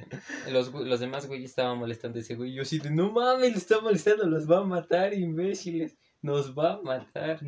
los, 0.51 0.72
los 0.72 0.99
demás 1.01 1.26
güeyes 1.26 1.51
estaban 1.51 1.76
molestando 1.78 2.18
a 2.18 2.22
ese 2.22 2.37
güey. 2.37 2.53
Y 2.53 2.55
yo 2.55 2.62
así 2.62 2.78
de, 2.78 2.91
no 2.91 3.12
mames, 3.12 3.53
le 3.53 3.59
está 3.59 3.80
molestando, 3.80 4.26
los 4.26 4.51
va 4.51 4.61
a 4.61 4.64
matar, 4.64 5.12
imbéciles, 5.12 5.97
nos 6.22 6.57
va 6.57 6.74
a 6.74 6.80
matar. 6.80 7.41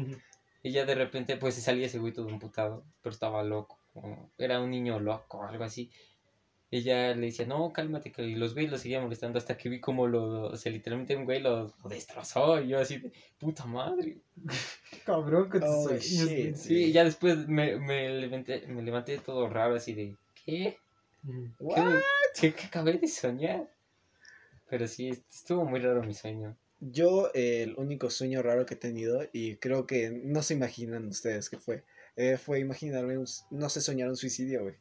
Y 0.67 0.73
ya 0.73 0.85
de 0.85 0.97
repente, 0.97 1.37
pues 1.37 1.55
se 1.55 1.61
salía 1.61 1.87
ese 1.87 2.01
güey 2.01 2.13
todo 2.13 2.29
emputado, 2.29 2.83
pero 3.01 3.13
estaba 3.13 3.45
loco. 3.45 3.79
Era 4.37 4.61
un 4.61 4.69
niño 4.73 4.99
loco, 4.99 5.45
algo 5.45 5.63
así. 5.63 5.93
Y 6.73 6.83
ya 6.83 7.15
le 7.15 7.27
decía, 7.27 7.47
no, 7.47 7.73
cálmate, 7.73 8.11
que 8.11 8.25
y 8.25 8.35
los 8.35 8.53
güeyes 8.55 8.73
lo 8.73 8.77
seguían 8.79 9.05
molestando 9.05 9.39
hasta 9.39 9.57
que 9.57 9.69
vi 9.69 9.79
como 9.79 10.09
lo, 10.09 10.47
o 10.47 10.57
sea, 10.57 10.73
literalmente 10.73 11.15
un 11.15 11.25
güey 11.25 11.41
lo, 11.41 11.73
lo 11.81 11.89
destrozó. 11.89 12.61
Y 12.61 12.71
yo 12.71 12.81
así 12.81 12.99
de, 12.99 13.13
puta 13.39 13.65
madre. 13.65 14.19
Cabrón 15.07 15.49
con 15.51 15.61
tus 15.61 15.69
Oh, 15.71 15.83
güey. 15.85 16.01
Sí, 16.01 16.75
y 16.75 16.91
ya 16.91 17.05
después 17.05 17.47
me, 17.47 17.79
me, 17.79 18.09
levanté, 18.09 18.67
me 18.67 18.83
levanté 18.83 19.19
todo 19.19 19.49
raro, 19.49 19.77
así 19.77 19.95
de, 19.95 20.17
¿qué? 20.45 20.79
Ujú. 21.23 21.75
¿Qué, 21.77 21.83
qué- 22.41 22.55
qué 22.55 22.67
acabé 22.67 22.95
de 22.95 23.07
soñar? 23.07 23.71
Pero 24.69 24.89
sí, 24.89 25.11
estuvo 25.31 25.65
muy 25.65 25.79
raro 25.79 26.03
mi 26.03 26.13
sueño. 26.13 26.57
Yo, 26.81 27.31
eh, 27.35 27.63
el 27.63 27.75
único 27.77 28.11
sueño 28.11 28.43
raro 28.43 28.67
que 28.67 28.75
he 28.75 28.77
tenido, 28.77 29.23
y 29.33 29.57
creo 29.57 29.87
que 29.87 30.11
no 30.11 30.43
se 30.43 30.55
imaginan 30.55 31.07
ustedes 31.09 31.49
qué 31.49 31.59
fue, 31.59 31.85
eh, 32.17 32.37
fue 32.37 32.61
imaginarme, 32.61 33.17
un, 33.19 33.27
no 33.51 33.69
sé, 33.69 33.81
soñar 33.81 34.09
un 34.09 34.17
suicidio, 34.17 34.63
güey. 34.63 34.75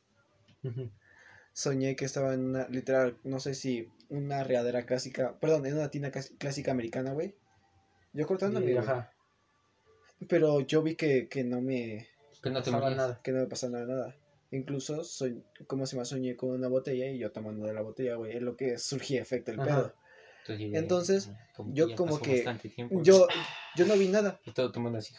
Soñé 1.53 1.95
que 1.95 2.03
estaba 2.05 2.33
en 2.33 2.41
una, 2.41 2.67
literal, 2.67 3.17
no 3.23 3.39
sé 3.39 3.53
si 3.53 3.89
una 4.09 4.43
readera 4.43 4.85
clásica, 4.85 5.39
perdón, 5.39 5.65
en 5.65 5.75
una 5.75 5.89
tina 5.89 6.11
cas- 6.11 6.33
clásica 6.37 6.71
americana, 6.71 7.13
güey. 7.13 7.35
Yo 8.13 8.27
cortándome, 8.27 8.71
Y, 8.71 8.77
ajá. 8.77 9.13
Pero 10.27 10.61
yo 10.61 10.81
vi 10.81 10.95
que, 10.95 11.27
que 11.29 11.43
no 11.43 11.61
me, 11.61 12.07
Que 12.41 12.49
no 12.49 12.61
te 12.61 12.71
pasaba 12.71 12.89
nada. 12.93 13.21
que 13.23 13.31
no 13.31 13.39
me 13.39 13.47
pasaba 13.47 13.79
nada. 13.85 14.15
Incluso, 14.51 15.03
soñ, 15.03 15.41
como 15.67 15.85
se 15.85 15.97
me 15.97 16.05
soñé 16.05 16.35
con 16.35 16.51
una 16.51 16.67
botella 16.67 17.07
y 17.09 17.19
yo 17.19 17.31
tomando 17.31 17.65
de 17.65 17.73
la 17.73 17.81
botella, 17.81 18.15
güey, 18.15 18.35
es 18.35 18.41
lo 18.41 18.55
que 18.57 18.77
surgía 18.77 19.21
efecto 19.21 19.51
el 19.51 19.59
Ajá. 19.59 19.65
pedo. 19.67 19.93
Entonces, 20.47 21.29
yo 21.73 21.95
como 21.95 22.19
que- 22.19 22.43
tiempo, 22.75 23.01
Yo, 23.03 23.27
yo 23.75 23.85
no 23.85 23.95
vi 23.95 24.07
nada. 24.07 24.39
Y 24.45 24.51
todo 24.51 24.71
tomando 24.71 24.99
así. 24.99 25.13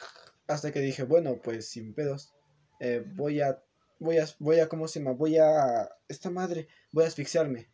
Hasta 0.47 0.72
que 0.72 0.81
dije, 0.81 1.03
bueno, 1.03 1.41
pues 1.43 1.68
sin 1.68 1.95
pedos. 1.95 2.33
eh, 2.81 3.03
voy 3.14 3.41
a, 3.41 3.62
voy 3.99 4.18
a, 4.18 4.27
voy 4.39 4.61
a, 4.61 4.68
¿cómo 4.68 4.87
se 4.87 4.99
llama? 5.01 5.12
Voy 5.12 5.39
a, 5.39 5.89
esta 6.09 6.31
madre, 6.31 6.68
voy 6.93 7.05
a 7.05 7.09
asfixiarme. 7.09 7.68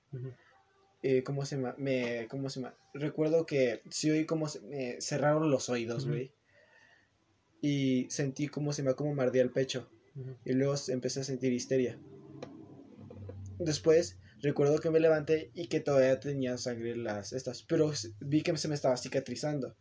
Eh, 1.03 1.25
¿Cómo 1.25 1.45
se 1.45 1.57
llama? 1.57 1.75
Me, 1.79 2.29
¿cómo 2.29 2.49
se 2.49 2.61
llama? 2.61 2.77
Recuerdo 2.95 3.45
que 3.45 3.83
sí 3.91 4.11
oí 4.11 4.25
como 4.25 4.47
se 4.49 4.61
me 4.61 5.01
cerraron 5.01 5.51
los 5.51 5.69
oídos, 5.69 6.07
güey. 6.07 6.33
Y 7.61 8.07
sentí 8.11 8.49
como 8.49 8.73
se 8.73 8.83
me, 8.85 8.95
como 8.95 9.13
me 9.15 9.23
ardía 9.25 9.43
el 9.43 9.51
pecho. 9.51 9.91
Y 10.45 10.53
luego 10.53 10.75
empecé 10.89 11.21
a 11.21 11.25
sentir 11.25 11.53
histeria. 11.53 11.99
Después 13.59 14.17
recuerdo 14.43 14.79
que 14.79 14.91
me 14.91 15.01
levanté 15.01 15.51
y 15.55 15.69
que 15.69 15.81
todavía 15.81 16.21
tenía 16.21 16.59
sangre 16.59 16.91
en 16.93 17.05
las 17.05 17.33
estas, 17.33 17.63
pero 17.63 17.91
vi 18.21 18.43
que 18.43 18.57
se 18.59 18.69
me 18.69 18.75
estaba 18.75 18.97
cicatrizando. 18.99 19.75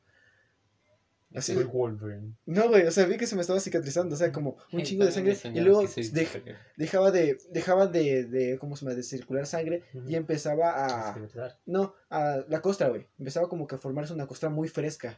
Así. 1.33 1.53
Soy 1.53 1.63
Wolverine. 1.63 2.35
No, 2.45 2.67
güey, 2.67 2.85
o 2.85 2.91
sea, 2.91 3.05
vi 3.05 3.15
que 3.15 3.25
se 3.25 3.35
me 3.35 3.41
estaba 3.41 3.59
cicatrizando, 3.61 4.15
o 4.15 4.17
sea, 4.17 4.33
como 4.33 4.57
un 4.73 4.79
Hey, 4.79 4.83
chingo 4.83 5.05
de 5.05 5.13
sangre 5.13 5.37
y 5.53 5.61
luego 5.61 5.83
dej- 5.83 6.53
dejaba 6.75 7.09
de 7.11 7.37
dejaba 7.49 7.87
de, 7.87 8.25
de 8.25 8.57
¿cómo 8.59 8.75
se 8.75 8.83
llama? 8.83 8.95
de 8.95 9.03
circular 9.03 9.45
sangre 9.47 9.83
y 10.09 10.15
empezaba 10.15 10.85
a 10.85 11.13
no, 11.65 11.95
a 12.09 12.43
la 12.49 12.61
costra, 12.61 12.89
güey. 12.89 13.07
Empezaba 13.17 13.47
como 13.47 13.65
que 13.65 13.75
a 13.75 13.77
formarse 13.77 14.11
una 14.13 14.27
costra 14.27 14.49
muy 14.49 14.67
fresca. 14.67 15.15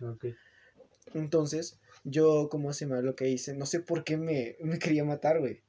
Entonces, 1.15 1.79
yo 2.03 2.47
como 2.49 2.73
se 2.73 2.85
llama 2.85 3.01
lo 3.01 3.15
que 3.15 3.29
hice, 3.29 3.55
no 3.55 3.65
sé 3.65 3.79
por 3.79 4.03
qué 4.03 4.15
me, 4.17 4.55
me 4.61 4.77
quería 4.79 5.03
matar, 5.03 5.39
güey. 5.39 5.61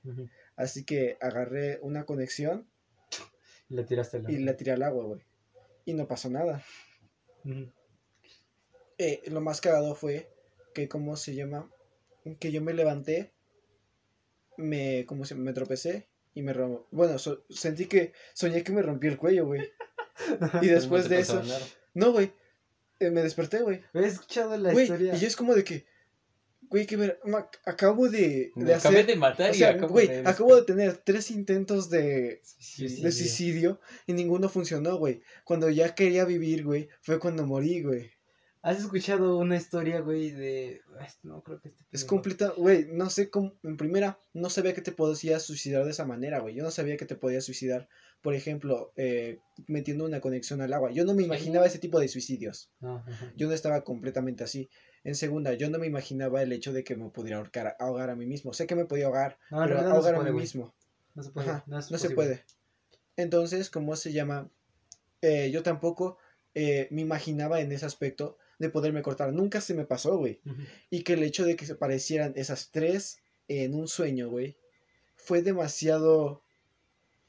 Así 0.56 0.84
que 0.84 1.16
agarré 1.22 1.78
una 1.80 2.04
conexión 2.04 2.66
le 3.74 3.84
tiraste 3.84 4.20
la. 4.20 4.30
y 4.30 4.38
la 4.38 4.56
tiré 4.56 4.72
al 4.72 4.82
agua, 4.82 5.04
güey. 5.04 5.20
Y 5.84 5.94
no 5.94 6.06
pasó 6.08 6.30
nada. 6.30 6.62
Eh, 8.98 9.22
lo 9.26 9.40
más 9.40 9.60
cagado 9.60 9.94
fue 9.94 10.30
que, 10.72 10.88
¿cómo 10.88 11.16
se 11.16 11.34
llama? 11.34 11.70
Que 12.38 12.52
yo 12.52 12.62
me 12.62 12.72
levanté, 12.72 13.32
me, 14.56 15.04
¿cómo 15.06 15.24
se 15.24 15.34
Me 15.34 15.52
tropecé 15.52 16.08
y 16.32 16.42
me 16.42 16.54
rom- 16.54 16.84
Bueno, 16.90 17.18
so- 17.18 17.44
sentí 17.50 17.86
que 17.86 18.12
soñé 18.34 18.62
que 18.62 18.72
me 18.72 18.82
rompí 18.82 19.08
el 19.08 19.18
cuello, 19.18 19.46
güey. 19.46 19.62
Y 20.62 20.68
después 20.68 21.08
de 21.08 21.18
eso, 21.20 21.42
no, 21.92 22.12
güey, 22.12 22.32
eh, 23.00 23.10
me 23.10 23.22
desperté, 23.22 23.62
güey. 23.62 23.82
He 23.92 24.04
escuchado 24.06 24.56
la 24.56 24.72
Güey, 24.72 24.84
historia. 24.84 25.14
y 25.14 25.18
yo 25.18 25.26
es 25.26 25.34
como 25.36 25.54
de 25.54 25.64
que, 25.64 25.84
güey, 26.74 26.86
que 26.86 26.96
ver, 26.96 27.20
ma- 27.24 27.48
acabo 27.64 28.08
de, 28.08 28.50
de 28.56 28.74
acabé 28.74 28.96
hacer, 28.98 29.06
de 29.06 29.16
matar 29.16 29.50
o 29.52 29.54
y 29.54 29.62
acabo 29.62 29.92
güey, 29.92 30.08
de 30.08 30.18
acabo 30.26 30.56
de 30.56 30.62
tener 30.62 30.96
tres 30.98 31.30
intentos 31.30 31.88
de, 31.88 32.40
Suicidio. 32.58 33.04
de 33.04 33.12
suicidio 33.12 33.80
y 34.08 34.12
ninguno 34.12 34.48
funcionó, 34.48 34.96
güey. 34.96 35.22
Cuando 35.44 35.70
ya 35.70 35.94
quería 35.94 36.24
vivir, 36.24 36.64
güey, 36.64 36.88
fue 37.02 37.18
cuando 37.20 37.46
morí, 37.46 37.82
güey. 37.82 38.10
¿Has 38.62 38.78
escuchado 38.80 39.36
una 39.36 39.56
historia, 39.56 40.00
güey, 40.00 40.30
de. 40.30 40.80
No, 41.22 41.42
creo 41.42 41.60
que 41.60 41.68
este. 41.68 41.84
Es 41.92 42.04
completa, 42.04 42.54
güey, 42.56 42.86
no 42.90 43.10
sé 43.10 43.28
cómo, 43.30 43.52
en 43.62 43.76
primera, 43.76 44.18
no 44.32 44.48
sabía 44.50 44.72
que 44.74 44.80
te 44.80 44.90
podías 44.90 45.42
suicidar 45.42 45.84
de 45.84 45.90
esa 45.90 46.06
manera, 46.06 46.40
güey. 46.40 46.54
Yo 46.54 46.64
no 46.64 46.70
sabía 46.70 46.96
que 46.96 47.04
te 47.04 47.14
podías 47.14 47.44
suicidar, 47.44 47.88
por 48.22 48.34
ejemplo, 48.34 48.90
eh, 48.96 49.38
metiendo 49.66 50.06
una 50.06 50.20
conexión 50.22 50.62
al 50.62 50.72
agua. 50.72 50.90
Yo 50.92 51.04
no 51.04 51.12
me 51.14 51.22
imaginaba 51.22 51.66
ese 51.66 51.78
tipo 51.78 52.00
de 52.00 52.08
suicidios. 52.08 52.70
Yo 53.36 53.46
no 53.48 53.52
estaba 53.52 53.84
completamente 53.84 54.42
así. 54.44 54.70
En 55.04 55.14
segunda, 55.14 55.52
yo 55.52 55.68
no 55.68 55.78
me 55.78 55.86
imaginaba 55.86 56.42
el 56.42 56.52
hecho 56.52 56.72
de 56.72 56.82
que 56.82 56.96
me 56.96 57.10
pudiera 57.10 57.36
ahorcar, 57.36 57.76
ahogar 57.78 58.08
a 58.08 58.16
mí 58.16 58.24
mismo. 58.24 58.54
Sé 58.54 58.66
que 58.66 58.74
me 58.74 58.86
podía 58.86 59.06
ahogar, 59.06 59.38
No, 59.50 59.62
pero 59.62 59.82
no 59.82 59.90
ahogar 59.90 60.14
puede, 60.14 60.30
a 60.30 60.32
mí 60.32 60.40
mismo. 60.40 60.74
No 61.14 61.22
se 61.22 61.30
puede. 61.30 61.50
Ajá, 61.50 61.64
no, 61.66 61.82
se 61.82 62.10
puede. 62.10 62.42
Entonces, 63.16 63.68
¿cómo 63.68 63.96
se 63.96 64.12
llama? 64.12 64.50
Eh, 65.20 65.50
yo 65.50 65.62
tampoco 65.62 66.18
eh, 66.54 66.88
me 66.90 67.02
imaginaba 67.02 67.60
en 67.60 67.70
ese 67.70 67.84
aspecto 67.84 68.38
de 68.58 68.70
poderme 68.70 69.02
cortar. 69.02 69.32
Nunca 69.32 69.60
se 69.60 69.74
me 69.74 69.84
pasó, 69.84 70.16
güey. 70.16 70.40
Y 70.88 71.02
que 71.02 71.12
el 71.12 71.22
hecho 71.22 71.44
de 71.44 71.56
que 71.56 71.66
se 71.66 71.74
parecieran 71.74 72.32
esas 72.36 72.70
tres 72.70 73.18
en 73.46 73.74
un 73.74 73.88
sueño, 73.88 74.30
güey, 74.30 74.56
fue 75.16 75.42
demasiado... 75.42 76.42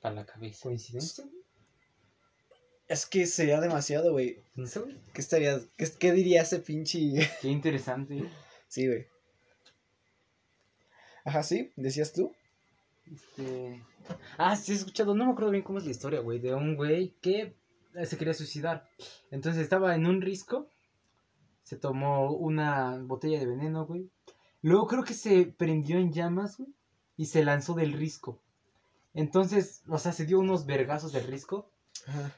Para 0.01 0.15
la 0.15 0.25
cabeza. 0.25 0.59
¿Coincidencia? 0.63 1.25
Es 2.87 3.05
que 3.05 3.25
sería 3.25 3.59
demasiado, 3.59 4.11
güey. 4.11 4.37
¿Qué 5.13 5.21
estaría... 5.21 5.59
¿Qué, 5.77 5.87
qué 5.99 6.11
diría 6.11 6.43
ese 6.43 6.59
pinche... 6.59 6.99
Qué 7.41 7.47
interesante. 7.47 8.29
sí, 8.67 8.87
güey. 8.87 9.07
Ajá, 11.25 11.41
sí, 11.41 11.71
decías 11.75 12.13
tú. 12.13 12.31
Este. 13.11 13.83
Ah, 14.37 14.55
sí, 14.55 14.71
he 14.71 14.75
escuchado. 14.75 15.15
No 15.15 15.25
me 15.25 15.31
acuerdo 15.31 15.51
bien 15.51 15.63
cómo 15.63 15.79
es 15.79 15.85
la 15.85 15.91
historia, 15.91 16.19
güey. 16.19 16.39
De 16.39 16.53
un 16.53 16.75
güey 16.75 17.15
que 17.21 17.55
eh, 17.95 18.05
se 18.05 18.17
quería 18.17 18.35
suicidar. 18.35 18.87
Entonces 19.31 19.63
estaba 19.63 19.95
en 19.95 20.05
un 20.05 20.21
risco. 20.21 20.69
Se 21.63 21.77
tomó 21.77 22.31
una 22.31 22.97
botella 23.01 23.39
de 23.39 23.47
veneno, 23.47 23.87
güey. 23.87 24.07
Luego 24.61 24.85
creo 24.87 25.03
que 25.03 25.15
se 25.15 25.45
prendió 25.45 25.97
en 25.97 26.13
llamas, 26.13 26.57
güey. 26.57 26.69
Y 27.17 27.25
se 27.25 27.43
lanzó 27.43 27.73
del 27.73 27.93
risco. 27.93 28.39
Entonces, 29.15 29.81
o 29.87 29.97
sea, 29.97 30.11
se 30.11 30.25
dio 30.25 30.39
unos 30.39 30.67
vergazos 30.67 31.11
del 31.11 31.25
risco. 31.25 31.71
Ajá. 32.05 32.35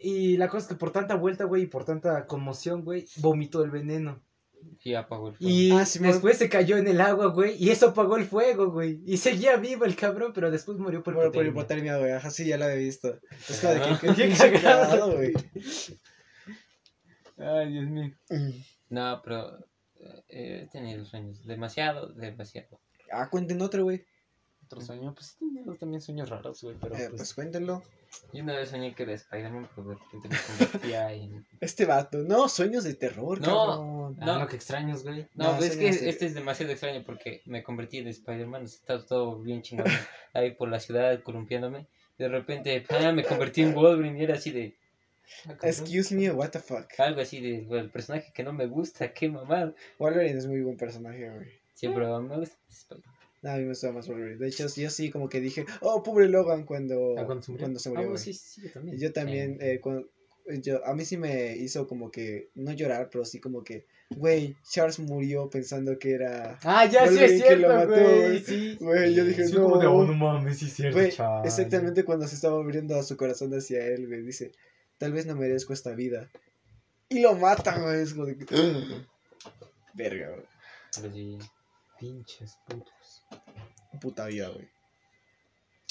Y 0.00 0.36
la 0.36 0.48
cosa 0.48 0.64
es 0.64 0.68
que 0.68 0.74
por 0.78 0.90
tanta 0.92 1.14
vuelta, 1.14 1.44
güey, 1.44 1.62
y 1.62 1.66
por 1.66 1.84
tanta 1.84 2.26
conmoción, 2.26 2.84
güey, 2.84 3.06
vomitó 3.16 3.62
el 3.64 3.70
veneno. 3.70 4.22
Y 4.82 4.94
apagó 4.94 5.28
el 5.28 5.34
fuego. 5.36 5.50
Y 5.52 5.70
Ah, 5.72 5.84
Simón. 5.84 6.12
después 6.12 6.38
se 6.38 6.48
cayó 6.48 6.76
en 6.78 6.88
el 6.88 7.00
agua, 7.00 7.26
güey, 7.26 7.54
y 7.62 7.70
eso 7.70 7.88
apagó 7.90 8.16
el 8.16 8.24
fuego, 8.24 8.70
güey. 8.70 9.00
Y 9.06 9.18
seguía 9.18 9.56
vivo 9.58 9.84
el 9.84 9.94
cabrón, 9.94 10.32
pero 10.34 10.50
después 10.50 10.78
murió 10.78 11.02
por 11.02 11.14
Bueno, 11.14 11.32
por 11.32 11.44
hipotermia. 11.44 11.92
hipotermia, 11.92 11.98
güey. 11.98 12.12
Ajá, 12.12 12.30
sí, 12.30 12.46
ya 12.46 12.56
la 12.56 12.66
había 12.66 12.78
visto. 12.78 13.18
Es 13.48 13.60
como 13.60 13.74
de 13.74 13.80
que... 13.80 13.86
Ajá. 13.86 14.14
qué 14.14 14.28
cagado. 14.62 15.12
güey. 15.16 15.32
Ay, 17.36 17.72
Dios 17.72 17.86
mío. 17.86 18.14
Mm. 18.30 18.50
No, 18.90 19.20
pero 19.24 19.58
eh, 20.28 20.62
he 20.64 20.68
tenido 20.70 21.04
sueños. 21.04 21.44
Demasiado, 21.44 22.12
demasiado. 22.14 22.80
Ah, 23.12 23.28
cuenten 23.30 23.60
otro, 23.62 23.84
güey. 23.84 24.04
Otro 24.74 24.86
sueño, 24.86 25.14
pues 25.14 25.36
sí, 25.38 25.46
tenía 25.54 25.78
también 25.78 26.00
sueños 26.00 26.28
raros, 26.28 26.62
güey, 26.62 26.76
pero 26.80 26.94
Eh, 26.94 27.06
pues... 27.08 27.12
pues 27.16 27.34
cuéntenlo. 27.34 27.82
Yo 28.32 28.42
una 28.44 28.54
vez 28.56 28.68
soñé 28.68 28.94
que 28.94 29.02
era 29.02 29.12
Spider-Man, 29.14 29.68
pero 29.74 29.88
de 29.88 29.94
repente 29.96 30.28
me 30.28 30.36
convertía 30.68 31.12
en... 31.12 31.46
Este 31.60 31.84
vato, 31.84 32.18
no, 32.18 32.48
sueños 32.48 32.84
de 32.84 32.94
terror, 32.94 33.40
No. 33.40 33.46
cabrón. 33.46 34.16
Ah, 34.20 34.38
no. 34.40 34.46
que 34.46 34.56
extraños, 34.56 35.02
güey. 35.02 35.26
No, 35.34 35.52
No, 35.52 35.56
pues 35.58 35.70
es 35.70 35.76
que 35.76 35.90
no 35.90 36.10
este 36.10 36.26
es 36.26 36.34
demasiado 36.34 36.70
extraño 36.72 37.02
porque 37.04 37.42
me 37.46 37.62
convertí 37.64 37.98
en 37.98 38.08
Spider-Man, 38.08 38.64
está 38.64 39.04
todo 39.04 39.40
bien 39.40 39.62
chingado 39.62 39.90
ahí 40.32 40.52
por 40.52 40.68
la 40.68 40.78
ciudad 40.80 41.20
columpiándome. 41.22 41.86
De 42.18 42.28
repente, 42.28 42.84
ah, 42.90 43.10
me 43.12 43.24
convertí 43.24 43.62
en 43.62 43.74
Wolverine 43.74 44.18
y 44.20 44.22
era 44.22 44.34
así 44.34 44.52
de... 44.52 44.76
ah. 45.48 45.54
Excuse 45.62 46.14
me, 46.14 46.30
what 46.30 46.50
the 46.50 46.60
fuck. 46.60 46.86
Algo 46.98 47.20
así 47.20 47.40
de, 47.40 47.62
"Bueno, 47.62 47.82
el 47.84 47.90
personaje 47.90 48.32
que 48.32 48.44
no 48.44 48.52
me 48.52 48.66
gusta, 48.66 49.12
qué 49.12 49.28
mamada. 49.28 49.72
Wolverine 49.98 50.38
es 50.38 50.46
muy 50.46 50.60
buen 50.60 50.76
personaje, 50.76 51.28
güey. 51.30 51.48
Sí, 51.74 51.88
pero 51.88 52.20
me 52.22 52.36
gusta 52.38 52.56
Spider-Man. 52.70 53.13
No, 53.44 53.50
a 53.50 53.56
mí 53.56 53.62
me 53.64 53.68
gusta 53.68 53.92
más 53.92 54.08
Wolverine. 54.08 54.38
De 54.38 54.48
hecho, 54.48 54.66
yo 54.74 54.88
sí 54.88 55.10
como 55.10 55.28
que 55.28 55.38
dije, 55.40 55.66
oh, 55.82 56.02
pobre 56.02 56.28
Logan 56.30 56.64
cuando, 56.64 57.14
Ah, 57.18 57.26
cuando 57.26 57.42
se 57.42 57.52
murió. 57.52 57.78
se 57.78 57.88
Ah, 57.90 57.92
murió. 57.92 58.16
sí, 58.16 58.32
sí, 58.32 58.62
yo 58.62 58.72
también. 58.72 58.98
Yo 58.98 59.12
también, 59.12 59.58
eh, 59.60 59.80
cuando- 59.82 60.08
yo, 60.62 60.84
a 60.86 60.94
mí 60.94 61.04
sí 61.04 61.16
me 61.18 61.54
hizo 61.56 61.86
como 61.86 62.10
que, 62.10 62.48
no 62.54 62.72
llorar, 62.72 63.10
pero 63.12 63.24
sí 63.26 63.40
como 63.40 63.62
que, 63.62 63.84
güey, 64.16 64.56
Charles 64.66 64.98
murió 64.98 65.48
pensando 65.50 65.98
que 65.98 66.12
era... 66.12 66.58
Ah, 66.62 66.86
ya, 66.86 67.06
sí 67.06 67.18
es 67.18 67.42
que 67.42 67.56
lo 67.56 67.68
cierto, 67.68 67.68
mató, 67.74 68.02
güey, 68.02 68.40
sí. 68.44 68.76
Güey, 68.80 69.14
yo 69.14 69.24
dije, 69.26 69.46
Sí, 69.46 69.54
no. 69.54 69.64
como 69.64 69.78
de, 69.78 69.86
oh, 69.88 70.04
no 70.04 70.14
mames, 70.14 70.58
sí 70.58 70.64
es 70.66 70.72
cierto, 70.74 70.98
Güey, 70.98 71.12
chale. 71.12 71.46
exactamente 71.46 72.02
cuando 72.04 72.26
se 72.26 72.34
estaba 72.36 72.56
abriendo 72.58 72.96
a 72.98 73.02
su 73.02 73.16
corazón 73.18 73.52
hacia 73.54 73.86
él, 73.86 74.06
güey, 74.06 74.22
dice, 74.22 74.52
tal 74.96 75.12
vez 75.12 75.26
no 75.26 75.36
merezco 75.36 75.72
esta 75.74 75.94
vida. 75.94 76.30
Y 77.10 77.20
lo 77.20 77.34
mata, 77.36 77.78
güey, 77.78 78.00
es 78.00 78.14
como 78.14 78.24
de. 78.26 78.36
Verga, 79.94 80.30
güey. 80.30 80.46
Pero 80.96 81.12
sí. 81.12 81.38
Pinches 82.00 82.56
putos. 82.66 82.92
Puta 84.00 84.26
vida, 84.26 84.48
güey. 84.48 84.68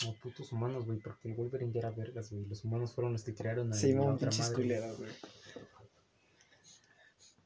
No, 0.03 0.13
putos 0.15 0.51
humanos, 0.51 0.85
güey, 0.85 0.99
porque 0.99 1.29
el 1.29 1.35
Wolverine 1.35 1.71
ya 1.71 1.79
era 1.79 1.91
vergas, 1.91 2.31
güey. 2.31 2.45
Los 2.45 2.63
humanos 2.65 2.93
fueron 2.93 3.13
los 3.13 3.23
que 3.23 3.33
crearon 3.33 3.71
a 3.71 3.75
Se 3.75 3.93
la 3.93 4.01
otra 4.01 4.29
pinches 4.29 4.39
madre. 4.49 4.55
culeras, 4.55 4.97
güey. 4.97 5.11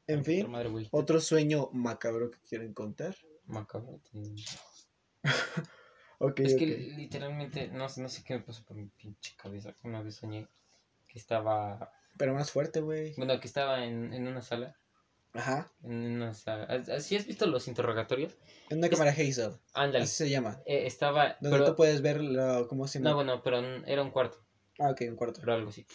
En 0.06 0.24
fin, 0.24 0.50
madre, 0.50 0.70
güey. 0.70 0.88
otro 0.90 1.20
sueño 1.20 1.68
macabro 1.72 2.30
que 2.30 2.38
quieren 2.48 2.72
contar. 2.72 3.14
Macabro. 3.46 4.00
tiene- 4.10 4.34
Ok, 6.20 6.40
Es 6.40 6.54
que 6.56 6.66
literalmente, 6.66 7.68
no, 7.68 7.88
sé- 7.88 8.00
no 8.00 8.08
sé 8.08 8.24
qué 8.24 8.34
me 8.34 8.40
pasó 8.40 8.64
por 8.64 8.76
mi 8.76 8.86
pinche 8.86 9.34
cabeza. 9.36 9.74
Una 9.84 10.02
vez 10.02 10.16
soñé 10.16 10.48
que 11.06 11.18
estaba, 11.18 11.92
Pero 12.16 12.34
más 12.34 12.50
fuerte, 12.50 12.80
güey. 12.80 13.14
bueno, 13.16 13.38
que 13.38 13.46
estaba 13.46 13.84
en, 13.84 14.12
en 14.12 14.26
una 14.26 14.42
sala. 14.42 14.74
Ajá. 15.38 15.70
Sala. 16.34 16.64
¿Así 16.96 17.14
has 17.16 17.24
visto 17.26 17.46
los 17.46 17.68
interrogatorios? 17.68 18.36
En 18.70 18.78
una 18.78 18.88
Es- 18.88 18.90
cámara 18.92 19.12
Hazel. 19.12 19.52
Ándale. 19.72 20.04
Así 20.04 20.16
se 20.16 20.28
llama. 20.30 20.60
Eh, 20.66 20.86
estaba, 20.86 21.36
Donde 21.40 21.58
pero, 21.58 21.70
tú 21.70 21.76
puedes 21.76 22.02
ver 22.02 22.20
la, 22.20 22.64
cómo 22.68 22.88
se 22.88 22.98
no, 22.98 23.14
bueno, 23.14 23.40
pero 23.42 23.58
era 23.86 24.02
un 24.02 24.10
cuarto, 24.10 24.38
Ah, 24.80 24.90
ok, 24.90 25.02
un 25.08 25.14
cuarto. 25.16 25.40
pero 25.40 25.54
algo 25.54 25.68
así. 25.70 25.86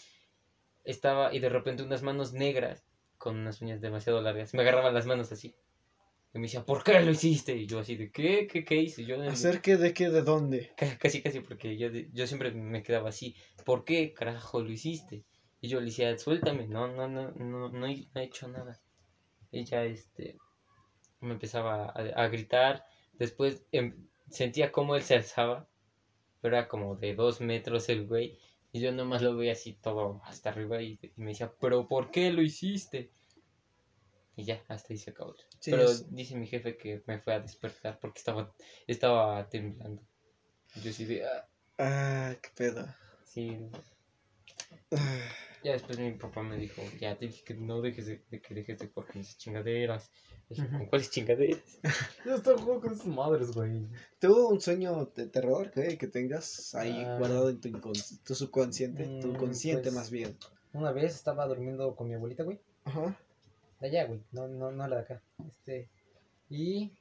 Estaba, 0.85 1.33
y 1.33 1.39
de 1.39 1.49
repente 1.49 1.83
unas 1.83 2.03
manos 2.03 2.31
negras, 2.33 2.85
con 3.17 3.37
unas 3.37 3.61
uñas 3.61 3.81
demasiado 3.81 4.21
largas, 4.21 4.53
me 4.53 4.61
agarraban 4.61 4.93
las 4.93 5.05
manos 5.05 5.31
así. 5.33 5.55
Y 6.33 6.39
me 6.39 6.43
decía, 6.47 6.65
¿por 6.65 6.83
qué 6.83 6.99
lo 7.01 7.11
hiciste? 7.11 7.53
Y 7.55 7.67
yo 7.67 7.79
así 7.79 7.95
de, 7.97 8.11
¿qué? 8.11 8.47
¿Qué, 8.47 8.63
qué 8.63 8.75
hice? 8.77 9.03
Yo, 9.05 9.21
¿Hacer 9.29 9.61
qué? 9.61 9.75
¿De 9.75 9.93
qué? 9.93 10.09
¿De 10.09 10.21
dónde? 10.23 10.71
Ca- 10.77 10.97
Casi, 10.97 11.21
casi, 11.21 11.41
porque 11.41 11.77
yo, 11.77 11.89
yo 11.89 12.27
siempre 12.27 12.51
me 12.51 12.81
quedaba 12.81 13.09
así. 13.09 13.35
¿Por 13.65 13.83
qué 13.83 14.13
carajo 14.13 14.61
lo 14.61 14.71
hiciste? 14.71 15.25
Y 15.61 15.67
yo 15.67 15.79
le 15.79 15.87
decía, 15.87 16.17
suéltame, 16.17 16.65
no, 16.67 16.87
no, 16.87 17.07
no, 17.07 17.31
no, 17.31 17.69
no 17.69 17.85
he, 17.87 18.07
no 18.13 18.21
he 18.21 18.23
hecho 18.23 18.47
nada. 18.47 18.79
Ella, 19.53 19.85
este, 19.85 20.37
me 21.21 21.33
empezaba 21.33 21.85
a, 21.85 22.23
a 22.23 22.27
gritar. 22.29 22.85
Después 23.13 23.65
em, 23.71 24.07
sentía 24.29 24.71
como 24.71 24.95
él 24.95 25.03
se 25.03 25.15
alzaba, 25.15 25.67
pero 26.41 26.57
era 26.57 26.67
como 26.67 26.95
de 26.95 27.15
dos 27.15 27.41
metros 27.41 27.89
el 27.89 28.07
güey. 28.07 28.39
Y 28.73 28.81
yo 28.81 28.91
nomás 28.91 29.21
lo 29.21 29.35
veía 29.37 29.53
así 29.53 29.73
todo 29.73 30.21
hasta 30.25 30.49
arriba 30.49 30.81
y, 30.81 30.99
y 31.01 31.21
me 31.21 31.31
decía, 31.31 31.53
¿pero 31.61 31.87
por 31.87 32.11
qué 32.11 32.31
lo 32.31 32.41
hiciste? 32.41 33.11
Y 34.35 34.45
ya, 34.45 34.63
hasta 34.67 34.93
ahí 34.93 34.97
se 34.97 35.11
acabó. 35.11 35.35
Sí, 35.59 35.71
pero 35.71 35.83
es- 35.83 36.13
dice 36.13 36.35
mi 36.35 36.47
jefe 36.47 36.75
que 36.77 37.03
me 37.05 37.19
fue 37.19 37.33
a 37.35 37.39
despertar 37.39 37.99
porque 37.99 38.19
estaba, 38.19 38.51
estaba 38.87 39.47
temblando. 39.49 40.01
Yo 40.83 40.91
sí 40.91 41.05
de, 41.05 41.25
"Ah". 41.25 41.47
Ah, 41.77 42.35
qué 42.41 42.49
pedo. 42.55 42.87
Sí, 43.25 43.57
Ah, 44.91 45.29
ya 45.63 45.73
después 45.73 45.97
mi 45.99 46.11
papá 46.11 46.43
me 46.43 46.57
dijo, 46.57 46.81
ya 46.99 47.17
te 47.17 47.27
dije 47.27 47.43
que 47.43 47.53
no 47.55 47.81
dejes 47.81 48.05
de, 48.07 48.21
de 48.29 48.41
que 48.41 48.53
dejes 48.53 48.79
de 48.79 48.87
jugar 48.87 49.11
con 49.11 49.21
esas 49.21 49.37
chingaderas. 49.37 50.11
Y 50.49 50.55
dije, 50.55 50.67
Ujú. 50.67 50.77
¿con 50.79 50.85
cuáles 50.87 51.09
chingaderas? 51.11 51.79
Yo 52.25 52.35
estoy 52.35 52.55
jugando 52.59 52.81
con 52.81 52.97
sus 52.97 53.05
madres, 53.07 53.51
güey. 53.51 53.87
¿Tuvo 54.19 54.49
un 54.49 54.59
sueño 54.61 55.11
de 55.15 55.27
terror 55.27 55.71
güey, 55.75 55.97
que 55.97 56.07
tengas 56.07 56.75
ahí 56.75 57.03
Ah. 57.05 57.17
guardado 57.17 57.49
en 57.49 57.61
tu, 57.61 57.71
tu 57.71 58.35
subconsciente? 58.35 59.05
tu 59.21 59.29
Mm, 59.29 59.35
consciente 59.37 59.83
pues- 59.83 59.95
más 59.95 60.09
bien. 60.11 60.37
Una 60.73 60.91
vez 60.91 61.13
estaba 61.15 61.45
durmiendo 61.47 61.95
con 61.95 62.07
mi 62.07 62.15
abuelita, 62.15 62.43
güey. 62.43 62.59
Ajá. 62.85 63.17
De 63.79 63.87
allá, 63.87 64.05
güey. 64.07 64.21
No, 64.31 64.47
no, 64.47 64.71
no 64.71 64.87
la 64.87 64.95
de 64.97 65.01
acá. 65.03 65.21
Este. 65.47 65.89
Y. 66.49 66.91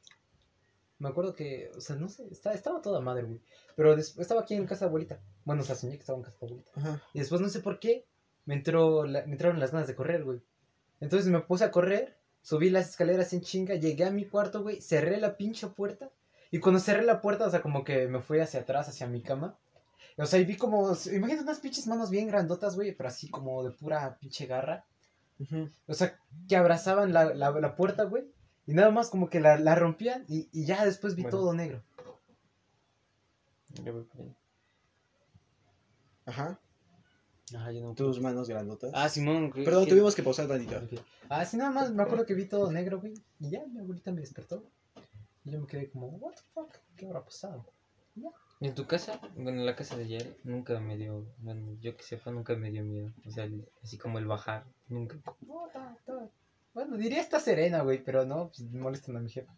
Me 0.98 1.08
acuerdo 1.08 1.34
que. 1.34 1.70
O 1.76 1.80
sea, 1.80 1.96
no 1.96 2.08
sé. 2.08 2.26
Estaba, 2.30 2.54
estaba 2.54 2.82
toda 2.82 3.00
madre, 3.00 3.24
güey. 3.24 3.40
Pero 3.74 3.94
estaba 3.94 4.42
aquí 4.42 4.54
en 4.54 4.66
casa 4.66 4.84
de 4.84 4.88
abuelita. 4.90 5.20
Bueno, 5.44 5.62
o 5.62 5.64
sea, 5.64 5.74
soñé 5.74 5.94
que 5.94 6.00
estaba 6.00 6.18
en 6.18 6.24
casa 6.24 6.36
de 6.40 6.46
abuelita. 6.46 6.70
Ajá. 6.76 7.02
Y 7.14 7.18
después 7.20 7.40
no 7.40 7.48
sé 7.48 7.60
por 7.60 7.80
qué. 7.80 8.04
Me, 8.44 8.54
entró 8.54 9.04
la- 9.04 9.24
me 9.26 9.32
entraron 9.32 9.60
las 9.60 9.72
ganas 9.72 9.86
de 9.88 9.94
correr, 9.94 10.24
güey. 10.24 10.40
Entonces 11.00 11.28
me 11.30 11.40
puse 11.40 11.64
a 11.64 11.70
correr. 11.70 12.16
Subí 12.42 12.70
las 12.70 12.90
escaleras 12.90 13.32
en 13.32 13.40
chinga. 13.42 13.74
Llegué 13.76 14.04
a 14.04 14.10
mi 14.10 14.24
cuarto, 14.26 14.62
güey. 14.62 14.80
Cerré 14.80 15.18
la 15.18 15.36
pinche 15.36 15.66
puerta. 15.68 16.10
Y 16.50 16.58
cuando 16.58 16.80
cerré 16.80 17.02
la 17.04 17.20
puerta, 17.20 17.46
o 17.46 17.50
sea, 17.50 17.62
como 17.62 17.84
que 17.84 18.08
me 18.08 18.20
fui 18.20 18.40
hacia 18.40 18.60
atrás, 18.60 18.88
hacia 18.88 19.06
mi 19.06 19.22
cama. 19.22 19.56
O 20.18 20.26
sea, 20.26 20.38
y 20.40 20.44
vi 20.44 20.56
como. 20.56 20.92
Imagínate 21.12 21.42
unas 21.44 21.60
pinches 21.60 21.86
manos 21.86 22.10
bien 22.10 22.26
grandotas, 22.28 22.74
güey. 22.74 22.92
Pero 22.94 23.08
así 23.08 23.30
como 23.30 23.62
de 23.64 23.70
pura 23.70 24.18
pinche 24.20 24.46
garra. 24.46 24.84
O 25.88 25.94
sea, 25.94 26.18
que 26.48 26.56
abrazaban 26.56 27.12
la, 27.12 27.34
la, 27.34 27.50
la 27.50 27.74
puerta, 27.76 28.04
güey. 28.04 28.24
Y 28.66 28.74
nada 28.74 28.90
más 28.90 29.08
como 29.10 29.28
que 29.28 29.40
la, 29.40 29.58
la 29.58 29.74
rompían 29.74 30.24
y, 30.28 30.48
y 30.52 30.66
ya 30.66 30.84
después 30.84 31.16
vi 31.16 31.22
Bueno. 31.22 31.36
todo 31.38 31.52
negro. 31.54 31.82
Ajá. 36.26 36.58
Ajá, 37.54 37.72
yo 37.72 37.80
no. 37.82 37.94
Tus 37.94 38.20
manos 38.20 38.48
grandotas. 38.48 38.90
Ah, 38.94 39.08
Simón. 39.08 39.50
güey, 39.50 39.64
Perdón, 39.64 39.84
que- 39.84 39.90
tuvimos 39.90 40.14
que 40.14 40.22
pausar 40.22 40.48
tantito. 40.48 40.80
Ah, 41.28 41.44
sí, 41.44 41.56
nada 41.56 41.70
más 41.70 41.92
me 41.92 42.02
acuerdo 42.02 42.24
que 42.26 42.34
vi 42.34 42.46
todo 42.46 42.70
negro, 42.72 43.00
güey. 43.00 43.14
Y 43.40 43.50
ya, 43.50 43.64
mi 43.66 43.80
abuelita 43.80 44.10
me 44.12 44.20
despertó. 44.20 44.64
Y 45.44 45.50
yo 45.50 45.60
me 45.60 45.66
quedé 45.66 45.90
como, 45.90 46.06
what 46.08 46.34
the 46.34 46.42
fuck, 46.54 46.70
¿qué 46.96 47.06
habrá 47.06 47.24
pasado? 47.24 47.64
¿Y 48.60 48.68
en 48.68 48.74
tu 48.76 48.86
casa? 48.86 49.20
Bueno, 49.34 49.58
en 49.60 49.66
la 49.66 49.74
casa 49.74 49.96
de 49.96 50.04
ayer 50.04 50.36
nunca 50.44 50.78
me 50.78 50.96
dio, 50.96 51.26
bueno, 51.38 51.76
yo 51.80 51.96
que 51.96 52.04
sepa, 52.04 52.30
nunca 52.30 52.54
me 52.54 52.70
dio 52.70 52.84
miedo. 52.84 53.10
O 53.26 53.30
sea, 53.32 53.44
el- 53.44 53.66
así 53.82 53.98
como 53.98 54.18
el 54.18 54.26
bajar, 54.26 54.64
nunca. 54.88 55.16
No, 55.40 55.68
Bueno, 56.74 56.96
diría 56.96 57.20
está 57.20 57.40
serena, 57.40 57.82
güey, 57.82 58.02
pero 58.04 58.24
no, 58.24 58.48
pues 58.48 58.62
molestan 58.70 59.16
a 59.16 59.20
mi 59.20 59.30
jefa. 59.30 59.52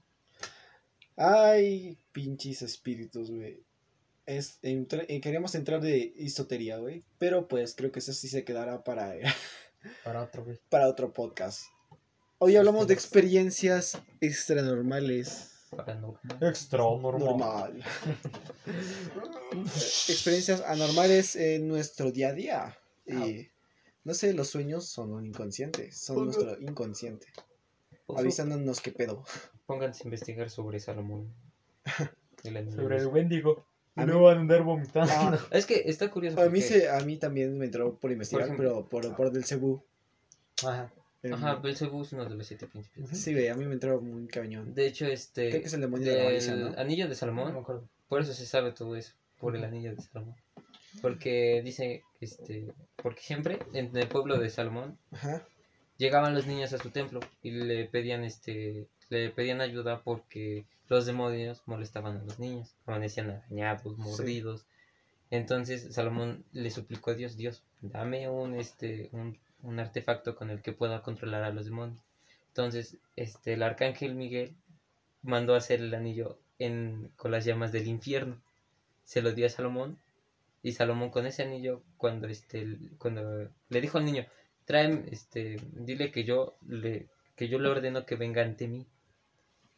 Ay, 1.16 1.97
pinches 2.12 2.62
espíritus, 2.62 3.30
güey. 3.30 3.62
Es, 4.27 4.59
entra- 4.62 5.05
eh, 5.09 5.21
queríamos 5.21 5.55
entrar 5.55 5.80
de 5.80 6.14
esotería, 6.17 6.79
güey. 6.79 7.05
Pero 7.18 7.46
pues 7.49 7.75
creo 7.75 7.92
que 7.92 7.99
eso 7.99 8.13
sí 8.13 8.29
se 8.29 8.45
quedará 8.45 8.83
para, 8.84 9.14
Para 10.05 10.22
otro, 10.22 10.45
güey. 10.45 10.59
para 10.71 10.88
otro 10.88 11.13
podcast. 11.13 11.64
Hoy 12.38 12.57
hablamos 12.57 12.87
de 12.88 12.95
experiencias 12.95 13.99
extranormales. 14.21 15.51
Extra 16.41 16.79
Normal. 16.84 17.83
experiencias 20.09 20.61
anormales 20.63 21.37
en 21.37 21.68
nuestro 21.68 22.11
día 22.13 22.29
a 22.29 22.33
día. 22.33 22.79
Y 23.07 23.49
no 24.05 24.14
sé, 24.14 24.33
los 24.34 24.49
sueños 24.49 24.87
son 24.87 25.13
un 25.13 25.26
inconsciente. 25.26 25.91
Son 25.92 26.25
nuestro 26.26 26.61
inconsciente. 26.61 27.26
Avisándonos 28.09 28.80
qué 28.80 28.92
pedo. 28.92 29.25
Pónganse 29.67 30.03
a 30.03 30.07
investigar 30.07 30.51
sobre 30.51 30.80
Salomón. 30.80 31.33
Sobre 32.42 32.99
el 32.99 33.07
Wendigo. 33.07 33.64
A 33.96 34.03
Y 34.03 34.07
mí- 34.07 34.12
no 34.12 34.22
van 34.22 34.38
a 34.38 34.41
andar 34.41 34.62
vomitando. 34.62 35.12
Ah, 35.14 35.38
Es 35.50 35.66
que 35.66 35.83
está 35.87 36.11
curioso. 36.11 36.41
a 36.41 36.49
mí 36.49 36.61
se, 36.61 36.88
a 36.91 36.99
mí 37.00 37.16
también 37.16 37.57
me 37.58 37.66
entró 37.66 37.95
por 37.95 38.11
investigar, 38.11 38.45
ejemplo. 38.46 38.87
pero 38.88 38.88
por, 38.88 39.16
por 39.16 39.30
del 39.30 39.45
Cebú. 39.45 39.83
Ajá. 40.64 40.92
Em, 41.22 41.33
Ajá, 41.33 41.54
Belzebú 41.54 42.03
es 42.03 42.12
uno 42.12 42.25
de 42.29 42.34
los 42.34 42.46
siete 42.46 42.66
príncipes. 42.66 43.03
Ujú. 43.04 43.14
Sí, 43.16 43.33
güey, 43.33 43.49
a 43.49 43.54
mí 43.54 43.64
me 43.64 43.72
entró 43.75 43.99
muy 44.00 44.26
cañón. 44.26 44.75
De 44.75 44.87
hecho, 44.87 45.07
este. 45.07 45.49
Creo 45.49 45.61
que 45.62 45.68
es 45.68 45.72
el 45.75 45.80
demonio 45.80 46.12
de 46.12 46.22
la 46.22 46.30
del 46.30 46.72
¿no? 46.72 46.79
anillo 46.79 47.04
de 47.04 47.08
No 47.08 47.08
me 47.08 47.14
Salomón. 47.14 47.57
acuerdo. 47.57 47.88
Por 48.08 48.21
eso 48.21 48.34
se 48.34 48.45
sabe 48.45 48.72
todo 48.72 48.95
eso. 48.96 49.12
Por 49.41 49.57
el 49.57 49.64
anillo 49.64 49.95
de 49.95 50.03
Salomón. 50.03 50.34
Porque 51.00 51.62
dice, 51.64 52.03
este. 52.21 52.66
Porque 52.96 53.21
siempre 53.22 53.58
en 53.72 53.96
el 53.96 54.07
pueblo 54.07 54.38
de 54.38 54.50
Salomón 54.50 54.99
Ajá. 55.12 55.42
llegaban 55.99 56.34
los 56.34 56.46
niños 56.46 56.72
a 56.75 56.79
su 56.79 56.91
templo 56.91 57.21
y 57.42 57.53
le 57.53 57.87
pedían 57.87 58.22
este 58.25 58.87
le 59.11 59.31
pedían 59.31 59.61
ayuda 59.61 60.03
porque 60.03 60.64
los 60.89 61.07
demonios 61.07 61.63
molestaban 61.67 62.18
a 62.18 62.22
los 62.22 62.39
niños 62.39 62.75
amanecían 62.87 63.31
arañados 63.31 63.97
mordidos. 63.99 64.67
Entonces 65.31 65.95
Salomón 65.95 66.45
le 66.53 66.71
suplicó 66.71 67.11
a 67.13 67.14
Dios 67.14 67.37
Dios 67.37 67.63
dame 67.81 68.29
un 68.29 68.55
este 68.55 69.09
un, 69.13 69.39
un 69.63 69.81
artefacto 69.81 70.37
con 70.37 70.51
el 70.51 70.63
que 70.63 70.72
pueda 70.72 71.03
controlar 71.03 71.45
a 71.45 71.51
los 71.51 71.64
demonios 71.67 71.99
entonces 72.55 72.99
este 73.17 73.55
el 73.55 73.64
arcángel 73.64 74.14
Miguel 74.14 74.55
mandó 75.22 75.55
a 75.55 75.59
hacer 75.59 75.81
el 75.81 75.93
anillo 75.93 76.39
en 76.61 77.11
con 77.17 77.33
las 77.33 77.45
llamas 77.45 77.72
del 77.72 77.89
infierno. 77.89 78.41
Se 79.03 79.22
lo 79.22 79.33
dio 79.33 79.47
a 79.47 79.49
Salomón 79.49 79.99
y 80.63 80.71
Salomón 80.71 81.11
con 81.11 81.26
ese 81.26 81.43
anillo 81.43 81.83
cuando 81.97 82.29
este 82.29 82.79
cuando 82.99 83.51
le 83.71 83.81
dijo 83.81 83.99
al 83.99 84.05
niño 84.05 84.25
trae 84.67 85.05
este 85.11 85.61
dile 85.72 86.13
que 86.13 86.22
yo 86.22 86.57
le 86.68 87.09
que 87.35 87.49
yo 87.49 87.59
le 87.59 87.71
ordeno 87.71 88.07
que 88.07 88.14
venga 88.14 88.43
ante 88.43 88.68
mí 88.68 88.87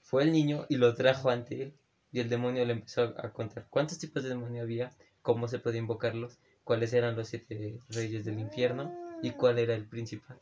fue 0.07 0.23
el 0.23 0.31
niño 0.31 0.67
y 0.69 0.77
lo 0.77 0.95
trajo 0.95 1.31
ante 1.31 1.63
él 1.63 1.75
y 2.13 2.21
el 2.21 2.29
demonio 2.29 2.65
le 2.65 2.73
empezó 2.75 3.03
a, 3.19 3.33
contar 3.33 3.67
cuántos 3.69 3.99
tipos 3.99 4.23
de 4.23 4.29
demonio 4.31 4.63
había 4.63 4.93
cómo 5.21 5.49
se 5.49 5.59
podía 5.59 5.81
invocarlos 5.81 6.39
cuáles 6.63 6.93
eran 6.93 7.17
los 7.17 7.29
siete 7.29 7.79
reyes 7.89 8.25
del 8.25 8.39
infierno 8.39 8.93
y 9.23 9.31
cuál 9.33 9.59
era 9.59 9.75
el 9.75 9.85
principal. 9.87 10.39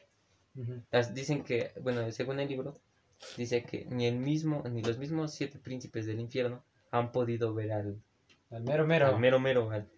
Las- 0.90 1.14
dicen 1.14 1.42
que, 1.42 1.72
bueno, 1.80 2.10
según 2.12 2.40
el 2.40 2.48
libro, 2.48 2.78
dice 3.38 3.62
que 3.62 3.86
ni 3.90 4.06
el 4.06 4.16
mismo, 4.18 4.62
ni 4.70 4.82
los 4.82 4.98
mismos 4.98 5.32
siete 5.34 5.58
príncipes 5.58 6.04
del 6.06 6.20
infierno 6.20 6.62
han 6.90 7.10
podido 7.12 7.54
ver 7.54 7.72
al, 7.72 8.02
Al 8.50 8.62
mero 8.62 8.86
mero. 8.86 9.06
al 9.06 9.18
mero 9.18 9.40
mero. 9.40 9.70
al- 9.70 9.88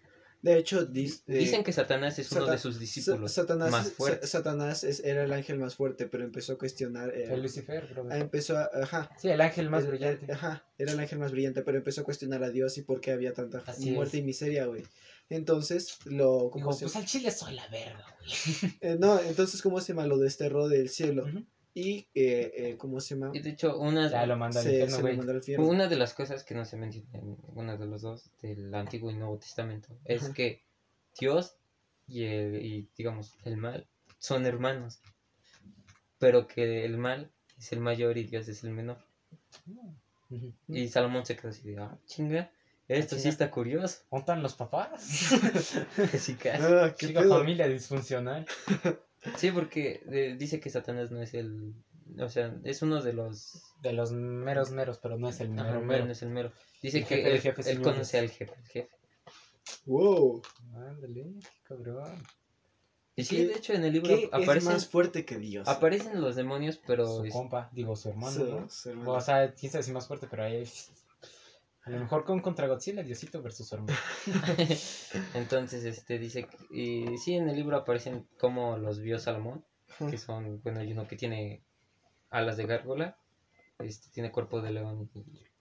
De 0.47 0.59
hecho, 0.59 0.87
dis- 0.89 1.23
eh, 1.27 1.39
Dicen 1.39 1.65
que 1.65 1.73
Satanás 1.73 2.19
es 2.21 2.31
uno 2.31 2.47
de 2.47 2.57
sus 2.59 2.79
discípulos 2.79 3.33
Sa- 3.33 3.43
Satanás, 3.43 3.71
más 3.73 3.91
fuertes. 3.93 4.31
Satanás 4.31 4.85
es- 4.85 5.01
era 5.01 5.25
el 5.25 5.33
ángel 5.33 5.59
más 5.59 5.75
fuerte, 5.75 6.07
pero 6.07 6.23
empezó 6.23 6.53
a 6.53 6.59
cuestionar. 6.59 7.13
eh, 7.15 7.33
El 7.35 7.43
Lucifer, 7.43 7.85
bro. 7.93 8.09
empezó 8.13 8.57
a. 8.57 8.71
Ajá. 8.81 9.11
Sí, 9.21 9.29
el 9.29 9.41
ángel 9.41 9.69
más 9.71 9.83
el- 9.85 9.91
brillante. 9.91 10.25
el- 10.27 10.31
ajá, 10.31 10.65
era 10.79 10.93
el 10.93 11.01
ángel 11.01 11.19
más 11.19 11.33
brillante, 11.33 11.63
pero 11.63 11.79
empezó 11.79 12.03
a 12.03 12.05
cuestionar 12.05 12.45
a 12.45 12.51
Dios 12.51 12.79
y 12.79 12.83
por 12.83 13.01
qué 13.01 13.11
había 13.11 13.33
tanta 13.35 13.59
Así 13.67 13.91
muerte 13.91 14.19
es. 14.19 14.23
y 14.23 14.27
miseria, 14.27 14.67
güey. 14.67 14.85
Entonces, 15.31 15.99
lo. 16.05 16.51
¿cómo 16.53 16.67
Dijo, 16.67 16.73
se- 16.75 16.85
pues 16.85 16.95
al 16.97 17.07
chile 17.07 17.31
soy 17.33 17.55
la 17.55 17.67
verga, 17.67 18.05
güey. 18.21 18.73
eh, 18.83 18.97
no, 19.01 19.19
entonces, 19.21 19.61
¿cómo 19.63 19.81
se 19.81 19.89
llama? 19.95 20.07
Lo 20.07 20.19
desterró 20.19 20.69
del 20.69 20.89
cielo. 20.89 21.25
Ujú. 21.25 21.45
Y, 21.79 22.09
eh, 22.15 22.53
eh, 22.57 22.77
¿cómo 22.79 23.01
se 23.01 23.15
llama? 23.15 23.33
Y 23.35 23.41
de 23.41 23.51
hecho, 23.51 23.79
una, 23.79 24.09
Ya 24.11 24.25
lo 24.25 24.51
Se, 24.51 24.61
infierno, 24.71 24.87
se 24.93 24.97
lo 24.97 25.03
güey. 25.03 25.17
mandó 25.19 25.33
al 25.33 25.37
infierno. 25.37 25.67
una 25.67 25.87
de 25.89 25.97
las 25.97 26.15
cosas 26.15 26.43
que 26.43 26.55
no 26.55 26.65
se 26.65 26.79
menciona 26.79 27.07
en 27.19 27.37
uno 27.55 27.77
de 27.77 27.85
los 27.85 28.01
dos, 28.01 28.31
del 28.41 28.75
Antiguo 28.75 29.11
y 29.11 29.15
Nuevo 29.15 29.37
Testamento, 29.37 29.89
es 30.07 30.23
Ajá. 30.25 30.33
que 30.33 30.63
Dios 31.21 31.55
y, 32.09 32.25
el- 32.25 32.65
y, 32.65 32.89
digamos, 32.97 33.37
el 33.45 33.59
mal 33.59 33.87
son 34.19 34.47
hermanos, 34.47 35.01
pero 36.19 36.47
que 36.47 36.87
el 36.87 36.97
mal 36.97 37.31
es 37.59 37.71
el 37.73 37.81
mayor 37.81 38.17
y 38.17 38.25
Dios 38.25 38.49
es 38.49 38.65
el 38.65 38.71
menor. 38.71 38.97
Y 40.69 40.89
Salomón 40.89 41.27
se 41.27 41.37
quedó 41.37 41.51
así 41.51 41.71
de, 41.73 41.79
ah, 41.79 41.99
chinga, 42.07 42.51
esto 42.89 43.17
sí 43.17 43.23
chinga. 43.25 43.33
está 43.33 43.51
curioso. 43.51 43.99
¿Dónde 44.11 44.21
están 44.23 44.43
los 44.43 44.55
papás? 44.55 45.03
Sí, 46.19 46.37
casi. 46.37 46.63
Ah, 46.65 46.95
qué 46.99 47.13
familia 47.13 47.69
disfuncional. 47.69 48.47
Sí, 49.37 49.51
porque 49.51 50.03
eh, 50.11 50.37
dice 50.39 50.61
que 50.61 50.71
Satanás 50.71 51.11
no 51.11 51.21
es 51.21 51.35
el. 51.35 51.75
O 52.21 52.29
sea, 52.29 52.55
es 52.65 52.83
uno 52.83 53.03
de 53.03 53.13
los. 53.13 53.63
De 53.83 53.93
los 53.93 54.13
meros 54.13 54.71
meros, 54.71 54.99
pero 54.99 55.19
no 55.19 55.29
es 55.29 55.41
el 55.41 55.51
mero 55.51 55.75
no, 55.75 55.81
mero. 55.83 56.05
no 56.07 56.13
es 56.13 56.23
el 56.23 56.31
mero. 56.31 56.53
Dice 56.83 56.99
El 56.99 57.07
que 57.07 57.17
jefe 57.41 57.63
de 57.63 57.71
él, 57.73 57.77
él 57.79 57.83
conoce 57.83 58.19
al 58.19 58.31
jefe. 58.31 58.55
al 58.55 58.67
jefe. 58.67 58.91
Wow. 59.87 60.43
Ándale, 60.75 61.25
qué 61.41 61.49
cabrón. 61.65 62.23
Y 63.17 63.25
sí, 63.25 63.37
¿Qué- 63.37 63.47
de 63.47 63.55
hecho, 63.55 63.73
en 63.73 63.85
el 63.85 63.93
libro 63.95 64.15
¿Qué 64.15 64.25
es 64.25 64.29
aparecen, 64.33 64.73
más 64.73 64.87
fuerte 64.87 65.25
que 65.25 65.39
Dios? 65.39 65.67
aparecen 65.69 66.21
los 66.21 66.37
demonios, 66.37 66.79
pero. 66.87 67.07
Su 67.07 67.25
es- 67.25 67.33
compa, 67.33 67.69
digo 67.73 67.97
su 67.97 68.11
hermano, 68.11 68.31
Su- 68.37 68.45
¿no? 68.61 68.69
su 68.69 68.91
hermano. 68.91 69.13
O 69.13 69.21
sea, 69.21 69.53
quién 69.55 69.73
sabe 69.73 69.83
si 69.85 69.93
más 69.93 70.07
fuerte, 70.07 70.27
pero 70.31 70.45
ahí. 70.45 70.65
A 71.87 71.91
lo 71.91 72.01
mejor 72.01 72.25
con 72.25 72.41
contra 72.41 72.67
Godzilla, 72.67 73.05
Diosito 73.05 73.41
versus 73.41 73.69
su 73.69 73.77
hermano. 73.77 73.97
Entonces, 75.35 75.85
este 75.85 76.19
dice. 76.19 76.49
Y 76.69 77.17
sí, 77.19 77.37
en 77.37 77.49
el 77.49 77.55
libro 77.55 77.77
aparecen 77.77 78.27
como 78.41 78.77
los 78.77 78.99
vio 78.99 79.21
Salomón. 79.21 79.65
Que 80.11 80.19
son. 80.19 80.61
Bueno, 80.63 80.81
hay 80.81 80.93
uno 80.93 81.07
que 81.07 81.15
tiene 81.15 81.63
alas 82.29 82.57
de 82.57 82.67
gárgola. 82.67 83.17
Este 83.79 84.11
tiene 84.11 84.33
cuerpo 84.33 84.61
de 84.61 84.73
león. 84.73 85.09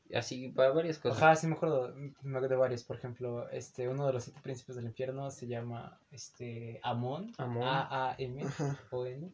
Y 0.10 0.16
así, 0.16 0.50
va 0.50 0.72
varias 0.72 0.98
cosas. 0.98 1.22
Ajá, 1.22 1.36
sí 1.36 1.46
me 1.46 1.54
acuerdo, 1.54 1.94
me 2.24 2.38
acuerdo 2.38 2.48
de 2.48 2.56
varios. 2.56 2.84
Por 2.84 2.98
ejemplo, 2.98 3.48
este, 3.52 3.88
uno 3.88 4.08
de 4.08 4.14
los 4.14 4.24
siete 4.24 4.40
príncipes 4.42 4.78
del 4.78 4.86
infierno 4.86 5.30
se 5.30 5.46
llama 5.46 6.00
este 6.10 6.80
Amon. 6.82 7.34
Amón. 7.38 7.68
A-A-M. 7.68 8.44
Ajá. 8.44 8.80
o 8.90 9.06
N. 9.06 9.32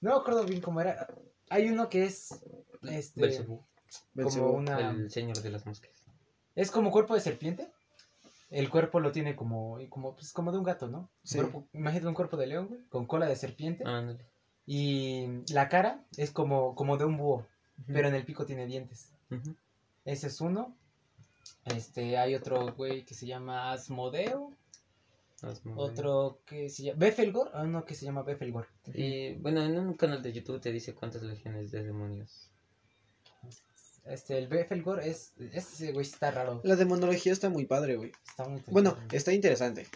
No 0.00 0.14
me 0.14 0.16
acuerdo 0.16 0.44
bien 0.44 0.62
cómo 0.62 0.80
era. 0.80 1.06
Hay 1.50 1.68
uno 1.68 1.90
que 1.90 2.04
es. 2.04 2.30
Este. 2.88 3.44
Como 4.14 4.52
una. 4.52 4.90
el 4.90 5.10
señor 5.10 5.42
de 5.42 5.50
las 5.50 5.66
moscas. 5.66 5.99
Es 6.60 6.70
como 6.70 6.90
cuerpo 6.90 7.14
de 7.14 7.20
serpiente. 7.20 7.68
El 8.50 8.68
cuerpo 8.68 8.98
lo 9.00 9.12
tiene 9.12 9.36
como, 9.36 9.78
como, 9.88 10.14
pues, 10.16 10.32
como 10.32 10.50
de 10.52 10.58
un 10.58 10.64
gato, 10.64 10.88
¿no? 10.88 11.08
Sí. 11.22 11.38
Cuerpo- 11.38 11.64
imagínate 11.72 12.08
un 12.08 12.14
cuerpo 12.14 12.36
de 12.36 12.46
león, 12.48 12.66
güey, 12.68 12.80
con 12.88 13.06
cola 13.06 13.26
de 13.26 13.36
serpiente. 13.36 13.84
Ándale. 13.86 14.24
Y 14.66 15.26
la 15.52 15.68
cara 15.68 16.04
es 16.16 16.30
como, 16.32 16.74
como 16.74 16.96
de 16.96 17.04
un 17.04 17.16
búho, 17.16 17.46
pero 17.86 18.08
en 18.08 18.14
el 18.14 18.24
pico 18.24 18.44
tiene 18.46 18.66
dientes. 18.66 19.12
Ese 20.04 20.26
es 20.26 20.40
uno. 20.40 20.74
Este, 21.64 22.18
hay 22.18 22.34
otro 22.34 22.72
güey 22.74 23.04
que 23.04 23.14
se 23.14 23.26
llama 23.26 23.72
Asmodeo. 23.72 24.52
Asmodeo. 25.42 25.82
Otro 25.84 26.40
que 26.44 26.68
se 26.68 26.82
llama. 26.84 26.98
Befelgor. 26.98 27.50
Hay 27.54 27.66
uno 27.66 27.84
que 27.84 27.94
se 27.94 28.04
llama 28.04 28.22
Befelgor. 28.22 28.66
Y 28.92 29.34
bueno, 29.34 29.62
en 29.62 29.78
un 29.78 29.94
canal 29.94 30.22
de 30.22 30.32
YouTube 30.32 30.60
te 30.60 30.72
dice 30.72 30.94
cuántas 30.94 31.22
legiones 31.22 31.70
de 31.70 31.82
demonios. 31.84 32.50
Este, 34.04 34.38
el 34.38 34.48
Befelgor 34.48 35.00
es. 35.00 35.32
Ese 35.52 35.92
güey 35.92 36.06
está 36.06 36.30
raro. 36.30 36.60
La 36.64 36.76
demonología 36.76 37.32
está 37.32 37.48
muy 37.48 37.66
padre, 37.66 37.96
güey. 37.96 38.12
Está 38.26 38.48
muy 38.48 38.62
Bueno, 38.68 38.96
está 39.12 39.32
interesante. 39.32 39.86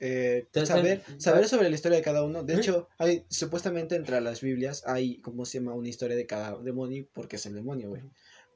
Eh, 0.00 0.46
saber, 0.64 1.02
saber 1.18 1.48
sobre 1.48 1.70
la 1.70 1.74
historia 1.74 1.96
de 1.96 2.04
cada 2.04 2.24
uno. 2.24 2.42
De 2.42 2.54
¿Eh? 2.54 2.56
hecho, 2.58 2.88
hay 2.98 3.24
supuestamente 3.28 3.94
entre 3.96 4.20
las 4.20 4.40
Biblias 4.40 4.82
hay, 4.86 5.18
como 5.20 5.46
se 5.46 5.58
llama, 5.58 5.74
una 5.74 5.88
historia 5.88 6.16
de 6.16 6.26
cada 6.26 6.58
demonio 6.58 7.06
porque 7.12 7.36
es 7.36 7.46
el 7.46 7.54
demonio, 7.54 7.90
güey. 7.90 8.02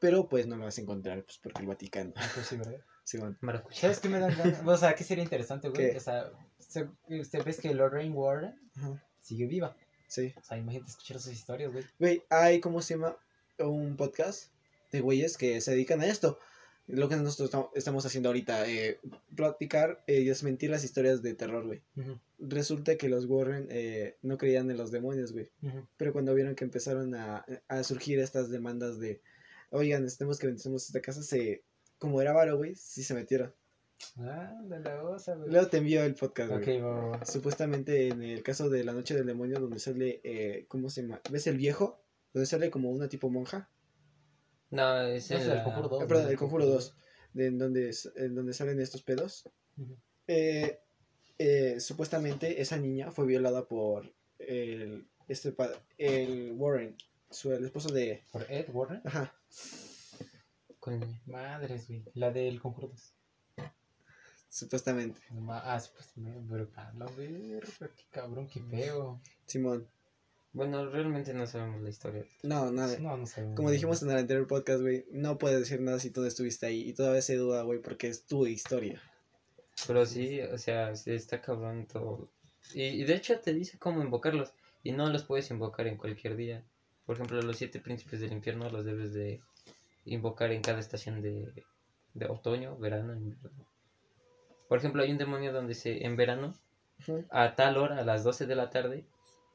Pero 0.00 0.28
pues 0.28 0.46
no 0.46 0.56
lo 0.56 0.64
vas 0.64 0.78
a 0.78 0.80
encontrar, 0.80 1.22
pues 1.24 1.38
porque 1.42 1.62
el 1.62 1.68
Vaticano. 1.68 2.12
Ah, 2.16 2.30
pues 2.34 2.46
sí, 2.46 2.56
¿verdad? 2.56 2.80
Simón. 3.04 3.38
Maracuya. 3.40 3.80
¿Sabes 3.80 4.00
qué 4.00 4.08
me 4.08 4.20
dan 4.20 4.36
ganas? 4.36 4.60
O 4.66 4.76
sea, 4.76 4.94
¿qué 4.94 5.04
sería 5.04 5.24
interesante, 5.24 5.70
güey? 5.70 5.92
¿Qué? 5.92 5.96
O 5.96 6.00
sea, 6.00 6.30
se, 6.58 6.88
usted 7.08 7.42
ves 7.42 7.58
que 7.58 7.72
Lorraine 7.72 8.14
Warren 8.14 8.54
Ajá, 8.76 9.02
sigue 9.22 9.46
viva. 9.46 9.74
Sí. 10.06 10.34
O 10.36 10.44
sea, 10.44 10.58
imagínate 10.58 10.90
escuchar 10.90 11.18
sus 11.18 11.32
historias, 11.32 11.72
güey. 11.72 11.84
Güey, 11.98 12.22
hay, 12.28 12.60
¿cómo 12.60 12.82
se 12.82 12.94
llama? 12.94 13.16
Un 13.58 13.96
podcast 13.96 14.50
de 14.92 15.00
güeyes 15.00 15.36
que 15.36 15.60
se 15.60 15.72
dedican 15.72 16.00
a 16.00 16.06
esto. 16.06 16.38
Lo 16.86 17.08
que 17.10 17.16
nosotros 17.16 17.68
estamos- 17.74 18.06
haciendo 18.06 18.30
ahorita, 18.30 18.66
eh, 18.66 18.98
platicar 19.34 20.02
eh, 20.06 20.20
y 20.20 20.24
desmentir 20.24 20.70
las 20.70 20.84
historias 20.84 21.22
de 21.22 21.34
terror, 21.34 21.66
güey. 21.66 21.82
Resulta 22.38 22.96
que 22.96 23.08
los 23.10 23.26
Warren 23.26 23.66
eh, 23.70 24.16
no 24.22 24.38
creían 24.38 24.70
en 24.70 24.78
los 24.78 24.90
demonios, 24.90 25.32
güey. 25.32 25.50
Pero 25.98 26.12
cuando 26.14 26.34
vieron 26.34 26.54
que 26.54 26.64
empezaron 26.64 27.14
a, 27.14 27.44
a 27.68 27.82
surgir 27.84 28.18
estas 28.20 28.48
demandas 28.50 28.98
de, 29.00 29.20
oigan, 29.70 30.02
necesitamos 30.02 30.38
que 30.38 30.46
vendamos 30.46 30.86
esta 30.86 31.00
casa, 31.02 31.22
se, 31.22 31.62
como 31.98 32.22
era 32.22 32.32
varo, 32.32 32.56
güey, 32.56 32.74
sí 32.74 33.02
se 33.02 33.12
metieron. 33.12 33.52
Ah, 34.16 34.54
de 34.62 34.80
la 34.80 35.02
osa, 35.02 35.34
güey. 35.34 35.50
Luego 35.50 35.66
te 35.68 35.78
envío 35.78 36.02
el 36.04 36.14
podcast, 36.14 36.52
Ok, 36.52 36.62
güey. 36.64 36.80
Supuestamente 37.26 38.08
en 38.08 38.22
el 38.22 38.42
caso 38.42 38.70
de 38.70 38.84
La 38.84 38.92
Noche 38.94 39.14
del 39.14 39.26
Demonio, 39.26 39.58
donde 39.60 39.78
sale, 39.78 40.20
eh, 40.24 40.64
¿cómo 40.68 40.88
se 40.88 41.02
llama? 41.02 41.20
¿Ves 41.30 41.46
el 41.48 41.58
viejo? 41.58 42.00
Donde 42.32 42.46
sale 42.46 42.70
como 42.70 42.90
una 42.90 43.08
tipo 43.08 43.28
monja. 43.28 43.68
No, 44.70 45.00
es 45.02 45.30
el 45.30 45.48
la- 45.48 45.64
Conjuro 45.64 45.88
dos. 45.88 46.02
Ah, 46.02 46.06
perdón, 46.06 46.22
güey, 46.24 46.32
el 46.32 46.38
Conjuro 46.38 46.66
2, 46.66 46.94
de, 47.32 47.46
en, 47.46 47.58
donde, 47.58 47.96
en 48.16 48.34
donde 48.34 48.52
salen 48.52 48.80
estos 48.80 49.02
pedos. 49.02 49.48
Ujú. 49.76 49.96
Eh, 50.26 50.80
eh, 51.38 51.80
supuestamente 51.80 52.60
esa 52.60 52.76
niña 52.76 53.10
fue 53.12 53.24
violada 53.26 53.66
por 53.66 54.12
el, 54.38 55.08
este, 55.28 55.54
el 55.98 56.52
Warren, 56.56 56.96
su, 57.30 57.52
el 57.52 57.64
esposo 57.64 57.92
de... 57.92 58.24
¿Por 58.30 58.50
Ed 58.50 58.66
Warren? 58.72 59.00
Ajá, 59.04 59.34
con- 60.80 61.20
Madres, 61.26 61.86
güey. 61.88 62.04
La 62.14 62.30
del 62.30 62.60
Conjuro 62.60 62.88
2. 62.88 63.14
supuestamente. 64.50 65.20
Ah, 65.48 65.80
pues, 65.94 66.16
me- 66.16 66.38
brutal, 66.40 66.98
la 66.98 67.06
verga, 67.06 67.90
qué 67.96 68.04
cabrón, 68.10 68.48
qué 68.48 68.60
feo. 68.60 69.20
Simón. 69.46 69.86
Bueno, 70.58 70.90
realmente 70.90 71.32
no 71.32 71.46
sabemos 71.46 71.80
la 71.82 71.88
historia. 71.88 72.24
No, 72.42 72.72
nada. 72.72 72.98
No, 72.98 73.16
no 73.16 73.26
sabemos. 73.26 73.54
Como 73.54 73.70
dijimos 73.70 74.02
en 74.02 74.10
el 74.10 74.16
anterior 74.16 74.48
podcast, 74.48 74.80
güey, 74.80 75.04
no 75.12 75.38
puedes 75.38 75.60
decir 75.60 75.80
nada 75.80 76.00
si 76.00 76.10
tú 76.10 76.22
no 76.22 76.26
estuviste 76.26 76.66
ahí. 76.66 76.80
Y 76.80 76.94
todavía 76.94 77.22
se 77.22 77.36
duda, 77.36 77.62
güey, 77.62 77.80
porque 77.80 78.08
es 78.08 78.26
tu 78.26 78.44
historia. 78.44 79.00
Pero 79.86 80.04
sí, 80.04 80.40
o 80.40 80.58
sea, 80.58 80.96
sí 80.96 81.12
está 81.12 81.40
cabrón 81.40 81.86
todo. 81.86 82.28
Y, 82.74 82.82
y 82.82 83.04
de 83.04 83.14
hecho 83.14 83.38
te 83.38 83.54
dice 83.54 83.78
cómo 83.78 84.02
invocarlos. 84.02 84.52
Y 84.82 84.90
no 84.90 85.08
los 85.08 85.22
puedes 85.22 85.48
invocar 85.52 85.86
en 85.86 85.96
cualquier 85.96 86.34
día. 86.34 86.64
Por 87.06 87.14
ejemplo, 87.14 87.40
los 87.40 87.56
siete 87.56 87.78
príncipes 87.78 88.18
del 88.18 88.32
infierno 88.32 88.68
los 88.68 88.84
debes 88.84 89.12
de 89.12 89.40
invocar 90.06 90.50
en 90.50 90.62
cada 90.62 90.80
estación 90.80 91.22
de, 91.22 91.52
de 92.14 92.26
otoño, 92.26 92.76
verano, 92.78 93.14
invierno. 93.14 93.64
Por 94.66 94.78
ejemplo, 94.78 95.04
hay 95.04 95.12
un 95.12 95.18
demonio 95.18 95.52
donde 95.52 95.74
se 95.74 96.04
en 96.04 96.16
verano, 96.16 96.52
a 97.30 97.54
tal 97.54 97.76
hora, 97.76 97.98
a 97.98 98.04
las 98.04 98.24
12 98.24 98.46
de 98.46 98.56
la 98.56 98.70
tarde, 98.70 99.06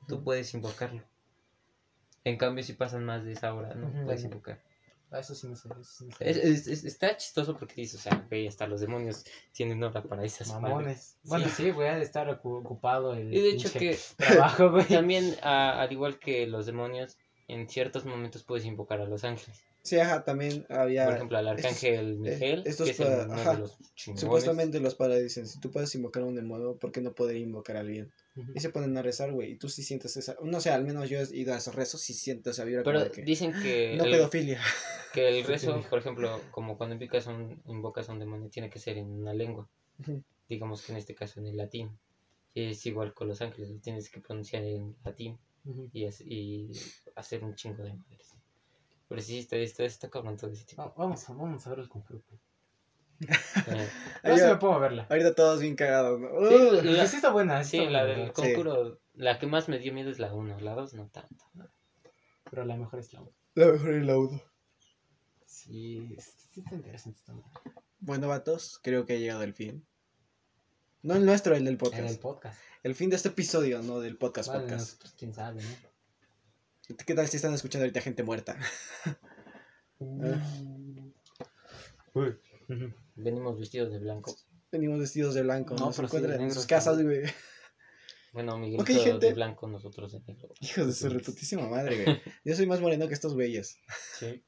tú 0.07 0.23
puedes 0.23 0.53
invocarlo. 0.53 1.01
En 2.23 2.37
cambio, 2.37 2.63
si 2.63 2.73
pasan 2.73 3.03
más 3.05 3.23
de 3.25 3.33
esa 3.33 3.53
hora, 3.53 3.73
no 3.75 3.91
puedes 4.05 4.23
invocar. 4.23 4.61
Ah, 5.11 5.19
eso 5.19 5.35
sí 5.35 5.45
no 5.47 5.55
sé. 5.55 5.69
Sí. 5.83 6.09
Es- 6.19 6.37
es- 6.37 6.67
es- 6.67 6.83
está 6.85 7.15
chistoso 7.15 7.55
porque 7.55 7.75
dices, 7.75 7.99
o 7.99 8.03
sea, 8.09 8.25
güey, 8.29 8.47
hasta 8.47 8.65
los 8.65 8.81
demonios 8.81 9.23
tienen 9.51 9.83
hora 9.83 10.01
para 10.01 10.23
esas. 10.23 10.47
Mamones. 10.47 11.17
Bueno, 11.23 11.47
sí, 11.49 11.69
güey, 11.69 11.87
ha 11.89 11.95
de 11.97 12.01
estar 12.03 12.27
ocu- 12.29 12.61
ocupado 12.61 13.13
el 13.13 13.31
Y 13.31 13.39
de 13.39 13.49
hecho 13.51 13.71
que 13.71 13.99
trabajo, 14.17 14.71
güey. 14.71 14.85
también, 14.85 15.35
a- 15.43 15.81
al 15.81 15.91
igual 15.91 16.17
que 16.17 16.47
los 16.47 16.65
demonios, 16.65 17.17
en 17.53 17.69
ciertos 17.69 18.05
momentos 18.05 18.43
puedes 18.43 18.65
invocar 18.65 18.99
a 19.01 19.05
los 19.05 19.23
ángeles. 19.23 19.59
Sí, 19.81 19.99
ajá, 19.99 20.23
también 20.23 20.65
había... 20.69 21.05
Por 21.05 21.15
ejemplo, 21.15 21.37
al 21.37 21.47
arcángel 21.49 22.17
Miguel, 22.17 22.63
estos 22.65 22.85
que 22.85 22.91
es 22.91 22.97
para- 22.97 23.23
ajá. 23.33 23.53
de 23.55 23.59
los 23.59 23.77
chingones. 23.95 24.21
Supuestamente 24.21 24.79
los 24.79 24.95
padres 24.95 25.21
dicen, 25.21 25.45
si 25.45 25.59
tú 25.59 25.71
puedes 25.71 25.93
invocar 25.95 26.23
a 26.23 26.25
un 26.25 26.35
demonio, 26.35 26.77
¿por 26.77 26.93
qué 26.93 27.01
no 27.01 27.11
poder 27.13 27.35
invocar 27.35 27.75
al 27.75 27.87
bien? 27.87 28.09
Ujú. 28.37 28.53
Y 28.55 28.61
se 28.61 28.69
ponen 28.69 28.97
a 28.97 29.01
rezar, 29.01 29.33
güey, 29.33 29.51
y 29.51 29.55
tú 29.57 29.67
sí 29.67 29.83
sientes 29.83 30.15
esa... 30.15 30.37
No 30.41 30.61
sé, 30.61 30.69
al 30.69 30.85
menos 30.85 31.09
yo 31.09 31.19
he 31.19 31.35
ido 31.35 31.53
a 31.53 31.57
esos 31.57 31.75
rezos 31.75 32.09
y 32.09 32.13
siento 32.13 32.51
esa 32.51 32.63
vibra 32.63 32.83
Pero 32.83 32.99
como 32.99 33.09
de 33.09 33.11
que... 33.11 33.21
dicen 33.23 33.51
que, 33.61 33.95
No 33.97 34.05
el, 34.05 34.11
pedofilia. 34.11 34.61
que 35.13 35.27
el 35.27 35.43
rezo, 35.47 35.81
por 35.89 35.99
ejemplo, 35.99 36.39
como 36.51 36.77
cuando 36.77 36.95
invocas 36.95 37.27
a, 37.27 37.31
un, 37.31 37.61
invocas 37.65 38.07
a 38.07 38.13
un 38.13 38.19
demonio, 38.19 38.49
tiene 38.49 38.69
que 38.69 38.79
ser 38.79 38.97
en 38.97 39.07
una 39.11 39.33
lengua. 39.33 39.67
Digamos 40.47 40.81
que 40.81 40.93
en 40.93 40.97
este 40.97 41.13
caso 41.13 41.41
en 41.41 41.47
el 41.47 41.57
latín. 41.57 41.91
Y 42.53 42.69
es 42.69 42.85
igual 42.85 43.13
con 43.13 43.27
los 43.27 43.41
ángeles, 43.41 43.69
lo 43.69 43.79
tienes 43.79 44.09
que 44.09 44.21
pronunciar 44.21 44.63
en 44.63 44.95
latín 45.03 45.37
Y, 45.93 46.05
es- 46.05 46.21
y 46.21 46.71
hacer 47.15 47.43
un 47.43 47.55
chingo 47.55 47.83
de 47.83 47.93
madres. 47.93 48.33
Pero 49.07 49.21
sí, 49.21 49.39
está, 49.39 49.55
está, 49.57 49.83
está 49.83 50.09
cabrón 50.09 50.37
todo 50.37 50.51
ese 50.51 50.65
tipo. 50.65 50.81
Va- 50.81 50.93
Vamos, 50.97 51.29
a- 51.29 51.33
vamos 51.33 51.65
a 51.65 51.69
ver 51.69 51.79
el 51.79 51.89
conjuro. 51.89 52.21
pues. 52.27 52.41
Eh, 53.67 53.89
No 54.23 54.29
Ahí 54.33 54.37
se 54.39 54.47
me 54.47 54.57
pongo 54.57 54.73
a 54.73 54.79
verla. 54.79 55.07
Ahorita 55.09 55.33
todos 55.35 55.61
bien 55.61 55.75
cagados, 55.75 56.19
¿no? 56.19 56.27
Sí, 56.49 56.87
la- 56.87 57.07
sí 57.07 57.15
está 57.17 57.31
buena, 57.31 57.63
sí, 57.63 57.77
está 57.77 57.89
la 57.91 58.03
buena, 58.03 58.23
del 58.23 58.33
que 59.39 59.47
más 59.47 59.69
me 59.69 59.79
dio 59.79 59.93
miedo 59.93 60.09
es 60.09 60.19
la 60.19 60.33
1, 60.33 60.59
la 60.59 60.73
2 60.73 60.93
no 60.95 61.07
tanto. 61.07 61.45
Pero 62.49 62.65
la 62.65 62.75
mejor 62.75 62.99
es 62.99 63.13
la 63.13 63.21
1. 63.21 63.31
La 63.55 63.67
mejor 63.67 63.93
es 63.93 64.05
la 64.05 64.17
uno. 64.17 64.41
Sí, 65.45 66.15
sí, 66.19 66.31
sí 66.51 66.59
está 66.61 66.75
interesante 66.75 67.19
esta. 67.19 67.33
Bueno, 67.99 68.27
vatos, 68.27 68.79
creo 68.83 69.05
que 69.05 69.13
ha 69.13 69.17
llegado 69.17 69.43
el 69.43 69.53
fin. 69.53 69.85
No 71.03 71.15
el 71.15 71.25
nuestro, 71.25 71.55
el 71.55 71.65
del 71.65 71.77
podcast. 71.77 72.09
el 72.09 72.17
podcast. 72.17 72.59
El 72.81 72.95
fin 72.95 73.09
de 73.09 73.17
este 73.17 73.29
episodio, 73.29 73.81
no 73.81 73.99
del 73.99 74.17
podcast 74.17 74.47
Vale, 74.47 74.61
podcast. 74.61 74.79
nosotros 74.81 75.13
quién 75.17 75.33
sabe, 75.33 75.61
¿no? 75.61 76.95
¿Qué 77.05 77.13
tal 77.13 77.27
si 77.27 77.37
están 77.37 77.53
escuchando 77.53 77.83
ahorita 77.83 78.01
gente 78.01 78.23
muerta? 78.23 78.57
Venimos 83.15 83.59
vestidos 83.59 83.91
de 83.91 83.99
blanco. 83.99 84.35
Venimos 84.71 84.99
vestidos 84.99 85.35
de 85.35 85.43
blanco, 85.43 85.75
No, 85.75 85.87
nos 85.87 85.95
pero 85.95 86.07
encuentran 86.07 86.41
en 86.41 86.53
sus 86.53 86.65
casas, 86.65 87.01
güey. 87.01 87.23
Bueno, 88.31 88.57
Miguelito 88.57 88.83
Ok, 88.83 88.89
gente. 89.03 89.27
de 89.27 89.33
blanco, 89.33 89.67
nosotros 89.67 90.11
de 90.13 90.19
negro. 90.21 90.49
Hijos 90.61 90.87
de 90.87 90.93
su 90.93 91.09
reputísima 91.09 91.67
madre, 91.67 92.03
güey. 92.03 92.21
Yo 92.43 92.55
soy 92.55 92.65
más 92.65 92.81
moreno 92.81 93.07
que 93.07 93.13
estos 93.13 93.33
güeyes. 93.33 93.77
Sí. 94.17 94.43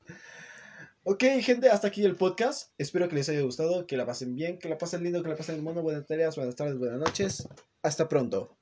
Ok, 1.08 1.24
gente, 1.42 1.70
hasta 1.70 1.90
aquí 1.90 2.04
el 2.04 2.16
podcast. 2.16 2.72
Espero 2.80 3.08
que 3.08 3.14
les 3.14 3.30
haya 3.30 3.42
gustado, 3.42 3.86
que 3.86 3.96
la 3.96 4.08
pasen 4.08 4.34
bien, 4.34 4.58
que 4.58 4.70
la 4.70 4.80
pasen 4.80 5.04
lindo, 5.04 5.22
que 5.22 5.30
la 5.30 5.36
pasen 5.36 5.64
mono. 5.64 5.84
Buenas 5.84 6.08
tareas, 6.08 6.36
buenas 6.36 6.56
tardes, 6.56 6.80
buenas 6.80 6.98
noches. 6.98 7.48
Hasta 7.84 8.10
pronto. 8.10 8.58